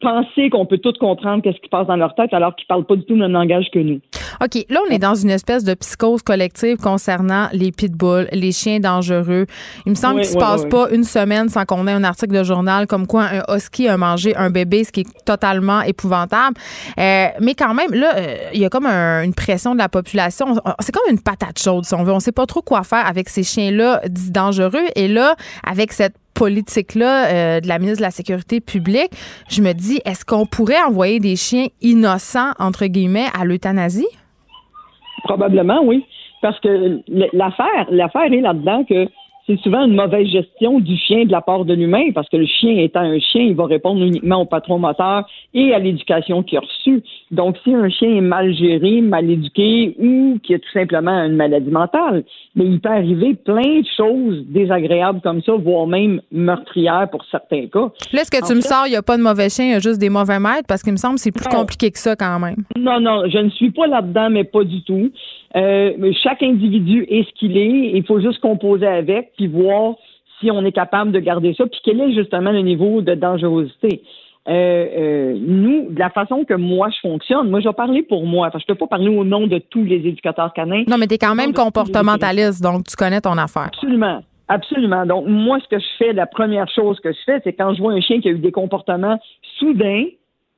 penser 0.00 0.50
qu'on 0.50 0.66
peut 0.66 0.78
tout 0.78 0.92
comprendre 1.00 1.42
qu'est-ce 1.42 1.60
qui 1.60 1.68
passe 1.68 1.86
dans 1.86 1.96
leur 1.96 2.14
tête 2.14 2.32
alors 2.32 2.54
qu'ils 2.54 2.66
parlent 2.66 2.84
pas 2.84 2.96
du 2.96 3.04
tout 3.04 3.14
le 3.14 3.20
même 3.20 3.32
langage 3.32 3.66
que 3.72 3.78
nous. 3.78 4.00
OK, 4.42 4.66
là 4.68 4.80
on 4.86 4.90
est 4.90 4.98
dans 4.98 5.14
une 5.14 5.30
espèce 5.30 5.64
de 5.64 5.74
psychose 5.74 6.22
collective 6.22 6.76
concernant 6.76 7.48
les 7.52 7.72
pitbulls, 7.72 8.28
les 8.32 8.52
chiens 8.52 8.78
dangereux. 8.80 9.46
Il 9.86 9.90
me 9.90 9.94
semble 9.94 10.20
qu'il 10.20 10.30
se 10.30 10.36
passe 10.36 10.66
pas 10.66 10.90
une 10.90 11.04
semaine 11.04 11.48
sans 11.48 11.64
qu'on 11.64 11.86
ait 11.86 11.92
un 11.92 12.04
article 12.04 12.36
de 12.36 12.44
journal 12.44 12.86
comme 12.86 13.06
quoi 13.06 13.24
un 13.24 13.56
husky 13.56 13.88
a 13.88 13.96
mangé 13.96 14.36
un 14.36 14.50
bébé, 14.50 14.84
ce 14.84 14.92
qui 14.92 15.00
est 15.00 15.24
totalement 15.24 15.80
épouvantable. 15.80 16.56
Euh, 16.98 17.28
mais 17.40 17.54
quand 17.54 17.72
même 17.72 17.92
là, 17.92 18.16
euh, 18.16 18.36
il 18.52 18.60
y 18.60 18.64
a 18.64 18.68
comme 18.68 18.86
une 18.86 19.34
pression 19.34 19.72
de 19.72 19.78
la 19.78 19.88
population. 19.88 20.46
C'est 20.80 20.92
comme 20.92 21.10
une 21.10 21.20
patate 21.20 21.58
chaude 21.58 21.84
si 21.84 21.94
on 21.94 22.04
veut. 22.04 22.12
On 22.12 22.20
sait 22.20 22.32
pas 22.32 22.46
trop 22.46 22.62
quoi 22.62 22.82
faire 22.82 23.06
avec 23.06 23.28
ces 23.28 23.42
chiens-là 23.42 24.02
dits 24.08 24.30
dangereux. 24.30 24.84
Et 24.94 25.08
là, 25.08 25.36
avec 25.64 25.92
cette 25.92 26.14
politique-là 26.36 27.26
euh, 27.26 27.60
de 27.60 27.68
la 27.68 27.78
ministre 27.78 27.98
de 27.98 28.04
la 28.04 28.10
Sécurité 28.10 28.60
publique, 28.60 29.10
je 29.48 29.62
me 29.62 29.72
dis, 29.72 30.00
est-ce 30.04 30.24
qu'on 30.24 30.46
pourrait 30.46 30.82
envoyer 30.86 31.18
des 31.18 31.36
chiens 31.36 31.66
innocents, 31.80 32.52
entre 32.58 32.86
guillemets, 32.86 33.26
à 33.38 33.44
l'euthanasie? 33.44 34.06
Probablement, 35.24 35.82
oui. 35.82 36.04
Parce 36.42 36.60
que 36.60 37.00
l'affaire, 37.32 37.86
l'affaire 37.90 38.32
est 38.32 38.40
là-dedans 38.40 38.84
que 38.84 39.08
c'est 39.46 39.58
souvent 39.60 39.84
une 39.84 39.94
mauvaise 39.94 40.26
gestion 40.26 40.80
du 40.80 40.96
chien 40.96 41.24
de 41.24 41.32
la 41.32 41.40
part 41.40 41.64
de 41.64 41.72
l'humain, 41.72 42.10
parce 42.14 42.28
que 42.28 42.36
le 42.36 42.46
chien 42.46 42.76
étant 42.78 43.00
un 43.00 43.18
chien, 43.20 43.42
il 43.42 43.54
va 43.54 43.66
répondre 43.66 44.02
uniquement 44.02 44.42
au 44.42 44.44
patron 44.44 44.78
moteur 44.78 45.24
et 45.54 45.72
à 45.72 45.78
l'éducation 45.78 46.42
qu'il 46.42 46.58
a 46.58 46.62
reçue. 46.62 47.02
Donc, 47.32 47.56
si 47.64 47.74
un 47.74 47.88
chien 47.88 48.14
est 48.16 48.20
mal 48.20 48.54
géré, 48.54 49.00
mal 49.00 49.28
éduqué 49.28 49.96
ou 49.98 50.38
qui 50.42 50.54
a 50.54 50.58
tout 50.58 50.70
simplement 50.72 51.10
une 51.24 51.34
maladie 51.34 51.70
mentale, 51.70 52.22
mais 52.54 52.64
il 52.64 52.80
peut 52.80 52.88
arriver 52.88 53.34
plein 53.34 53.80
de 53.80 53.86
choses 53.96 54.44
désagréables 54.46 55.20
comme 55.22 55.42
ça, 55.42 55.52
voire 55.52 55.88
même 55.88 56.20
meurtrières 56.30 57.08
pour 57.10 57.24
certains 57.30 57.66
cas. 57.66 57.90
Là, 58.12 58.22
est-ce 58.22 58.30
que 58.30 58.46
tu 58.46 58.54
me 58.54 58.60
sors, 58.60 58.86
il 58.86 58.90
n'y 58.90 58.96
a 58.96 59.02
pas 59.02 59.16
de 59.16 59.22
mauvais 59.22 59.48
chien, 59.48 59.64
il 59.64 59.70
y 59.72 59.74
a 59.74 59.80
juste 59.80 60.00
des 60.00 60.08
mauvais 60.08 60.38
maîtres? 60.38 60.66
Parce 60.68 60.82
qu'il 60.82 60.92
me 60.92 60.98
semble 60.98 61.16
que 61.16 61.22
c'est 61.22 61.32
plus 61.32 61.48
compliqué 61.48 61.90
que 61.90 61.98
ça 61.98 62.14
quand 62.14 62.38
même. 62.38 62.62
Non, 62.78 63.00
non, 63.00 63.24
je 63.28 63.38
ne 63.38 63.50
suis 63.50 63.72
pas 63.72 63.88
là-dedans, 63.88 64.30
mais 64.30 64.44
pas 64.44 64.62
du 64.62 64.82
tout. 64.82 65.10
Euh, 65.56 66.12
chaque 66.22 66.42
individu 66.42 67.06
est 67.08 67.28
ce 67.28 67.34
qu'il 67.34 67.56
est. 67.56 67.90
Il 67.94 68.04
faut 68.04 68.20
juste 68.20 68.40
composer 68.40 68.86
avec, 68.86 69.32
puis 69.36 69.48
voir 69.48 69.94
si 70.38 70.50
on 70.50 70.64
est 70.64 70.72
capable 70.72 71.12
de 71.12 71.18
garder 71.18 71.54
ça, 71.54 71.64
puis 71.66 71.80
quel 71.82 72.00
est 72.00 72.14
justement 72.14 72.52
le 72.52 72.60
niveau 72.60 73.00
de 73.00 73.14
dangerosité. 73.14 74.02
Euh, 74.48 74.52
euh, 74.52 75.38
nous, 75.40 75.90
de 75.90 75.98
la 75.98 76.10
façon 76.10 76.44
que 76.44 76.54
moi 76.54 76.88
je 76.90 77.00
fonctionne, 77.00 77.50
moi 77.50 77.60
je 77.60 77.68
vais 77.68 77.74
parler 77.74 78.02
pour 78.02 78.24
moi, 78.26 78.50
que 78.50 78.58
je 78.60 78.66
peux 78.66 78.76
pas 78.76 78.86
parler 78.86 79.08
au 79.08 79.24
nom 79.24 79.46
de 79.48 79.58
tous 79.58 79.82
les 79.82 79.96
éducateurs 79.96 80.52
canins. 80.52 80.84
Non, 80.86 80.98
mais 80.98 81.08
tu 81.08 81.14
es 81.14 81.18
quand 81.18 81.34
même 81.34 81.52
comportementaliste, 81.52 82.62
donc 82.62 82.86
tu 82.86 82.94
connais 82.94 83.20
ton 83.20 83.36
affaire. 83.38 83.70
Absolument. 83.72 84.22
Absolument. 84.48 85.04
Donc, 85.06 85.26
moi, 85.26 85.58
ce 85.58 85.68
que 85.68 85.80
je 85.80 85.86
fais, 85.98 86.12
la 86.12 86.26
première 86.26 86.68
chose 86.68 87.00
que 87.00 87.12
je 87.12 87.18
fais, 87.26 87.40
c'est 87.42 87.52
quand 87.52 87.74
je 87.74 87.82
vois 87.82 87.92
un 87.92 88.00
chien 88.00 88.20
qui 88.20 88.28
a 88.28 88.30
eu 88.30 88.38
des 88.38 88.52
comportements 88.52 89.18
soudains 89.58 90.04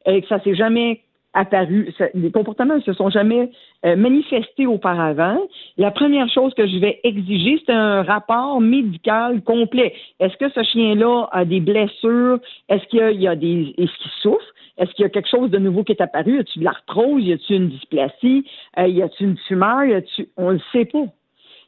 et 0.04 0.20
que 0.20 0.28
ça 0.28 0.40
s'est 0.40 0.54
jamais 0.54 1.00
apparu, 1.34 1.94
les 2.14 2.30
comportements 2.30 2.76
ne 2.76 2.80
se 2.80 2.92
sont 2.92 3.10
jamais 3.10 3.50
euh, 3.84 3.96
manifestés 3.96 4.66
auparavant. 4.66 5.38
La 5.76 5.90
première 5.90 6.28
chose 6.28 6.54
que 6.54 6.66
je 6.66 6.78
vais 6.78 7.00
exiger, 7.04 7.62
c'est 7.64 7.72
un 7.72 8.02
rapport 8.02 8.60
médical 8.60 9.42
complet. 9.42 9.94
Est-ce 10.20 10.36
que 10.36 10.50
ce 10.50 10.62
chien-là 10.62 11.28
a 11.32 11.44
des 11.44 11.60
blessures? 11.60 12.40
Est-ce 12.68 12.84
qu'il 12.86 13.20
y 13.20 13.28
a, 13.28 13.36
des, 13.36 13.74
est-ce 13.76 13.96
qu'il 13.98 14.10
souffre? 14.22 14.54
Est-ce 14.78 14.92
qu'il 14.92 15.02
y 15.02 15.06
a 15.06 15.10
quelque 15.10 15.28
chose 15.28 15.50
de 15.50 15.58
nouveau 15.58 15.84
qui 15.84 15.92
est 15.92 16.00
apparu? 16.00 16.36
Y 16.36 16.40
a-t-il 16.40 16.60
de 16.60 16.64
l'arthrose? 16.64 17.24
Y 17.24 17.32
a-t-il 17.32 17.56
une 17.62 17.68
dysplasie? 17.68 18.44
Euh, 18.78 18.88
y 18.88 19.02
a-t-il 19.02 19.28
une 19.28 19.36
tumeur? 19.46 19.84
Y 19.84 19.94
a-t-il... 19.94 20.26
Le 20.38 20.60
sait 20.72 20.84
pas. 20.86 21.04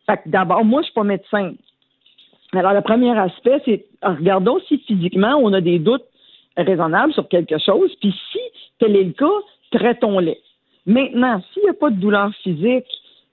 Fait 0.07 0.16
que 0.23 0.28
d'abord, 0.28 0.65
moi, 0.65 0.81
je 0.81 0.87
suis 0.87 0.95
pas 0.95 1.05
médecin. 1.05 1.53
Alors, 2.53 2.73
le 2.73 2.81
premier 2.81 3.16
aspect, 3.16 3.61
c'est 3.65 3.87
regardons 4.03 4.59
si 4.66 4.78
physiquement 4.78 5.37
on 5.37 5.53
a 5.53 5.61
des 5.61 5.78
doutes 5.78 6.05
raisonnables 6.57 7.13
sur 7.13 7.29
quelque 7.29 7.59
chose, 7.59 7.95
puis 8.01 8.15
si 8.33 8.39
tel 8.79 8.97
est 8.97 9.05
le 9.05 9.13
cas, 9.13 9.79
traitons-les. 9.79 10.39
Maintenant, 10.87 11.43
s'il 11.53 11.63
n'y 11.63 11.69
a 11.69 11.75
pas 11.75 11.91
de 11.91 11.97
douleur 11.97 12.31
physique, 12.43 12.87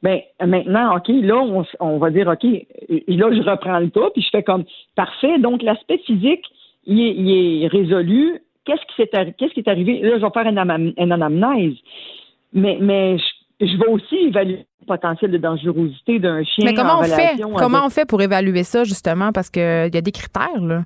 ben 0.03 0.19
maintenant, 0.45 0.95
OK, 0.95 1.07
là, 1.07 1.63
on, 1.79 1.97
va 1.97 2.09
dire, 2.11 2.27
OK, 2.27 2.43
là, 2.43 3.31
je 3.31 3.49
reprends 3.49 3.79
le 3.79 3.89
pas, 3.89 4.09
puis 4.11 4.21
je 4.21 4.29
fais 4.29 4.43
comme, 4.43 4.63
parfait, 4.95 5.39
donc 5.39 5.63
l'aspect 5.63 5.97
physique, 5.99 6.45
il 6.85 7.63
est, 7.63 7.67
résolu, 7.67 8.41
qu'est-ce 8.65 8.81
qui 8.81 8.95
s'est 8.95 9.33
qu'est-ce 9.37 9.53
qui 9.53 9.61
est 9.61 9.67
arrivé? 9.69 9.99
Là, 10.01 10.17
je 10.19 10.25
vais 10.25 10.31
faire 10.31 10.47
une, 10.47 10.93
une 10.97 11.11
anamnèse. 11.11 11.73
Mais, 12.53 12.77
mais 12.79 13.17
je, 13.17 13.65
je 13.65 13.77
vais 13.77 13.87
aussi 13.87 14.15
évaluer 14.15 14.65
le 14.81 14.85
potentiel 14.85 15.31
de 15.31 15.37
dangerosité 15.37 16.19
d'un 16.19 16.43
chien. 16.43 16.65
Mais 16.65 16.73
comment 16.73 16.93
en 16.93 16.99
on 16.99 17.03
fait? 17.03 17.41
Comment 17.41 17.77
avec- 17.77 17.87
on 17.87 17.89
fait 17.89 18.07
pour 18.07 18.21
évaluer 18.21 18.63
ça, 18.63 18.83
justement? 18.83 19.31
Parce 19.31 19.49
qu'il 19.49 19.61
y 19.61 19.97
a 19.97 20.01
des 20.01 20.11
critères, 20.11 20.61
là. 20.61 20.83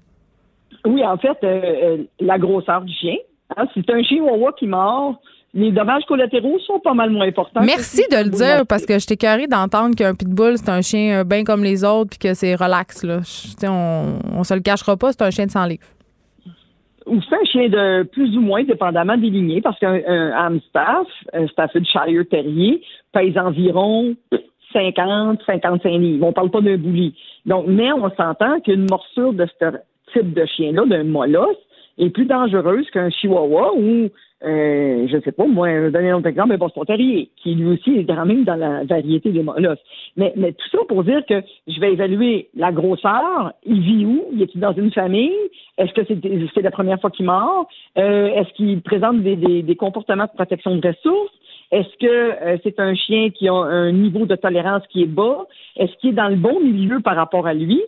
Oui, 0.86 1.04
en 1.06 1.18
fait, 1.18 1.38
euh, 1.44 1.62
euh, 1.84 1.98
la 2.20 2.38
grosseur 2.40 2.82
du 2.82 2.94
chien. 2.94 3.16
Hein, 3.56 3.66
si 3.74 3.84
c'est 3.86 3.94
un 3.94 4.02
chien 4.04 4.22
Wawa 4.24 4.54
qui 4.54 4.66
mord, 4.68 5.22
les 5.54 5.72
dommages 5.72 6.04
collatéraux 6.08 6.58
sont 6.60 6.80
pas 6.80 6.94
mal 6.94 7.10
moins 7.10 7.28
importants. 7.28 7.62
Merci 7.64 8.04
de 8.10 8.18
le 8.24 8.30
dire 8.30 8.66
parce 8.68 8.86
que 8.86 8.98
je 8.98 9.06
t'ai 9.06 9.18
carré 9.18 9.48
d'entendre 9.48 9.96
qu'un 9.96 10.16
pitbull, 10.16 10.58
c'est 10.58 10.70
un 10.70 10.82
chien 10.82 11.20
euh, 11.20 11.24
bien 11.26 11.44
comme 11.44 11.64
les 11.64 11.84
autres 11.84 12.12
puis 12.12 12.20
que 12.20 12.34
c'est 12.34 12.56
relax. 12.56 13.04
Là. 13.04 13.20
Je- 13.22 13.68
on, 13.68 14.20
on 14.40 14.44
se 14.46 14.54
le 14.54 14.62
cachera 14.62 14.96
pas, 14.96 15.12
c'est 15.12 15.22
un 15.24 15.30
chien 15.32 15.46
de 15.48 15.52
100 15.52 15.66
livres. 15.66 15.88
Ou 17.08 17.20
c'est 17.28 17.36
un 17.36 17.44
chien 17.46 17.68
de 17.68 18.04
plus 18.04 18.38
ou 18.38 18.42
moins 18.42 18.64
dépendamment 18.64 19.18
des 19.18 19.30
lignées, 19.30 19.60
parce 19.60 19.78
qu'un 19.80 20.00
un 20.08 20.32
Amstaff, 20.32 21.08
un 21.34 21.48
Staffordshire 21.48 22.24
Terrier, 22.30 22.82
pèse 23.12 23.38
environ 23.38 24.16
50, 24.72 25.40
55 25.46 25.90
livres. 25.90 26.26
On 26.28 26.32
parle 26.32 26.52
pas 26.52 26.62
d'un 26.62 26.78
bouli. 26.78 27.14
Donc, 27.46 27.66
mais 27.68 27.92
on 27.92 28.10
s'entend 28.16 28.60
qu'une 28.62 28.86
morsure 28.90 29.34
de 29.34 29.46
ce 29.60 29.66
type 30.14 30.34
de 30.34 30.46
chien-là, 30.46 30.86
d'un 30.86 31.04
molosse, 31.04 31.58
est 31.98 32.10
plus 32.10 32.26
dangereuse 32.26 32.90
qu'un 32.92 33.10
chihuahua 33.10 33.74
ou, 33.76 34.10
euh, 34.44 35.08
je 35.08 35.22
sais 35.24 35.32
pas, 35.32 35.46
moi, 35.46 35.70
je 35.70 35.80
vais 35.86 35.92
donner 35.92 36.10
un 36.10 36.18
autre 36.18 36.28
exemple, 36.28 36.54
un 36.54 36.58
boston 36.58 36.86
terrier, 36.86 37.30
qui 37.36 37.54
lui 37.54 37.68
aussi 37.74 38.00
est 38.00 38.06
quand 38.06 38.26
même 38.26 38.44
dans 38.44 38.56
la 38.56 38.84
variété 38.86 39.30
des 39.30 39.44
molosses. 39.44 39.84
Mais, 40.18 40.34
mais 40.36 40.54
tout 40.54 40.70
ça 40.72 40.80
pour 40.88 41.04
dire 41.04 41.24
que 41.28 41.44
je 41.68 41.80
vais 41.80 41.94
évaluer 41.94 42.50
la 42.56 42.72
grosseur, 42.72 43.54
il 43.66 43.82
vit 43.82 44.06
où, 44.06 44.26
il 44.34 44.42
est 44.42 44.58
dans 44.58 44.74
une 44.74 44.92
famille, 44.92 45.36
est-ce 45.78 45.94
que 45.94 46.02
c'est 46.08 46.18
c'est 46.54 46.62
la 46.62 46.72
première 46.72 47.00
fois 47.00 47.12
qu'il 47.12 47.26
mord, 47.26 47.68
Euh, 47.98 48.28
est-ce 48.38 48.52
qu'il 48.54 48.82
présente 48.82 49.22
des, 49.22 49.36
des, 49.36 49.62
des 49.62 49.76
comportements 49.76 50.26
de 50.26 50.36
protection 50.42 50.76
de 50.76 50.88
ressources, 50.88 51.36
est-ce 51.72 51.98
que 52.00 52.08
euh, 52.08 52.58
c'est 52.64 52.80
un 52.80 52.96
chien 52.96 53.30
qui 53.30 53.48
a 53.48 53.54
un 53.54 53.92
niveau 53.92 54.26
de 54.26 54.36
tolérance 54.36 54.84
qui 54.92 55.04
est 55.04 55.14
bas, 55.22 55.46
est-ce 55.76 55.94
qu'il 55.98 56.12
est 56.12 56.14
dans 56.14 56.30
le 56.30 56.36
bon 56.36 56.60
milieu 56.62 57.00
par 57.02 57.16
rapport 57.16 57.48
à 57.48 57.54
lui, 57.54 57.82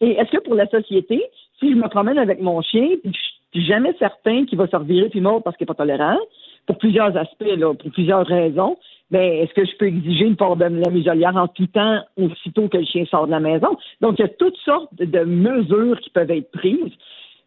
et 0.00 0.12
est-ce 0.12 0.30
que 0.30 0.42
pour 0.42 0.54
la 0.54 0.66
société, 0.68 1.22
si 1.58 1.70
je 1.70 1.76
me 1.76 1.88
promène 1.88 2.18
avec 2.18 2.40
mon 2.40 2.60
chien, 2.60 2.88
je 3.04 3.10
suis 3.10 3.66
jamais 3.66 3.94
certain 3.98 4.44
qu'il 4.44 4.58
va 4.58 4.66
se 4.66 4.76
revirer 4.76 5.08
puis 5.08 5.20
mordre 5.20 5.42
parce 5.42 5.56
qu'il 5.56 5.64
n'est 5.64 5.74
pas 5.74 5.82
tolérant, 5.82 6.18
pour 6.66 6.78
plusieurs 6.78 7.16
aspects, 7.16 7.56
là, 7.56 7.74
pour 7.74 7.90
plusieurs 7.92 8.26
raisons, 8.26 8.76
ben, 9.10 9.22
est-ce 9.22 9.54
que 9.54 9.64
je 9.64 9.76
peux 9.76 9.86
exiger 9.86 10.24
une 10.24 10.36
part 10.36 10.56
de 10.56 10.64
la 10.64 10.90
muselière 10.90 11.36
en 11.36 11.46
tout 11.46 11.68
temps 11.68 12.00
aussitôt 12.16 12.68
que 12.68 12.78
le 12.78 12.84
chien 12.84 13.04
sort 13.06 13.26
de 13.26 13.30
la 13.30 13.40
maison? 13.40 13.78
Donc, 14.00 14.18
il 14.18 14.22
y 14.22 14.24
a 14.24 14.28
toutes 14.28 14.56
sortes 14.58 14.92
de 14.98 15.20
mesures 15.20 16.00
qui 16.00 16.10
peuvent 16.10 16.30
être 16.30 16.50
prises, 16.50 16.92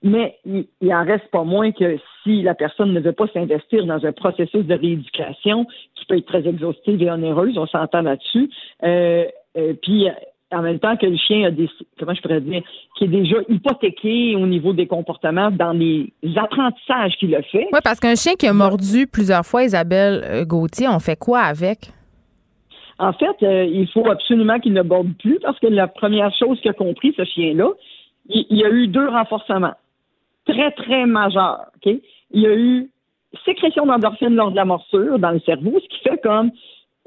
mais 0.02 0.38
il, 0.46 0.66
il 0.80 0.94
en 0.94 1.04
reste 1.04 1.28
pas 1.32 1.44
moins 1.44 1.74
que 1.74 1.98
si 2.24 2.42
la 2.44 2.56
personne 2.56 2.94
ne 2.94 3.02
veut 3.02 3.12
pas 3.12 3.28
s'investir 3.28 3.86
dans 3.86 4.06
un 4.06 4.14
processus 4.14 4.66
de 4.66 4.74
rééducation 4.74 5.66
qui 5.96 6.06
peut 6.06 6.18
être 6.18 6.28
très 6.28 6.48
exhaustif 6.48 7.02
et 7.02 7.12
onéreuse, 7.12 7.58
on 7.58 7.68
s'entend 7.68 8.04
là-dessus, 8.04 8.50
euh, 8.84 9.26
euh, 9.58 9.74
puis 9.82 10.08
en 10.52 10.62
même 10.62 10.80
temps 10.80 10.98
que 10.98 11.06
le 11.06 11.18
chien 11.18 11.48
a 11.48 11.52
des, 11.52 11.70
comment 12.00 12.14
je 12.14 12.22
pourrais 12.22 12.42
dire, 12.42 12.62
qui 12.98 13.06
est 13.06 13.08
déjà 13.08 13.38
hypothéqué 13.48 14.36
au 14.36 14.48
niveau 14.48 14.74
des 14.74 14.88
comportements 14.88 15.52
dans 15.52 15.74
les 15.74 16.12
apprentissages 16.36 17.16
qu'il 17.20 17.36
a 17.36 17.42
fait. 17.44 17.68
Oui, 17.72 17.80
parce 17.84 18.00
qu'un 18.00 18.16
chien 18.16 18.34
qui 18.34 18.48
a 18.48 18.54
mordu 18.54 19.08
plusieurs 19.08 19.46
fois 19.46 19.64
Isabelle 19.64 20.24
euh, 20.26 20.46
Gauthier, 20.46 20.88
on 20.88 21.00
fait 21.00 21.18
quoi 21.18 21.42
avec? 21.42 21.92
En 22.98 23.14
fait, 23.14 23.44
euh, 23.44 23.64
il 23.66 23.88
faut 23.90 24.10
absolument 24.10 24.60
qu'il 24.60 24.74
ne 24.74 24.82
borde 24.82 25.14
plus 25.20 25.40
parce 25.42 25.58
que 25.60 25.68
la 25.68 25.88
première 25.88 26.34
chose 26.36 26.60
qu'il 26.62 26.72
a 26.72 26.74
compris, 26.74 27.14
ce 27.16 27.24
chien-là, 27.24 27.70
il, 28.28 28.46
il 28.50 28.58
y 28.58 28.66
a 28.66 28.70
eu 28.70 28.88
deux 28.88 29.08
renforcements 29.08 29.74
très, 30.46 30.72
très 30.72 31.06
majeurs. 31.06 31.66
Il 31.86 32.02
y 32.42 32.48
a 32.48 32.56
eu 32.56 32.90
sécrétion 33.46 33.86
d'endorphine 33.86 34.36
lors 34.36 34.52
de 34.52 34.56
la 34.56 34.66
morsure 34.66 35.20
dans 35.20 35.32
le 35.32 35.40
cerveau, 35.42 35.80
ce 35.82 35.88
qui 35.88 36.02
fait 36.04 36.20
comme 36.22 36.52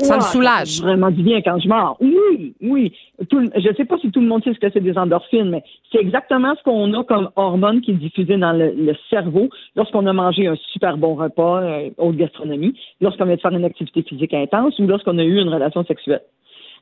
Ça 0.01 0.14
le 0.16 0.20
Ouah, 0.20 0.27
soulage. 0.27 0.77
fait 0.78 0.82
vraiment 0.82 1.10
du 1.10 1.23
bien 1.23 1.43
quand 1.43 1.59
je 1.60 1.69
mords. 1.69 1.97
Oui, 2.01 2.55
oui. 2.62 2.93
Tout 3.28 3.39
le- 3.39 3.51
je 3.55 3.69
ne 3.69 3.74
sais 3.74 3.85
pas 3.85 3.98
si 3.98 4.10
tout 4.10 4.20
le 4.20 4.27
monde 4.27 4.43
sait 4.43 4.52
ce 4.55 4.59
que 4.59 4.70
c'est 4.73 4.81
des 4.81 4.97
endorphines, 4.98 5.51
mais 5.51 5.62
c'est 5.93 5.98
exactement 5.98 6.55
ce 6.56 6.62
qu'on 6.62 6.93
a 6.94 7.05
comme 7.05 7.31
hormone 7.36 7.82
qui 7.82 7.93
est 7.93 7.94
diffusée 7.94 8.36
dans 8.39 8.52
le, 8.52 8.73
le 8.74 8.94
cerveau 9.10 9.48
lorsqu'on 9.77 10.06
a 10.06 10.12
mangé 10.12 10.47
un 10.48 10.56
super 10.73 10.97
bon 10.97 11.14
repas, 11.14 11.60
euh, 11.62 11.90
haute 11.98 12.16
gastronomie, 12.16 12.74
lorsqu'on 13.01 13.27
vient 13.27 13.36
de 13.36 13.40
faire 13.40 13.52
une 13.52 13.64
activité 13.64 14.02
physique 14.02 14.35
intense 14.35 14.78
ou 14.78 14.86
lorsqu'on 14.86 15.19
a 15.19 15.24
eu 15.24 15.39
une 15.40 15.51
relation 15.51 15.85
sexuelle. 15.85 16.23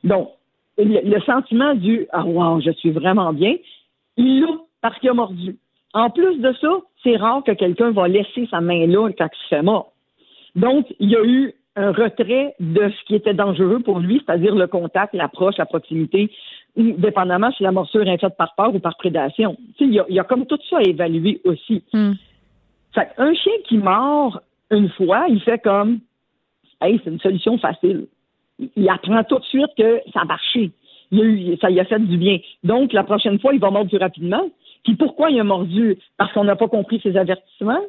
Donc, 0.03 0.29
le, 0.77 1.01
le 1.03 1.21
sentiment 1.21 1.75
du 1.75 2.07
Ah 2.13 2.25
wow, 2.25 2.59
je 2.61 2.71
suis 2.71 2.91
vraiment 2.91 3.33
bien, 3.33 3.55
il 4.17 4.41
l'a 4.41 4.47
parce 4.81 4.97
qu'il 4.99 5.09
a 5.09 5.13
mordu. 5.13 5.57
En 5.93 6.09
plus 6.09 6.37
de 6.39 6.53
ça, 6.61 6.69
c'est 7.03 7.17
rare 7.17 7.43
que 7.43 7.51
quelqu'un 7.51 7.91
va 7.91 8.07
laisser 8.07 8.47
sa 8.49 8.61
main 8.61 8.87
là 8.87 9.09
quand 9.17 9.27
il 9.31 9.43
se 9.43 9.47
fait 9.49 9.61
mort. 9.61 9.91
Donc, 10.55 10.87
il 10.99 11.09
y 11.09 11.15
a 11.15 11.23
eu 11.23 11.53
un 11.75 11.91
retrait 11.91 12.53
de 12.59 12.89
ce 12.89 13.05
qui 13.05 13.15
était 13.15 13.33
dangereux 13.33 13.79
pour 13.79 13.99
lui, 13.99 14.21
c'est-à-dire 14.25 14.55
le 14.55 14.67
contact, 14.67 15.13
l'approche, 15.13 15.57
la 15.57 15.65
proximité, 15.65 16.29
ou 16.75 16.91
dépendamment 16.97 17.51
si 17.51 17.63
la 17.63 17.71
morsure 17.71 18.07
est 18.07 18.17
faite 18.17 18.35
par 18.37 18.53
peur 18.55 18.73
ou 18.75 18.79
par 18.79 18.97
prédation. 18.97 19.57
Il 19.79 19.93
y 19.93 19.99
a, 19.99 20.05
il 20.09 20.15
y 20.15 20.19
a 20.19 20.23
comme 20.23 20.45
tout 20.45 20.59
ça 20.69 20.77
à 20.77 20.81
évaluer 20.83 21.41
aussi. 21.45 21.83
Hmm. 21.93 22.13
Fait 22.93 23.09
un 23.17 23.33
chien 23.33 23.53
qui 23.67 23.77
mord 23.77 24.41
une 24.69 24.89
fois, 24.89 25.25
il 25.29 25.41
fait 25.41 25.59
comme 25.59 25.99
Hey, 26.81 26.99
c'est 27.03 27.11
une 27.11 27.19
solution 27.19 27.57
facile. 27.57 28.07
Il- 28.57 28.69
Il 28.75 28.89
apprend 28.89 29.23
tout 29.23 29.37
de 29.39 29.43
suite 29.45 29.69
que 29.77 30.01
ça 30.13 30.21
a 30.21 30.25
marché. 30.25 30.71
Il 31.11 31.21
a 31.21 31.23
eu, 31.23 31.57
ça 31.57 31.69
lui 31.69 31.79
a 31.79 31.85
fait 31.85 31.99
du 31.99 32.17
bien. 32.17 32.39
Donc, 32.63 32.91
la 32.93 33.03
prochaine 33.03 33.39
fois, 33.39 33.53
il 33.53 33.59
va 33.59 33.69
mordre 33.69 33.89
plus 33.89 33.99
rapidement. 33.99 34.49
Puis 34.83 34.95
pourquoi 34.95 35.29
il 35.29 35.39
a 35.39 35.43
mordu? 35.43 35.97
Parce 36.17 36.31
qu'on 36.33 36.43
n'a 36.45 36.55
pas 36.55 36.67
compris 36.67 36.99
ses 37.03 37.15
avertissements? 37.17 37.81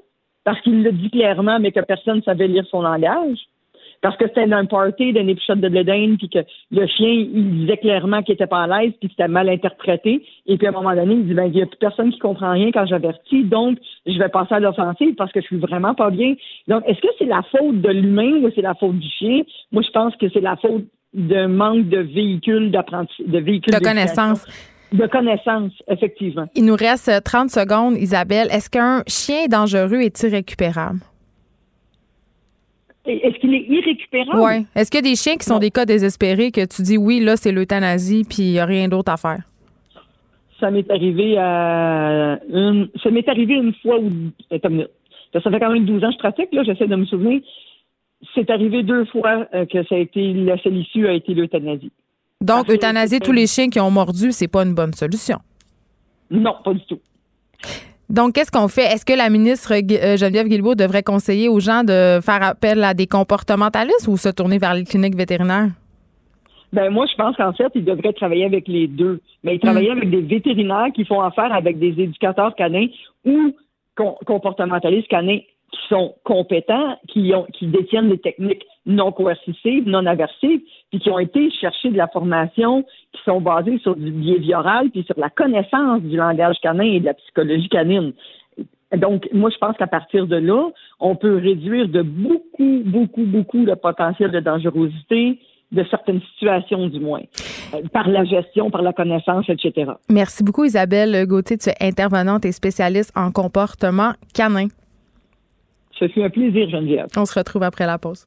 Parce 0.45 0.61
qu'il 0.61 0.83
le 0.83 0.93
dit 0.93 1.09
clairement, 1.11 1.59
mais 1.59 1.73
que 1.73 1.81
personne 1.81 2.17
ne 2.17 2.23
savait 2.23 2.49
lire 2.49 2.67
son 2.67 2.83
langage? 2.83 3.39
Parce 4.03 4.17
que 4.17 4.27
c'était 4.27 4.53
un 4.53 4.67
party 4.67 5.13
d'un 5.13 5.29
épisode 5.29 5.61
de 5.61 5.69
Bledane, 5.69 6.19
puis 6.19 6.29
que 6.29 6.41
le 6.73 6.87
chien, 6.89 7.09
il 7.09 7.61
disait 7.61 7.77
clairement 7.77 8.23
qu'il 8.23 8.35
était 8.35 8.49
pas 8.49 8.65
à 8.65 8.67
l'aise, 8.67 8.93
puis 9.01 9.09
que 9.09 9.15
c'était 9.17 9.29
mal 9.29 9.49
interprété. 9.49 10.25
Et 10.47 10.59
puis 10.59 10.67
à 10.67 10.71
un 10.71 10.73
moment 10.73 10.95
donné, 10.95 11.15
il 11.15 11.27
dit, 11.27 11.35
ben, 11.35 11.45
il 11.45 11.53
n'y 11.53 11.63
a 11.63 11.67
plus 11.67 11.79
personne 11.79 12.11
qui 12.11 12.19
comprend 12.19 12.53
rien 12.53 12.71
quand 12.73 12.85
j'avertis, 12.85 13.45
donc 13.45 13.79
je 14.07 14.19
vais 14.19 14.29
passer 14.29 14.55
à 14.55 14.61
l'offensive 14.61 15.15
parce 15.15 15.31
que 15.33 15.41
je 15.41 15.47
suis 15.47 15.59
vraiment 15.59 15.95
pas 15.95 16.11
bien. 16.11 16.35
Donc, 16.67 16.83
est-ce 16.87 17.01
que 17.01 17.09
c'est 17.19 17.27
la 17.27 17.43
faute 17.43 17.81
de 17.81 17.89
l'humain 17.91 18.43
ou 18.43 18.51
c'est 18.55 18.63
la 18.63 18.75
faute 18.75 18.99
du 18.99 19.09
chien? 19.09 19.43
Moi, 19.71 19.83
je 19.87 19.91
pense 19.91 20.17
que 20.17 20.29
c'est 20.31 20.41
la 20.41 20.57
faute 20.57 20.85
d'un 21.15 21.49
manque 21.49 21.89
de 21.89 21.99
véhicules 21.99 22.71
d'apprentissage, 22.71 23.27
de 23.27 23.39
véhicules 23.39 23.73
De 23.73 23.79
connaissances. 23.79 24.45
De 24.93 25.07
connaissances, 25.07 25.73
effectivement. 25.89 26.47
Il 26.55 26.65
nous 26.65 26.77
reste 26.77 27.09
euh, 27.09 27.21
30 27.25 27.51
secondes, 27.51 27.97
Isabelle. 27.97 28.49
Est-ce 28.51 28.69
qu'un 28.69 29.03
chien 29.07 29.47
dangereux 29.49 30.01
est 30.01 30.23
irrécupérable? 30.23 31.01
Est-ce 33.05 33.39
qu'il 33.41 33.53
est 33.55 33.67
irrécupérable? 33.69 34.41
Oui. 34.41 34.67
Est-ce 34.77 34.91
qu'il 34.91 35.05
y 35.05 35.09
a 35.09 35.11
des 35.11 35.17
chiens 35.17 35.37
qui 35.37 35.45
sont 35.45 35.55
Non. 35.55 35.59
des 35.61 35.71
cas 35.71 35.85
désespérés 35.85 36.53
que 36.53 36.65
tu 36.65 36.83
dis 36.83 36.97
oui, 36.97 37.21
là, 37.21 37.37
c'est 37.37 37.51
l'euthanasie, 37.53 38.25
puis 38.29 38.43
il 38.45 38.51
n'y 38.53 38.59
a 38.61 38.65
rien 38.65 38.89
d'autre 38.89 39.11
à 39.13 39.17
faire? 39.17 39.41
Ça 40.61 40.71
m'est 40.71 40.89
arrivé 40.91 41.37
à 41.39 42.39
une, 42.49 42.89
ça 43.03 43.11
m'est 43.11 43.29
arrivé 43.29 43.55
une 43.55 43.75
fois 43.83 43.99
minute. 44.01 44.35
ça 45.33 45.51
fait 45.51 45.59
quand 45.61 45.73
même 45.73 45.85
12 45.85 46.05
ans 46.05 46.09
que 46.09 46.13
je 46.15 46.19
pratique, 46.19 46.49
là, 46.53 46.63
j'essaie 46.63 46.87
de 46.87 46.95
me 46.95 47.05
souvenir. 47.05 47.41
C'est 48.37 48.49
arrivé 48.51 48.85
deux 48.85 49.05
fois 49.07 49.49
euh, 49.53 49.67
que 49.67 49.83
ça 49.89 49.97
a 49.97 49.99
été 49.99 50.33
la 50.33 50.57
seule 50.63 50.77
issue 50.77 51.09
a 51.09 51.13
été 51.15 51.35
l'euthanasie. 51.35 51.91
Donc, 52.41 52.67
Parce 52.67 52.79
que 52.79 53.09
c'est- 53.09 53.21
tous 53.21 53.33
les 53.33 53.49
chiens 53.49 53.69
qui 53.69 53.81
ont 53.81 53.91
mordu, 53.91 54.31
c'est 54.31 54.47
pas 54.47 54.63
une 54.63 54.75
bonne 54.75 54.93
solution. 54.93 55.39
Non, 56.31 56.55
pas 56.65 56.73
du 56.75 56.81
tout. 56.87 57.01
Donc, 58.11 58.35
qu'est-ce 58.35 58.51
qu'on 58.51 58.69
fait? 58.69 58.83
Est-ce 58.83 59.05
que 59.07 59.13
la 59.15 59.31
ministre 59.31 59.73
euh, 59.73 60.17
Geneviève 60.17 60.47
Guilbeault 60.49 60.75
devrait 60.75 61.03
conseiller 61.03 61.49
aux 61.49 61.61
gens 61.61 61.83
de 61.83 62.21
faire 62.21 62.43
appel 62.43 62.85
à 62.85 62.93
des 62.95 63.07
comportementalistes 63.07 64.07
ou 64.09 64.17
se 64.17 64.29
tourner 64.29 64.59
vers 64.59 64.75
les 64.75 64.85
cliniques 64.85 65.17
vétérinaires? 65.17 65.69
Ben 66.73 66.91
moi, 66.91 67.07
je 67.11 67.15
pense 67.17 67.37
qu'en 67.37 67.53
fait, 67.53 67.71
il 67.75 67.85
devrait 67.85 68.13
travailler 68.15 68.45
avec 68.45 68.67
les 68.67 68.87
deux. 68.87 69.21
Mais 69.45 69.55
il 69.57 69.61
travailler 69.61 69.91
avec 69.91 70.09
des 70.11 70.23
vétérinaires 70.23 70.89
qui 70.95 71.05
font 71.05 71.21
affaire 71.21 71.53
avec 71.53 71.79
des 71.79 71.89
éducateurs 71.89 72.55
canins 72.55 72.87
ou 73.25 73.55
com- 73.95 74.15
comportementalistes 74.27 75.09
canins 75.09 75.39
qui 75.71 75.79
sont 75.89 76.15
compétents, 76.25 76.99
qui 77.09 77.33
ont 77.35 77.47
qui 77.53 77.67
détiennent 77.67 78.09
des 78.09 78.19
techniques 78.19 78.65
non 78.87 79.13
coercitives, 79.13 79.87
non 79.87 80.05
aversives, 80.07 80.61
puis 80.93 81.01
qui 81.01 81.11
ont 81.11 81.19
été 81.19 81.51
chercher 81.51 81.91
de 81.91 81.97
la 81.97 82.07
formation, 82.07 82.85
qui 83.13 83.23
sont 83.25 83.41
basées 83.41 83.79
sur 83.79 83.97
du 83.97 84.11
behavioral, 84.11 84.91
puis 84.91 85.03
sur 85.05 85.19
la 85.19 85.31
connaissance 85.31 86.03
du 86.03 86.17
langage 86.17 86.57
canin 86.63 86.85
et 86.85 87.01
de 87.01 87.07
la 87.07 87.15
psychologie 87.15 87.69
canine. 87.71 88.13
Donc, 88.95 89.27
moi, 89.33 89.49
je 89.49 89.57
pense 89.57 89.75
qu'à 89.79 89.87
partir 89.87 90.27
de 90.27 90.37
là, 90.37 90.69
on 91.01 91.17
peut 91.17 91.37
réduire 91.37 91.89
de 91.89 92.03
beaucoup, 92.03 92.83
beaucoup, 92.85 93.25
beaucoup 93.25 93.65
le 93.65 93.75
potentiel 93.75 94.31
de 94.31 94.41
dangerosité 94.41 95.39
de 95.73 95.83
certaines 95.91 96.21
situations, 96.35 96.87
du 96.89 97.01
moins, 97.01 97.23
euh, 97.73 97.81
par 97.91 98.07
la 98.07 98.25
gestion, 98.25 98.71
par 98.71 98.83
la 98.83 98.93
connaissance, 98.93 99.47
etc. 99.49 99.93
Merci 100.11 100.45
beaucoup, 100.45 100.65
Isabelle 100.65 101.27
Gauthier. 101.27 101.57
Tu 101.57 101.71
es 101.71 101.77
intervenante 101.81 102.45
et 102.45 102.53
spécialiste 102.53 103.11
en 103.17 103.33
comportement 103.33 104.13
canin. 104.35 104.67
Ce 105.99 106.07
fut 106.09 106.23
un 106.23 106.29
plaisir, 106.29 106.69
Geneviève. 106.69 107.07
On 107.17 107.25
se 107.25 107.39
retrouve 107.39 107.63
après 107.63 107.87
la 107.87 107.97
pause. 107.97 108.27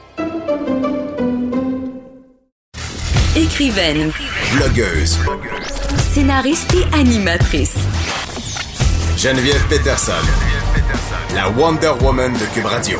Écrivaine, 3.35 4.11
Blogueuse. 4.55 5.17
scénariste 6.13 6.73
et 6.75 6.95
animatrice. 6.95 7.75
Geneviève 9.17 9.63
Peterson. 9.69 10.11
La 11.33 11.49
Wonder 11.49 11.93
Woman 12.01 12.33
de 12.33 12.45
Cube 12.53 12.65
Radio. 12.65 12.99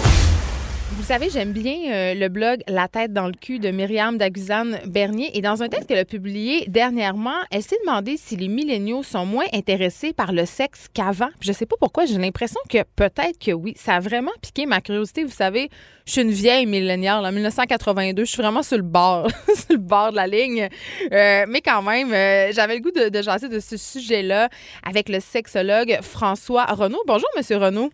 Savez, 1.12 1.30
j'aime 1.30 1.52
bien 1.52 1.92
euh, 1.92 2.14
le 2.14 2.30
blog 2.30 2.62
La 2.70 2.88
tête 2.88 3.12
dans 3.12 3.28
le 3.28 3.34
cul 3.34 3.60
de 3.60 3.70
Myriam 3.70 4.18
Daguzane 4.18 4.80
Bernier. 4.86 5.38
Et 5.38 5.42
dans 5.42 5.62
un 5.62 5.68
texte 5.68 5.90
qu'elle 5.90 5.98
a 6.00 6.06
publié 6.06 6.64
dernièrement, 6.70 7.36
elle 7.52 7.64
s'est 7.64 7.76
demandé 7.86 8.16
si 8.16 8.38
les 8.38 8.48
milléniaux 8.48 9.04
sont 9.04 9.26
moins 9.26 9.44
intéressés 9.52 10.14
par 10.14 10.32
le 10.32 10.46
sexe 10.46 10.88
qu'avant. 10.94 11.28
Je 11.42 11.52
sais 11.52 11.66
pas 11.66 11.76
pourquoi, 11.78 12.06
j'ai 12.06 12.18
l'impression 12.18 12.62
que 12.70 12.78
peut-être 12.96 13.38
que 13.40 13.52
oui. 13.52 13.74
Ça 13.76 13.96
a 13.96 14.00
vraiment 14.00 14.32
piqué 14.42 14.66
ma 14.66 14.80
curiosité. 14.80 15.26
Vous 15.26 15.34
savez, 15.34 15.68
je 16.06 16.14
suis 16.14 16.22
une 16.22 16.32
vieille 16.32 16.66
milléniale, 16.66 17.26
en 17.26 17.32
1982. 17.34 18.24
Je 18.24 18.32
suis 18.32 18.42
vraiment 18.42 18.64
sur 18.64 18.78
le 18.78 18.84
bord, 18.84 19.28
sur 19.54 19.74
le 19.74 19.80
bord 19.80 20.12
de 20.12 20.16
la 20.16 20.28
ligne. 20.28 20.70
Euh, 21.12 21.46
mais 21.46 21.60
quand 21.60 21.82
même, 21.82 22.14
euh, 22.14 22.54
j'avais 22.54 22.76
le 22.76 22.82
goût 22.82 22.92
de, 22.92 23.10
de 23.10 23.22
jaser 23.22 23.50
de 23.50 23.60
ce 23.60 23.76
sujet-là 23.76 24.48
avec 24.88 25.10
le 25.10 25.20
sexologue 25.20 25.98
François 26.04 26.64
Renaud. 26.68 27.04
Bonjour, 27.06 27.28
Monsieur 27.36 27.58
Renaud. 27.58 27.90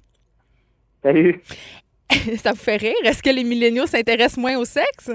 Salut. 1.02 1.42
Ça 2.38 2.52
vous 2.52 2.58
fait 2.58 2.78
rire? 2.78 2.96
Est-ce 3.04 3.22
que 3.22 3.30
les 3.30 3.44
milléniaux 3.44 3.86
s'intéressent 3.86 4.38
moins 4.38 4.58
au 4.58 4.66
sexe? 4.66 5.12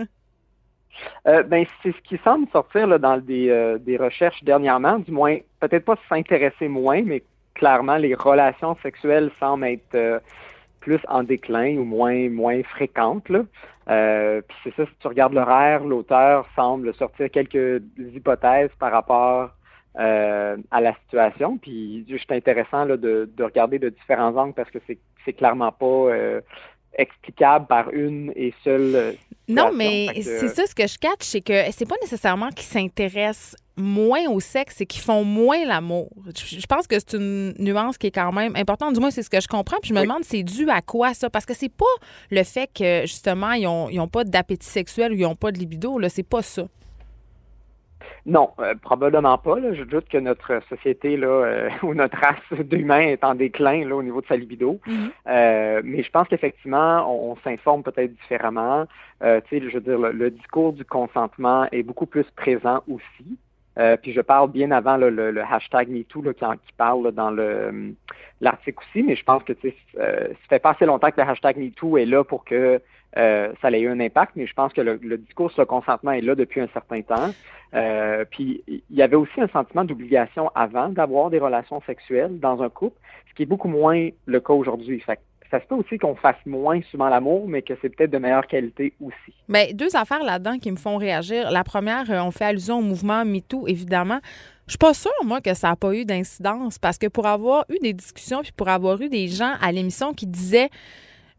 Euh, 1.27 1.43
ben, 1.43 1.64
c'est 1.82 1.93
ce 1.93 2.01
qui 2.02 2.19
semble 2.24 2.48
sortir 2.51 2.86
là, 2.86 2.98
dans 2.98 3.19
des, 3.19 3.48
euh, 3.48 3.78
des 3.78 3.97
recherches 3.97 4.43
dernièrement, 4.44 4.98
du 4.98 5.10
moins, 5.10 5.39
peut-être 5.60 5.85
pas 5.85 5.97
s'intéresser 6.09 6.69
moins, 6.69 7.02
mais 7.02 7.23
clairement, 7.55 7.97
les 7.97 8.14
relations 8.14 8.77
sexuelles 8.82 9.31
semblent 9.39 9.66
être 9.66 9.94
euh, 9.94 10.19
plus 10.81 11.01
en 11.09 11.23
déclin 11.23 11.77
ou 11.77 11.85
moins, 11.85 12.28
moins 12.28 12.62
fréquentes. 12.64 13.24
Puis 13.24 14.56
c'est 14.64 14.74
ça, 14.77 14.86
si 14.86 14.93
tu 15.01 15.09
regardes 15.09 15.32
l'horaire, 15.32 15.85
l'auteur 15.85 16.47
semble 16.56 16.93
sortir 16.94 17.31
quelques 17.31 17.82
hypothèses 17.98 18.70
par 18.78 18.93
rapport 18.93 19.51
à 19.94 20.81
la 20.81 20.94
situation. 21.05 21.59
Puis 21.59 22.05
juste 22.09 22.32
intéressant 22.32 22.86
de, 22.86 22.97
de 22.97 23.44
regarder 23.44 23.78
de 23.78 23.90
différents 23.90 24.35
angles 24.36 24.55
parce 24.55 24.70
que 24.70 24.78
c'est, 24.86 24.98
c'est 25.24 25.35
clairement 25.35 25.70
pas 25.70 26.40
explicable 26.98 27.66
par 27.66 27.90
une 27.90 28.32
et 28.36 28.52
seule. 28.64 28.94
euh, 28.94 29.12
Non, 29.48 29.70
mais 29.73 30.09
que, 30.14 30.23
c'est 30.23 30.48
ça 30.48 30.66
ce 30.66 30.74
que 30.74 30.86
je 30.86 30.98
catch, 30.98 31.20
c'est 31.20 31.40
que 31.40 31.52
c'est 31.73 31.89
pas 31.89 31.97
nécessairement 32.02 32.48
qu'ils 32.51 32.66
s'intéressent 32.66 33.56
moins 33.77 34.28
au 34.28 34.39
sexe, 34.39 34.74
c'est 34.78 34.86
qu'ils 34.86 35.01
font 35.02 35.24
moins 35.24 35.64
l'amour. 35.64 36.10
Je 36.36 36.64
pense 36.66 36.86
que 36.86 36.98
c'est 36.98 37.14
une 37.14 37.55
nuance 37.59 37.97
qui 37.97 38.09
est 38.09 38.10
quand 38.12 38.31
même 38.32 38.55
importante. 38.56 38.93
Du 38.94 39.01
moins, 39.01 39.10
c'est 39.10 39.23
ce 39.23 39.31
que 39.31 39.40
je 39.40 39.48
comprends. 39.48 39.78
Puis 39.81 39.89
je 39.89 39.94
me 39.94 40.01
Oui. 40.01 40.06
demande, 40.06 40.24
c'est 40.24 40.43
dû 40.43 40.69
à 40.69 40.82
quoi 40.82 41.14
ça? 41.14 41.31
Parce 41.31 41.47
que 41.47 41.55
c'est 41.55 41.73
pas 41.73 41.85
le 42.31 42.43
fait 42.44 42.69
que, 42.74 43.02
justement, 43.02 43.52
ils 43.52 43.66
ont, 43.66 43.89
ils 43.89 43.98
ont 44.01 44.09
pas 44.09 44.24
d'appétit 44.24 44.69
sexuel 44.69 45.12
ou 45.12 45.14
ils 45.16 45.24
ont 45.27 45.36
pas 45.36 45.51
de 45.52 45.59
libido. 45.59 45.98
Là, 45.98 46.09
c'est 46.10 46.23
pas 46.23 46.43
ça. 46.43 46.66
Non, 48.27 48.51
euh, 48.61 48.74
probablement 48.81 49.39
pas. 49.39 49.59
Là. 49.59 49.74
Je 49.74 49.83
doute 49.83 50.09
que 50.09 50.19
notre 50.19 50.61
société 50.69 51.16
là, 51.16 51.27
euh, 51.27 51.69
ou 51.83 51.95
notre 51.95 52.16
race 52.19 52.61
d'humains 52.61 53.01
est 53.01 53.24
en 53.24 53.35
déclin 53.35 53.87
là, 53.87 53.97
au 53.97 54.03
niveau 54.03 54.20
de 54.20 54.27
sa 54.27 54.37
libido. 54.37 54.79
Euh, 55.27 55.81
mais 55.85 56.03
je 56.03 56.11
pense 56.11 56.29
qu'effectivement, 56.29 57.07
on, 57.09 57.33
on 57.33 57.37
s'informe 57.45 57.83
peut-être 57.83 58.15
différemment. 58.15 58.87
Euh, 59.23 59.41
tu 59.49 59.61
sais, 59.61 59.69
je 59.69 59.74
veux 59.74 59.81
dire, 59.81 59.99
le, 59.99 60.12
le 60.12 60.31
discours 60.31 60.73
du 60.73 60.85
consentement 60.85 61.66
est 61.73 61.83
beaucoup 61.83 62.07
plus 62.07 62.27
présent 62.37 62.83
aussi. 62.89 63.39
Euh, 63.78 63.97
puis 63.97 64.12
je 64.12 64.20
parle 64.20 64.51
bien 64.51 64.70
avant 64.70 64.97
là, 64.97 65.09
le, 65.11 65.31
le 65.31 65.43
hashtag 65.43 65.89
MeToo 65.89 66.23
là, 66.23 66.35
qui, 66.35 66.44
en- 66.44 66.57
qui 66.57 66.73
parle 66.77 67.05
là, 67.05 67.11
dans 67.11 67.28
hum, 67.39 67.94
l'article 68.40 68.78
aussi, 68.81 69.03
mais 69.03 69.16
je 69.16 69.24
pense 69.24 69.43
que 69.44 69.53
euh, 69.53 70.28
ça 70.28 70.35
fait 70.49 70.59
pas 70.59 70.70
assez 70.70 70.85
longtemps 70.85 71.11
que 71.11 71.20
le 71.20 71.27
hashtag 71.27 71.57
MeToo 71.57 71.97
est 71.97 72.05
là 72.05 72.23
pour 72.23 72.44
que 72.44 72.81
euh, 73.19 73.53
ça 73.61 73.70
ait 73.70 73.81
eu 73.81 73.89
un 73.89 74.01
impact, 74.01 74.32
mais 74.36 74.47
je 74.47 74.55
pense 74.55 74.73
que 74.73 74.81
le, 74.81 74.99
le 75.03 75.19
discours 75.19 75.51
sur 75.51 75.62
le 75.62 75.66
consentement 75.66 76.12
est 76.12 76.23
là 76.23 76.35
depuis 76.35 76.61
un 76.61 76.69
certain 76.69 77.03
temps. 77.03 77.31
Euh, 77.74 78.24
puis 78.31 78.62
il 78.69 78.82
y 78.90 79.03
avait 79.03 79.16
aussi 79.16 79.40
un 79.40 79.49
sentiment 79.49 79.85
d'obligation 79.85 80.51
avant 80.55 80.89
d'avoir 80.89 81.31
des 81.31 81.39
relations 81.39 81.81
sexuelles 81.86 82.39
dans 82.40 82.62
un 82.62 82.69
couple, 82.69 82.99
ce 83.31 83.35
qui 83.35 83.43
est 83.44 83.47
beaucoup 83.47 83.69
moins 83.69 84.09
le 84.27 84.40
cas 84.40 84.53
aujourd'hui. 84.53 85.03
Ça 85.53 85.61
se 85.61 85.66
peut 85.66 85.74
aussi 85.74 85.99
qu'on 85.99 86.16
fasse 86.16 86.39
moins 86.47 86.81
souvent 86.91 87.11
l'amour, 87.11 87.47
mais 87.47 87.61
que 87.61 87.74
c'est 87.83 87.91
peut-être 87.91 88.11
de 88.11 88.16
meilleure 88.16 88.47
qualité 88.47 88.95
aussi. 89.03 89.35
Bien, 89.51 89.66
deux 89.74 89.95
affaires 89.95 90.24
là-dedans 90.24 90.59
qui 90.59 90.70
me 90.70 90.77
font 90.77 90.97
réagir. 90.97 91.51
La 91.51 91.62
première, 91.62 92.11
euh, 92.11 92.23
on 92.23 92.31
fait 92.31 92.47
allusion 92.47 92.79
au 92.79 92.83
mouvement 92.83 93.23
MeToo, 93.27 93.66
évidemment. 93.69 94.19
Je 94.66 94.73
suis 94.73 94.79
pas 94.79 94.95
sûre, 94.95 95.12
moi, 95.24 95.43
que 95.43 95.53
ça 95.53 95.69
n'a 95.69 95.77
pas 95.77 95.95
eu 95.95 96.07
d'incidence 96.07 96.79
parce 96.79 96.97
que 96.97 97.07
pour 97.07 97.27
avoir 97.27 97.66
eu 97.69 97.79
des 97.83 97.93
discussions 97.93 98.41
puis 98.41 98.53
pour 98.53 98.70
avoir 98.70 98.99
eu 99.03 99.11
des 99.11 99.29
gens 99.29 99.53
à 99.61 99.70
l'émission 99.73 100.15
qui 100.15 100.27
disaient 100.27 100.70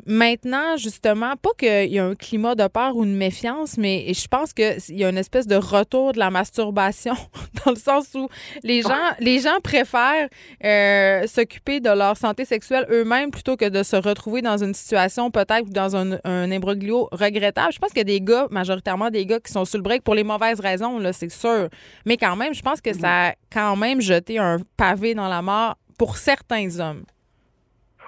maintenant, 0.06 0.78
justement, 0.78 1.36
pas 1.36 1.50
qu'il 1.58 1.92
y 1.92 2.00
a 2.00 2.06
un 2.06 2.16
climat 2.16 2.56
de 2.56 2.68
peur 2.68 2.96
ou 2.96 3.04
une 3.04 3.16
méfiance, 3.16 3.78
mais 3.78 4.14
je 4.14 4.28
pense 4.28 4.54
qu'il 4.54 4.78
y 4.90 5.04
a 5.04 5.10
une 5.10 5.18
espèce 5.18 5.48
de 5.48 5.56
retour 5.56 6.14
de 6.14 6.20
la 6.20 6.30
masturbation 6.30 7.16
dans 7.66 7.72
le 7.72 7.78
sens 7.78 8.08
où 8.16 8.28
les 8.64 8.82
gens, 8.82 9.12
les 9.20 9.40
gens 9.40 9.60
préfèrent 9.64 10.28
euh, 10.64 11.28
s'occuper 11.28 11.80
de 11.80 11.90
leur 11.90 12.18
santé 12.18 12.46
sexuelle 12.46 12.86
eux-mêmes 12.90 13.32
plutôt 13.32 13.56
que 13.56 13.70
de 13.70 13.84
se 13.84 13.96
retrouver 13.96 14.42
dans 14.42 14.58
une 14.58 14.74
situation 14.74 15.32
peut-être 15.32 15.68
ou 15.68 15.70
dans 15.70 15.96
un, 15.96 16.20
un 16.24 16.52
imbroglio 16.52 17.08
regrettable. 17.12 17.74
Je 17.74 17.80
pense 17.80 17.90
qu'il 17.90 18.00
y 18.00 18.02
a 18.02 18.04
des 18.06 18.22
gars, 18.22 18.48
majoritairement 18.52 19.10
des 19.10 19.26
gars 19.26 19.40
qui 19.40 19.52
sont 19.52 19.66
sur 19.66 19.78
le 19.78 19.84
break 19.84 20.04
pour 20.04 20.16
les 20.16 20.24
mauvaises 20.24 20.60
raisons, 20.60 21.00
là, 21.00 21.14
c'est 21.14 21.32
sûr. 21.32 21.70
Mais 22.06 22.18
quand 22.18 22.36
même, 22.36 22.54
je 22.54 22.62
pense 22.62 22.82
que 22.82 22.94
ça 22.94 23.28
a 23.28 23.34
quand 23.52 23.76
même 23.76 24.02
jeté 24.02 24.38
un 24.38 24.58
pavé 24.78 25.14
dans 25.16 25.28
la 25.28 25.42
mort 25.42 25.78
pour 25.98 26.18
certains 26.18 26.80
hommes. 26.80 27.04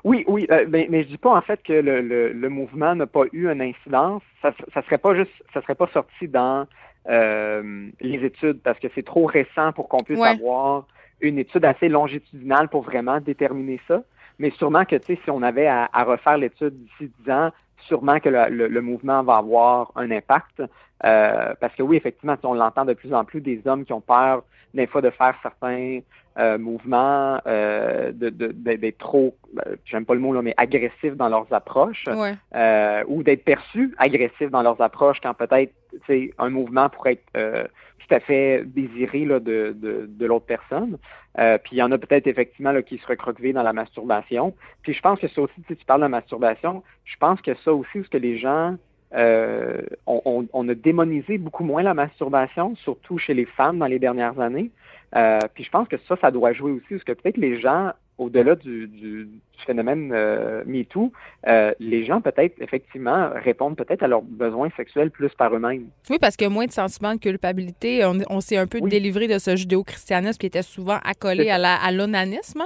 Oui, 0.05 0.23
oui, 0.27 0.45
euh, 0.51 0.65
mais, 0.69 0.85
mais 0.89 1.01
je 1.03 1.07
dis 1.07 1.17
pas 1.17 1.31
en 1.35 1.41
fait 1.41 1.61
que 1.63 1.73
le, 1.73 1.99
le, 2.01 2.31
le 2.31 2.49
mouvement 2.49 2.93
n'a 2.95 3.07
pas 3.07 3.23
eu 3.33 3.49
une 3.51 3.61
incidence. 3.61 4.21
Ça, 4.41 4.53
ça 4.73 4.81
serait 4.83 4.99
pas 4.99 5.15
juste, 5.15 5.31
ça 5.53 5.61
serait 5.63 5.73
pas 5.75 5.87
sorti 5.91 6.27
dans 6.27 6.67
euh, 7.09 7.87
les 8.01 8.23
études 8.23 8.61
parce 8.61 8.77
que 8.79 8.87
c'est 8.93 9.03
trop 9.05 9.25
récent 9.25 9.71
pour 9.73 9.89
qu'on 9.89 10.03
puisse 10.03 10.19
Ouais. 10.19 10.29
avoir 10.29 10.85
une 11.21 11.39
étude 11.39 11.65
assez 11.65 11.89
longitudinale 11.89 12.67
pour 12.69 12.83
vraiment 12.83 13.19
déterminer 13.19 13.79
ça. 13.87 14.03
Mais 14.37 14.51
sûrement 14.51 14.85
que 14.85 14.95
tu 14.95 15.05
sais, 15.15 15.19
si 15.23 15.31
on 15.31 15.41
avait 15.41 15.67
à, 15.67 15.89
à 15.91 16.03
refaire 16.03 16.37
l'étude 16.37 16.75
d'ici 16.83 17.11
10 17.25 17.31
ans, 17.31 17.49
sûrement 17.87 18.19
que 18.19 18.29
le, 18.29 18.49
le- 18.49 18.67
le 18.67 18.81
mouvement 18.81 19.23
va 19.23 19.37
avoir 19.37 19.91
un 19.95 20.11
impact. 20.11 20.61
Euh, 21.03 21.53
parce 21.59 21.73
que 21.75 21.81
oui, 21.83 21.97
effectivement, 21.97 22.35
on 22.43 22.53
l'entend 22.53 22.85
de 22.85 22.93
plus 22.93 23.13
en 23.13 23.25
plus 23.25 23.41
des 23.41 23.61
hommes 23.65 23.85
qui 23.85 23.93
ont 23.93 24.01
peur 24.01 24.43
des 24.73 24.87
fois 24.87 25.01
de 25.01 25.09
faire 25.09 25.35
certains 25.41 25.99
euh, 26.37 26.57
mouvements, 26.57 27.39
euh, 27.47 28.11
de, 28.11 28.29
d'être 28.29 28.97
trop, 28.97 29.35
euh, 29.65 29.75
j'aime 29.85 30.05
pas 30.05 30.13
le 30.15 30.19
mot 30.19 30.33
là, 30.33 30.41
mais 30.41 30.53
agressifs 30.57 31.15
dans 31.15 31.29
leurs 31.29 31.51
approches, 31.53 32.05
Ouais. 32.07 32.33
euh, 32.55 33.03
ou 33.07 33.23
d'être 33.23 33.43
perçus 33.45 33.93
agressifs 33.97 34.49
dans 34.51 34.61
leurs 34.61 34.81
approches 34.81 35.19
quand 35.21 35.33
peut-être 35.33 35.71
sais, 36.07 36.33
un 36.37 36.49
mouvement 36.49 36.89
pourrait 36.89 37.13
être 37.13 37.23
euh, 37.37 37.63
tout 37.99 38.13
à 38.13 38.19
fait 38.19 38.63
désiré 38.65 39.25
là, 39.25 39.39
de, 39.39 39.73
de, 39.79 40.07
de 40.09 40.25
l'autre 40.25 40.45
personne. 40.45 40.97
Euh, 41.39 41.57
puis 41.57 41.75
il 41.77 41.79
y 41.79 41.83
en 41.83 41.91
a 41.91 41.97
peut-être 41.97 42.27
effectivement 42.27 42.71
là, 42.71 42.81
qui 42.81 42.97
se 42.97 43.07
recroquevillent 43.07 43.53
dans 43.53 43.63
la 43.63 43.73
masturbation. 43.73 44.53
Puis 44.83 44.93
je 44.93 45.01
pense 45.01 45.19
que 45.19 45.27
ça 45.27 45.41
aussi, 45.41 45.61
tu 45.67 45.75
tu 45.75 45.85
parles 45.85 46.01
de 46.01 46.07
masturbation, 46.07 46.83
je 47.05 47.15
pense 47.17 47.41
que 47.41 47.55
ça 47.63 47.73
aussi, 47.73 48.03
ce 48.03 48.09
que 48.09 48.17
les 48.17 48.37
gens 48.37 48.75
euh, 49.15 49.81
on, 50.07 50.21
on- 50.25 50.47
on 50.51 50.67
a 50.67 50.73
démonisé 50.73 51.37
beaucoup 51.37 51.63
moins 51.63 51.83
la 51.83 51.93
masturbation, 51.93 52.75
surtout 52.75 53.17
chez 53.17 53.33
les 53.33 53.45
femmes 53.45 53.77
dans 53.79 53.85
les 53.85 53.99
dernières 53.99 54.39
années. 54.39 54.71
Euh, 55.15 55.39
puis 55.53 55.63
je 55.63 55.69
pense 55.69 55.87
que 55.87 55.95
ça, 56.07 56.15
ça 56.19 56.31
doit 56.31 56.53
jouer 56.53 56.71
aussi, 56.71 56.85
parce 56.89 57.03
que 57.03 57.13
peut-être 57.13 57.37
les 57.37 57.59
gens, 57.61 57.91
au-delà 58.17 58.55
du, 58.55 58.87
du- 58.87 59.25
du 59.25 59.63
phénomène 59.65 60.11
euh, 60.13 60.61
MeToo, 60.65 61.11
euh, 61.47 61.73
les 61.79 62.05
gens 62.05 62.19
peut-être 62.19 62.53
effectivement 62.61 63.29
répondent 63.35 63.77
peut-être 63.77 64.03
à 64.03 64.07
leurs 64.07 64.21
besoins 64.21 64.69
sexuels 64.75 65.11
plus 65.11 65.29
par 65.37 65.53
eux-mêmes. 65.55 65.87
Oui, 66.09 66.17
parce 66.19 66.35
que 66.35 66.45
moins 66.45 66.65
de 66.65 66.71
sentiments 66.71 67.13
de 67.15 67.19
culpabilité. 67.19 68.03
On, 68.05 68.17
on 68.29 68.41
s'est 68.41 68.57
un 68.57 68.67
peu 68.67 68.79
Oui. 68.81 68.89
délivré 68.89 69.27
de 69.27 69.37
ce 69.39 69.55
judéo-christianisme 69.55 70.37
qui 70.37 70.45
était 70.47 70.61
souvent 70.61 70.99
accolé 71.05 71.49
à 71.49 71.91
l'onanisme. 71.93 72.63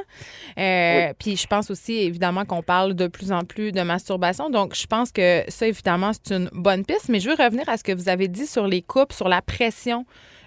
Puis 0.55 1.35
je 1.35 1.47
pense 1.47 1.69
aussi, 1.69 1.97
évidemment, 1.99 2.45
qu'on 2.45 2.63
parle 2.63 2.95
de 2.95 3.07
plus 3.07 3.31
en 3.31 3.43
plus 3.43 3.71
de 3.71 3.81
masturbation. 3.81 4.49
Donc, 4.49 4.75
je 4.75 4.87
pense 4.87 5.11
que 5.11 5.43
ça, 5.47 5.67
évidemment, 5.67 6.11
c'est 6.13 6.35
une 6.35 6.49
bonne 6.53 6.83
piste. 6.85 7.09
Mais 7.09 7.19
je 7.19 7.29
veux 7.29 7.35
revenir 7.35 7.67
à 7.69 7.77
ce 7.77 7.83
que 7.83 7.91
vous 7.91 8.09
avez 8.09 8.27
dit 8.27 8.47
sur 8.47 8.65
les 8.67 8.81
couples, 8.81 9.13
sur 9.13 9.29
la 9.29 9.41
pression. 9.41 10.05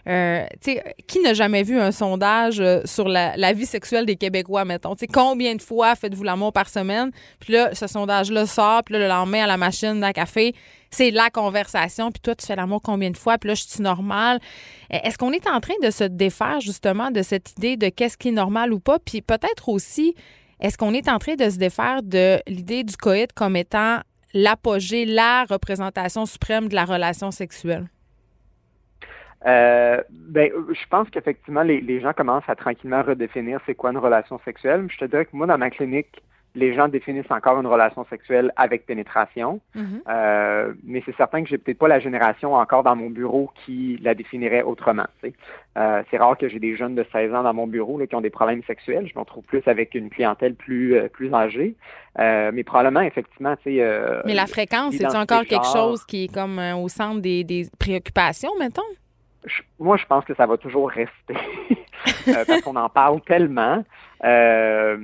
Euh, 0.09 0.47
qui 1.07 1.21
n'a 1.21 1.33
jamais 1.33 1.63
vu 1.63 1.79
un 1.79 1.93
sondage 1.93 2.59
euh, 2.59 2.81
sur 2.85 3.09
la, 3.09 3.53
vie 3.53 3.67
sexuelle 3.67 4.05
des 4.05 4.17
Québécois, 4.17 4.65
mettons? 4.65 4.97
Combien 5.13 5.55
de 5.55 5.63
fois 5.63 5.95
faites-vous 5.95 6.25
l'amour 6.25 6.53
par 6.53 6.69
semaine? 6.69 7.13
Puis 7.39 7.53
là, 7.53 7.73
ce 7.73 7.87
sondage-là 7.87 8.47
sort, 8.47 8.83
puis 8.83 8.95
là, 8.95 8.99
le 8.99 9.07
lendemain, 9.07 9.45
à 9.45 9.47
la 9.47 9.57
machine 9.57 10.01
d'un 10.01 10.11
café, 10.11 10.55
c'est 10.91 11.13
la 11.13 11.31
conversation. 11.31 12.11
Puis 12.11 12.21
toi, 12.21 12.35
tu 12.35 12.45
fais 12.45 12.57
l'amour 12.57 12.83
combien 12.83 13.11
de 13.11 13.17
fois? 13.17 13.39
Puis 13.39 13.49
là, 13.49 13.55
je 13.55 13.63
suis 13.63 13.81
normal. 13.81 14.41
Euh, 14.93 14.99
Est-ce 15.05 15.19
qu'on 15.19 15.31
est 15.31 15.47
en 15.47 15.61
train 15.61 15.75
de 15.81 15.91
se 15.91 16.05
défaire, 16.05 16.61
justement, 16.61 17.13
de 17.13 17.23
cette 17.23 17.53
idée 17.53 17.77
de 17.77 17.89
qu'est-ce 17.89 18.19
qui 18.19 18.29
est 18.29 18.33
normal 18.33 18.73
ou 18.73 18.81
pas? 18.81 18.99
Puis 18.99 19.23
peut-être 19.23 19.69
aussi, 19.69 20.17
est-ce 20.59 20.77
qu'on 20.77 20.95
est 20.95 21.09
en 21.09 21.21
train 21.21 21.37
de 21.37 21.49
se 21.49 21.59
défaire 21.59 22.03
de 22.03 22.41
l'idée 22.49 22.83
du 22.83 22.97
coït 22.97 23.33
comme 23.33 23.55
étant 23.55 24.01
l'apogée, 24.35 25.05
la 25.05 25.45
représentation 25.45 26.27
suprême 26.27 26.69
de 26.69 26.75
la 26.75 26.87
relation 26.87 27.31
sexuelle? 27.31 27.87
Euh, 29.47 30.01
ben, 30.11 30.51
je 30.71 30.89
pense 30.89 31.11
qu'effectivement, 31.11 31.63
les, 31.63 31.81
les, 31.81 32.01
gens 32.01 32.13
commencent 32.13 32.49
à 32.49 32.55
tranquillement 32.55 33.03
redéfinir 33.03 33.61
c'est 33.67 33.75
quoi 33.75 33.91
une 33.91 33.99
relation 33.99 34.39
sexuelle. 34.45 34.87
Je 34.89 34.99
te 34.99 35.05
dirais 35.05 35.25
que 35.25 35.37
moi, 35.37 35.47
dans 35.47 35.59
ma 35.59 35.71
clinique, 35.71 36.23
les 36.55 36.75
gens 36.75 36.89
définissent 36.89 37.31
encore 37.31 37.59
une 37.61 37.67
relation 37.67 38.05
sexuelle 38.11 38.53
avec 38.57 38.85
pénétration. 38.85 39.61
Mm-hmm. 39.75 39.83
euh, 40.09 40.73
mais 40.85 41.03
c'est 41.07 41.17
certain 41.17 41.43
que 41.43 41.49
j'ai 41.49 41.59
peut-être 41.59 41.79
pas 41.79 41.89
la 41.89 42.01
génération 42.01 42.55
encore 42.55 42.83
dans 42.83 42.95
mon 42.95 43.09
bureau 43.09 43.51
qui 43.65 43.99
la 44.03 44.15
définirait 44.15 44.63
autrement. 44.63 45.07
Euh, 45.79 46.03
c'est 46.11 46.19
rare 46.19 46.37
que 46.37 46.49
j'ai 46.49 46.59
des 46.59 46.77
jeunes 46.77 46.95
de 46.95 47.07
16 47.11 47.35
ans 47.35 47.43
dans 47.43 47.55
mon 47.55 47.67
bureau 47.67 47.99
là, 47.99 48.07
qui 48.07 48.15
ont 48.15 48.21
des 48.21 48.31
problèmes 48.31 48.63
sexuels. 48.65 49.09
Je 49.09 49.19
m'en 49.19 49.25
trouve 49.25 49.45
plus 49.45 49.63
avec 49.67 49.95
une 49.95 50.11
clientèle 50.11 50.55
plus 50.55 50.95
euh, 50.95 51.09
plus 51.09 51.33
âgée. 51.33 51.75
Euh, 52.19 52.51
mais 52.53 52.65
probablement, 52.65 53.01
effectivement, 53.01 53.57
tu 53.57 53.79
sais. 53.79 54.21
mais 54.27 54.35
la 54.35 54.47
fréquence, 54.47 54.95
c'est 54.95 55.17
encore 55.17 55.45
quelque 55.45 55.73
chose 55.73 56.05
qui 56.05 56.25
est 56.25 56.35
comme 56.35 56.59
au 56.59 56.89
centre 56.89 57.21
des, 57.21 57.45
des 57.45 57.67
préoccupations, 57.79 58.51
mettons? 58.59 58.83
Moi, 59.79 59.97
je 59.97 60.07
pense 60.07 60.25
que 60.25 60.35
ça 60.35 60.47
va 60.47 60.57
toujours 60.57 60.91
rester 60.91 61.37
parce 62.47 62.61
qu'on 62.63 62.77
en 62.77 62.89
parle 62.89 63.21
tellement. 63.23 63.85
Euh, 64.25 64.97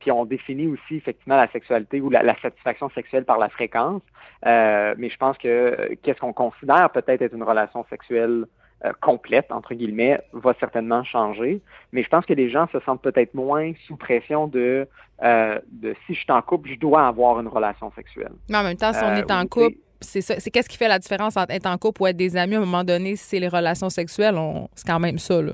puis 0.00 0.10
on 0.10 0.24
définit 0.24 0.66
aussi 0.66 0.96
effectivement 0.96 1.36
la 1.36 1.50
sexualité 1.50 2.00
ou 2.00 2.08
la, 2.08 2.34
satisfaction 2.40 2.88
sexuelle 2.90 3.24
par 3.24 3.38
la 3.38 3.48
fréquence. 3.48 4.02
Euh, 4.46 4.94
mais 4.96 5.10
je 5.10 5.16
pense 5.16 5.36
que 5.38 5.94
qu'est-ce 6.02 6.20
qu'on 6.20 6.32
considère 6.32 6.90
peut-être 6.90 7.22
être 7.22 7.34
une 7.34 7.42
relation 7.42 7.84
sexuelle 7.90 8.46
euh, 8.84 8.92
complète, 9.00 9.52
entre 9.52 9.74
guillemets, 9.74 10.20
va 10.32 10.54
certainement 10.58 11.04
changer. 11.04 11.60
Mais 11.92 12.02
je 12.02 12.08
pense 12.08 12.24
que 12.24 12.32
les 12.32 12.50
gens 12.50 12.66
se 12.72 12.80
sentent 12.80 13.02
peut-être 13.02 13.34
moins 13.34 13.72
sous 13.86 13.96
pression 13.96 14.46
de, 14.48 14.88
de 15.22 15.94
si 16.06 16.14
je 16.14 16.20
suis 16.20 16.32
en 16.32 16.42
couple, 16.42 16.70
je 16.70 16.78
dois 16.78 17.06
avoir 17.06 17.40
une 17.40 17.48
relation 17.48 17.92
sexuelle. 17.94 18.32
Mais 18.48 18.56
en 18.56 18.64
même 18.64 18.76
temps, 18.76 18.92
si 18.92 19.04
on 19.04 19.14
est 19.14 19.30
en 19.30 19.46
couple, 19.46 19.76
c'est 20.02 20.20
ça. 20.20 20.38
C'est 20.38 20.50
qu'est-ce 20.50 20.68
qui 20.68 20.76
fait 20.76 20.88
la 20.88 20.98
différence 20.98 21.36
entre 21.36 21.52
être 21.52 21.66
en 21.66 21.78
couple 21.78 22.02
ou 22.02 22.06
être 22.06 22.16
des 22.16 22.36
amis? 22.36 22.54
À 22.54 22.58
un 22.58 22.60
moment 22.60 22.84
donné, 22.84 23.16
si 23.16 23.24
c'est 23.24 23.40
les 23.40 23.48
relations 23.48 23.90
sexuelles, 23.90 24.36
c'est 24.74 24.86
quand 24.86 25.00
même 25.00 25.18
ça, 25.18 25.40
là. 25.40 25.52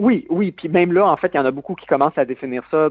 Oui, 0.00 0.26
oui. 0.30 0.50
Puis 0.50 0.68
même 0.70 0.94
là, 0.94 1.06
en 1.06 1.16
fait, 1.18 1.30
il 1.34 1.36
y 1.36 1.40
en 1.40 1.44
a 1.44 1.50
beaucoup 1.50 1.74
qui 1.74 1.84
commencent 1.84 2.16
à 2.16 2.24
définir 2.24 2.62
ça 2.70 2.88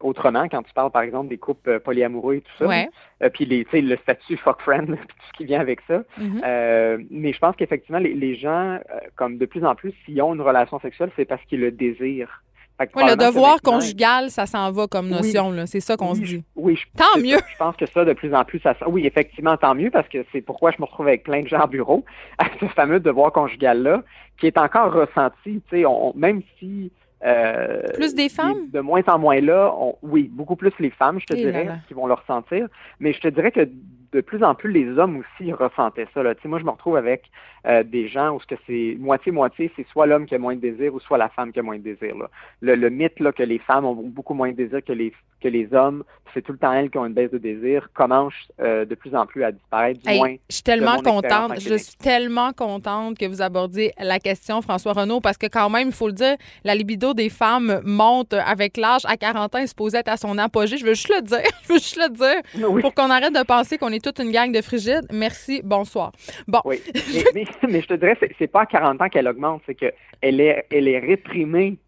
autrement 0.00 0.48
quand 0.50 0.62
tu 0.62 0.72
parles, 0.74 0.90
par 0.90 1.00
exemple, 1.00 1.28
des 1.28 1.38
couples 1.38 1.70
euh, 1.70 1.78
polyamoureux 1.78 2.34
et 2.34 2.40
tout 2.42 2.52
ça. 2.58 2.66
Ouais. 2.66 2.90
Euh, 3.22 3.30
puis 3.30 3.46
les, 3.46 3.64
le 3.72 3.96
statut 3.96 4.36
fuck 4.36 4.60
friend, 4.60 4.86
tout 5.08 5.26
ce 5.28 5.38
qui 5.38 5.46
vient 5.46 5.60
avec 5.60 5.80
ça. 5.88 6.02
Mm-hmm. 6.20 6.44
euh, 6.44 6.98
mais 7.10 7.32
je 7.32 7.38
pense 7.38 7.56
qu'effectivement, 7.56 7.98
les, 7.98 8.12
les, 8.12 8.36
gens, 8.36 8.74
euh, 8.74 8.80
comme 9.14 9.38
de 9.38 9.46
plus 9.46 9.64
en 9.64 9.74
plus, 9.74 9.94
s'ils 10.04 10.20
ont 10.20 10.34
une 10.34 10.42
relation 10.42 10.78
sexuelle, 10.80 11.10
c'est 11.16 11.24
parce 11.24 11.42
qu'ils 11.44 11.60
le 11.60 11.70
désirent. 11.70 12.42
Oui, 12.80 13.04
le 13.08 13.16
devoir 13.16 13.60
conjugal, 13.62 14.30
ça 14.30 14.46
s'en 14.46 14.70
va 14.70 14.86
comme 14.86 15.08
notion, 15.08 15.50
là. 15.50 15.66
C'est 15.66 15.80
ça 15.80 15.96
qu'on 15.96 16.14
se 16.14 16.20
dit. 16.20 16.44
Oui, 16.54 16.78
tant 16.96 17.18
mieux. 17.18 17.38
je 17.50 17.56
pense 17.58 17.76
que 17.76 17.86
ça, 17.86 18.04
de 18.04 18.12
plus 18.12 18.34
en 18.34 18.44
plus, 18.44 18.60
ça 18.60 18.74
Oui, 18.86 19.06
effectivement, 19.06 19.56
tant 19.56 19.74
mieux, 19.74 19.90
parce 19.90 20.08
que 20.08 20.24
c'est 20.32 20.42
pourquoi 20.42 20.70
je 20.72 20.76
me 20.80 20.84
retrouve 20.84 21.08
avec 21.08 21.24
plein 21.24 21.42
de 21.42 21.48
gens 21.48 21.64
au 21.64 21.68
bureau, 21.68 22.04
à 22.38 22.46
ce 22.60 22.66
fameux 22.66 23.00
devoir 23.00 23.32
conjugal-là, 23.32 24.02
qui 24.38 24.46
est 24.46 24.58
encore 24.58 24.92
ressenti, 24.92 25.62
tu 25.70 25.82
sais, 25.82 25.84
même 26.14 26.42
si 26.58 26.90
euh, 27.24 27.82
plus 27.94 28.14
des 28.14 28.28
femmes? 28.28 28.68
De 28.70 28.80
moins 28.80 29.02
en 29.06 29.18
moins 29.18 29.40
là, 29.40 29.74
oui, 30.02 30.30
beaucoup 30.30 30.56
plus 30.56 30.72
les 30.78 30.90
femmes, 30.90 31.18
je 31.18 31.26
te 31.26 31.34
dirais, 31.34 31.68
qui 31.88 31.94
vont 31.94 32.06
le 32.06 32.14
ressentir. 32.14 32.68
Mais 33.00 33.12
je 33.12 33.20
te 33.20 33.28
dirais 33.28 33.50
que 33.50 33.68
de 34.16 34.22
plus 34.22 34.42
en 34.42 34.54
plus, 34.54 34.72
les 34.72 34.98
hommes 34.98 35.18
aussi 35.18 35.52
ressentaient 35.52 36.08
ça. 36.14 36.22
Là. 36.22 36.32
Moi, 36.46 36.58
je 36.58 36.64
me 36.64 36.70
retrouve 36.70 36.96
avec 36.96 37.30
euh, 37.66 37.82
des 37.82 38.08
gens 38.08 38.34
où 38.34 38.40
ce 38.40 38.46
que 38.46 38.54
c'est 38.66 38.96
moitié-moitié, 38.98 39.70
c'est 39.76 39.86
soit 39.88 40.06
l'homme 40.06 40.24
qui 40.24 40.34
a 40.34 40.38
moins 40.38 40.54
de 40.54 40.60
désir 40.60 40.94
ou 40.94 41.00
soit 41.00 41.18
la 41.18 41.28
femme 41.28 41.52
qui 41.52 41.58
a 41.58 41.62
moins 41.62 41.76
de 41.76 41.82
désir. 41.82 42.16
Là. 42.16 42.30
Le, 42.62 42.88
mythe 42.88 43.20
là, 43.20 43.32
que 43.32 43.42
les 43.42 43.58
femmes 43.58 43.84
ont 43.84 43.94
beaucoup 43.94 44.32
moins 44.32 44.52
de 44.52 44.56
désir 44.56 44.82
que 44.82 44.92
les, 44.94 45.12
que 45.42 45.48
les 45.48 45.74
hommes, 45.74 46.02
c'est 46.32 46.42
tout 46.42 46.52
le 46.52 46.58
temps 46.58 46.72
elles 46.72 46.90
qui 46.90 46.98
ont 46.98 47.06
une 47.06 47.12
baisse 47.12 47.30
de 47.30 47.38
désir, 47.38 47.88
commence 47.92 48.34
euh, 48.60 48.84
de 48.84 48.94
plus 48.94 49.14
en 49.14 49.26
plus 49.26 49.42
à 49.42 49.52
disparaître. 49.52 50.00
Du 50.00 50.14
moins, 50.14 50.36
je 50.48 50.54
suis 50.54 50.62
tellement 50.62 51.00
contente. 51.02 51.58
Je 51.58 51.74
suis 51.74 51.96
tellement 51.96 52.52
contente 52.52 53.18
que 53.18 53.26
vous 53.26 53.42
abordiez 53.42 53.92
la 53.98 54.18
question, 54.20 54.62
François 54.62 54.92
Renaud, 54.92 55.20
parce 55.20 55.36
que 55.36 55.46
quand 55.46 55.68
même, 55.68 55.88
il 55.88 55.94
faut 55.94 56.08
le 56.08 56.14
dire, 56.14 56.36
la 56.64 56.74
libido 56.74 57.14
des 57.14 57.30
femmes 57.30 57.80
monte 57.84 58.32
avec 58.32 58.76
l'âge. 58.76 59.02
À 59.06 59.16
40 59.16 59.54
ans, 59.54 59.58
il 59.58 59.68
supposait 59.68 59.98
être 59.98 60.08
à 60.08 60.16
son 60.16 60.38
apogée. 60.38 60.76
Je 60.76 60.84
veux 60.84 60.94
juste 60.94 61.12
le 61.14 61.22
dire. 61.22 61.38
Je 61.66 61.72
veux 61.72 61.78
juste 61.78 61.96
le 61.96 62.10
dire. 62.10 62.80
Pour 62.80 62.94
qu'on 62.94 63.10
arrête 63.10 63.34
de 63.34 63.42
penser 63.44 63.76
qu'on 63.76 63.90
est 63.90 64.05
toute 64.06 64.24
une 64.24 64.30
gang 64.30 64.52
de 64.52 64.62
frigides. 64.62 65.06
Merci, 65.12 65.60
bonsoir. 65.64 66.12
Bon. 66.46 66.60
Oui. 66.64 66.80
Mais, 67.34 67.80
je 67.80 67.86
te 67.86 67.94
dirais, 67.94 68.16
c'est 68.38 68.46
pas 68.46 68.62
à 68.62 68.66
40 68.66 69.02
ans 69.02 69.08
qu'elle 69.08 69.26
augmente, 69.26 69.62
c'est 69.66 69.74
qu'elle 69.74 70.40
est, 70.40 70.66
elle 70.70 70.86
est 70.86 71.00
réprimée 71.00 71.78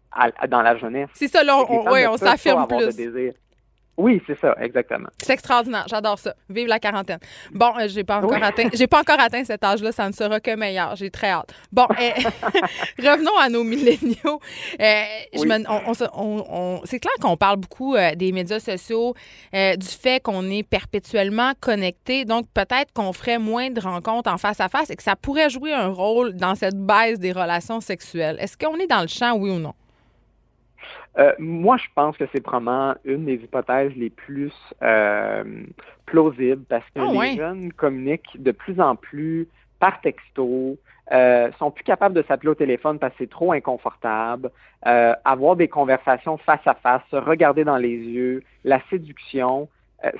dans 0.49 0.61
la 0.61 0.75
jeunesse. 0.77 1.09
C'est 1.13 1.29
ça, 1.29 1.43
là, 1.43 1.57
on, 1.69 1.85
on 1.87 2.17
s'affirme 2.17 2.67
plus. 2.67 3.31
Oui, 3.99 4.21
c'est 4.25 4.39
ça, 4.39 4.55
exactement. 4.61 5.09
C'est 5.21 5.33
extraordinaire, 5.33 5.83
j'adore 5.89 6.17
ça. 6.17 6.33
Vive 6.49 6.67
la 6.67 6.79
quarantaine. 6.79 7.19
Bon, 7.51 7.73
euh, 7.77 7.89
j'ai 7.89 8.05
pas 8.05 8.19
encore 8.19 8.41
atteint, 8.41 8.69
j'ai 8.73 8.87
pas 8.87 9.01
encore 9.01 9.19
atteint 9.19 9.43
cet 9.43 9.61
âge-là, 9.61 9.91
ça 9.91 10.07
ne 10.07 10.13
sera 10.13 10.39
que 10.39 10.55
meilleur. 10.55 10.95
J'ai 10.95 11.11
très 11.11 11.31
hâte. 11.31 11.53
Bon, 11.73 11.85
euh, 11.91 12.09
revenons 12.97 13.37
à 13.37 13.49
nos 13.49 13.65
milléniaux. 13.65 14.39
Euh, 14.79 15.03
c'est 16.85 16.99
clair 16.99 17.13
qu'on 17.19 17.35
parle 17.35 17.57
beaucoup 17.57 17.97
des 18.15 18.31
médias 18.31 18.61
sociaux, 18.61 19.15
du 19.51 19.87
fait 19.87 20.23
qu'on 20.23 20.49
est 20.49 20.63
perpétuellement 20.63 21.51
connecté, 21.59 22.23
donc 22.23 22.45
peut-être 22.53 22.93
qu'on 22.93 23.11
ferait 23.11 23.37
moins 23.37 23.69
de 23.69 23.81
rencontres 23.81 24.31
en 24.31 24.37
face 24.37 24.61
à 24.61 24.69
face 24.69 24.89
et 24.91 24.95
que 24.95 25.03
ça 25.03 25.17
pourrait 25.17 25.49
jouer 25.49 25.73
un 25.73 25.89
rôle 25.89 26.35
dans 26.35 26.55
cette 26.55 26.77
baisse 26.77 27.19
des 27.19 27.33
relations 27.33 27.81
sexuelles. 27.81 28.37
Est-ce 28.39 28.57
qu'on 28.57 28.77
est 28.77 28.87
dans 28.87 29.01
le 29.01 29.09
champ, 29.09 29.35
oui 29.35 29.49
ou 29.49 29.59
non? 29.59 29.73
Euh, 31.19 31.33
moi, 31.37 31.77
je 31.77 31.87
pense 31.95 32.15
que 32.17 32.23
c'est 32.31 32.39
probablement 32.39 32.95
une 33.03 33.25
des 33.25 33.35
hypothèses 33.35 33.91
les 33.95 34.09
plus 34.09 34.53
euh, 34.81 35.43
plausibles 36.05 36.63
parce 36.69 36.85
que 36.95 37.01
ah 37.01 37.23
les 37.23 37.35
jeunes 37.35 37.73
communiquent 37.73 38.41
de 38.41 38.51
plus 38.51 38.79
en 38.79 38.95
plus 38.95 39.47
par 39.79 39.99
texto, 40.01 40.77
euh, 41.11 41.49
sont 41.57 41.71
plus 41.71 41.83
capables 41.83 42.15
de 42.15 42.23
s'appeler 42.27 42.49
au 42.49 42.55
téléphone 42.55 42.99
parce 42.99 43.13
que 43.13 43.19
c'est 43.23 43.29
trop 43.29 43.51
inconfortable, 43.51 44.49
euh, 44.85 45.13
avoir 45.25 45.55
des 45.55 45.67
conversations 45.67 46.37
face 46.37 46.65
à 46.65 46.75
face, 46.75 47.01
se 47.11 47.17
regarder 47.17 47.63
dans 47.63 47.77
les 47.77 47.95
yeux, 47.95 48.43
la 48.63 48.79
séduction, 48.89 49.67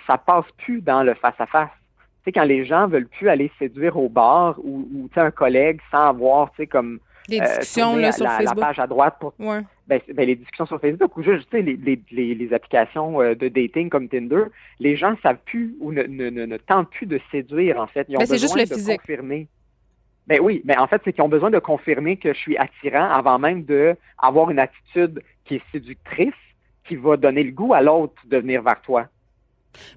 ça 0.07 0.17
passe 0.17 0.45
plus 0.57 0.81
dans 0.81 1.03
le 1.03 1.13
face 1.13 1.39
à 1.39 1.45
face. 1.45 1.69
Tu 1.69 2.25
sais, 2.25 2.31
quand 2.33 2.43
les 2.43 2.65
gens 2.65 2.87
veulent 2.87 3.07
plus 3.07 3.29
aller 3.29 3.49
séduire 3.59 3.95
au 3.95 4.09
bar 4.09 4.55
ou, 4.59 4.87
ou 4.93 5.09
un 5.15 5.31
collègue 5.31 5.79
sans 5.91 6.09
avoir, 6.09 6.51
tu 6.51 6.57
sais, 6.57 6.67
comme 6.67 6.99
des 7.29 7.39
discussions 7.39 7.95
là, 7.95 8.11
sur 8.11 8.25
la, 8.25 8.31
Facebook. 8.31 8.57
La 8.57 8.65
page 8.65 8.79
à 8.79 8.87
droite 8.87 9.15
pour 9.19 9.33
ouais. 9.39 9.61
Ben, 9.89 9.99
ben, 10.13 10.27
les 10.27 10.35
discussions 10.35 10.67
sur 10.67 10.79
Facebook 10.79 11.17
ou 11.17 11.23
juste 11.23 11.51
les, 11.51 11.63
les, 11.63 11.99
les, 12.11 12.35
les, 12.35 12.53
applications 12.53 13.21
euh, 13.21 13.33
de 13.33 13.47
dating 13.47 13.89
comme 13.89 14.07
Tinder, 14.07 14.43
les 14.79 14.95
gens 14.95 15.11
ne 15.11 15.17
savent 15.17 15.39
plus 15.45 15.75
ou 15.79 15.91
ne, 15.91 16.03
ne, 16.03 16.29
ne, 16.29 16.57
tentent 16.57 16.91
plus 16.91 17.07
de 17.07 17.19
séduire 17.31 17.79
en 17.81 17.87
fait. 17.87 18.05
Ils 18.07 18.15
ont 18.15 18.19
ben, 18.19 18.27
besoin 18.27 18.37
juste 18.37 18.55
le 18.55 18.65
de 18.65 18.73
physique. 18.75 19.01
confirmer. 19.01 19.47
Ben 20.27 20.39
oui, 20.41 20.61
mais 20.63 20.77
en 20.77 20.85
fait, 20.85 21.01
c'est 21.03 21.11
qu'ils 21.11 21.23
ont 21.23 21.29
besoin 21.29 21.49
de 21.49 21.57
confirmer 21.57 22.17
que 22.17 22.33
je 22.33 22.37
suis 22.37 22.55
attirant 22.55 23.09
avant 23.09 23.39
même 23.39 23.63
de 23.65 23.95
avoir 24.19 24.51
une 24.51 24.59
attitude 24.59 25.23
qui 25.45 25.55
est 25.55 25.63
séductrice, 25.71 26.33
qui 26.87 26.95
va 26.95 27.17
donner 27.17 27.43
le 27.43 27.51
goût 27.51 27.73
à 27.73 27.81
l'autre 27.81 28.21
de 28.25 28.37
venir 28.37 28.61
vers 28.61 28.79
toi. 28.83 29.07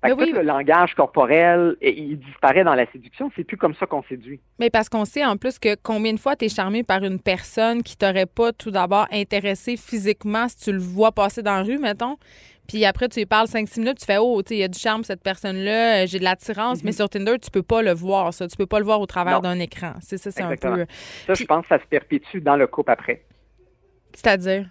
Que 0.02 0.36
le 0.36 0.42
langage 0.42 0.94
corporel, 0.94 1.76
il 1.80 2.18
disparaît 2.18 2.64
dans 2.64 2.74
la 2.74 2.90
séduction. 2.92 3.30
C'est 3.36 3.44
plus 3.44 3.56
comme 3.56 3.74
ça 3.74 3.86
qu'on 3.86 4.02
séduit. 4.04 4.40
Mais 4.58 4.70
parce 4.70 4.88
qu'on 4.88 5.04
sait 5.04 5.24
en 5.24 5.36
plus 5.36 5.58
que 5.58 5.76
combien 5.82 6.12
de 6.12 6.20
fois 6.20 6.36
tu 6.36 6.44
es 6.44 6.48
charmé 6.48 6.82
par 6.82 7.02
une 7.02 7.18
personne 7.18 7.82
qui 7.82 7.96
t'aurait 7.96 8.26
pas 8.26 8.52
tout 8.52 8.70
d'abord 8.70 9.06
intéressé 9.10 9.76
physiquement 9.76 10.48
si 10.48 10.56
tu 10.56 10.72
le 10.72 10.78
vois 10.78 11.12
passer 11.12 11.42
dans 11.42 11.56
la 11.56 11.62
rue, 11.62 11.78
mettons. 11.78 12.16
Puis 12.68 12.84
après, 12.84 13.08
tu 13.08 13.18
lui 13.18 13.26
parles 13.26 13.48
5-6 13.48 13.80
minutes, 13.80 13.98
tu 13.98 14.06
fais 14.06 14.18
Oh, 14.18 14.40
il 14.48 14.56
y 14.56 14.62
a 14.62 14.68
du 14.68 14.78
charme, 14.78 15.04
cette 15.04 15.22
personne-là, 15.22 16.02
euh, 16.02 16.06
j'ai 16.06 16.18
de 16.18 16.24
l'attirance. 16.24 16.84
Mais 16.84 16.90
mm-hmm. 16.90 16.96
sur 16.96 17.08
Tinder, 17.08 17.38
tu 17.38 17.50
peux 17.50 17.62
pas 17.62 17.82
le 17.82 17.92
voir, 17.92 18.32
ça. 18.32 18.46
Tu 18.46 18.56
peux 18.56 18.66
pas 18.66 18.78
le 18.78 18.84
voir 18.84 19.00
au 19.00 19.06
travers 19.06 19.40
d'un 19.40 19.58
écran. 19.58 19.94
C'est 20.00 20.16
ça, 20.16 20.30
c'est 20.30 20.42
un 20.42 20.56
peu. 20.56 20.86
Ça, 21.26 21.34
je 21.34 21.44
pense 21.44 21.62
que 21.62 21.68
ça 21.68 21.78
se 21.78 21.86
perpétue 21.86 22.38
dans 22.38 22.56
le 22.56 22.66
couple 22.66 22.92
après. 22.92 23.24
C'est-à-dire? 24.14 24.66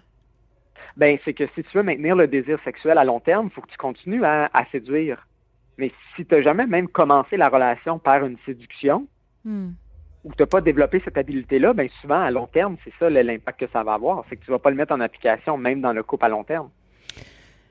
Ben 0.96 1.18
c'est 1.24 1.34
que 1.34 1.44
si 1.54 1.62
tu 1.64 1.76
veux 1.76 1.82
maintenir 1.82 2.16
le 2.16 2.26
désir 2.26 2.58
sexuel 2.64 2.98
à 2.98 3.04
long 3.04 3.20
terme, 3.20 3.48
il 3.50 3.54
faut 3.54 3.60
que 3.60 3.70
tu 3.70 3.76
continues 3.76 4.24
à, 4.24 4.48
séduire. 4.70 5.26
Mais 5.78 5.90
si 6.14 6.24
tu 6.24 6.34
n'as 6.34 6.42
jamais 6.42 6.66
même 6.66 6.88
commencé 6.88 7.36
la 7.36 7.48
relation 7.48 7.98
par 7.98 8.24
une 8.24 8.36
séduction, 8.44 9.06
hmm. 9.44 9.70
ou 10.24 10.32
tu 10.34 10.42
n'as 10.42 10.46
pas 10.46 10.60
développé 10.60 11.00
cette 11.04 11.16
habileté-là, 11.16 11.72
ben 11.72 11.88
souvent, 12.00 12.20
à 12.20 12.30
long 12.30 12.46
terme, 12.46 12.76
c'est 12.84 12.92
ça 12.98 13.08
l'impact 13.08 13.60
que 13.60 13.66
ça 13.72 13.82
va 13.82 13.94
avoir. 13.94 14.24
C'est 14.28 14.36
que 14.36 14.44
tu 14.44 14.50
vas 14.50 14.58
pas 14.58 14.70
le 14.70 14.76
mettre 14.76 14.92
en 14.92 15.00
application, 15.00 15.56
même 15.56 15.80
dans 15.80 15.92
le 15.92 16.02
couple 16.02 16.26
à 16.26 16.28
long 16.28 16.44
terme. 16.44 16.68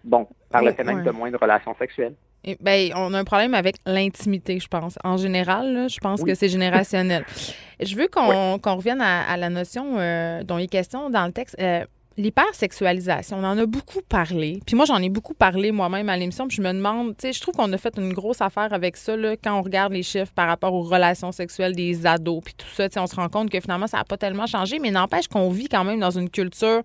Bon, 0.03 0.27
par 0.49 0.64
le 0.64 0.73
fait 0.73 0.84
même 0.84 1.03
de 1.03 1.11
moins 1.11 1.30
de 1.30 1.38
relations 1.38 1.76
sexuelles. 1.76 2.15
ben, 2.60 2.89
on 2.95 3.14
a 3.14 3.19
un 3.19 3.23
problème 3.23 3.53
avec 3.53 3.76
l'intimité, 3.85 4.60
je 4.60 4.68
pense. 4.68 4.98
En 5.03 5.18
général, 5.18 5.88
je 5.89 5.99
pense 5.99 6.23
que 6.23 6.34
c'est 6.34 6.49
générationnel. 6.49 7.23
je 7.80 7.95
veux 7.95 8.07
qu'on 8.07 8.76
revienne 8.76 9.02
à, 9.02 9.38
la 9.38 9.49
notion 9.49 9.99
euh, 9.99 10.41
dont 10.43 10.57
il 10.57 10.64
est 10.64 10.68
question 10.68 11.11
dans 11.11 11.27
le 11.27 11.31
texte. 11.31 11.56
Euh, 11.60 11.85
L'hypersexualisation, 12.17 13.38
on 13.38 13.43
en 13.43 13.57
a 13.57 13.65
beaucoup 13.65 14.01
parlé. 14.01 14.59
Puis 14.65 14.75
moi, 14.75 14.85
j'en 14.85 14.97
ai 14.97 15.09
beaucoup 15.09 15.33
parlé 15.33 15.71
moi-même 15.71 16.09
à 16.09 16.17
l'émission. 16.17 16.47
Puis 16.47 16.57
je 16.57 16.61
me 16.61 16.73
demande, 16.73 17.15
tu 17.17 17.27
sais, 17.27 17.33
je 17.33 17.39
trouve 17.39 17.55
qu'on 17.55 17.71
a 17.71 17.77
fait 17.77 17.97
une 17.97 18.11
grosse 18.11 18.41
affaire 18.41 18.73
avec 18.73 18.97
ça, 18.97 19.15
là, 19.15 19.38
quand 19.38 19.57
on 19.57 19.61
regarde 19.61 19.93
les 19.93 20.03
chiffres 20.03 20.31
par 20.33 20.47
rapport 20.47 20.73
aux 20.73 20.83
relations 20.83 21.31
sexuelles 21.31 21.73
des 21.73 22.05
ados. 22.05 22.41
Puis 22.43 22.53
tout 22.55 22.67
ça, 22.75 22.89
tu 22.89 22.95
sais, 22.95 22.99
on 22.99 23.07
se 23.07 23.15
rend 23.15 23.29
compte 23.29 23.49
que 23.49 23.59
finalement, 23.61 23.88
ça 23.88 23.97
n'a 23.97 24.03
pas 24.03 24.17
tellement 24.17 24.45
changé. 24.45 24.79
Mais 24.79 24.91
n'empêche 24.91 25.27
qu'on 25.29 25.49
vit 25.49 25.69
quand 25.69 25.85
même 25.85 25.99
dans 25.99 26.11
une 26.11 26.29
culture 26.29 26.81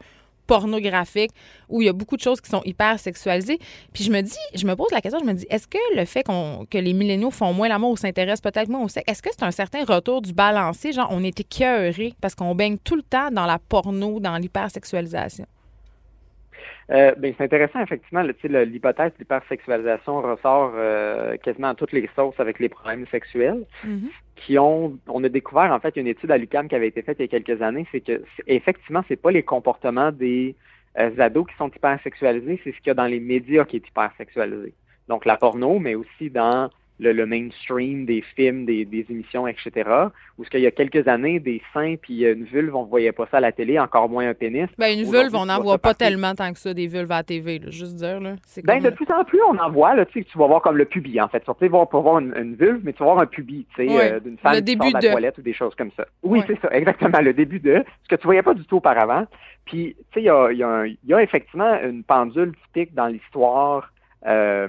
pornographique 0.47 1.31
où 1.69 1.83
il 1.83 1.87
y 1.87 1.89
a 1.89 1.93
beaucoup 1.93 2.17
de 2.17 2.23
choses 2.23 2.41
qui 2.41 2.51
sont 2.51 2.63
hyper 2.65 2.99
sexualisées. 2.99 3.59
Puis 3.93 4.05
je 4.05 4.11
me 4.11 4.21
dis, 4.21 4.39
je 4.55 4.67
me 4.67 4.75
pose 4.75 4.91
la 4.93 5.01
question, 5.01 5.21
je 5.21 5.25
me 5.25 5.33
dis, 5.33 5.47
est-ce 5.51 5.67
que 5.69 5.79
le 5.97 6.05
fait 6.05 6.23
qu'on 6.23 6.67
que 6.71 6.79
les 6.79 6.93
milléniaux 6.93 7.31
font 7.31 7.53
moins 7.53 7.69
l'amour 7.69 7.91
ou 7.93 7.97
s'intéressent 7.97 8.41
peut-être 8.41 8.69
moins 8.69 8.85
au 8.85 8.89
sexe, 8.89 9.11
est-ce 9.11 9.23
que 9.23 9.31
c'est 9.33 9.45
un 9.45 9.51
certain 9.51 9.85
retour 9.85 10.23
du 10.23 10.33
balancier? 10.33 10.93
Genre, 10.93 11.09
on 11.11 11.23
est 11.23 11.41
écœuré 11.41 12.15
parce 12.21 12.35
qu'on 12.35 12.55
baigne 12.55 12.79
tout 12.79 12.97
le 12.97 13.03
temps 13.03 13.31
dans 13.31 13.47
la 13.47 13.59
porno, 13.59 14.21
dans 14.21 14.37
l'hypersexualisation? 14.37 15.47
Euh, 16.91 17.13
ben, 17.17 17.35
c'est 17.37 17.45
intéressant, 17.45 17.81
effectivement. 17.81 18.23
L'hypothèse 18.23 19.13
de 19.13 19.19
l'hypersexualisation 19.19 20.23
ressort 20.23 20.73
euh, 20.77 21.37
quasiment 21.39 21.69
à 21.69 21.75
toutes 21.75 21.93
les 21.93 22.09
sauces 22.15 22.39
avec 22.39 22.61
les 22.61 22.69
problèmes 22.69 23.07
sexuels. 23.11 23.65
Mm-hmm. 23.85 24.11
Qui 24.37 24.59
ont, 24.59 24.99
on 25.09 25.25
a 25.25 25.29
découvert 25.29 25.73
en 25.73 25.81
fait 25.81 25.97
une 25.97 26.07
étude 26.07 26.31
à 26.31 26.39
l'UQAM 26.39 26.69
qui 26.69 26.75
avait 26.75 26.89
été 26.89 27.03
faite 27.03 27.17
il 27.19 27.23
y 27.23 27.25
a 27.25 27.29
quelques 27.29 27.63
années, 27.63 27.87
c'est 27.91 28.01
que 28.01 28.23
effectivement, 28.47 29.03
c'est 29.09 29.17
pas 29.17 29.31
les 29.31 29.43
comportements 29.43 30.13
des 30.13 30.55
euh, 30.99 31.19
ados 31.19 31.47
qui 31.47 31.57
sont 31.57 31.69
hypersexualisés, 31.69 32.61
c'est 32.63 32.73
ce 32.73 32.77
qu'il 32.79 32.89
y 32.89 32.91
a 32.91 32.95
dans 32.95 33.07
les 33.07 33.21
médias 33.21 33.65
qui 33.65 33.77
est 33.77 33.89
hypersexualisé. 33.89 34.75
Donc 35.09 35.25
la 35.25 35.37
porno, 35.37 35.79
mais 35.79 35.95
aussi 35.95 36.31
dans 36.31 36.71
le, 36.99 37.27
mainstream 37.27 38.07
des 38.07 38.23
films, 38.35 38.65
des, 38.65 38.85
des 38.85 39.07
émissions, 39.11 39.47
etc. 39.47 39.91
Où 40.39 40.45
ce 40.45 40.51
qu'il 40.51 40.61
y 40.61 40.67
a 40.67 40.71
quelques 40.71 41.07
années, 41.09 41.41
des 41.41 41.63
seins 41.73 41.97
puis 42.01 42.25
une 42.25 42.45
vulve, 42.45 42.75
on 42.75 42.85
ne 42.85 42.89
voyait 42.89 43.13
pas 43.13 43.27
ça 43.31 43.39
à 43.39 43.41
la 43.41 43.53
télé, 43.53 43.79
encore 43.79 44.09
moins 44.09 44.29
un 44.29 44.35
pénis. 44.35 44.69
Ben, 44.79 44.99
une 44.99 45.11
vulve, 45.11 45.35
on 45.35 45.47
n'en 45.47 45.61
voit 45.61 45.79
pas 45.79 45.95
tellement 45.95 46.35
tant 46.35 46.53
que 46.53 46.59
ça, 46.59 46.73
des 46.75 46.87
vulves 46.87 47.13
à 47.13 47.17
la 47.17 47.23
TV, 47.23 47.59
là, 47.59 47.71
juste 47.71 47.97
dire. 47.97 48.21
Là. 48.21 48.37
Ben, 48.65 48.83
de 48.83 48.91
plus 48.91 49.07
en 49.11 49.25
plus, 49.25 49.41
on 49.43 49.59
en 49.59 49.71
voit. 49.71 49.95
Là, 49.95 50.07
tu, 50.07 50.21
sais, 50.21 50.27
tu 50.31 50.39
vas 50.39 50.47
voir 50.47 50.63
comme 50.63 50.77
le 50.77 50.85
pubis, 50.85 51.21
en 51.21 51.29
fait. 51.29 51.41
Tu 51.41 51.69
vas 51.69 51.87
pas 51.87 52.01
voir 52.01 52.19
une, 52.19 52.55
vulve, 52.55 52.81
mais 52.85 52.93
tu 52.93 53.01
vas 53.01 53.07
voir 53.07 53.19
un 53.19 53.27
pubis, 53.27 53.67
tu 53.75 53.87
sais, 53.87 54.13
euh, 54.13 54.21
d'une 54.21 54.39
femme 54.39 54.63
qui 54.63 54.77
sort 54.77 54.89
de 54.89 54.93
la 54.93 55.13
toilette 55.13 55.39
ou 55.39 55.43
des 55.43 55.55
choses 55.55 55.75
comme 55.75 55.91
ça. 55.97 56.07
Oui, 56.23 56.43
c'est 56.47 56.61
ça, 56.61 56.69
exactement, 56.71 57.21
le 57.21 57.33
début 57.33 57.61
de 57.61 57.85
ce 58.05 58.09
que 58.09 58.17
tu 58.17 58.25
voyais 58.25 58.43
pas 58.43 58.55
du 58.55 58.65
tout 58.65 58.77
auparavant. 58.77 59.27
Puis, 59.65 59.97
tu 60.13 60.15
sais, 60.15 60.21
il 60.21 60.27
y 60.27 60.31
a, 60.31 60.53
y, 60.53 60.63
a 60.63 60.87
y 60.87 61.15
a 61.15 61.23
effectivement 61.23 61.79
une 61.83 62.05
pendule 62.05 62.55
typique 62.67 62.95
dans 62.95 63.07
l'histoire 63.07 63.91
euh, 64.27 64.69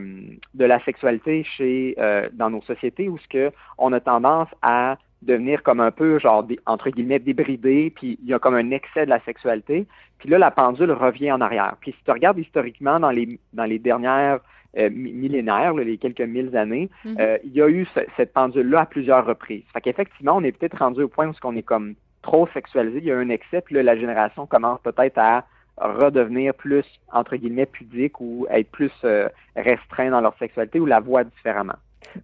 de 0.53 0.65
la 0.65 0.83
sexualité 0.83 1.43
chez 1.43 1.95
euh, 1.97 2.29
dans 2.33 2.49
nos 2.49 2.61
sociétés 2.61 3.09
où 3.09 3.17
ce 3.17 3.27
que 3.27 3.51
on 3.77 3.91
a 3.93 3.99
tendance 3.99 4.49
à 4.61 4.97
devenir 5.23 5.63
comme 5.63 5.79
un 5.79 5.91
peu 5.91 6.19
genre 6.19 6.47
entre 6.65 6.89
guillemets 6.91 7.19
débridé, 7.19 7.91
puis 7.95 8.19
il 8.21 8.29
y 8.29 8.33
a 8.33 8.39
comme 8.39 8.55
un 8.55 8.69
excès 8.71 9.05
de 9.05 9.09
la 9.09 9.19
sexualité, 9.21 9.87
puis 10.19 10.29
là 10.29 10.37
la 10.37 10.51
pendule 10.51 10.91
revient 10.91 11.31
en 11.31 11.41
arrière. 11.41 11.75
Puis 11.81 11.91
si 11.91 12.03
tu 12.03 12.11
regardes 12.11 12.37
historiquement 12.37 12.99
dans 12.99 13.09
les 13.09 13.39
dans 13.53 13.65
les 13.65 13.79
dernières 13.79 14.39
euh, 14.77 14.89
millénaires, 14.91 15.73
les 15.73 15.97
quelques 15.97 16.21
mille 16.21 16.55
années, 16.55 16.89
mm-hmm. 17.05 17.39
il 17.43 17.53
y 17.53 17.61
a 17.61 17.67
eu 17.67 17.87
cette 18.15 18.33
pendule-là 18.33 18.81
à 18.81 18.85
plusieurs 18.85 19.25
reprises. 19.25 19.63
Fait 19.73 19.81
qu'effectivement, 19.81 20.37
on 20.37 20.43
est 20.43 20.51
peut-être 20.51 20.77
rendu 20.77 21.01
au 21.01 21.07
point 21.07 21.27
où 21.27 21.33
on 21.43 21.55
est 21.55 21.63
comme 21.63 21.95
trop 22.21 22.47
sexualisé, 22.53 22.99
il 22.99 23.05
y 23.05 23.11
a 23.11 23.17
un 23.17 23.29
excès, 23.29 23.61
puis 23.61 23.73
là, 23.75 23.83
la 23.83 23.97
génération 23.97 24.45
commence 24.45 24.79
peut-être 24.81 25.17
à 25.17 25.45
redevenir 25.77 26.53
plus, 26.53 26.85
entre 27.11 27.35
guillemets, 27.35 27.65
pudique 27.65 28.19
ou 28.19 28.47
être 28.49 28.69
plus 28.71 28.91
euh, 29.03 29.29
restreint 29.55 30.11
dans 30.11 30.21
leur 30.21 30.37
sexualité 30.37 30.79
ou 30.79 30.85
la 30.85 30.99
voient 30.99 31.23
différemment. 31.23 31.75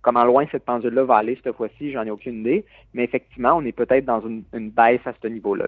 Comment 0.01 0.23
loin 0.23 0.45
cette 0.51 0.65
pendule-là 0.65 1.03
va 1.03 1.17
aller 1.17 1.37
cette 1.43 1.55
fois-ci, 1.55 1.91
j'en 1.91 2.03
ai 2.03 2.09
aucune 2.09 2.39
idée. 2.39 2.65
Mais 2.93 3.03
effectivement, 3.03 3.53
on 3.55 3.65
est 3.65 3.71
peut-être 3.73 4.05
dans 4.05 4.21
une, 4.21 4.43
baisse 4.71 5.01
à 5.05 5.13
ce 5.21 5.27
niveau-là. 5.27 5.65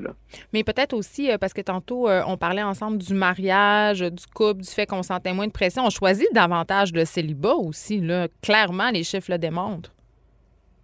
Mais 0.53 0.63
peut-être 0.63 0.93
aussi, 0.93 1.31
euh, 1.31 1.37
parce 1.37 1.53
que 1.53 1.61
tantôt, 1.61 2.07
euh, 2.07 2.21
on 2.27 2.37
parlait 2.37 2.63
ensemble 2.63 2.97
du 2.97 3.13
mariage, 3.13 3.99
du 3.99 4.25
couple, 4.33 4.61
du 4.61 4.69
fait 4.69 4.85
qu'on 4.85 5.03
sentait 5.03 5.33
moins 5.33 5.47
de 5.47 5.51
pression. 5.51 5.83
On 5.85 5.89
choisit 5.89 6.27
davantage 6.33 6.91
le 6.93 7.05
célibat 7.05 7.55
aussi. 7.55 7.99
Là. 7.99 8.27
Clairement, 8.41 8.89
les 8.89 9.03
chiffres 9.03 9.31
le 9.31 9.37
démontrent. 9.37 9.91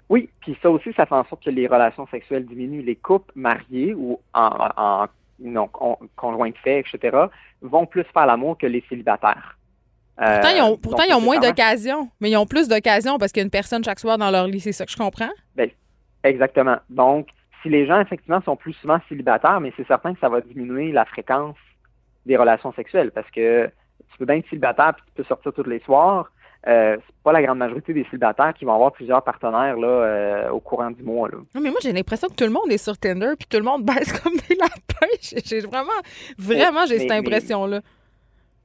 Oui, 0.10 0.30
puis 0.42 0.58
ça 0.62 0.70
aussi, 0.70 0.92
ça 0.94 1.06
fait 1.06 1.16
en 1.16 1.24
sorte 1.24 1.44
que 1.44 1.50
les 1.50 1.68
relations 1.68 2.06
sexuelles 2.08 2.46
diminuent. 2.46 2.84
Les 2.84 2.98
couples 2.98 3.32
mariés 3.34 3.94
ou 3.94 4.20
en, 4.34 4.70
en 4.76 5.08
non, 5.42 5.70
conjoints 6.16 6.50
de 6.50 6.58
fait, 6.58 6.80
etc., 6.80 7.18
vont 7.62 7.86
plus 7.86 8.04
faire 8.14 8.26
l'amour 8.26 8.58
que 8.58 8.68
les 8.68 8.84
célibataires. 8.90 9.58
Pourtant, 10.18 10.50
ils 10.56 10.62
ont, 10.62 10.74
euh, 10.74 10.78
pourtant, 10.82 11.04
ils 11.08 11.14
ont 11.14 11.22
moins 11.22 11.40
d'occasions, 11.40 12.10
mais 12.20 12.30
ils 12.30 12.38
ont 12.38 12.46
plus 12.46 12.68
d'occasions 12.68 13.18
parce 13.18 13.32
qu'il 13.32 13.42
y 13.42 13.44
a 13.44 13.46
une 13.46 13.52
personne 13.52 13.84
chaque 13.84 14.00
soir 14.00 14.18
dans 14.18 14.30
leur 14.30 14.46
lit. 14.46 14.60
C'est 14.60 14.72
ça 14.72 14.86
que 14.86 14.92
je 14.92 14.98
comprends? 14.98 15.32
Bien, 15.56 15.68
exactement. 16.24 16.78
Donc, 16.90 17.30
si 17.62 17.70
les 17.70 17.88
gens, 17.88 18.00
effectivement, 18.00 18.42
sont 18.42 18.56
plus 18.56 18.74
souvent 18.74 19.00
célibataires, 19.10 19.60
mais 19.62 19.74
c'est 19.78 19.88
certain 19.88 20.14
que 20.14 20.20
ça 20.20 20.30
va 20.30 20.42
diminuer 20.42 20.92
la 20.92 21.06
fréquence 21.06 21.58
des 22.26 22.38
relations 22.38 22.72
sexuelles 22.74 23.12
parce 23.12 23.30
que 23.32 23.68
tu 24.12 24.18
peux 24.20 24.26
bien 24.26 24.36
être 24.36 24.50
célibataire 24.50 24.94
puis 24.94 25.04
tu 25.08 25.14
peux 25.14 25.24
sortir 25.24 25.54
tous 25.54 25.64
les 25.64 25.80
soirs, 25.80 26.32
euh, 26.68 26.98
c'est 27.04 27.16
pas 27.24 27.32
la 27.32 27.42
grande 27.42 27.58
majorité 27.58 27.94
des 27.94 28.04
célibataires 28.06 28.54
qui 28.54 28.66
vont 28.66 28.76
avoir 28.76 28.92
plusieurs 28.92 29.24
partenaires 29.24 29.78
là, 29.78 29.88
euh, 29.88 30.50
au 30.50 30.60
courant 30.60 30.92
du 30.92 31.02
mois. 31.02 31.28
Là. 31.28 31.38
Non, 31.56 31.62
mais 31.62 31.72
moi, 31.72 31.80
j'ai 31.82 31.92
l'impression 31.92 32.28
que 32.28 32.36
tout 32.36 32.44
le 32.44 32.52
monde 32.52 32.72
est 32.72 32.78
sur 32.78 32.98
Tinder 32.98 33.34
puis 33.38 33.48
tout 33.50 33.58
le 33.58 33.64
monde 33.64 33.84
baisse 33.86 34.14
comme 34.22 34.34
des 34.34 34.56
lapins. 34.56 35.42
J'ai 35.44 35.62
vraiment, 35.62 35.90
vraiment, 36.38 36.86
j'ai 36.86 37.00
cette 37.00 37.12
impression-là. 37.12 37.82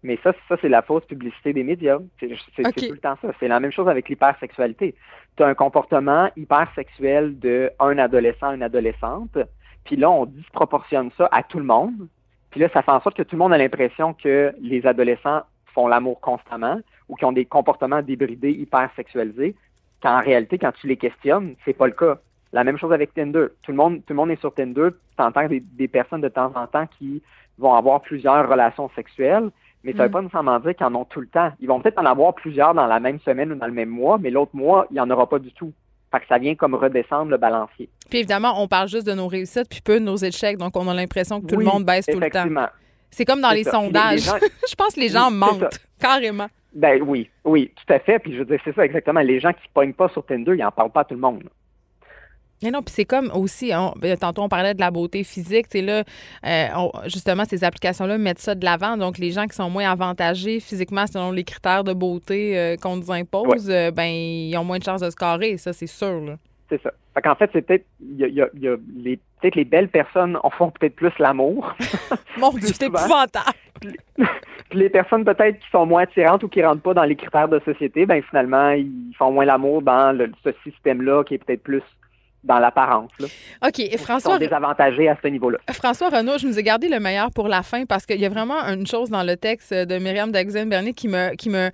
Mais, 0.03 0.19
ça, 0.23 0.33
ça 0.49 0.57
c'est 0.61 0.69
la 0.69 0.83
fausse 0.83 1.05
publicité 1.07 1.53
des 1.53 1.65
médias. 1.65 1.99
C'est 2.21 2.29
tout 2.29 2.93
le 2.93 2.99
temps 2.99 3.17
ça. 3.23 3.33
C'est 3.41 3.49
la 3.49 3.61
même 3.61 3.73
chose 3.73 3.89
avec 3.89 4.09
l'hypersexualité. 4.09 4.95
Tu 5.37 5.43
as 5.43 5.47
un 5.47 5.55
comportement 5.55 6.31
hypersexuel 6.37 7.39
de 7.39 7.71
un 7.81 7.99
adolescent, 7.99 8.53
une 8.53 8.63
adolescente, 8.63 9.37
puis 9.85 9.97
là, 9.97 10.11
on 10.11 10.27
disproportionne 10.27 11.11
ça 11.17 11.29
à 11.33 11.43
tout 11.43 11.59
le 11.59 11.65
monde. 11.65 12.09
Puis 12.51 12.61
là, 12.61 12.69
ça 12.73 12.83
fait 12.83 12.91
en 12.91 13.01
sorte 13.01 13.17
que 13.17 13.23
tout 13.23 13.37
le 13.37 13.39
monde 13.39 13.53
a 13.53 13.59
l'impression 13.59 14.13
que 14.15 14.55
les 14.61 14.87
adolescents 14.87 15.43
font 15.75 15.89
l'amour 15.89 16.21
constamment 16.21 16.79
ou 17.09 17.17
qui 17.17 17.25
ont 17.25 17.33
des 17.33 17.45
comportements 17.45 18.03
débridés, 18.03 18.53
hyper 18.53 18.91
sexualisés, 18.97 19.55
quand 20.03 20.17
en 20.17 20.21
réalité, 20.21 20.59
quand 20.59 20.73
tu 20.73 20.87
les 20.87 20.97
questionnes, 20.97 21.55
c'est 21.65 21.73
pas 21.73 21.87
le 21.87 21.93
cas. 21.93 22.19
La 22.53 22.65
même 22.65 22.79
chose 22.79 22.93
avec 22.93 23.15
Tinder. 23.15 23.47
Tout 23.63 23.73
le 23.73 23.77
monde, 23.77 23.97
tout 23.99 24.13
le 24.13 24.17
monde 24.17 24.31
est 24.31 24.41
sur 24.41 24.55
Tinder. 24.55 24.89
Tu 25.17 25.23
entends 25.23 25.47
des, 25.49 25.61
des, 25.61 25.89
personnes 25.89 26.21
de 26.21 26.29
temps 26.29 26.53
en 26.55 26.67
temps 26.67 26.87
qui 26.99 27.23
vont 27.59 27.75
avoir 27.75 28.03
plusieurs 28.03 28.49
relations 28.49 28.91
sexuelles, 28.95 29.51
mais 29.83 29.93
ça 29.93 29.99
ne 29.99 30.03
veut 30.05 30.09
mm. 30.09 30.13
pas 30.13 30.23
nécessairement 30.23 30.61
dire 30.61 30.75
qu'ils 30.75 30.87
en 30.87 30.95
ont 30.95 31.05
tout 31.05 31.21
le 31.21 31.27
temps. 31.27 31.51
Ils 31.61 31.69
vont 31.69 31.81
peut-être 31.81 31.99
en 31.99 32.07
avoir 32.07 32.35
plusieurs 32.35 32.75
dans 32.75 32.87
la 32.87 33.01
même 33.01 33.19
semaine 33.21 33.53
ou 33.53 33.55
dans 33.57 33.67
le 33.67 33.73
même 33.73 33.89
mois, 33.89 34.19
mais 34.19 34.31
l'autre 34.31 34.55
mois, 34.55 34.87
il 34.91 34.95
n'y 34.95 35.01
en 35.01 35.11
aura 35.11 35.29
pas 35.29 35.39
du 35.39 35.53
tout. 35.53 35.73
Fait 36.13 36.21
que 36.21 36.27
ça 36.29 36.39
vient 36.39 36.55
comme 36.55 36.75
redescendre 36.75 37.31
le 37.31 37.37
balancier. 37.37 37.89
Puis 38.09 38.21
évidemment, 38.21 38.63
on 38.63 38.69
parle 38.69 38.89
juste 38.89 39.07
de 39.07 39.13
nos 39.13 39.27
réussites 39.27 39.69
puis 39.69 39.81
peu 39.81 39.99
de 39.99 40.05
nos 40.05 40.17
échecs, 40.17 40.57
donc 40.57 40.77
on 40.77 40.87
a 40.89 40.95
l'impression 40.95 41.41
que 41.41 41.47
tout 41.47 41.57
le 41.57 41.65
monde 41.65 41.85
baisse 41.85 42.07
tout 42.07 42.21
le 42.21 42.31
temps. 42.31 42.47
C'est 43.11 43.25
comme 43.25 43.41
dans 43.41 43.51
les 43.51 43.65
sondages. 43.65 44.31
je 44.69 44.75
pense 44.75 44.95
que 44.95 45.01
les 45.01 45.09
gens 45.09 45.31
mentent, 45.31 45.81
carrément. 45.99 46.49
Ben 46.77 47.03
oui, 47.03 47.31
oui, 47.45 47.73
tout 47.75 47.93
à 47.93 47.99
fait. 47.99 48.19
Puis 48.19 48.35
je 48.35 48.39
veux 48.39 48.45
dire, 48.45 48.61
c'est 48.63 48.75
ça 48.75 48.85
exactement. 48.85 49.21
Les 49.21 49.41
gens 49.41 49.53
qui 49.53 49.67
ne 49.67 49.73
pognent 49.73 49.95
pas 49.95 50.09
sur 50.11 50.25
Tinder, 50.25 50.53
ils 50.55 50.63
n'en 50.63 50.71
parlent 50.71 50.93
pas 50.93 51.01
à 51.01 51.05
tout 51.05 51.15
le 51.15 51.21
monde. 51.21 51.43
Mais 52.63 52.71
non, 52.71 52.83
puis 52.83 52.95
c'est 52.95 53.05
comme 53.05 53.31
aussi, 53.35 53.71
ben, 53.97 54.17
tantôt 54.17 54.43
on 54.43 54.49
parlait 54.49 54.75
de 54.75 54.81
la 54.81 54.91
beauté 54.91 55.25
physique, 55.25 55.69
tu 55.69 55.81
là, 55.83 56.05
euh, 56.47 56.67
justement, 57.05 57.45
ces 57.45 57.65
applications-là 57.65 58.17
mettent 58.19 58.39
ça 58.39 58.55
de 58.55 58.65
l'avant. 58.65 58.97
Donc, 58.97 59.19
les 59.19 59.31
gens 59.31 59.47
qui 59.47 59.55
sont 59.55 59.69
moins 59.69 59.91
avantagés 59.91 60.61
physiquement 60.61 61.07
selon 61.07 61.33
les 61.33 61.45
critères 61.45 61.85
de 61.85 61.93
beauté 61.93 62.59
euh, 62.59 62.77
qu'on 62.77 62.97
nous 62.97 63.11
impose, 63.11 63.69
euh, 63.71 63.91
ben, 63.91 64.07
ils 64.07 64.57
ont 64.57 64.65
moins 64.65 64.79
de 64.79 64.85
chances 64.85 65.03
de 65.03 65.11
se 65.11 65.17
carrer, 65.17 65.59
ça, 65.59 65.73
c'est 65.73 65.87
sûr. 65.87 66.37
C'est 66.69 66.81
ça. 66.83 66.93
Fait 67.17 67.23
qu'en 67.23 67.35
fait, 67.35 67.49
c'est 67.55 67.63
peut-être, 67.63 67.87
il 67.99 68.19
y 68.19 68.43
a, 68.43 68.47
y 68.55 68.69
a 68.69 68.77
les, 68.95 69.17
peut-être 69.41 69.55
les 69.55 69.65
belles 69.65 69.89
personnes 69.89 70.39
en 70.43 70.51
font 70.51 70.71
peut-être 70.71 70.95
plus 70.97 71.13
l'amour. 71.19 71.75
Mon 72.37 72.51
Dieu, 72.51 72.69
c'est 72.75 72.89
épouvantable. 72.89 73.57
Puis 74.69 74.79
les 74.79 74.91
personnes 74.91 75.25
peut-être 75.25 75.59
qui 75.59 75.71
sont 75.71 75.87
moins 75.87 76.03
attirantes 76.03 76.43
ou 76.43 76.49
qui 76.49 76.63
rentrent 76.63 76.83
pas 76.83 76.93
dans 76.93 77.05
les 77.05 77.17
critères 77.17 77.49
de 77.49 77.59
société, 77.61 78.05
ben 78.05 78.23
finalement, 78.29 78.69
ils 78.73 79.15
font 79.17 79.33
moins 79.33 79.47
l'amour 79.47 79.81
dans 79.81 80.15
ce 80.45 80.51
système-là 80.63 81.25
qui 81.25 81.35
est 81.35 81.39
peut-être 81.39 81.63
plus 81.63 81.83
dans 82.45 82.59
l'apparence. 82.59 83.11
OK. 83.67 83.97
François. 83.97 84.33
Sont 84.33 84.39
désavantagés 84.39 85.09
à 85.09 85.17
ce 85.23 85.29
niveau-là. 85.29 85.57
François 85.71 86.11
Renaud, 86.11 86.37
je 86.37 86.47
nous 86.47 86.59
ai 86.59 86.63
gardé 86.63 86.91
le 86.91 87.01
meilleur 87.01 87.31
pour 87.31 87.49
la 87.49 87.63
fin 87.63 87.87
parce 87.87 88.05
qu'il 88.05 88.21
y 88.21 88.27
a 88.27 88.29
vraiment 88.29 88.61
une 88.69 88.87
chose 88.87 89.09
dans 89.09 89.23
le 89.23 89.39
texte 89.39 89.73
de 89.73 89.99
Myriam 89.99 90.31
Daxen-Bernier 90.33 90.93
qui 90.93 91.09
me, 91.09 91.35
qui 91.35 91.49
me 91.49 91.71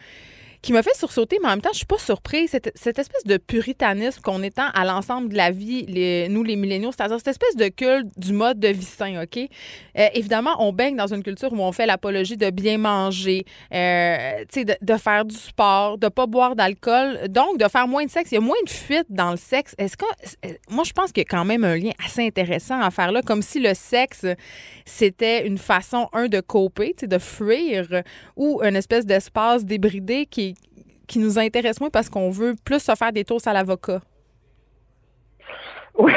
qui 0.62 0.72
m'a 0.72 0.82
fait 0.84 0.94
sursauter, 0.96 1.38
mais 1.42 1.48
en 1.48 1.50
même 1.50 1.60
temps, 1.60 1.70
je 1.72 1.78
suis 1.78 1.86
pas 1.86 1.98
surprise. 1.98 2.50
Cette, 2.50 2.98
espèce 2.98 3.24
de 3.24 3.36
puritanisme 3.36 4.20
qu'on 4.22 4.44
étend 4.44 4.68
à 4.74 4.84
l'ensemble 4.84 5.30
de 5.30 5.36
la 5.36 5.50
vie, 5.50 5.84
les, 5.86 6.28
nous, 6.28 6.44
les 6.44 6.54
milléniaux, 6.54 6.92
c'est-à-dire 6.92 7.18
cette 7.18 7.28
espèce 7.28 7.56
de 7.56 7.66
culte 7.66 8.06
du 8.16 8.32
mode 8.32 8.60
de 8.60 8.68
vie 8.68 8.84
sain, 8.84 9.24
OK? 9.24 9.38
Euh, 9.38 10.08
évidemment, 10.14 10.54
on 10.60 10.72
baigne 10.72 10.94
dans 10.94 11.12
une 11.12 11.24
culture 11.24 11.52
où 11.52 11.60
on 11.60 11.72
fait 11.72 11.84
l'apologie 11.84 12.36
de 12.36 12.50
bien 12.50 12.78
manger, 12.78 13.44
euh, 13.74 14.44
de, 14.54 14.76
de, 14.80 14.96
faire 14.96 15.24
du 15.24 15.34
sport, 15.34 15.98
de 15.98 16.06
pas 16.06 16.26
boire 16.26 16.54
d'alcool, 16.54 17.26
donc 17.28 17.58
de 17.58 17.66
faire 17.68 17.88
moins 17.88 18.04
de 18.04 18.10
sexe. 18.10 18.30
Il 18.30 18.36
y 18.36 18.38
a 18.38 18.40
moins 18.40 18.62
de 18.64 18.70
fuite 18.70 19.06
dans 19.08 19.32
le 19.32 19.36
sexe. 19.36 19.74
Est-ce 19.78 19.96
que, 19.96 20.04
euh, 20.46 20.52
moi, 20.70 20.84
je 20.84 20.92
pense 20.92 21.10
qu'il 21.10 21.22
y 21.22 21.26
a 21.26 21.28
quand 21.28 21.44
même 21.44 21.64
un 21.64 21.76
lien 21.76 21.90
assez 22.06 22.24
intéressant 22.24 22.80
à 22.80 22.92
faire 22.92 23.10
là, 23.10 23.20
comme 23.22 23.42
si 23.42 23.58
le 23.58 23.74
sexe, 23.74 24.26
c'était 24.84 25.44
une 25.44 25.58
façon, 25.58 26.08
un, 26.12 26.28
de 26.28 26.40
coper, 26.40 26.94
de 27.02 27.18
fuir, 27.18 28.02
ou 28.36 28.62
une 28.62 28.76
espèce 28.76 29.06
d'espace 29.06 29.64
débridé 29.64 30.26
qui 30.26 30.51
qui 31.06 31.18
nous 31.18 31.38
intéresse 31.38 31.80
moins 31.80 31.90
parce 31.90 32.08
qu'on 32.08 32.30
veut 32.30 32.54
plus 32.64 32.80
se 32.80 32.94
faire 32.94 33.12
des 33.12 33.24
tours 33.24 33.40
à 33.46 33.52
l'avocat. 33.52 34.00
Oui, 35.98 36.12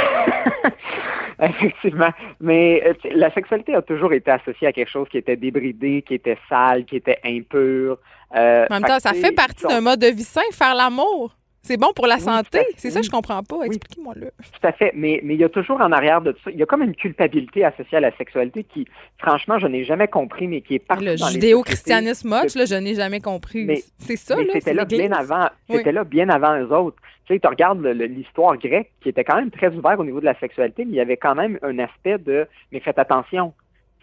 effectivement. 1.42 2.12
Mais 2.40 2.82
euh, 2.86 2.94
la 3.14 3.34
sexualité 3.34 3.76
a 3.76 3.82
toujours 3.82 4.14
été 4.14 4.32
associée 4.32 4.68
à 4.68 4.74
quelque 4.74 4.90
chose 4.90 5.08
qui 5.10 5.18
était 5.18 5.36
débridé, 5.36 6.04
qui 6.08 6.14
était 6.14 6.38
sale, 6.48 6.86
qui 6.86 6.96
était 6.96 7.20
impur. 7.26 7.98
Euh, 8.36 8.66
en 8.70 8.74
même 8.76 8.84
temps, 8.84 9.00
ça 9.00 9.14
fait 9.14 9.34
partie 9.34 9.66
d'un 9.66 9.82
mode 9.82 10.00
de 10.00 10.08
vie 10.08 10.24
sain, 10.24 10.42
faire 10.52 10.76
l'amour. 10.76 11.36
C'est 11.66 11.78
bon 11.78 11.94
pour 11.96 12.06
la 12.06 12.20
santé. 12.20 12.60
C'est 12.78 12.92
ça 12.92 13.00
que 13.00 13.06
je 13.08 13.12
comprends 13.12 13.42
pas. 13.42 13.64
Expliquez-moi-le. 13.66 14.28
Tout 14.38 14.68
à 14.68 14.72
fait. 14.72 14.92
Mais, 14.94 15.20
mais 15.24 15.34
il 15.34 15.40
y 15.40 15.44
a 15.44 15.50
toujours 15.50 15.82
en 15.82 15.92
arrière 15.92 16.22
de 16.22 16.36
ça, 16.44 16.52
il 16.52 16.58
y 16.58 16.64
a 16.64 16.68
comme 16.68 16.84
une 16.84 16.96
culpabilité 16.96 17.66
associée 17.66 17.98
à 17.98 18.02
la 18.02 18.16
sexualité 18.18 18.64
qui, 18.64 18.86
franchement, 19.18 19.58
je 19.58 19.66
n'ai 19.66 19.84
jamais 19.84 20.08
compris, 20.08 20.48
mais 20.48 20.62
qui 20.62 20.76
est 20.76 20.80
partout 20.80 21.04
Le 21.04 21.18
judéo-christianisme 21.18 22.30
moche, 22.30 22.54
là, 22.54 22.66
je 22.66 22.76
n'ai 22.76 22.94
jamais 22.94 23.20
compris. 23.20 23.84
C'est 23.98 24.16
ça, 24.16 24.36
là. 24.36 24.44
C'était 24.54 24.76
là 24.76 24.86
bien 24.86 25.12
avant. 25.12 25.50
C'était 25.68 25.92
là 25.92 26.04
bien 26.04 26.30
avant 26.30 26.56
eux 26.60 26.72
autres. 26.72 26.98
Tu 27.26 27.34
sais, 27.34 27.40
tu 27.40 27.48
regardes 27.48 27.84
l'histoire 27.84 28.56
grecque 28.58 28.92
qui 29.02 29.10
était 29.10 29.24
quand 29.24 29.38
même 29.38 29.50
très 29.50 29.70
ouverte 29.70 30.00
au 30.00 30.06
niveau 30.06 30.20
de 30.20 30.26
la 30.26 30.38
sexualité, 30.40 30.86
mais 30.86 30.92
il 30.92 30.98
y 30.98 31.02
avait 31.02 31.18
quand 31.18 31.34
même 31.34 31.58
un 31.64 31.80
aspect 31.80 32.20
de 32.20 32.48
mais 32.72 32.80
faites 32.80 33.00
attention 33.00 33.54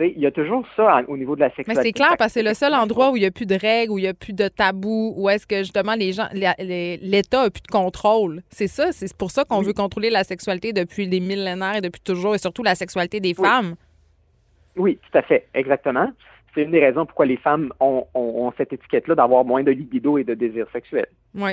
il 0.01 0.19
y 0.19 0.27
a 0.27 0.31
toujours 0.31 0.67
ça 0.75 1.03
au 1.09 1.17
niveau 1.17 1.37
de 1.37 1.41
la 1.41 1.49
sexualité. 1.51 1.75
Mais 1.77 1.83
c'est 1.83 1.93
clair 1.93 2.15
parce 2.19 2.33
que 2.33 2.41
c'est 2.41 2.49
le 2.49 2.55
seul 2.55 2.75
endroit 2.75 3.11
où 3.11 3.17
il 3.17 3.21
n'y 3.21 3.27
a 3.27 3.31
plus 3.31 3.47
de 3.47 3.55
règles, 3.55 3.93
où 3.93 3.99
il 3.99 4.03
n'y 4.03 4.09
a 4.09 4.15
plus 4.15 4.33
de 4.33 4.49
tabous, 4.49 5.15
où 5.17 5.29
est-ce 5.29 5.47
que 5.47 5.59
justement 5.59 5.95
les 5.95 6.13
gens, 6.13 6.29
l'État 6.33 7.45
n'a 7.45 7.51
plus 7.51 7.63
de 7.63 7.71
contrôle. 7.71 8.43
C'est 8.49 8.67
ça, 8.67 8.93
c'est 8.93 9.15
pour 9.17 9.31
ça 9.31 9.45
qu'on 9.45 9.61
veut 9.61 9.73
contrôler 9.73 10.11
la 10.11 10.25
sexualité 10.25 10.73
depuis 10.73 11.09
des 11.09 11.21
millénaires 11.21 11.77
et 11.77 11.81
depuis 11.81 12.01
toujours, 12.01 12.35
et 12.35 12.39
surtout 12.39 12.63
la 12.63 12.75
sexualité 12.75 13.21
des 13.21 13.35
femmes. 13.35 13.75
Oui, 14.77 14.99
tout 15.11 15.19
à 15.19 15.23
fait, 15.23 15.47
exactement. 15.55 16.11
C'est 16.55 16.63
une 16.63 16.71
des 16.71 16.81
raisons 16.81 17.07
pourquoi 17.07 17.25
les 17.25 17.39
femmes 17.39 17.73
ont, 17.81 18.53
cette 18.59 18.75
étiquette-là 18.75 19.15
d'avoir 19.15 19.45
moins 19.45 19.63
de 19.63 19.71
libido 19.71 20.19
et 20.19 20.25
de 20.25 20.35
désir 20.35 20.67
sexuel. 20.71 21.07
Oui. 21.35 21.53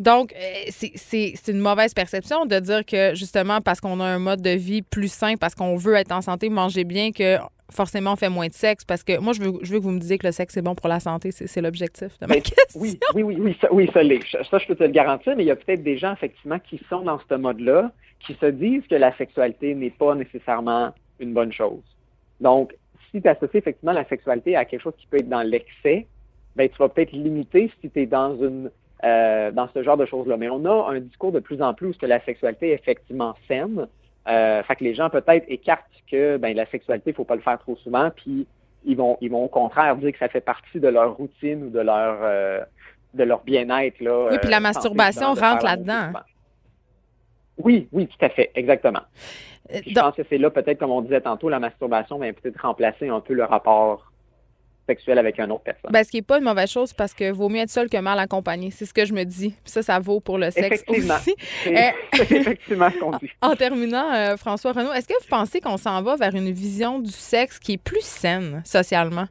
Donc, 0.00 0.32
euh, 0.32 0.64
c'est 0.68 1.48
une 1.48 1.60
mauvaise 1.60 1.94
perception 1.94 2.44
de 2.44 2.58
dire 2.58 2.84
que 2.84 3.14
justement 3.14 3.60
parce 3.60 3.80
qu'on 3.80 4.00
a 4.00 4.04
un 4.04 4.18
mode 4.18 4.42
de 4.42 4.50
vie 4.50 4.82
plus 4.82 5.12
sain, 5.12 5.34
parce 5.36 5.54
qu'on 5.54 5.76
veut 5.76 5.94
être 5.94 6.10
en 6.10 6.22
santé, 6.22 6.48
manger 6.48 6.82
bien, 6.82 7.12
que 7.12 7.36
forcément 7.72 8.12
on 8.12 8.16
fait 8.16 8.28
moins 8.28 8.48
de 8.48 8.52
sexe 8.52 8.84
parce 8.84 9.02
que 9.02 9.18
moi 9.18 9.32
je 9.32 9.42
veux, 9.42 9.52
je 9.62 9.72
veux 9.72 9.78
que 9.78 9.84
vous 9.84 9.90
me 9.90 9.98
disiez 9.98 10.18
que 10.18 10.26
le 10.26 10.32
sexe 10.32 10.56
est 10.56 10.62
bon 10.62 10.74
pour 10.74 10.88
la 10.88 11.00
santé, 11.00 11.30
c'est 11.32 11.60
l'objectif 11.60 12.18
de 12.20 12.26
ma 12.26 12.34
question. 12.36 12.80
Oui, 12.80 12.98
oui, 13.14 13.22
oui, 13.22 13.36
oui, 13.38 13.56
ça, 13.60 13.68
oui, 13.72 13.90
ça 13.92 14.02
l'est. 14.02 14.20
Ça, 14.50 14.58
je 14.58 14.66
peux 14.66 14.74
te 14.74 14.84
le 14.84 14.90
garantir, 14.90 15.34
mais 15.36 15.44
il 15.44 15.46
y 15.46 15.50
a 15.50 15.56
peut-être 15.56 15.82
des 15.82 15.98
gens 15.98 16.12
effectivement 16.12 16.58
qui 16.58 16.80
sont 16.88 17.02
dans 17.02 17.18
ce 17.28 17.34
mode-là, 17.34 17.92
qui 18.20 18.34
se 18.34 18.46
disent 18.46 18.86
que 18.88 18.94
la 18.94 19.16
sexualité 19.16 19.74
n'est 19.74 19.90
pas 19.90 20.14
nécessairement 20.14 20.92
une 21.18 21.32
bonne 21.32 21.52
chose. 21.52 21.82
Donc, 22.40 22.74
si 23.10 23.20
tu 23.20 23.28
associes 23.28 23.58
effectivement 23.58 23.92
la 23.92 24.06
sexualité 24.08 24.56
à 24.56 24.64
quelque 24.64 24.82
chose 24.82 24.94
qui 24.98 25.06
peut 25.06 25.18
être 25.18 25.28
dans 25.28 25.42
l'excès, 25.42 26.06
ben 26.56 26.68
tu 26.68 26.76
vas 26.78 26.88
peut-être 26.88 27.12
limiter 27.12 27.70
si 27.80 27.90
tu 27.90 28.00
es 28.00 28.06
dans 28.06 28.36
une 28.36 28.70
euh, 29.04 29.50
dans 29.50 29.68
ce 29.74 29.82
genre 29.82 29.96
de 29.96 30.06
choses-là. 30.06 30.36
Mais 30.36 30.48
on 30.48 30.64
a 30.64 30.92
un 30.92 31.00
discours 31.00 31.32
de 31.32 31.40
plus 31.40 31.60
en 31.60 31.74
plus 31.74 31.96
que 31.96 32.06
la 32.06 32.24
sexualité 32.24 32.70
est 32.70 32.74
effectivement 32.74 33.34
saine, 33.48 33.88
euh, 34.28 34.62
fait 34.62 34.76
que 34.76 34.84
les 34.84 34.94
gens 34.94 35.10
peut-être 35.10 35.44
écartent 35.48 35.84
que 36.10 36.36
ben, 36.36 36.54
la 36.54 36.66
sexualité, 36.66 37.10
il 37.10 37.14
faut 37.14 37.24
pas 37.24 37.34
le 37.34 37.40
faire 37.40 37.58
trop 37.58 37.76
souvent, 37.76 38.10
puis 38.14 38.46
ils 38.84 38.96
vont, 38.96 39.16
ils 39.20 39.30
vont 39.30 39.44
au 39.44 39.48
contraire 39.48 39.96
dire 39.96 40.12
que 40.12 40.18
ça 40.18 40.28
fait 40.28 40.40
partie 40.40 40.80
de 40.80 40.88
leur 40.88 41.16
routine 41.16 41.64
ou 41.64 41.70
de 41.70 41.80
leur, 41.80 42.18
euh, 42.22 42.60
de 43.14 43.24
leur 43.24 43.42
bien-être. 43.42 44.00
Là, 44.00 44.28
oui, 44.30 44.38
puis 44.40 44.50
la 44.50 44.58
euh, 44.58 44.60
masturbation 44.60 45.34
rentre 45.34 45.64
là-dedans. 45.64 46.12
Oui, 47.58 47.88
oui, 47.92 48.06
tout 48.06 48.24
à 48.24 48.28
fait, 48.28 48.50
exactement. 48.54 49.02
je 49.70 49.92
pense 49.92 50.14
que 50.14 50.22
c'est 50.28 50.38
là, 50.38 50.50
peut-être, 50.50 50.78
comme 50.78 50.90
on 50.90 51.02
disait 51.02 51.20
tantôt, 51.20 51.48
la 51.48 51.60
masturbation 51.60 52.18
va 52.18 52.32
peut-être 52.32 52.60
remplacer 52.60 53.08
un 53.08 53.20
peu 53.20 53.34
le 53.34 53.44
rapport 53.44 54.11
sexuel 54.86 55.18
avec 55.18 55.38
un 55.38 55.50
autre 55.50 55.62
personne. 55.64 55.90
Ben, 55.92 56.04
ce 56.04 56.10
qui 56.10 56.18
n'est 56.18 56.22
pas 56.22 56.38
une 56.38 56.44
mauvaise 56.44 56.70
chose 56.70 56.92
parce 56.92 57.14
que 57.14 57.30
vaut 57.30 57.48
mieux 57.48 57.60
être 57.60 57.70
seul 57.70 57.88
que 57.88 57.96
mal 57.98 58.18
accompagné. 58.18 58.70
C'est 58.70 58.86
ce 58.86 58.94
que 58.94 59.04
je 59.04 59.12
me 59.12 59.24
dis. 59.24 59.54
ça, 59.64 59.82
ça 59.82 59.98
vaut 59.98 60.20
pour 60.20 60.38
le 60.38 60.50
sexe 60.50 60.84
aussi. 60.88 61.34
C'est 61.62 61.76
euh, 61.76 61.90
effectivement 62.30 62.90
ce 62.90 62.98
qu'on 62.98 63.16
dit. 63.18 63.30
En 63.40 63.54
terminant, 63.54 64.12
euh, 64.12 64.36
François 64.36 64.72
Renaud, 64.72 64.92
est-ce 64.92 65.08
que 65.08 65.14
vous 65.20 65.28
pensez 65.28 65.60
qu'on 65.60 65.76
s'en 65.76 66.02
va 66.02 66.16
vers 66.16 66.34
une 66.34 66.50
vision 66.50 66.98
du 67.00 67.10
sexe 67.10 67.58
qui 67.58 67.74
est 67.74 67.82
plus 67.82 68.02
saine 68.02 68.62
socialement? 68.64 69.26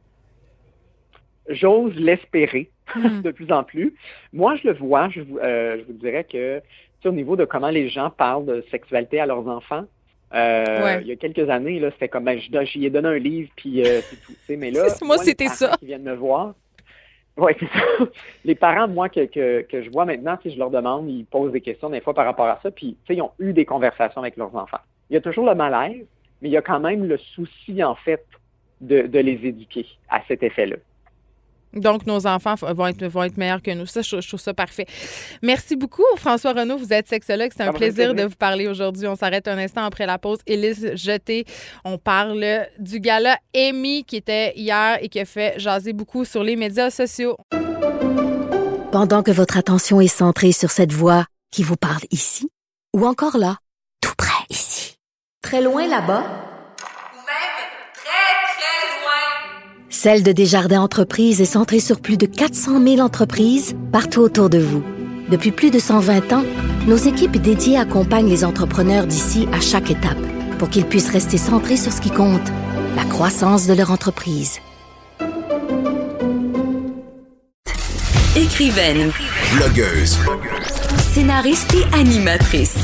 J'ose 1.48 1.94
l'espérer 1.96 2.70
hmm. 2.94 3.22
de 3.22 3.30
plus 3.30 3.50
en 3.52 3.64
plus. 3.64 3.94
Moi, 4.32 4.56
je 4.56 4.68
le 4.68 4.74
vois. 4.74 5.08
Je, 5.10 5.20
euh, 5.20 5.78
je 5.78 5.84
vous 5.84 5.98
dirais 5.98 6.24
que 6.24 6.62
au 7.04 7.12
niveau 7.12 7.36
de 7.36 7.44
comment 7.44 7.70
les 7.70 7.88
gens 7.88 8.10
parlent 8.10 8.46
de 8.46 8.64
sexualité 8.70 9.20
à 9.20 9.26
leurs 9.26 9.48
enfants, 9.48 9.84
euh, 10.34 10.98
il 11.02 11.08
y 11.08 11.12
a 11.12 11.16
quelques 11.16 11.48
années, 11.50 11.78
là, 11.78 11.90
c'était 11.92 12.08
comme, 12.08 12.24
ben, 12.24 12.38
j'y 12.38 12.86
ai 12.86 12.90
donné 12.90 13.08
un 13.08 13.18
livre, 13.18 13.50
puis 13.56 13.82
euh, 13.82 14.00
c'est 14.00 14.16
tout. 14.16 14.32
Mais 14.48 14.70
là, 14.70 14.86
moi, 15.02 15.18
c'était 15.18 15.48
ça. 15.48 15.76
Qui 15.78 15.86
viennent 15.86 16.02
me 16.02 16.14
voir. 16.14 16.54
Oui, 17.36 17.52
c'est 17.60 17.66
ça. 17.66 18.06
Les 18.44 18.54
parents, 18.54 18.88
moi, 18.88 19.08
que, 19.08 19.26
que, 19.26 19.62
que 19.62 19.82
je 19.82 19.90
vois 19.90 20.04
maintenant, 20.04 20.38
si 20.42 20.50
je 20.50 20.58
leur 20.58 20.70
demande, 20.70 21.08
ils 21.08 21.24
posent 21.24 21.52
des 21.52 21.60
questions 21.60 21.90
des 21.90 22.00
fois 22.00 22.14
par 22.14 22.24
rapport 22.24 22.46
à 22.46 22.58
ça, 22.62 22.70
puis 22.70 22.96
ils 23.08 23.22
ont 23.22 23.32
eu 23.38 23.52
des 23.52 23.64
conversations 23.64 24.20
avec 24.20 24.36
leurs 24.36 24.54
enfants. 24.54 24.80
Il 25.10 25.14
y 25.14 25.16
a 25.16 25.20
toujours 25.20 25.46
le 25.46 25.54
malaise, 25.54 26.06
mais 26.40 26.48
il 26.48 26.52
y 26.52 26.56
a 26.56 26.62
quand 26.62 26.80
même 26.80 27.06
le 27.06 27.18
souci, 27.18 27.82
en 27.82 27.94
fait, 27.94 28.24
de, 28.80 29.02
de 29.02 29.18
les 29.18 29.46
éduquer 29.46 29.86
à 30.08 30.22
cet 30.28 30.42
effet-là. 30.42 30.76
Donc, 31.74 32.06
nos 32.06 32.26
enfants 32.26 32.54
vont 32.54 32.86
être, 32.86 33.04
vont 33.06 33.22
être 33.22 33.36
meilleurs 33.36 33.62
que 33.62 33.70
nous. 33.70 33.86
Ça, 33.86 34.02
je, 34.02 34.26
trouve 34.26 34.40
ça 34.40 34.54
parfait. 34.54 34.86
Merci 35.42 35.76
beaucoup, 35.76 36.04
François 36.16 36.52
Renaud. 36.52 36.76
Vous 36.76 36.92
êtes 36.92 37.08
sexologue. 37.08 37.50
C'est 37.56 37.62
un 37.62 37.72
plaisir 37.72 38.14
de 38.14 38.24
vous 38.24 38.36
parler 38.36 38.68
aujourd'hui. 38.68 39.06
On 39.06 39.16
s'arrête 39.16 39.48
un 39.48 39.58
instant 39.58 39.84
après 39.84 40.06
la 40.06 40.18
pause. 40.18 40.38
Élise 40.46 40.92
Jeté, 40.94 41.44
on 41.84 41.98
parle 41.98 42.66
du 42.78 43.00
gala 43.00 43.38
Amy 43.54 44.04
qui 44.04 44.16
était 44.16 44.52
hier 44.56 44.98
et 45.00 45.08
qui 45.08 45.20
a 45.20 45.24
fait 45.24 45.58
jaser 45.58 45.92
beaucoup 45.92 46.24
sur 46.24 46.42
les 46.42 46.56
médias 46.56 46.90
sociaux. 46.90 47.36
Pendant 48.92 49.22
que 49.22 49.30
votre 49.30 49.56
attention 49.56 50.00
est 50.00 50.08
centrée 50.08 50.52
sur 50.52 50.70
cette 50.70 50.92
voix 50.92 51.24
qui 51.50 51.62
vous 51.62 51.76
parle 51.76 52.02
ici 52.10 52.50
ou 52.94 53.06
encore 53.06 53.38
là, 53.38 53.56
tout 54.02 54.14
près 54.18 54.44
ici, 54.50 54.96
très 55.42 55.62
loin 55.62 55.86
là-bas, 55.86 56.51
Celle 60.04 60.24
de 60.24 60.32
Desjardins 60.32 60.80
Entreprises 60.80 61.40
est 61.40 61.44
centrée 61.44 61.78
sur 61.78 62.00
plus 62.00 62.16
de 62.16 62.26
400 62.26 62.82
000 62.82 62.98
entreprises 62.98 63.76
partout 63.92 64.18
autour 64.18 64.50
de 64.50 64.58
vous. 64.58 64.82
Depuis 65.28 65.52
plus 65.52 65.70
de 65.70 65.78
120 65.78 66.32
ans, 66.32 66.42
nos 66.88 66.96
équipes 66.96 67.40
dédiées 67.40 67.78
accompagnent 67.78 68.28
les 68.28 68.44
entrepreneurs 68.44 69.06
d'ici 69.06 69.46
à 69.52 69.60
chaque 69.60 69.92
étape 69.92 70.18
pour 70.58 70.70
qu'ils 70.70 70.86
puissent 70.86 71.12
rester 71.12 71.38
centrés 71.38 71.76
sur 71.76 71.92
ce 71.92 72.00
qui 72.00 72.10
compte, 72.10 72.42
la 72.96 73.04
croissance 73.04 73.68
de 73.68 73.74
leur 73.74 73.92
entreprise. 73.92 74.58
Écrivaine, 78.34 79.12
blogueuse, 79.54 80.18
scénariste 81.14 81.72
et 81.74 81.96
animatrice. 81.96 82.74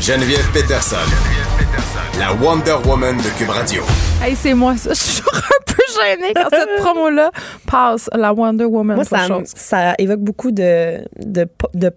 Geneviève 0.00 0.50
Peterson, 0.52 0.96
la 2.18 2.32
Wonder 2.32 2.76
Woman 2.86 3.16
de 3.18 3.28
Cube 3.38 3.50
Radio. 3.50 3.82
Hey, 4.22 4.34
c'est 4.34 4.54
moi 4.54 4.76
ça. 4.76 4.90
Je 4.94 4.94
suis 4.94 5.22
toujours 5.22 5.36
un 5.36 5.64
peu 5.66 5.82
gênée 6.00 6.32
quand 6.34 6.48
cette 6.50 6.76
promo-là 6.78 7.30
passe 7.70 8.08
la 8.14 8.32
Wonder 8.32 8.64
Woman. 8.64 8.96
Moi, 8.96 9.04
ça, 9.04 9.26
ça, 9.44 9.94
évoque 9.98 10.20
beaucoup 10.20 10.50
de, 10.50 10.98
de, 11.18 11.46
de, 11.74 11.92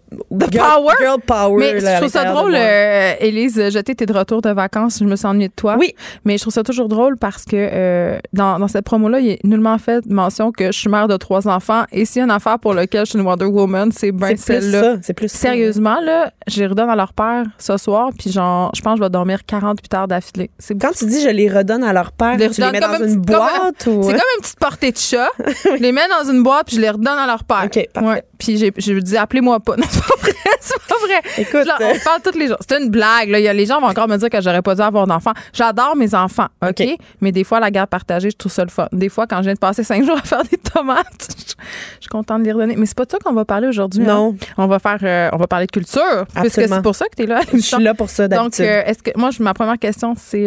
girl, 0.52 0.68
power? 0.68 0.94
Girl 1.00 1.22
power. 1.26 1.58
Mais 1.58 1.80
je 1.80 1.98
trouve 1.98 2.10
ça 2.10 2.26
drôle, 2.26 2.54
euh, 2.56 3.14
Élise, 3.20 3.70
je 3.70 3.80
t'étais 3.80 4.06
de 4.06 4.14
retour 4.14 4.42
de 4.42 4.50
vacances, 4.50 5.00
je 5.00 5.06
me 5.06 5.16
sens 5.16 5.32
ennuyée 5.32 5.48
de 5.48 5.54
toi. 5.54 5.78
Oui. 5.80 5.96
Mais 6.26 6.38
je 6.38 6.42
trouve 6.42 6.54
ça 6.54 6.64
toujours 6.64 6.90
drôle 6.90 7.18
parce 7.18 7.46
que 7.46 7.56
euh, 7.56 8.20
dans, 8.34 8.60
dans, 8.60 8.68
cette 8.68 8.86
promo-là, 8.86 9.20
il 9.20 9.30
est 9.30 9.44
nullement 9.46 9.78
fait 9.78 10.06
mention 10.08 10.52
que 10.52 10.68
je 10.68 10.78
suis 10.78 10.90
mère 10.90 11.08
de 11.08 11.16
trois 11.16 11.48
enfants. 11.48 11.84
Et 11.92 12.04
s'il 12.04 12.20
y 12.20 12.22
a 12.22 12.26
une 12.26 12.32
affaire 12.32 12.60
pour 12.60 12.74
laquelle 12.74 13.06
je 13.06 13.12
suis 13.12 13.20
une 13.20 13.26
Wonder 13.26 13.46
Woman, 13.46 13.92
c'est 13.94 14.12
bien 14.12 14.36
celle-là. 14.36 14.98
C'est 15.02 15.14
plus 15.14 15.32
Sérieusement, 15.32 16.00
là, 16.02 16.32
j'ai 16.48 16.66
redonne 16.66 16.90
à 16.90 16.96
leur 16.96 17.14
père 17.14 17.46
ce 17.58 17.78
soir, 17.78 18.10
puis 18.18 18.32
genre, 18.32 18.72
je 18.76 18.82
pense 18.82 18.96
que 18.96 19.00
je 19.00 19.04
vais 19.04 19.10
dormir 19.10 19.46
48 19.46 19.94
heures 19.94 20.08
d'affilée. 20.10 20.52
Quand 20.82 20.92
tu 20.92 21.06
dis 21.06 21.22
je 21.22 21.30
les 21.30 21.50
redonne 21.50 21.84
à 21.84 21.94
leur 21.94 22.12
père, 22.12 22.38
tu 22.38 22.62
les 22.62 22.72
mets 22.72 22.80
dans 22.80 22.98
une 22.98 23.16
boîte 23.16 23.74
C'est 23.78 23.90
comme 23.90 24.06
une 24.06 24.42
petite 24.42 24.60
portée 24.60 24.92
de 24.92 24.98
chat. 24.98 25.30
je 25.64 25.82
les 25.82 25.92
mets 25.94 26.08
dans 26.10 26.30
une 26.30 26.44
boîte 26.44 26.68
puis 26.68 26.76
je 26.76 26.82
les 26.82 26.90
redonne 26.90 27.18
à 27.18 27.26
leur 27.26 27.44
père. 27.46 27.64
OK, 27.66 27.88
parfait. 27.94 28.24
Puis 28.40 28.58
j'ai, 28.58 28.72
je 28.78 28.94
dis 28.94 29.18
appelez-moi 29.18 29.60
pas. 29.60 29.76
Non, 29.80 29.86
c'est 29.90 30.02
pas 30.02 30.16
vrai. 30.22 30.34
C'est 30.62 30.82
pas 30.88 30.96
vrai. 31.06 31.22
Écoute, 31.38 31.74
on 31.80 31.84
euh, 31.84 31.94
parle 32.04 32.22
tous 32.22 32.38
les 32.38 32.48
jours. 32.48 32.58
C'est 32.68 32.82
une 32.82 32.90
blague. 32.90 33.30
Là. 33.30 33.54
les 33.54 33.66
gens 33.66 33.80
vont 33.80 33.88
encore 33.88 34.08
me 34.08 34.18
dire 34.18 34.30
que 34.30 34.42
j'aurais 34.42 34.62
pas 34.62 34.76
dû 34.76 34.82
avoir 34.82 35.08
d'enfants. 35.08 35.32
J'adore 35.54 35.96
mes 35.96 36.14
enfants, 36.16 36.48
OK? 36.68 36.84
Mais 37.22 37.32
des 37.32 37.44
fois, 37.44 37.60
la 37.60 37.72
garde 37.72 37.90
partagée, 37.90 38.30
je 38.30 38.36
trouve 38.36 38.52
ça 38.52 38.64
le 38.64 38.70
fun. 38.70 38.88
Des 38.92 39.10
fois, 39.10 39.26
quand 39.26 39.38
je 39.38 39.44
viens 39.44 39.54
de 39.54 39.60
passer 39.60 39.84
cinq 39.84 40.04
jours 40.06 40.18
à 40.18 40.22
faire 40.22 40.44
des 40.44 40.58
tomates, 40.58 41.28
je, 41.38 41.54
suis 42.00 42.10
contente 42.10 42.42
de 42.42 42.46
les 42.46 42.52
redonner. 42.52 42.76
Mais 42.76 42.86
c'est 42.86 42.98
pas 42.98 43.06
de 43.06 43.12
ça 43.12 43.20
qu'on 43.20 43.34
va 43.34 43.46
parler 43.46 43.68
aujourd'hui. 43.68 44.04
Hein? 44.04 44.14
Non. 44.14 44.36
On 44.58 44.68
va 44.68 44.80
faire, 44.80 45.00
euh, 45.04 45.30
on 45.32 45.38
va 45.38 45.48
parler 45.48 45.68
de 45.68 45.72
culture. 45.72 46.26
Puisque 46.36 46.68
c'est 46.68 46.82
pour 46.82 46.96
ça 46.96 47.06
que 47.06 47.16
tu 47.16 47.24
es 47.24 47.26
là. 47.26 47.42
Je 47.54 47.60
suis 47.60 47.84
là 47.84 47.94
pour 47.94 48.10
ça, 48.10 48.28
d'habitude. 48.28 48.66
Donc, 48.66 48.68
euh, 48.68 48.84
est-ce 48.86 49.04
que, 49.04 49.12
moi, 49.18 49.30
ma 49.40 49.54
première 49.54 49.80
question, 49.80 50.14
c'est 50.18 50.44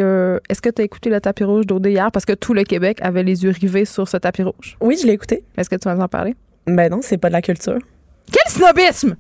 est-ce 0.49 0.61
que 0.61 0.71
tu 0.71 0.83
as 0.83 0.85
écouté 0.85 1.11
le 1.11 1.21
tapis 1.21 1.45
rouge 1.45 1.67
d'Odé 1.67 1.91
hier? 1.91 2.11
Parce 2.13 2.25
que 2.25 2.33
tout 2.33 2.55
le 2.55 2.65
Québec 2.65 2.99
avait 3.03 3.23
les 3.23 3.45
yeux 3.45 3.51
rivés 3.59 3.85
sur 3.85 4.09
ce 4.09 4.17
tapis 4.17 4.43
rouge. 4.43 4.77
Oui, 4.81 4.99
je 5.01 5.07
l'ai 5.07 5.13
écouté. 5.15 5.45
Est-ce 5.57 5.71
que 5.71 5.77
tu 5.77 5.89
vas 5.89 5.97
en 5.97 6.09
parler? 6.09 6.35
Ben 6.67 6.91
non, 6.91 7.01
c'est 7.03 7.19
pas 7.19 7.29
de 7.29 7.33
la 7.33 7.43
culture. 7.43 7.79
Quel 8.31 8.53
snobisme! 8.53 9.17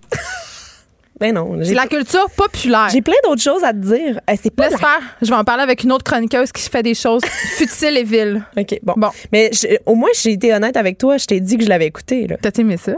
Ben 1.23 1.32
non. 1.32 1.56
C'est 1.62 1.74
la 1.74 1.86
culture 1.86 2.28
populaire. 2.31 2.89
J'ai 2.90 3.01
plein 3.01 3.14
d'autres 3.23 3.40
choses 3.40 3.62
à 3.62 3.73
te 3.73 3.78
dire. 3.78 4.20
Euh, 4.28 4.35
c'est 4.43 4.51
pas 4.51 4.69
Laisse 4.69 4.81
faire. 4.81 4.98
Je 5.20 5.28
vais 5.28 5.36
en 5.36 5.44
parler 5.44 5.62
avec 5.62 5.85
une 5.85 5.93
autre 5.93 6.02
chroniqueuse 6.02 6.51
qui 6.51 6.69
fait 6.69 6.82
des 6.82 6.94
choses 6.94 7.23
futiles 7.56 7.97
et 7.97 8.02
viles. 8.02 8.43
OK, 8.56 8.81
bon. 8.82 8.94
bon. 8.97 9.09
Mais 9.31 9.52
au 9.86 9.94
moins, 9.94 10.09
j'ai 10.20 10.32
été 10.32 10.52
honnête 10.52 10.77
avec 10.77 10.98
toi. 10.98 11.19
Je 11.19 11.27
t'ai 11.27 11.39
dit 11.39 11.59
que 11.59 11.64
je 11.64 11.69
l'avais 11.69 11.86
écouté. 11.86 12.27
T'as 12.40 12.51
aimé 12.59 12.77
ça? 12.77 12.94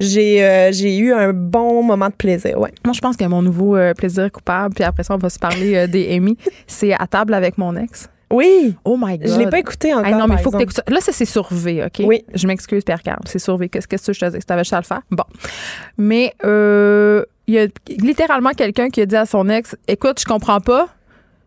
J'ai 0.00 0.44
euh, 0.44 0.72
j'ai 0.72 0.96
eu 0.96 1.12
un 1.12 1.32
bon 1.32 1.84
moment 1.84 2.08
de 2.08 2.14
plaisir, 2.14 2.58
ouais. 2.58 2.72
Moi, 2.84 2.94
je 2.94 3.00
pense 3.00 3.16
que 3.16 3.24
mon 3.26 3.42
nouveau 3.42 3.76
euh, 3.76 3.94
plaisir 3.94 4.32
coupable, 4.32 4.74
puis 4.74 4.82
après 4.82 5.04
ça, 5.04 5.14
on 5.14 5.18
va 5.18 5.30
se 5.30 5.38
parler 5.38 5.86
des 5.86 6.12
Amy, 6.16 6.36
c'est 6.66 6.94
à 6.94 7.06
table 7.06 7.32
avec 7.32 7.58
mon 7.58 7.76
ex. 7.76 8.08
Oui. 8.30 8.74
Oh 8.84 8.96
my 9.00 9.18
God. 9.18 9.28
Je 9.28 9.38
l'ai 9.38 9.48
pas 9.48 9.58
écouté 9.58 9.92
encore. 9.94 10.06
Hey, 10.06 10.14
non, 10.14 10.26
mais 10.26 10.36
il 10.36 10.42
faut 10.42 10.50
que 10.50 10.72
ça. 10.72 10.82
Là, 10.88 11.00
ça, 11.00 11.12
c'est 11.12 11.24
sur 11.24 11.48
V, 11.52 11.84
OK? 11.84 12.04
Oui. 12.06 12.24
Je 12.34 12.46
m'excuse, 12.46 12.84
Pierre-Carl. 12.84 13.20
C'est 13.26 13.38
sur 13.38 13.56
V. 13.56 13.68
Qu'est-ce 13.68 13.88
que 13.88 13.96
tu 13.96 14.12
je 14.12 14.20
te? 14.20 14.44
T'avais 14.44 14.64
juste 14.64 14.72
à 14.72 14.78
le 14.78 14.84
faire? 14.84 15.02
Bon. 15.10 15.24
Mais, 15.96 16.34
euh, 16.44 17.24
il 17.46 17.54
y 17.54 17.58
a 17.58 17.66
littéralement 17.88 18.50
quelqu'un 18.50 18.90
qui 18.90 19.00
a 19.00 19.06
dit 19.06 19.16
à 19.16 19.24
son 19.24 19.48
ex 19.48 19.74
Écoute, 19.86 20.20
je 20.20 20.26
comprends 20.26 20.60
pas. 20.60 20.88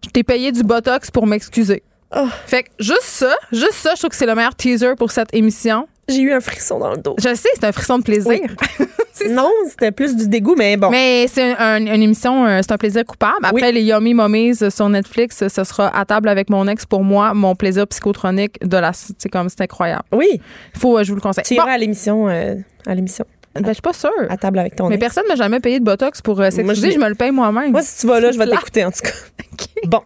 Je 0.04 0.10
t'ai 0.10 0.24
payé 0.24 0.52
du 0.52 0.64
botox 0.64 1.12
pour 1.12 1.28
m'excuser. 1.28 1.84
Oh. 2.16 2.28
Fait 2.46 2.64
que 2.64 2.70
juste 2.80 3.04
ça, 3.04 3.34
juste 3.52 3.74
ça, 3.76 3.92
je 3.96 4.00
trouve 4.00 4.10
que 4.10 4.16
c'est 4.16 4.26
le 4.26 4.36
meilleur 4.36 4.56
teaser 4.56 4.96
pour 4.98 5.12
cette 5.12 5.34
émission. 5.34 5.88
J'ai 6.10 6.22
eu 6.22 6.34
un 6.34 6.42
frisson 6.42 6.78
dans 6.80 6.92
le 6.92 6.98
dos. 6.98 7.16
Je 7.18 7.34
sais, 7.36 7.48
c'est 7.54 7.64
un 7.64 7.72
frisson 7.72 8.00
de 8.00 8.04
plaisir. 8.04 8.32
Oui. 8.32 8.42
non, 9.30 9.50
c'était 9.70 9.92
plus 9.92 10.16
du 10.16 10.28
dégoût, 10.28 10.56
mais 10.58 10.76
bon. 10.76 10.90
Mais 10.90 11.26
c'est 11.28 11.54
un- 11.54 11.56
un- 11.58 11.86
une 11.86 12.02
émission, 12.04 12.46
euh, 12.46 12.60
c'est 12.62 12.72
un 12.74 12.78
plaisir 12.78 13.06
coupable. 13.06 13.38
Après, 13.44 13.68
Oui. 13.68 13.72
les 13.74 13.82
Yummy 13.84 14.14
Mummies 14.14 14.58
euh, 14.62 14.70
sur 14.70 14.90
Netflix, 14.90 15.42
euh, 15.42 15.48
ce 15.48 15.64
sera 15.64 15.88
à 15.98 16.04
table 16.04 16.28
avec 16.28 16.50
mon 16.50 16.68
ex 16.68 16.86
pour 16.86 17.04
moi, 17.06 17.34
mon 17.34 17.56
plaisir 17.56 17.88
psychotronique 17.88 18.60
de 18.68 18.76
la. 18.78 18.92
C'est 18.94 19.30
comme, 19.30 19.48
c'est 19.48 19.62
incroyable. 19.62 20.04
Oui. 20.12 20.42
Faut, 20.78 21.02
je 21.02 21.10
vous 21.10 21.16
le 21.16 21.22
conseille. 21.22 21.46
Tu 21.46 21.56
Bon, 21.56 21.62
iras 21.64 21.72
à 21.74 21.78
l'émission. 21.78 22.28
euh, 22.28 22.56
à 22.86 22.94
l'émission. 22.96 23.26
Ben, 23.56 23.68
je 23.68 23.74
suis 23.74 23.82
pas 23.82 23.94
sûre. 23.94 24.10
À 24.30 24.38
table 24.38 24.60
avec 24.60 24.76
ton 24.76 24.88
Mais 24.88 24.96
ex. 24.96 25.02
personne 25.02 25.24
m'a 25.28 25.36
jamais 25.36 25.60
payé 25.60 25.80
de 25.80 25.84
botox 25.86 26.22
pour 26.22 26.40
euh, 26.40 26.50
s'excuser. 26.50 26.88
je- 26.92 26.96
Je 26.96 27.00
me 27.00 27.10
le 27.10 27.16
paye 27.16 27.32
moi-même. 27.32 27.72
Moi, 27.72 27.82
si 27.82 28.00
tu 28.02 28.08
vas 28.08 28.20
là, 28.20 28.32
je 28.32 28.38
vais 28.38 28.48
t'écouter, 28.48 28.86
en 28.86 28.92
tout 28.92 29.02
cas. 29.04 29.10
Bon. 29.88 30.00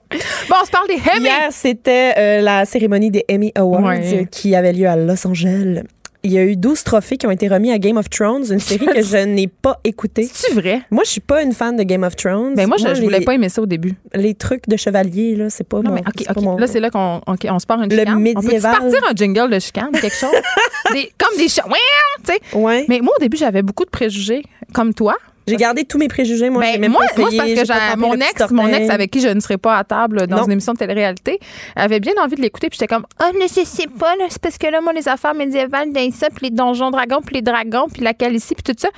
Bon, 0.49 0.55
on 0.61 0.65
se 0.65 0.71
parle 0.71 0.87
des 0.87 0.95
Emmy. 0.95 1.25
Hier, 1.25 1.47
c'était 1.51 2.13
euh, 2.17 2.41
la 2.41 2.63
cérémonie 2.65 3.11
des 3.11 3.25
Emmy 3.29 3.51
Awards 3.55 3.83
Ouais. 3.83 4.25
qui 4.31 4.55
avait 4.55 4.71
lieu 4.73 4.87
à 4.87 4.95
Los 4.95 5.27
Angeles. 5.27 5.83
Il 6.25 6.31
y 6.33 6.39
a 6.39 6.43
eu 6.43 6.55
12 6.55 6.83
trophées 6.83 7.17
qui 7.17 7.27
ont 7.27 7.31
été 7.31 7.47
remis 7.47 7.71
à 7.71 7.77
Game 7.77 7.97
of 7.97 8.09
Thrones, 8.09 8.43
une 8.51 8.59
série 8.59 8.87
que 8.87 9.01
je 9.03 9.17
n'ai 9.25 9.47
pas 9.47 9.79
écoutée. 9.83 10.27
C'est 10.33 10.53
vrai? 10.53 10.81
Moi, 10.89 11.03
je 11.05 11.11
suis 11.11 11.21
pas 11.21 11.43
une 11.43 11.53
fan 11.53 11.75
de 11.77 11.83
Game 11.83 12.01
of 12.03 12.15
Thrones. 12.15 12.55
Ben 12.55 12.67
moi, 12.67 12.77
je, 12.79 12.95
je 12.95 13.01
voulais 13.03 13.19
les, 13.19 13.25
pas 13.25 13.35
aimer 13.35 13.47
ça 13.49 13.61
au 13.61 13.67
début. 13.67 13.93
les 14.15 14.33
trucs 14.33 14.67
de 14.67 14.75
chevalier, 14.75 15.35
là, 15.35 15.51
c'est 15.51 15.63
pas 15.63 15.77
Non, 15.81 15.89
mon- 15.89 15.95
mais 15.95 16.01
OK, 16.01 16.13
c'est 16.17 16.25
pas 16.25 16.33
OK. 16.39 16.43
mon- 16.43 16.57
Là, 16.57 16.65
c'est 16.65 16.79
là 16.79 16.89
qu'on 16.89 17.21
ok, 17.27 17.45
on 17.49 17.59
se 17.59 17.65
part 17.67 17.79
une 17.81 17.89
Le 17.91 17.97
chicane. 17.99 18.13
On 18.13 18.17
peut 18.17 18.23
médiéval. 18.23 18.71
partir 18.79 18.99
un 19.07 19.13
jingle 19.15 19.51
de 19.51 19.59
chicane, 19.59 19.91
quelque 19.91 20.15
chose? 20.15 20.31
Des- 20.93 21.11
comme 21.17 21.37
des 21.37 21.45
tu 21.45 21.61
sais. 22.25 22.57
Ouais. 22.57 22.85
Mais 22.89 22.99
moi, 23.01 23.13
au 23.15 23.19
début, 23.21 23.37
j'avais 23.37 23.61
beaucoup 23.61 23.85
de 23.85 23.89
préjugés, 23.91 24.43
comme 24.73 24.93
toi. 24.95 25.15
J'ai 25.47 25.55
gardé 25.57 25.85
tous 25.85 25.97
mes 25.97 26.07
préjugés. 26.07 26.49
Moi, 26.49 26.61
Ben, 26.61 26.81
même 26.81 26.91
moi, 26.91 27.05
pas 27.15 27.21
moi, 27.21 27.29
parce 27.35 27.49
que 27.49 27.65
j'ai 27.65 27.95
mon 27.97 28.13
ex, 28.15 28.51
mon 28.51 28.67
ex 28.67 28.89
avec 28.89 29.11
qui 29.11 29.21
je 29.21 29.27
ne 29.27 29.39
serais 29.39 29.57
pas 29.57 29.77
à 29.77 29.83
table 29.83 30.27
dans 30.27 30.37
Non. 30.37 30.45
une 30.45 30.53
émission 30.53 30.73
de 30.73 30.77
télé-réalité, 30.79 31.39
avait 31.75 31.99
bien 31.99 32.13
envie 32.23 32.35
de 32.35 32.41
l'écouter. 32.41 32.69
Puis 32.69 32.77
j'étais 32.79 32.93
comme, 32.93 33.05
ah, 33.19 33.31
mais 33.37 33.47
je 33.47 33.63
sais 33.63 33.87
pas, 33.87 34.15
là, 34.15 34.25
c'est 34.29 34.41
parce 34.41 34.57
que 34.57 34.67
là, 34.67 34.81
moi, 34.81 34.93
les 34.93 35.07
affaires 35.07 35.35
médiévales, 35.35 35.91
dans 35.91 36.11
ça, 36.11 36.27
puis 36.29 36.45
les 36.47 36.51
donjons 36.51 36.89
dragons, 36.91 37.21
puis 37.25 37.35
les 37.35 37.41
dragons, 37.41 37.87
puis 37.91 38.01
la 38.01 38.13
calicie, 38.13 38.55
puis 38.55 38.63
tout 38.63 38.79
ça. 38.79 38.89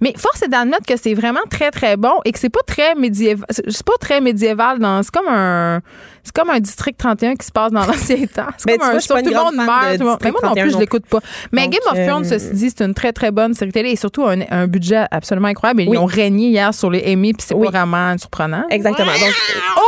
Mais 0.00 0.12
force 0.16 0.42
est 0.42 0.48
d'admettre 0.48 0.86
que 0.86 0.96
c'est 0.96 1.14
vraiment 1.14 1.40
très, 1.50 1.70
très 1.70 1.96
bon 1.96 2.14
et 2.24 2.32
que 2.32 2.38
c'est 2.38 2.50
pas 2.50 2.62
très 2.66 2.94
médiéval. 2.94 3.46
C'est 3.50 3.82
pas 3.84 3.96
très 4.00 4.20
médiéval. 4.20 4.78
dans 4.78 5.02
C'est 5.02 5.10
comme 5.12 5.28
un. 5.28 5.80
C'est 6.24 6.34
comme 6.34 6.50
un 6.50 6.58
district 6.58 6.98
31 6.98 7.34
qui 7.36 7.46
se 7.46 7.52
passe 7.52 7.70
dans 7.70 7.80
l'ancien 7.86 8.16
temps. 8.26 8.46
C'est 8.56 8.66
Ben, 8.66 8.78
comme 8.78 8.88
un 8.88 8.92
pas 8.94 9.22
tout 9.22 9.28
le 9.30 9.34
monde 9.36 9.54
meurt. 9.54 9.98
tout 9.98 10.18
Mais 10.22 10.30
moi 10.30 10.40
non 10.42 10.52
plus, 10.54 10.62
je 10.64 10.68
31 10.70 10.80
l'écoute 10.80 11.06
pas. 11.06 11.20
Mais 11.52 11.68
Game 11.68 11.80
of 11.92 11.98
euh, 11.98 12.06
Thrones, 12.06 12.24
ceci 12.24 12.50
dit, 12.52 12.70
c'est 12.76 12.84
une 12.84 12.94
très, 12.94 13.12
très 13.12 13.30
bonne 13.30 13.54
série 13.54 13.72
télé 13.72 13.90
et 13.90 13.96
surtout 13.96 14.24
un, 14.24 14.40
un 14.50 14.66
budget 14.66 15.04
absolument 15.10 15.48
incroyable. 15.48 15.82
Oui. 15.82 15.88
Ils 15.92 15.98
ont 15.98 16.06
régné 16.06 16.48
hier 16.48 16.72
sur 16.74 16.90
les 16.90 17.04
Emmy, 17.12 17.32
puis 17.34 17.44
c'est 17.46 17.54
Oui. 17.54 17.66
pas 17.66 17.72
vraiment 17.78 18.16
surprenant. 18.18 18.64
Exactement. 18.70 19.12
Donc, 19.12 19.34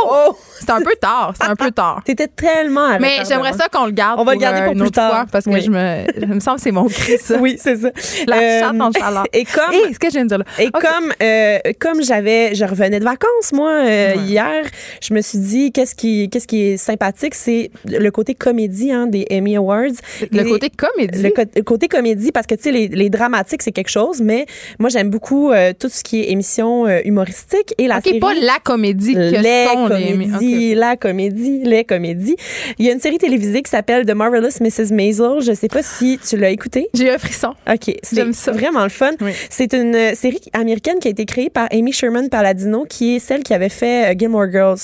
Oh! 0.09 0.37
C'est 0.59 0.71
un 0.71 0.81
peu 0.81 0.93
tard. 0.99 1.33
C'est 1.39 1.47
un 1.47 1.55
peu 1.55 1.71
tard. 1.71 2.01
t'étais 2.03 2.27
tellement 2.27 2.85
à 2.85 2.99
Mais 2.99 3.19
j'aimerais 3.27 3.53
ça 3.53 3.67
qu'on 3.71 3.85
le 3.85 3.91
garde. 3.91 4.19
On 4.19 4.23
va 4.23 4.33
le 4.33 4.39
garder 4.39 4.61
euh, 4.61 4.63
pour 4.65 4.73
une 4.73 4.79
plus 4.81 4.91
tard. 4.91 5.11
fois 5.11 5.25
parce 5.31 5.45
que 5.45 5.51
Oui. 5.51 5.61
je 5.61 5.69
me, 5.69 6.03
je 6.19 6.25
me 6.25 6.39
semble 6.39 6.57
que 6.57 6.63
c'est 6.63 6.71
mon 6.71 6.85
cri, 6.87 7.17
ça. 7.19 7.37
Oui, 7.37 7.57
c'est 7.61 7.75
ça. 7.77 7.89
La 8.27 8.37
Euh, 8.37 8.59
chatte 8.61 8.81
en 8.81 8.91
chaleur. 8.91 9.25
Et 9.33 9.45
comme, 9.45 9.71
Hey, 9.73 9.93
ce 9.93 9.99
que 9.99 10.07
je 10.07 10.13
viens 10.13 10.23
de 10.23 10.29
dire 10.29 10.37
là. 10.39 10.45
et 10.59 10.69
comme, 10.71 11.13
euh, 11.21 11.59
comme 11.79 12.01
j'avais, 12.03 12.55
je 12.55 12.65
revenais 12.65 12.99
de 12.99 13.03
vacances, 13.05 13.53
moi, 13.53 13.69
euh, 13.69 14.15
Ouais. 14.15 14.17
hier, 14.23 14.63
je 15.01 15.13
me 15.13 15.21
suis 15.21 15.37
dit, 15.39 15.71
qu'est-ce 15.71 15.95
qui, 15.95 16.26
qu'est-ce 16.27 16.47
qui 16.47 16.61
est 16.61 16.77
sympathique, 16.77 17.35
c'est 17.35 17.71
le 17.85 18.09
côté 18.09 18.35
comédie 18.35 18.91
hein, 18.91 19.07
des 19.07 19.25
Emmy 19.31 19.55
Awards. 19.57 19.85
Le 20.31 20.43
Les- 20.43 20.49
côté 20.49 20.69
comédie? 20.69 21.21
Le, 21.23 21.29
co- 21.31 21.61
côté 21.65 21.87
comédie, 21.87 22.31
parce 22.31 22.47
que, 22.47 22.55
tu 22.55 22.63
sais, 22.63 22.71
les, 22.71 22.87
les 22.87 23.09
dramatiques, 23.09 23.61
c'est 23.61 23.71
quelque 23.71 23.89
chose, 23.89 24.21
mais 24.21 24.45
moi, 24.79 24.89
j'aime 24.89 25.09
beaucoup 25.09 25.51
euh, 25.51 25.73
tout 25.77 25.89
ce 25.89 26.03
qui 26.03 26.21
est 26.21 26.31
émission 26.31 26.85
euh, 26.85 26.99
humoristique 27.05 27.73
et 27.77 27.87
la 27.87 27.97
OK, 27.97 28.03
série 28.05 28.19
pas 28.19 28.33
la 28.33 28.57
comédie 28.63 29.13
que 29.13 29.19
les 29.19 29.65
sont 29.65 29.87
les 29.87 30.11
comédies. 30.11 30.71
OK. 30.73 30.77
la 30.79 30.95
comédie, 30.97 31.61
les 31.63 31.83
comédies. 31.83 32.35
Il 32.79 32.85
y 32.85 32.89
a 32.89 32.93
une 32.93 32.99
série 32.99 33.17
télévisée 33.17 33.61
qui 33.61 33.69
s'appelle 33.71 34.05
The 34.05 34.11
Marvelous 34.13 34.61
Mrs. 34.61 34.91
Maisel. 34.93 35.41
Je 35.41 35.53
sais 35.53 35.67
pas 35.67 35.83
si 35.83 36.19
tu 36.27 36.37
l'as 36.37 36.49
écouté. 36.49 36.89
J'ai 36.93 37.09
un 37.09 37.17
frisson. 37.17 37.53
OK, 37.71 37.95
J'aime 38.13 38.33
c'est 38.33 38.45
ça. 38.45 38.51
vraiment 38.51 38.83
le 38.83 38.89
fun. 38.89 39.11
Oui. 39.21 39.31
C'est 39.49 39.73
une 39.73 39.95
euh, 39.95 40.13
série 40.15 40.41
américaine 40.53 40.99
qui 40.99 41.07
a 41.07 41.11
été 41.11 41.25
créée 41.25 41.49
par 41.49 41.67
Amy 41.71 41.91
Sherman 41.91 42.29
Palladino, 42.29 42.85
qui 42.87 43.15
est 43.15 43.19
celle 43.19 43.43
qui 43.43 43.53
avait 43.53 43.69
fait 43.69 44.17
Gilmore 44.17 44.49
Girls. 44.51 44.79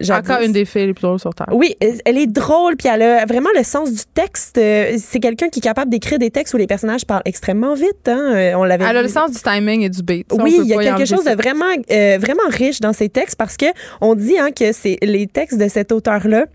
Jadis. 0.00 0.30
Encore 0.30 0.42
une 0.42 0.52
des 0.52 0.64
filles 0.64 0.86
les 0.86 0.94
plus 0.94 1.02
drôles 1.02 1.18
sur 1.20 1.34
Terre. 1.34 1.46
Oui, 1.52 1.76
elle 1.80 2.18
est 2.18 2.26
drôle, 2.26 2.76
puis 2.76 2.88
elle 2.88 3.02
a 3.02 3.24
vraiment 3.26 3.50
le 3.56 3.62
sens 3.62 3.92
du 3.92 4.02
texte. 4.14 4.58
Euh, 4.58 4.96
C'est 4.98 5.20
quelqu'un 5.20 5.48
qui 5.48 5.60
est 5.60 5.62
capable 5.62 5.90
d'écrire 5.90 6.18
des 6.18 6.30
textes 6.30 6.54
où 6.54 6.56
les 6.56 6.66
personnages 6.66 7.04
parlent 7.04 7.22
extrêmement 7.24 7.74
vite. 7.74 8.06
Hein. 8.08 8.32
Euh, 8.34 8.54
On 8.54 8.64
l'avait 8.64 8.84
Elle 8.88 8.96
a 8.96 9.02
le 9.02 9.08
sens 9.08 9.32
du 9.32 9.38
timing 9.38 9.82
et 9.82 9.88
du 9.88 10.02
beat. 10.02 10.26
Ça, 10.32 10.42
Oui, 10.42 10.58
il 10.60 10.66
y 10.66 10.74
a 10.74 10.82
quelque 10.82 11.04
chose 11.06 11.24
ça. 11.24 11.34
de 11.34 11.40
vraiment, 11.42 11.64
euh, 11.90 12.18
vraiment 12.20 12.42
riche 12.48 12.80
dans 12.80 12.92
ces 12.92 13.08
textes 13.08 13.36
parce 13.36 13.56
que 13.56 13.66
on 14.00 14.14
dit 14.14 14.38
hein, 14.38 14.50
que 14.50 14.72
c'est 14.72 14.98
les 15.02 15.26
textes 15.26 15.58
de 15.58 15.68
cet 15.68 15.92
auteur-là. 15.92 16.46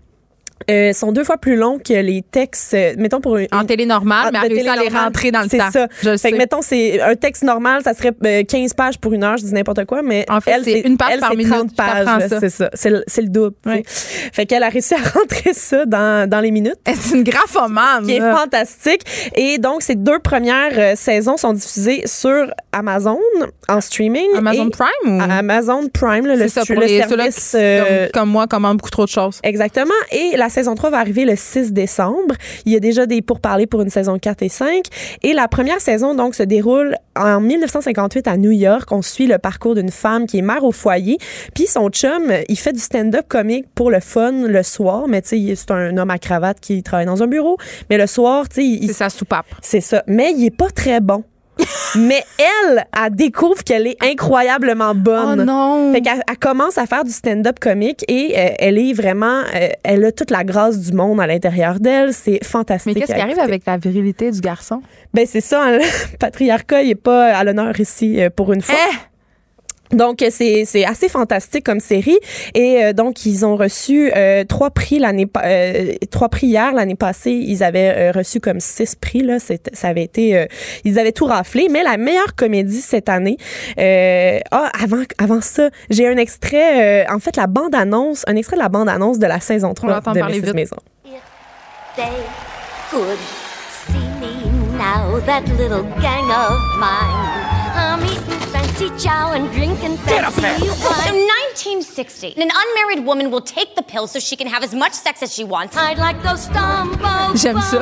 Euh, 0.70 0.92
sont 0.94 1.12
deux 1.12 1.24
fois 1.24 1.36
plus 1.36 1.56
longs 1.56 1.78
que 1.78 1.92
les 1.92 2.22
textes, 2.22 2.72
euh, 2.74 2.94
mettons 2.96 3.20
pour 3.20 3.36
une, 3.36 3.48
En 3.52 3.64
télé 3.64 3.84
normale, 3.86 4.26
Ah, 4.26 4.30
mais 4.32 4.38
elle 4.44 4.52
réussit 4.54 4.68
à 4.70 4.76
les 4.76 4.88
rentrer 4.88 5.30
dans 5.30 5.42
le 5.42 5.48
C'est 5.50 5.58
temps. 5.58 5.70
ça. 5.70 5.88
Je 6.02 6.16
Fait 6.16 6.30
que, 6.32 6.36
mettons, 6.38 6.62
c'est 6.62 7.00
un 7.02 7.14
texte 7.16 7.42
normal, 7.42 7.82
ça 7.82 7.92
serait 7.92 8.12
euh, 8.24 8.42
15 8.44 8.72
pages 8.72 8.98
pour 8.98 9.12
une 9.12 9.24
heure, 9.24 9.36
je 9.36 9.44
dis 9.44 9.52
n'importe 9.52 9.84
quoi, 9.84 10.00
mais 10.02 10.24
En 10.30 10.40
fait, 10.40 10.52
elle, 10.52 10.64
c'est 10.64 10.80
une 10.80 10.96
page 10.96 11.10
elle, 11.14 11.20
par 11.20 11.30
c'est 11.32 11.36
minute. 11.36 11.52
30 11.52 11.70
Je 11.70 11.74
t'apprends 11.76 12.18
pages, 12.18 12.30
c'est 12.40 12.48
ça. 12.48 12.70
C'est 12.72 12.90
le, 12.90 13.04
c'est 13.06 13.20
le 13.22 13.28
double. 13.28 13.56
Ouais. 13.66 13.82
Fait 13.86 14.46
qu'elle 14.46 14.62
a 14.62 14.68
réussi 14.70 14.94
à 14.94 14.98
rentrer 15.18 15.52
ça 15.52 15.84
dans, 15.84 16.28
dans 16.30 16.40
les 16.40 16.50
minutes 16.50 16.76
C'est 16.86 17.14
une 17.16 17.24
graphomane. 17.24 18.06
qui 18.06 18.12
est 18.12 18.20
fantastique. 18.20 19.02
Et 19.34 19.58
donc, 19.58 19.82
ces 19.82 19.96
deux 19.96 20.18
premières 20.20 20.78
euh, 20.78 20.92
saisons 20.96 21.36
sont 21.36 21.52
diffusées 21.52 22.02
sur 22.06 22.46
Amazon 22.72 23.18
en 23.68 23.80
streaming. 23.80 24.28
Amazon 24.36 24.70
Prime 24.70 24.88
ou? 25.18 25.20
Amazon 25.20 25.88
Prime, 25.92 26.26
là, 26.26 26.36
le, 26.36 26.42
C'est 26.48 26.60
ça 26.60 26.64
pour 26.64 26.76
le 26.80 26.86
les 26.86 27.02
service. 27.02 27.50
qui, 27.50 27.56
comme, 27.58 28.08
comme 28.22 28.30
moi, 28.30 28.46
commandent 28.46 28.78
beaucoup 28.78 28.90
trop 28.90 29.04
de 29.04 29.10
choses. 29.10 29.40
Exactement. 29.42 29.92
Et 30.10 30.36
la 30.36 30.43
saison 30.48 30.74
3 30.74 30.90
va 30.90 30.98
arriver 30.98 31.24
le 31.24 31.36
6 31.36 31.72
décembre. 31.72 32.34
Il 32.66 32.72
y 32.72 32.76
a 32.76 32.80
déjà 32.80 33.06
des 33.06 33.22
pourparlers 33.22 33.66
pour 33.66 33.82
une 33.82 33.90
saison 33.90 34.18
4 34.18 34.42
et 34.42 34.48
5. 34.48 34.82
Et 35.22 35.32
la 35.32 35.48
première 35.48 35.80
saison, 35.80 36.14
donc, 36.14 36.34
se 36.34 36.42
déroule 36.42 36.96
en 37.16 37.40
1958 37.40 38.26
à 38.28 38.36
New 38.36 38.50
York. 38.50 38.90
On 38.92 39.02
suit 39.02 39.26
le 39.26 39.38
parcours 39.38 39.74
d'une 39.74 39.90
femme 39.90 40.26
qui 40.26 40.38
est 40.38 40.42
mère 40.42 40.64
au 40.64 40.72
foyer. 40.72 41.18
Puis 41.54 41.66
son 41.66 41.88
chum, 41.90 42.32
il 42.48 42.56
fait 42.58 42.72
du 42.72 42.80
stand-up 42.80 43.26
comique 43.28 43.66
pour 43.74 43.90
le 43.90 44.00
fun 44.00 44.32
le 44.32 44.62
soir. 44.62 45.06
Mais 45.08 45.22
tu 45.22 45.28
sais, 45.48 45.54
c'est 45.56 45.70
un 45.70 45.96
homme 45.96 46.10
à 46.10 46.18
cravate 46.18 46.60
qui 46.60 46.82
travaille 46.82 47.06
dans 47.06 47.22
un 47.22 47.26
bureau. 47.26 47.56
Mais 47.90 47.98
le 47.98 48.06
soir, 48.06 48.48
tu 48.48 48.56
sais, 48.56 48.64
il- 48.66 48.86
C'est 48.88 48.92
sa 48.94 49.10
soupape. 49.10 49.46
c'est 49.62 49.80
ça. 49.80 50.02
Mais 50.06 50.32
il 50.36 50.44
est 50.46 50.56
pas 50.56 50.70
très 50.70 51.00
bon. 51.00 51.24
Mais 51.96 52.24
elle, 52.38 52.86
elle 52.92 53.14
découvre 53.14 53.62
qu'elle 53.62 53.86
est 53.86 53.96
incroyablement 54.02 54.94
bonne. 54.94 55.40
Oh 55.40 55.44
non! 55.44 55.92
Fait 55.92 56.00
qu'elle 56.00 56.22
elle 56.28 56.38
commence 56.38 56.78
à 56.78 56.86
faire 56.86 57.04
du 57.04 57.12
stand-up 57.12 57.58
comique 57.60 58.04
et 58.08 58.34
euh, 58.36 58.48
elle 58.58 58.78
est 58.78 58.92
vraiment, 58.92 59.42
euh, 59.54 59.68
elle 59.82 60.04
a 60.04 60.12
toute 60.12 60.30
la 60.30 60.44
grâce 60.44 60.78
du 60.78 60.92
monde 60.92 61.20
à 61.20 61.26
l'intérieur 61.26 61.78
d'elle. 61.78 62.12
C'est 62.12 62.44
fantastique. 62.44 62.94
Mais 62.94 63.00
qu'est-ce 63.00 63.14
qui 63.14 63.20
arrive 63.20 63.38
avec 63.38 63.64
la 63.66 63.76
virilité 63.76 64.30
du 64.30 64.40
garçon? 64.40 64.82
Ben 65.12 65.26
c'est 65.26 65.40
ça, 65.40 65.62
hein, 65.62 65.78
le 65.78 66.16
patriarcat 66.18 66.82
il 66.82 66.90
est 66.90 66.94
pas 66.94 67.32
à 67.34 67.44
l'honneur 67.44 67.78
ici 67.78 68.20
euh, 68.20 68.30
pour 68.30 68.52
une 68.52 68.62
fois. 68.62 68.74
Eh! 68.74 69.13
Donc 69.92 70.24
c'est 70.30 70.64
c'est 70.64 70.84
assez 70.84 71.08
fantastique 71.08 71.64
comme 71.64 71.80
série. 71.80 72.18
Et 72.54 72.84
euh, 72.84 72.92
donc 72.92 73.26
ils 73.26 73.44
ont 73.44 73.56
reçu 73.56 74.10
euh, 74.16 74.44
trois 74.44 74.70
prix 74.70 74.98
l'année 74.98 75.26
euh, 75.44 75.92
trois 76.10 76.28
prix 76.28 76.48
hier. 76.48 76.72
L'année 76.72 76.94
passée 76.94 77.32
ils 77.32 77.62
avaient 77.62 77.94
euh, 77.96 78.12
reçu 78.12 78.40
comme 78.40 78.60
six 78.60 78.94
prix 78.94 79.22
là. 79.22 79.38
C'est 79.38 79.74
ça 79.74 79.88
avait 79.88 80.02
été 80.02 80.36
euh, 80.36 80.46
ils 80.84 80.98
avaient 80.98 81.12
tout 81.12 81.26
raflé. 81.26 81.68
Mais 81.70 81.82
la 81.82 81.96
meilleure 81.96 82.34
comédie 82.34 82.80
cette 82.80 83.08
année 83.08 83.36
euh, 83.78 84.40
ah 84.50 84.70
avant 84.82 85.02
avant 85.18 85.40
ça 85.40 85.70
j'ai 85.90 86.08
un 86.08 86.16
extrait 86.16 87.04
euh, 87.04 87.14
en 87.14 87.18
fait 87.18 87.36
la 87.36 87.46
bande 87.46 87.74
annonce 87.74 88.24
un 88.26 88.36
extrait 88.36 88.56
de 88.56 88.62
la 88.62 88.68
bande 88.68 88.88
annonce 88.88 89.18
de 89.18 89.26
la 89.26 89.40
saison 89.40 89.68
On 89.70 89.74
3 89.74 89.90
l'entend 89.90 90.12
de 90.12 90.20
parler 90.20 90.40
Mrs. 90.40 90.54
Maison. 90.54 90.76
They 91.96 92.10
fancy 98.74 98.90
chow 98.98 99.32
and 99.32 99.50
drinking 99.52 99.96
fancy 99.98 100.40
So 100.40 100.90
wine. 100.90 101.26
1960, 101.54 102.34
an 102.36 102.48
unmarried 102.50 103.06
woman 103.06 103.30
will 103.30 103.40
take 103.40 103.74
the 103.76 103.82
pill 103.82 104.06
so 104.06 104.18
she 104.18 104.36
can 104.36 104.46
have 104.48 104.62
as 104.64 104.74
much 104.74 104.92
sex 104.92 105.22
as 105.22 105.32
she 105.34 105.44
wants. 105.44 105.76
I'd 105.76 105.98
like 105.98 106.20
those 106.22 106.48
stumbo 106.48 107.34
J'aime 107.36 107.60
ça. 107.60 107.80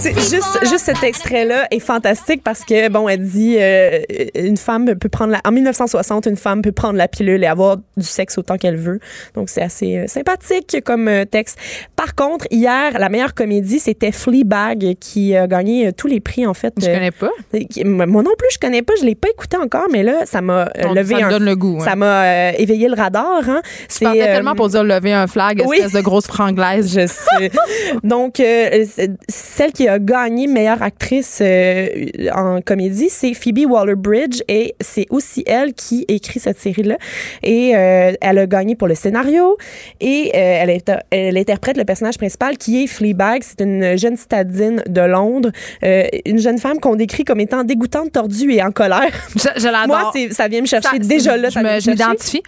Juste, 0.00 0.58
juste 0.64 0.84
cet 0.86 1.02
extrait-là 1.04 1.68
est 1.70 1.78
fantastique 1.78 2.42
parce 2.42 2.64
que, 2.64 2.88
bon, 2.88 3.08
elle 3.08 3.24
dit, 3.28 3.56
euh, 3.58 4.00
une 4.34 4.56
femme 4.56 4.96
peut 4.98 5.08
prendre 5.08 5.32
la, 5.32 5.40
en 5.44 5.52
1960, 5.52 6.26
une 6.26 6.36
femme 6.36 6.62
peut 6.62 6.72
prendre 6.72 6.96
la 6.96 7.06
pilule 7.06 7.42
et 7.44 7.46
avoir 7.46 7.76
du 7.96 8.04
sexe 8.04 8.36
autant 8.38 8.56
qu'elle 8.56 8.76
veut. 8.76 8.98
Donc, 9.34 9.48
c'est 9.50 9.62
assez 9.62 9.98
euh, 9.98 10.06
sympathique 10.08 10.78
comme 10.84 11.06
euh, 11.08 11.24
texte. 11.24 11.58
Par 11.96 12.14
contre, 12.14 12.46
hier, 12.50 12.98
la 12.98 13.08
meilleure 13.08 13.34
comédie, 13.34 13.78
c'était 13.78 14.10
Fleabag 14.12 14.94
qui 14.98 15.36
a 15.36 15.46
gagné 15.46 15.88
euh, 15.88 15.92
tous 15.92 16.08
les 16.08 16.20
prix, 16.20 16.46
en 16.46 16.54
fait. 16.54 16.74
Je 16.80 16.86
euh, 16.88 16.94
connais 16.94 17.10
pas. 17.12 17.30
qui- 17.70 17.84
Moi 17.84 18.06
non 18.22 18.32
plus, 18.36 18.48
je 18.52 18.58
connais 18.58 18.82
pas, 18.82 18.94
je 19.00 19.04
l'ai 19.04 19.14
pas 19.14 19.28
écouté 19.28 19.56
encore, 19.56 19.86
mais 19.92 20.02
là, 20.02 20.23
ça 20.24 20.40
m'a 20.40 20.68
euh, 20.78 20.94
levé 20.94 21.16
ça 21.20 21.26
un 21.26 21.30
donne 21.30 21.44
le 21.44 21.56
goût. 21.56 21.78
hein. 21.80 21.84
ça 21.84 21.96
m'a 21.96 22.22
euh, 22.24 22.52
éveillé 22.58 22.88
le 22.88 22.94
radar. 22.94 23.48
Hein. 23.48 23.62
C'est 23.88 24.06
euh, 24.06 24.12
tellement 24.12 24.54
pour 24.54 24.68
dire 24.68 24.84
lever 24.84 25.12
un 25.12 25.26
flag, 25.26 25.62
oui. 25.66 25.76
espèce 25.78 25.92
de 25.92 26.00
grosse 26.00 26.26
franglaise. 26.26 26.92
Je 26.94 27.06
sais. 27.06 27.50
Donc, 28.02 28.40
euh, 28.40 28.84
celle 29.28 29.72
qui 29.72 29.88
a 29.88 29.98
gagné 29.98 30.46
meilleure 30.46 30.82
actrice 30.82 31.42
en 32.34 32.60
comédie, 32.60 33.08
c'est 33.10 33.34
Phoebe 33.34 33.66
Waller-Bridge 33.70 34.40
et 34.48 34.74
c'est 34.80 35.06
aussi 35.10 35.44
elle 35.46 35.72
qui 35.74 36.04
écrit 36.08 36.40
cette 36.40 36.58
série-là. 36.58 36.96
Et 37.42 37.70
elle 37.70 38.38
a 38.38 38.46
gagné 38.46 38.74
pour 38.76 38.88
le 38.88 38.94
scénario 38.94 39.56
et 40.00 40.30
elle, 40.34 40.80
elle 41.10 41.38
interprète 41.38 41.76
le 41.76 41.84
personnage 41.84 42.18
principal 42.18 42.56
qui 42.56 42.84
est 42.84 42.86
Fleabag. 42.86 43.42
C'est 43.42 43.62
une 43.62 43.96
jeune 43.96 44.16
citadine 44.16 44.82
de 44.86 45.00
Londres, 45.00 45.50
une 45.82 46.38
jeune 46.38 46.58
femme 46.58 46.78
qu'on 46.80 46.96
décrit 46.96 47.24
comme 47.24 47.40
étant 47.40 47.64
dégoûtante, 47.64 48.12
tordue 48.12 48.52
et 48.52 48.62
en 48.62 48.70
colère. 48.72 49.10
Je, 49.36 49.48
je 49.60 49.64
l'adore. 49.68 49.86
Moi, 49.86 50.10
ça 50.30 50.48
vient 50.48 50.60
me 50.60 50.66
chercher 50.66 50.98
déjà 50.98 51.36
là. 51.36 51.50
Je 51.50 51.90
m'identifie. 51.90 52.42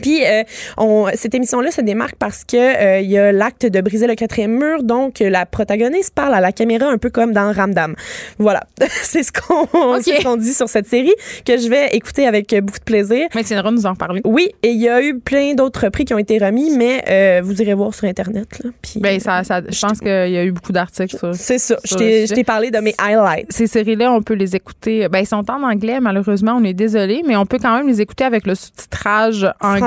Puis 0.00 0.24
euh, 0.24 0.42
on, 0.76 1.08
cette 1.14 1.34
émission-là 1.34 1.70
se 1.70 1.80
démarque 1.80 2.16
parce 2.18 2.44
que 2.44 2.56
euh, 2.56 3.00
il 3.00 3.10
y 3.10 3.18
a 3.18 3.32
l'acte 3.32 3.64
de 3.64 3.80
briser 3.80 4.06
le 4.06 4.14
quatrième 4.14 4.52
mur, 4.52 4.82
donc 4.82 5.20
la 5.20 5.46
protagoniste 5.46 6.14
parle 6.14 6.34
à 6.34 6.40
la 6.40 6.52
caméra 6.52 6.86
un 6.86 6.98
peu 6.98 7.08
comme 7.08 7.32
dans 7.32 7.52
Ramdam. 7.52 7.94
Voilà, 8.38 8.64
c'est 8.88 9.22
ce 9.22 9.32
qu'on 9.32 9.94
okay. 9.94 10.18
qu 10.18 10.38
dit 10.38 10.52
sur 10.52 10.68
cette 10.68 10.86
série 10.86 11.14
que 11.44 11.56
je 11.56 11.68
vais 11.68 11.88
écouter 11.92 12.26
avec 12.26 12.54
beaucoup 12.62 12.78
de 12.78 12.84
plaisir. 12.84 13.26
Mais 13.34 13.42
tiendra 13.42 13.70
nous 13.70 13.86
en 13.86 13.94
parler. 13.94 14.20
Oui, 14.24 14.50
et 14.62 14.70
il 14.70 14.80
y 14.80 14.88
a 14.88 15.02
eu 15.02 15.18
plein 15.18 15.54
d'autres 15.54 15.88
prix 15.88 16.04
qui 16.04 16.12
ont 16.12 16.18
été 16.18 16.38
remis, 16.38 16.76
mais 16.76 17.02
euh, 17.08 17.40
vous 17.42 17.60
irez 17.62 17.74
voir 17.74 17.94
sur 17.94 18.06
internet. 18.06 18.46
Là, 18.62 18.70
puis, 18.82 19.00
ben 19.00 19.18
ça, 19.18 19.44
ça 19.44 19.62
je 19.66 19.80
pense 19.80 19.98
qu'il 19.98 20.08
y 20.08 20.36
a 20.36 20.44
eu 20.44 20.52
beaucoup 20.52 20.72
d'articles 20.72 21.16
sur. 21.16 21.34
C'est 21.34 21.58
ça. 21.58 21.76
Je 21.84 22.34
t'ai 22.34 22.44
parlé 22.44 22.70
de 22.70 22.78
mes 22.78 22.94
highlights. 22.98 23.50
Ces 23.50 23.66
séries-là, 23.66 24.12
on 24.12 24.20
peut 24.20 24.34
les 24.34 24.54
écouter. 24.56 25.08
Ben 25.08 25.20
ils 25.20 25.26
sont 25.26 25.50
en 25.50 25.62
anglais, 25.62 26.00
malheureusement, 26.00 26.58
on 26.60 26.64
est 26.64 26.74
désolé, 26.74 27.22
mais 27.26 27.36
on 27.36 27.46
peut 27.46 27.58
quand 27.60 27.76
même 27.76 27.88
les 27.88 28.00
écouter 28.02 28.24
avec 28.24 28.46
le 28.46 28.54
sous-titrage 28.54 29.48
anglais 29.60 29.85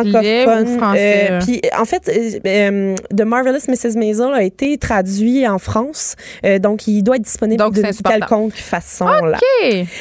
français. 0.77 1.31
Euh, 1.31 1.39
puis 1.39 1.61
en 1.77 1.85
fait, 1.85 2.09
euh, 2.09 2.39
euh, 2.45 2.95
The 3.15 3.21
Marvelous 3.21 3.67
Mrs. 3.67 3.97
Maisel 3.97 4.34
a 4.34 4.43
été 4.43 4.77
traduit 4.77 5.47
en 5.47 5.59
France, 5.59 6.15
euh, 6.45 6.59
donc 6.59 6.88
il 6.88 7.03
doit 7.03 7.17
être 7.17 7.23
disponible 7.23 7.61
donc, 7.61 7.73
de 7.73 7.81
quelconque 7.81 8.55
façon. 8.55 9.05
Là. 9.07 9.38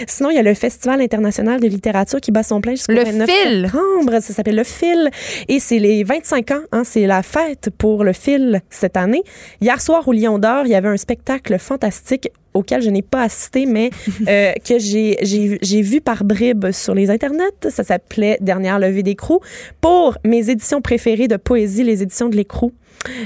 Sinon, 0.06 0.30
il 0.30 0.36
y 0.36 0.38
a 0.38 0.42
le 0.42 0.54
Festival 0.54 1.00
international 1.00 1.60
de 1.60 1.66
littérature 1.66 2.20
qui 2.20 2.32
bat 2.32 2.42
son 2.42 2.60
plein 2.60 2.72
jusqu'au 2.72 2.92
le 2.92 3.04
29 3.04 3.30
fil. 3.30 3.62
septembre. 3.64 4.20
Ça 4.20 4.32
s'appelle 4.32 4.56
Le 4.56 4.64
Fil 4.64 5.10
et 5.48 5.60
c'est 5.60 5.78
les 5.78 6.04
25 6.04 6.50
ans. 6.50 6.60
Hein, 6.72 6.82
c'est 6.84 7.06
la 7.06 7.22
fête 7.22 7.70
pour 7.76 8.04
le 8.04 8.12
fil 8.12 8.60
cette 8.70 8.96
année. 8.96 9.22
Hier 9.60 9.80
soir 9.80 10.06
au 10.06 10.12
Lion 10.12 10.38
d'Or, 10.38 10.62
il 10.64 10.70
y 10.70 10.74
avait 10.74 10.88
un 10.88 10.96
spectacle 10.96 11.58
fantastique 11.58 12.28
auquel 12.54 12.82
je 12.82 12.90
n'ai 12.90 13.02
pas 13.02 13.22
assisté, 13.22 13.66
mais 13.66 13.90
euh, 14.28 14.52
que 14.66 14.78
j'ai 14.78 15.82
vu 15.82 16.00
par 16.00 16.24
bribes 16.24 16.70
sur 16.72 16.94
les 16.94 17.10
internets. 17.10 17.68
Ça 17.68 17.84
s'appelait 17.84 18.38
Dernière 18.40 18.78
levée 18.78 19.02
d'écrou 19.02 19.40
pour 19.80 20.16
mes 20.24 20.50
éditions 20.50 20.80
préférées 20.80 21.28
de 21.28 21.36
poésie, 21.36 21.84
les 21.84 22.02
éditions 22.02 22.28
de 22.28 22.36
l'écrou. 22.36 22.72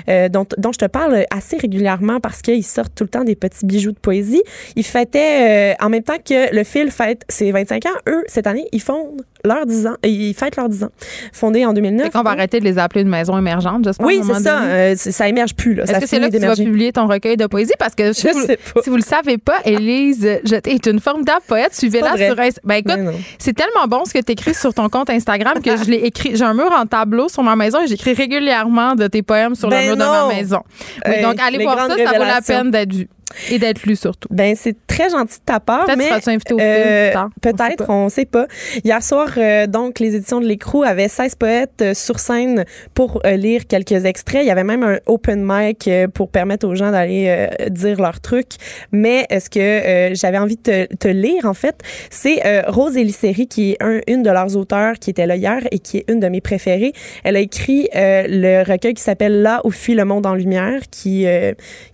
Euh, 0.08 0.28
dont, 0.28 0.46
dont, 0.58 0.72
je 0.72 0.78
te 0.78 0.84
parle 0.84 1.24
assez 1.30 1.56
régulièrement 1.56 2.20
parce 2.20 2.42
qu'ils 2.42 2.64
sortent 2.64 2.94
tout 2.94 3.04
le 3.04 3.08
temps 3.08 3.24
des 3.24 3.36
petits 3.36 3.66
bijoux 3.66 3.92
de 3.92 3.98
poésie. 3.98 4.42
Ils 4.76 4.84
fêtaient, 4.84 5.72
euh, 5.72 5.84
en 5.84 5.88
même 5.88 6.02
temps 6.02 6.18
que 6.24 6.54
le 6.54 6.64
fil 6.64 6.90
fête 6.90 7.22
ses 7.28 7.52
25 7.52 7.86
ans, 7.86 7.98
eux, 8.08 8.24
cette 8.26 8.46
année, 8.46 8.66
ils 8.72 8.80
fondent 8.80 9.22
leurs 9.44 9.66
10 9.66 9.86
ans. 9.86 9.96
Ils 10.04 10.34
fêtent 10.34 10.56
leurs 10.56 10.68
10 10.68 10.84
ans. 10.84 10.90
Fondés 11.32 11.64
en 11.66 11.72
2009. 11.72 12.10
on 12.14 12.22
va 12.22 12.30
arrêter 12.30 12.60
de 12.60 12.64
les 12.64 12.78
appeler 12.78 13.02
une 13.02 13.08
maison 13.08 13.36
émergente, 13.36 13.84
j'espère. 13.84 14.06
Oui, 14.06 14.20
c'est 14.24 14.40
ça. 14.40 14.62
Euh, 14.62 14.94
ça 14.96 15.28
émerge 15.28 15.54
plus. 15.54 15.78
Est-ce 15.80 15.98
que 15.98 16.06
c'est 16.06 16.18
là 16.18 16.30
que 16.30 16.36
tu 16.36 16.46
vas 16.46 16.54
publier 16.54 16.92
ton 16.92 17.06
recueil 17.06 17.36
de 17.36 17.46
poésie? 17.46 17.72
Parce 17.78 17.94
que 17.94 18.12
si, 18.12 18.28
vous, 18.28 18.46
si 18.82 18.90
vous 18.90 18.96
le 18.96 19.02
savez 19.02 19.38
pas, 19.38 19.58
Élise 19.64 20.24
est 20.24 20.86
une 20.86 21.00
formidable 21.00 21.42
poète. 21.46 21.74
Suivez-la 21.74 22.16
sur 22.16 22.36
Ben 22.64 22.76
écoute, 22.76 23.14
c'est 23.38 23.54
tellement 23.54 23.86
bon 23.88 24.04
ce 24.04 24.12
que 24.12 24.22
tu 24.22 24.32
écris 24.32 24.54
sur 24.54 24.74
ton 24.74 24.88
compte 24.88 25.10
Instagram 25.10 25.60
que 25.62 25.76
je 25.76 25.84
l'ai 25.84 26.04
écrit. 26.04 26.36
J'ai 26.36 26.44
un 26.44 26.54
mur 26.54 26.70
en 26.72 26.86
tableau 26.86 27.28
sur 27.28 27.42
ma 27.42 27.56
maison 27.56 27.80
et 27.82 27.86
j'écris 27.86 28.14
régulièrement 28.14 28.94
de 28.94 29.06
tes 29.06 29.22
poèmes 29.22 29.54
sur 29.62 29.68
ben 29.68 29.80
le 29.80 29.96
mur 29.96 29.96
non. 29.96 30.12
de 30.12 30.28
ma 30.28 30.34
maison. 30.34 30.62
Oui, 31.06 31.12
Hey, 31.12 31.22
donc 31.22 31.36
allez 31.40 31.62
voir 31.62 31.78
ça, 31.78 31.96
ça 31.96 32.18
vaut 32.18 32.24
la 32.24 32.42
peine 32.42 32.70
d'être 32.70 32.92
vu. 32.92 33.08
Et 33.50 33.58
d'être 33.58 33.84
lu 33.84 33.96
surtout. 33.96 34.28
Ben 34.30 34.54
c'est 34.56 34.76
très 34.86 35.08
gentil 35.08 35.38
de 35.38 35.44
ta 35.46 35.58
part, 35.58 35.86
Peut-être 35.86 35.96
mais 35.98 36.08
seras-tu 36.08 36.28
invité 36.30 36.52
au 36.54 36.58
film 36.58 36.68
euh, 36.70 37.08
plus 37.08 37.12
tard? 37.14 37.28
On 37.30 37.40
sait 37.40 37.40
peut-être, 37.76 37.90
on 37.90 38.08
sait 38.10 38.24
pas. 38.26 38.46
Hier 38.84 39.02
soir, 39.02 39.28
euh, 39.38 39.66
donc 39.66 40.00
les 40.00 40.14
éditions 40.16 40.40
de 40.40 40.46
l'écrou 40.46 40.82
avaient 40.82 41.08
16 41.08 41.36
poètes 41.36 41.70
euh, 41.80 41.94
sur 41.94 42.18
scène 42.18 42.64
pour 42.94 43.22
lire 43.24 43.66
quelques 43.66 44.04
extraits. 44.04 44.42
Il 44.44 44.48
y 44.48 44.50
avait 44.50 44.64
même 44.64 44.82
un 44.82 44.98
open 45.06 45.42
mic 45.46 45.88
pour 46.12 46.28
permettre 46.28 46.66
aux 46.68 46.74
gens 46.74 46.90
d'aller 46.90 47.48
dire 47.70 47.98
leurs 48.00 48.20
trucs. 48.20 48.52
Mais 48.92 49.26
ce 49.30 49.48
que 49.48 50.14
j'avais 50.14 50.38
envie 50.38 50.56
de 50.56 50.62
te, 50.62 50.94
te 50.96 51.08
lire 51.08 51.46
en 51.46 51.54
fait, 51.54 51.76
c'est 52.10 52.40
Rose 52.68 52.96
Elisséry 52.96 53.46
qui 53.46 53.72
est 53.72 53.82
un- 53.82 54.00
une 54.08 54.22
de 54.22 54.30
leurs 54.30 54.56
auteurs 54.56 54.94
qui 54.98 55.08
était 55.10 55.26
là 55.26 55.36
hier 55.36 55.60
et 55.70 55.78
qui 55.78 55.98
est 55.98 56.04
une 56.10 56.20
de 56.20 56.28
mes 56.28 56.40
préférées. 56.42 56.92
Elle 57.24 57.36
a 57.36 57.40
écrit 57.40 57.88
le 57.94 58.62
recueil 58.70 58.92
qui 58.94 59.02
s'appelle 59.02 59.40
Là 59.42 59.60
où 59.64 59.70
fuit 59.70 59.94
le 59.94 60.04
monde 60.04 60.26
en 60.26 60.34
lumière, 60.34 60.80
qui 60.90 61.26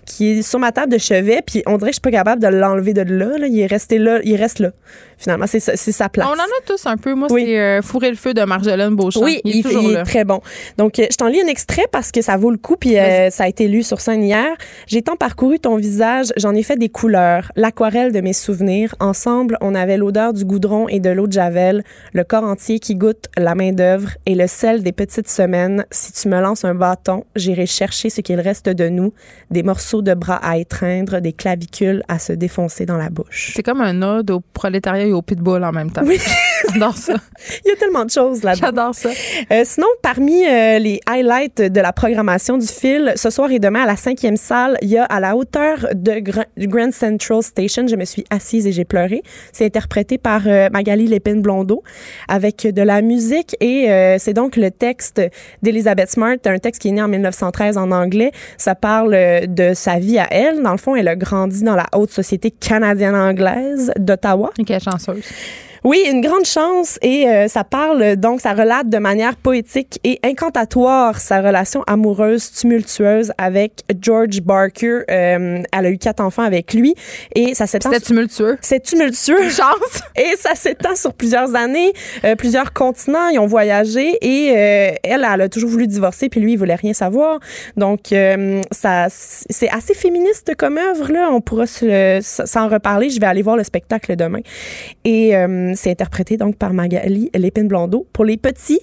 qui 0.08 0.38
est 0.38 0.42
sur 0.42 0.58
ma 0.58 0.72
table 0.72 0.92
de 0.92 0.98
chevet, 0.98 1.42
puis 1.46 1.62
on 1.66 1.76
dirait 1.76 1.90
que 1.90 1.96
je 1.96 2.00
suis 2.00 2.00
pas 2.00 2.10
capable 2.10 2.42
de 2.42 2.48
l'enlever 2.48 2.94
de 2.94 3.02
là, 3.02 3.38
là. 3.38 3.46
Il 3.46 3.60
est 3.60 3.66
resté 3.66 3.98
là, 3.98 4.20
il 4.24 4.36
reste 4.36 4.58
là. 4.58 4.72
Finalement, 5.18 5.46
c'est 5.46 5.60
sa- 5.60 6.08
place. 6.08 6.26
On 6.26 6.32
en 6.32 6.34
a 6.34 6.60
tous 6.66 6.86
un 6.86 6.96
peu. 6.96 7.14
Moi, 7.14 7.28
Oui. 7.30 7.42
c'est 7.46 7.58
euh, 7.58 7.82
Fourrer 7.82 8.10
le 8.10 8.16
feu 8.16 8.34
de 8.34 8.42
Marjolaine 8.42 8.94
Beauchamp. 8.94 9.22
Oui, 9.22 9.40
il 9.44 9.58
est 9.58 9.62
toujours 9.62 9.82
il 9.82 9.90
est 9.90 9.94
là. 9.94 10.04
très 10.04 10.24
bon. 10.24 10.40
Donc, 10.78 10.98
euh, 10.98 11.06
je 11.10 11.16
t'en 11.16 11.26
lis 11.26 11.40
un 11.42 11.46
extrait 11.48 11.86
parce 11.90 12.12
que 12.12 12.22
ça 12.22 12.36
vaut 12.36 12.50
le 12.50 12.56
coup, 12.56 12.76
puis 12.76 12.96
euh, 12.98 13.28
ça 13.30 13.44
a 13.44 13.48
été 13.48 13.66
lu 13.68 13.82
sur 13.82 14.00
scène 14.00 14.22
hier. 14.22 14.46
J'ai 14.86 15.02
tant 15.02 15.16
parcouru 15.16 15.58
ton 15.58 15.76
visage, 15.76 16.26
j'en 16.36 16.54
ai 16.54 16.62
fait 16.62 16.76
des 16.76 16.88
couleurs, 16.88 17.50
l'aquarelle 17.56 18.12
de 18.12 18.20
mes 18.20 18.32
souvenirs. 18.32 18.94
Ensemble, 19.00 19.58
on 19.60 19.74
avait 19.74 19.96
l'odeur 19.96 20.32
du 20.32 20.44
goudron 20.44 20.88
et 20.88 21.00
de 21.00 21.10
l'eau 21.10 21.26
de 21.26 21.32
javel, 21.32 21.82
le 22.12 22.22
corps 22.24 22.44
entier 22.44 22.78
qui 22.78 22.94
goûte 22.94 23.26
la 23.36 23.54
main-d'œuvre 23.56 24.10
et 24.24 24.34
le 24.36 24.46
sel 24.46 24.82
des 24.84 24.92
petites 24.92 25.28
semaines. 25.28 25.84
Si 25.90 26.12
tu 26.12 26.28
me 26.28 26.40
lances 26.40 26.64
un 26.64 26.74
bâton, 26.76 27.24
j'irai 27.34 27.66
chercher 27.66 28.08
ce 28.08 28.20
qu'il 28.20 28.40
reste 28.40 28.68
de 28.68 28.88
nous, 28.88 29.12
des 29.50 29.64
morceaux 29.64 30.02
de 30.02 30.14
bras 30.14 30.36
à 30.36 30.58
étreindre, 30.58 31.20
des 31.20 31.32
clavicules 31.32 32.02
à 32.06 32.18
se 32.20 32.32
défoncer 32.32 32.86
dans 32.86 32.96
la 32.98 33.10
bouche. 33.10 33.50
C'est 33.54 33.62
comme 33.64 33.80
un 33.80 34.00
ode 34.02 34.30
au 34.30 34.40
prolétariat 34.52 35.07
au 35.12 35.22
pitbull 35.22 35.64
en 35.64 35.72
même 35.72 35.90
temps. 35.90 36.02
J'adore 36.72 36.96
ça. 36.96 37.14
Il 37.64 37.68
y 37.68 37.72
a 37.72 37.76
tellement 37.76 38.04
de 38.04 38.10
choses 38.10 38.42
là-dedans. 38.42 38.66
J'adore 38.66 38.94
ça. 38.94 39.10
Euh, 39.52 39.62
sinon, 39.64 39.86
parmi 40.02 40.44
euh, 40.46 40.78
les 40.78 41.00
highlights 41.06 41.60
de 41.60 41.80
la 41.80 41.92
programmation 41.92 42.58
du 42.58 42.66
fil, 42.66 43.12
ce 43.16 43.30
soir 43.30 43.50
et 43.50 43.58
demain 43.58 43.82
à 43.82 43.86
la 43.86 43.96
cinquième 43.96 44.36
salle, 44.36 44.76
il 44.82 44.88
y 44.88 44.98
a 44.98 45.04
à 45.04 45.20
la 45.20 45.36
hauteur 45.36 45.86
de 45.94 46.22
Grand 46.66 46.92
Central 46.92 47.42
Station, 47.42 47.86
je 47.86 47.96
me 47.96 48.04
suis 48.04 48.24
assise 48.30 48.66
et 48.66 48.72
j'ai 48.72 48.84
pleuré. 48.84 49.22
C'est 49.52 49.64
interprété 49.64 50.18
par 50.18 50.42
euh, 50.46 50.68
Magali 50.72 51.06
Lépine-Blondeau 51.06 51.82
avec 52.28 52.66
de 52.66 52.82
la 52.82 53.02
musique 53.02 53.56
et 53.60 53.88
c'est 54.18 54.32
donc 54.32 54.56
le 54.56 54.70
texte 54.70 55.20
d'Elizabeth 55.62 56.10
Smart, 56.10 56.36
un 56.44 56.58
texte 56.58 56.82
qui 56.82 56.88
est 56.88 56.92
né 56.92 57.02
en 57.02 57.08
1913 57.08 57.76
en 57.76 57.90
anglais. 57.90 58.32
Ça 58.56 58.74
parle 58.74 59.10
de 59.46 59.74
sa 59.74 59.98
vie 59.98 60.18
à 60.18 60.26
elle. 60.30 60.62
Dans 60.62 60.72
le 60.72 60.78
fond, 60.78 60.96
elle 60.96 61.08
a 61.08 61.16
grandi 61.16 61.62
dans 61.62 61.76
la 61.76 61.86
haute 61.94 62.10
société 62.10 62.50
canadienne-anglaise 62.50 63.92
d'Ottawa. 63.98 64.50
Et 64.58 64.64
quelle 64.64 64.82
chanceuse. 64.82 65.24
Oui, 65.84 66.02
une 66.10 66.20
grande 66.20 66.44
chance 66.44 66.98
et 67.02 67.28
euh, 67.28 67.48
ça 67.48 67.64
parle 67.64 68.16
donc, 68.16 68.40
ça 68.40 68.52
relate 68.52 68.88
de 68.88 68.98
manière 68.98 69.36
poétique 69.36 69.98
et 70.04 70.18
incantatoire 70.24 71.18
sa 71.20 71.40
relation 71.40 71.82
amoureuse 71.86 72.50
tumultueuse 72.52 73.32
avec 73.38 73.82
George 74.00 74.40
Barker. 74.42 75.00
Euh, 75.10 75.62
elle 75.72 75.86
a 75.86 75.90
eu 75.90 75.98
quatre 75.98 76.20
enfants 76.20 76.42
avec 76.42 76.74
lui 76.74 76.94
et 77.34 77.54
ça 77.54 77.66
s'étend. 77.66 77.90
C'était 77.92 78.04
tumultueux. 78.04 78.58
C'est 78.60 78.82
tumultueux. 78.82 79.48
Chance. 79.50 80.02
Et 80.16 80.36
ça 80.36 80.54
s'étend 80.56 80.96
sur 80.96 81.14
plusieurs 81.14 81.54
années, 81.54 81.92
euh, 82.24 82.34
plusieurs 82.34 82.72
continents. 82.72 83.28
Ils 83.28 83.38
ont 83.38 83.46
voyagé 83.46 84.18
et 84.20 84.50
euh, 84.50 84.90
elle, 85.04 85.24
elle 85.32 85.40
a 85.42 85.48
toujours 85.48 85.70
voulu 85.70 85.86
divorcer 85.86 86.28
puis 86.28 86.40
lui, 86.40 86.52
il 86.54 86.56
voulait 86.58 86.74
rien 86.74 86.92
savoir. 86.92 87.38
Donc, 87.76 88.12
euh, 88.12 88.60
ça, 88.72 89.06
c'est 89.10 89.68
assez 89.70 89.94
féministe 89.94 90.54
comme 90.56 90.76
œuvre 90.78 91.12
là. 91.12 91.28
On 91.30 91.40
pourra 91.40 91.66
se- 91.66 92.18
s'en 92.22 92.68
reparler. 92.68 93.10
Je 93.10 93.20
vais 93.20 93.26
aller 93.26 93.42
voir 93.42 93.56
le 93.56 93.62
spectacle 93.64 94.16
demain. 94.16 94.40
Et 95.04 95.36
euh, 95.36 95.67
c'est 95.74 95.90
interprété 95.90 96.36
donc 96.36 96.56
par 96.56 96.72
Magali 96.72 97.30
Lépine-Blondeau. 97.34 98.06
Pour 98.12 98.24
les 98.24 98.36
petits, 98.36 98.80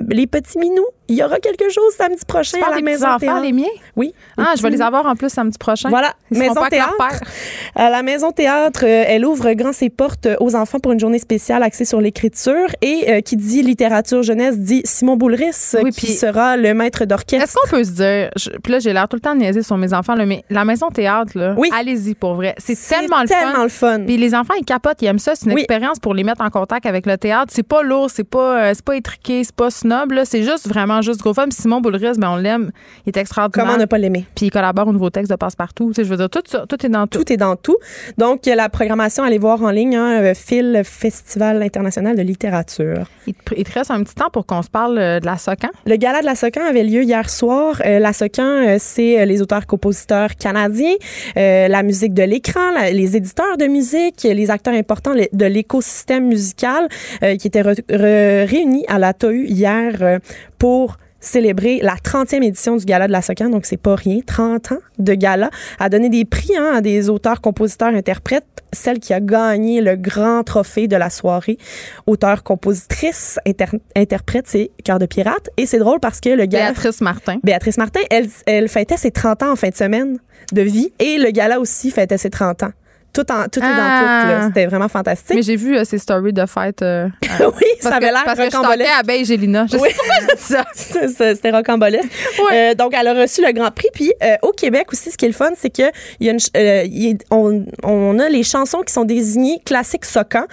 les 0.00 0.26
petits 0.26 0.58
minous, 0.58 0.86
il 1.12 1.18
y 1.18 1.22
aura 1.22 1.38
quelque 1.38 1.68
chose 1.70 1.92
samedi 1.96 2.24
prochain 2.26 2.58
Tu 2.58 2.64
à 2.64 2.70
la 2.70 2.76
des 2.76 2.82
Maison 2.82 3.16
Théâtre. 3.18 3.42
les 3.42 3.52
miens? 3.52 3.64
Oui. 3.96 4.14
Ah, 4.38 4.54
je 4.56 4.62
vais 4.62 4.70
les 4.70 4.80
avoir 4.80 5.06
en 5.06 5.14
plus 5.14 5.28
samedi 5.28 5.58
prochain. 5.58 5.88
Voilà, 5.88 6.12
Ils 6.30 6.38
Maison 6.38 6.54
pas 6.54 6.66
avec 6.66 6.78
leur 6.78 6.96
Théâtre. 6.96 7.20
père. 7.20 7.28
À 7.74 7.90
la 7.90 8.02
Maison 8.02 8.32
Théâtre, 8.32 8.80
euh, 8.84 9.04
elle 9.06 9.24
ouvre 9.26 9.52
grand 9.52 9.72
ses 9.72 9.90
portes 9.90 10.26
euh, 10.26 10.36
aux 10.40 10.54
enfants 10.54 10.78
pour 10.78 10.92
une 10.92 11.00
journée 11.00 11.18
spéciale 11.18 11.62
axée 11.62 11.84
sur 11.84 12.00
l'écriture. 12.00 12.66
Et 12.80 13.04
euh, 13.08 13.20
qui 13.20 13.36
dit 13.36 13.62
littérature 13.62 14.22
jeunesse 14.22 14.58
dit 14.58 14.82
Simon 14.84 15.16
Boulris, 15.16 15.50
euh, 15.74 15.80
Oui, 15.84 15.90
qui 15.90 16.06
puis- 16.06 16.14
sera 16.14 16.56
le 16.56 16.74
maître 16.74 17.04
d'orchestre. 17.04 17.44
Est-ce 17.44 17.54
qu'on 17.54 17.68
peut 17.76 17.84
se 17.84 17.90
dire, 17.90 18.30
je- 18.36 18.50
puis 18.62 18.72
là 18.72 18.78
j'ai 18.78 18.92
l'air 18.92 19.08
tout 19.08 19.16
le 19.16 19.20
temps 19.20 19.34
de 19.34 19.40
niaiser 19.40 19.62
sur 19.62 19.76
mes 19.76 19.92
enfants, 19.92 20.14
là, 20.14 20.24
mais 20.26 20.44
la 20.50 20.64
maison 20.64 20.88
théâtre, 20.88 21.32
là, 21.36 21.54
Oui. 21.58 21.70
allez-y 21.74 22.14
pour 22.14 22.34
vrai. 22.34 22.54
C'est 22.58 22.76
tellement 22.88 23.22
le 23.22 23.28
tellement 23.28 23.52
fun. 23.54 23.62
le 23.64 23.68
fun. 23.68 24.00
Puis 24.06 24.16
les 24.16 24.34
enfants, 24.34 24.54
ils 24.58 24.64
capotent, 24.64 25.02
ils 25.02 25.06
aiment 25.06 25.18
ça. 25.18 25.34
C'est 25.34 25.46
une 25.46 25.52
Oui. 25.54 25.60
expérience 25.60 25.98
pour 25.98 26.14
les 26.14 26.24
mettre 26.24 26.42
en 26.42 26.50
contact 26.50 26.86
avec 26.86 27.04
le 27.06 27.18
théâtre. 27.18 27.52
C'est 27.54 27.62
pas 27.66 27.82
lourd, 27.82 28.08
c'est 28.10 28.24
pas, 28.24 28.58
euh, 28.62 28.72
c'est 28.74 28.84
pas 28.84 28.96
étriqué, 28.96 29.44
c'est 29.44 29.54
pas 29.54 29.70
snob. 29.70 30.12
là. 30.12 30.24
C'est 30.24 30.42
juste 30.42 30.68
vraiment 30.68 31.01
juste 31.02 31.20
gros 31.20 31.34
fun. 31.34 31.44
Puis 31.44 31.58
Simon 31.60 31.80
Boulris, 31.80 32.18
ben, 32.18 32.30
on 32.30 32.36
l'aime. 32.36 32.70
Il 33.06 33.10
est 33.10 33.20
extraordinaire. 33.20 33.66
Comment 33.66 33.78
ne 33.78 33.84
pas 33.86 33.98
l'aimer? 33.98 34.26
Puis 34.34 34.46
il 34.46 34.50
collabore 34.50 34.88
au 34.88 34.92
nouveau 34.92 35.10
texte 35.10 35.30
de 35.30 35.36
Passe-Partout. 35.36 35.88
Tu 35.88 35.94
sais, 35.94 36.04
je 36.04 36.10
veux 36.10 36.16
dire, 36.16 36.30
tout, 36.30 36.42
ça, 36.46 36.64
tout 36.68 36.84
est 36.84 36.88
dans 36.88 37.06
tout. 37.06 37.18
Tout 37.18 37.32
est 37.32 37.36
dans 37.36 37.56
tout. 37.56 37.76
Donc, 38.18 38.46
la 38.46 38.68
programmation, 38.68 39.24
allez 39.24 39.38
voir 39.38 39.62
en 39.62 39.70
ligne, 39.70 39.96
hein, 39.96 40.32
Phil 40.34 40.82
Festival 40.84 41.62
international 41.62 42.16
de 42.16 42.22
littérature. 42.22 43.06
Il 43.26 43.34
te, 43.34 43.54
il 43.56 43.64
te 43.64 43.72
reste 43.72 43.90
un 43.90 44.02
petit 44.02 44.14
temps 44.14 44.30
pour 44.30 44.46
qu'on 44.46 44.62
se 44.62 44.70
parle 44.70 44.98
euh, 44.98 45.20
de 45.20 45.26
la 45.26 45.38
Socan. 45.38 45.68
Le 45.86 45.96
gala 45.96 46.20
de 46.20 46.26
la 46.26 46.34
Socan 46.34 46.62
avait 46.68 46.82
lieu 46.84 47.02
hier 47.02 47.28
soir. 47.30 47.80
Euh, 47.84 47.98
la 47.98 48.12
Socan, 48.12 48.42
euh, 48.42 48.76
c'est 48.78 49.24
les 49.26 49.42
auteurs-compositeurs 49.42 50.36
canadiens, 50.36 50.94
euh, 51.36 51.68
la 51.68 51.82
musique 51.82 52.14
de 52.14 52.22
l'écran, 52.22 52.60
les 52.92 53.16
éditeurs 53.16 53.56
de 53.58 53.66
musique, 53.66 54.22
les 54.24 54.50
acteurs 54.50 54.74
importants 54.74 55.14
de 55.14 55.46
l'écosystème 55.46 56.26
musical 56.26 56.88
euh, 57.22 57.36
qui 57.36 57.46
étaient 57.46 57.62
réunis 57.62 58.84
à 58.88 58.98
la 58.98 59.12
TAU 59.12 59.32
hier 59.32 60.20
pour 60.62 60.96
célébrer 61.18 61.80
la 61.82 61.96
30e 61.96 62.40
édition 62.40 62.76
du 62.76 62.84
Gala 62.84 63.08
de 63.08 63.12
la 63.12 63.20
Socan, 63.20 63.48
donc 63.48 63.66
c'est 63.66 63.76
pas 63.76 63.96
rien, 63.96 64.20
30 64.24 64.70
ans 64.70 64.78
de 65.00 65.14
gala, 65.14 65.50
à 65.80 65.88
donner 65.88 66.08
des 66.08 66.24
prix 66.24 66.56
hein, 66.56 66.74
à 66.76 66.80
des 66.80 67.08
auteurs, 67.08 67.40
compositeurs, 67.40 67.88
interprètes. 67.92 68.46
Celle 68.72 69.00
qui 69.00 69.12
a 69.12 69.18
gagné 69.18 69.80
le 69.80 69.96
grand 69.96 70.44
trophée 70.44 70.86
de 70.86 70.94
la 70.94 71.10
soirée, 71.10 71.58
auteur, 72.06 72.44
compositrice, 72.44 73.40
inter- 73.44 73.76
interprète, 73.96 74.44
c'est 74.46 74.70
Cœur 74.84 75.00
de 75.00 75.06
pirate. 75.06 75.50
Et 75.56 75.66
c'est 75.66 75.78
drôle 75.80 75.98
parce 75.98 76.20
que 76.20 76.28
le 76.28 76.46
gala... 76.46 76.66
Béatrice 76.70 77.00
Martin. 77.00 77.38
Béatrice 77.42 77.76
Martin, 77.76 78.00
elle, 78.08 78.28
elle 78.46 78.68
fêtait 78.68 78.96
ses 78.96 79.10
30 79.10 79.42
ans 79.42 79.52
en 79.52 79.56
fin 79.56 79.70
de 79.70 79.74
semaine 79.74 80.18
de 80.52 80.62
vie 80.62 80.92
et 81.00 81.18
le 81.18 81.32
gala 81.32 81.58
aussi 81.58 81.90
fêtait 81.90 82.18
ses 82.18 82.30
30 82.30 82.62
ans. 82.62 82.72
Tout, 83.12 83.30
en, 83.30 83.44
tout 83.48 83.60
est 83.60 83.62
dans 83.62 83.68
Ah. 83.68 84.22
tout. 84.24 84.28
là. 84.30 84.46
C'était 84.46 84.66
vraiment 84.66 84.88
fantastique. 84.88 85.36
Mais 85.36 85.42
j'ai 85.42 85.56
vu 85.56 85.76
euh, 85.76 85.84
ces 85.84 85.98
stories 85.98 86.32
de 86.32 86.46
fête. 86.46 86.80
euh, 86.82 87.08
oui, 87.40 87.66
ça 87.80 87.96
avait 87.96 88.06
l'air 88.10 88.22
Parce 88.24 88.38
que 88.38 88.50
je 88.50 88.56
rocambolesque. 88.56 88.90
à 88.90 89.24
Gélina. 89.24 89.66
Je 89.70 89.76
Oui. 89.76 89.90
sais 89.90 89.96
pas 89.96 90.02
pourquoi 90.14 90.26
je 90.30 90.36
dis 90.36 91.08
ça. 91.18 91.34
C'était 91.34 91.50
rocambolesque. 91.50 92.08
Euh, 92.52 92.74
donc, 92.74 92.94
elle 92.98 93.06
a 93.08 93.14
reçu 93.14 93.44
le 93.46 93.52
Grand 93.52 93.70
Prix. 93.70 93.88
Puis, 93.92 94.12
euh, 94.22 94.36
au 94.42 94.52
Québec 94.52 94.86
aussi, 94.92 95.10
ce 95.10 95.16
qui 95.18 95.26
est 95.26 95.28
le 95.28 95.34
fun, 95.34 95.50
c'est 95.56 95.70
que 95.70 95.82
y 96.20 96.28
a 96.28 96.32
une 96.32 96.38
y 96.54 97.10
a- 97.12 97.34
on, 97.34 97.64
on 97.82 98.18
a 98.18 98.28
les 98.28 98.42
chansons 98.42 98.80
qui 98.80 98.92
sont 98.92 99.04
désignées 99.04 99.60
classiques 99.64 100.04
socan. 100.06 100.44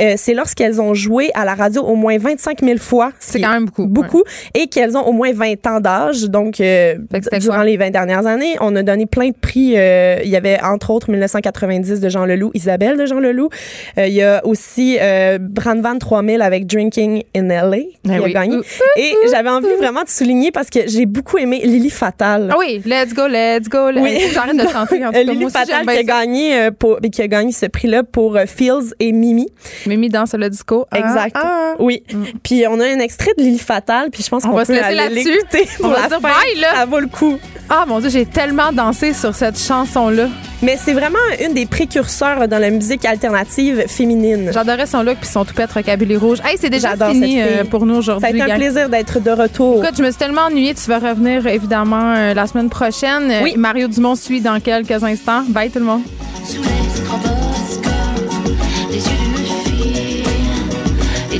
Euh, 0.00 0.14
c'est 0.16 0.34
lorsqu'elles 0.34 0.80
ont 0.80 0.94
joué 0.94 1.30
à 1.34 1.44
la 1.44 1.54
radio 1.54 1.82
au 1.82 1.96
moins 1.96 2.16
25 2.18 2.62
000 2.62 2.78
fois. 2.78 3.12
C'est 3.18 3.40
quand 3.40 3.50
même 3.50 3.66
beaucoup. 3.66 3.86
Beaucoup. 3.86 4.22
Et 4.54 4.68
qu'elles 4.68 4.96
ont 4.96 5.02
au 5.06 5.12
moins 5.12 5.32
20 5.32 5.66
ans 5.66 5.80
d'âge. 5.80 6.22
Donc, 6.24 6.54
durant 6.56 7.54
quoi? 7.56 7.64
les 7.64 7.76
20 7.76 7.90
dernières 7.90 8.26
années, 8.26 8.56
on 8.60 8.74
a 8.76 8.82
donné 8.82 9.06
plein 9.06 9.28
de 9.28 9.36
prix. 9.38 9.74
Il 9.76 10.28
y 10.30 10.36
avait, 10.36 10.58
entre 10.62 10.90
autres, 10.90 11.10
1990 11.10 12.00
de 12.00 12.05
Jean 12.08 12.24
Leloup, 12.24 12.50
Isabelle 12.54 12.96
de 12.96 13.06
Jean 13.06 13.18
Leloup. 13.20 13.48
Euh, 13.98 14.06
il 14.06 14.14
y 14.14 14.22
a 14.22 14.44
aussi 14.46 14.98
euh, 15.00 15.38
Brandvan 15.40 15.98
3000 15.98 16.42
avec 16.42 16.66
Drinking 16.66 17.22
in 17.36 17.48
LA 17.48 17.76
qui 17.78 17.86
Ben 18.04 18.18
a 18.20 18.22
oui. 18.22 18.32
gagné. 18.32 18.56
Et 18.96 19.14
j'avais 19.30 19.48
envie 19.50 19.66
vraiment 19.78 20.02
de 20.02 20.08
souligner 20.08 20.50
parce 20.50 20.70
que 20.70 20.80
j'ai 20.86 21.06
beaucoup 21.06 21.38
aimé 21.38 21.60
Lily 21.64 21.90
Fatal. 21.90 22.50
Ah 22.52 22.56
oui, 22.58 22.82
let's 22.84 23.12
go, 23.14 23.26
let's 23.26 23.68
go. 23.68 23.90
Let's... 23.90 24.02
Oui. 24.02 24.18
J'arrête 24.32 24.56
de 24.56 24.66
chanter. 24.72 25.04
En 25.04 25.08
tout 25.08 25.12
cas, 25.14 25.22
Lily 25.22 25.36
moi 25.38 25.46
aussi, 25.46 25.56
Fatal 25.56 25.84
qui 25.86 25.90
a, 25.98 26.02
gagné, 26.02 26.60
euh, 26.60 26.70
pour, 26.70 26.98
qui 27.00 27.22
a 27.22 27.28
gagné 27.28 27.52
ce 27.52 27.66
prix-là 27.66 28.02
pour 28.02 28.36
euh, 28.36 28.44
Fields 28.46 28.94
et 29.00 29.12
Mimi. 29.12 29.48
Mimi 29.86 30.08
danse 30.08 30.34
le 30.34 30.48
disco. 30.50 30.86
Ah, 30.90 30.98
Exact. 30.98 31.36
ah. 31.38 31.74
Oui. 31.78 32.02
Puis 32.42 32.64
on 32.68 32.80
a 32.80 32.84
un 32.86 32.98
extrait 33.00 33.32
de 33.36 33.42
Lily 33.42 33.58
Fatal, 33.58 34.10
puis 34.10 34.22
je 34.22 34.28
pense 34.28 34.44
On 34.44 34.50
qu'on 34.50 34.56
va 34.56 34.64
se 34.64 34.72
laisser 34.72 34.94
là-dessus. 34.94 35.30
l'écouter 35.32 35.68
On 35.80 35.82
pour 35.82 35.90
va 35.92 36.02
la 36.02 36.08
dire 36.08 36.20
fin. 36.20 36.28
bye, 36.28 36.60
là. 36.60 36.74
Ça 36.74 36.84
vaut 36.86 37.00
le 37.00 37.06
coup. 37.08 37.38
Ah 37.68 37.84
mon 37.86 37.98
dieu, 37.98 38.10
j'ai 38.10 38.26
tellement 38.26 38.72
dansé 38.72 39.12
sur 39.12 39.34
cette 39.34 39.58
chanson-là. 39.58 40.28
Mais 40.62 40.78
c'est 40.82 40.92
vraiment 40.92 41.18
une 41.44 41.52
des 41.52 41.66
précurseurs 41.66 42.46
dans 42.46 42.58
la 42.58 42.70
musique 42.70 43.04
alternative 43.04 43.84
féminine. 43.88 44.50
J'adorais 44.52 44.86
son 44.86 45.02
look 45.02 45.16
puis 45.20 45.28
son 45.28 45.44
toupette 45.44 45.72
rockabilly 45.72 46.16
rouge. 46.16 46.38
Hey, 46.44 46.56
c'est 46.60 46.70
déjà 46.70 46.96
fini 46.96 47.42
euh, 47.42 47.64
pour 47.64 47.84
nous 47.84 47.96
aujourd'hui. 47.96 48.28
Ça 48.28 48.34
a 48.34 48.46
été 48.46 48.52
un 48.52 48.56
plaisir 48.56 48.88
d'être 48.88 49.20
de 49.20 49.30
retour. 49.30 49.84
Écoute, 49.84 49.96
je 49.98 50.02
me 50.02 50.10
suis 50.10 50.18
tellement 50.18 50.42
ennuyée. 50.42 50.74
Tu 50.74 50.88
vas 50.88 51.00
revenir 51.00 51.46
évidemment 51.46 52.14
euh, 52.14 52.34
la 52.34 52.46
semaine 52.46 52.70
prochaine. 52.70 53.32
Oui. 53.42 53.54
Euh, 53.56 53.60
Mario 53.60 53.88
Dumont 53.88 54.14
suit 54.14 54.40
dans 54.40 54.60
quelques 54.60 55.02
instants. 55.02 55.42
Bye 55.48 55.70
tout 55.70 55.80
le 55.80 55.84
monde. 55.86 56.02
Sous 56.44 56.62
les 56.62 56.68
les 58.90 58.98
yeux 58.98 59.16
d'une 59.34 59.46
fille 59.64 60.24
et 61.32 61.38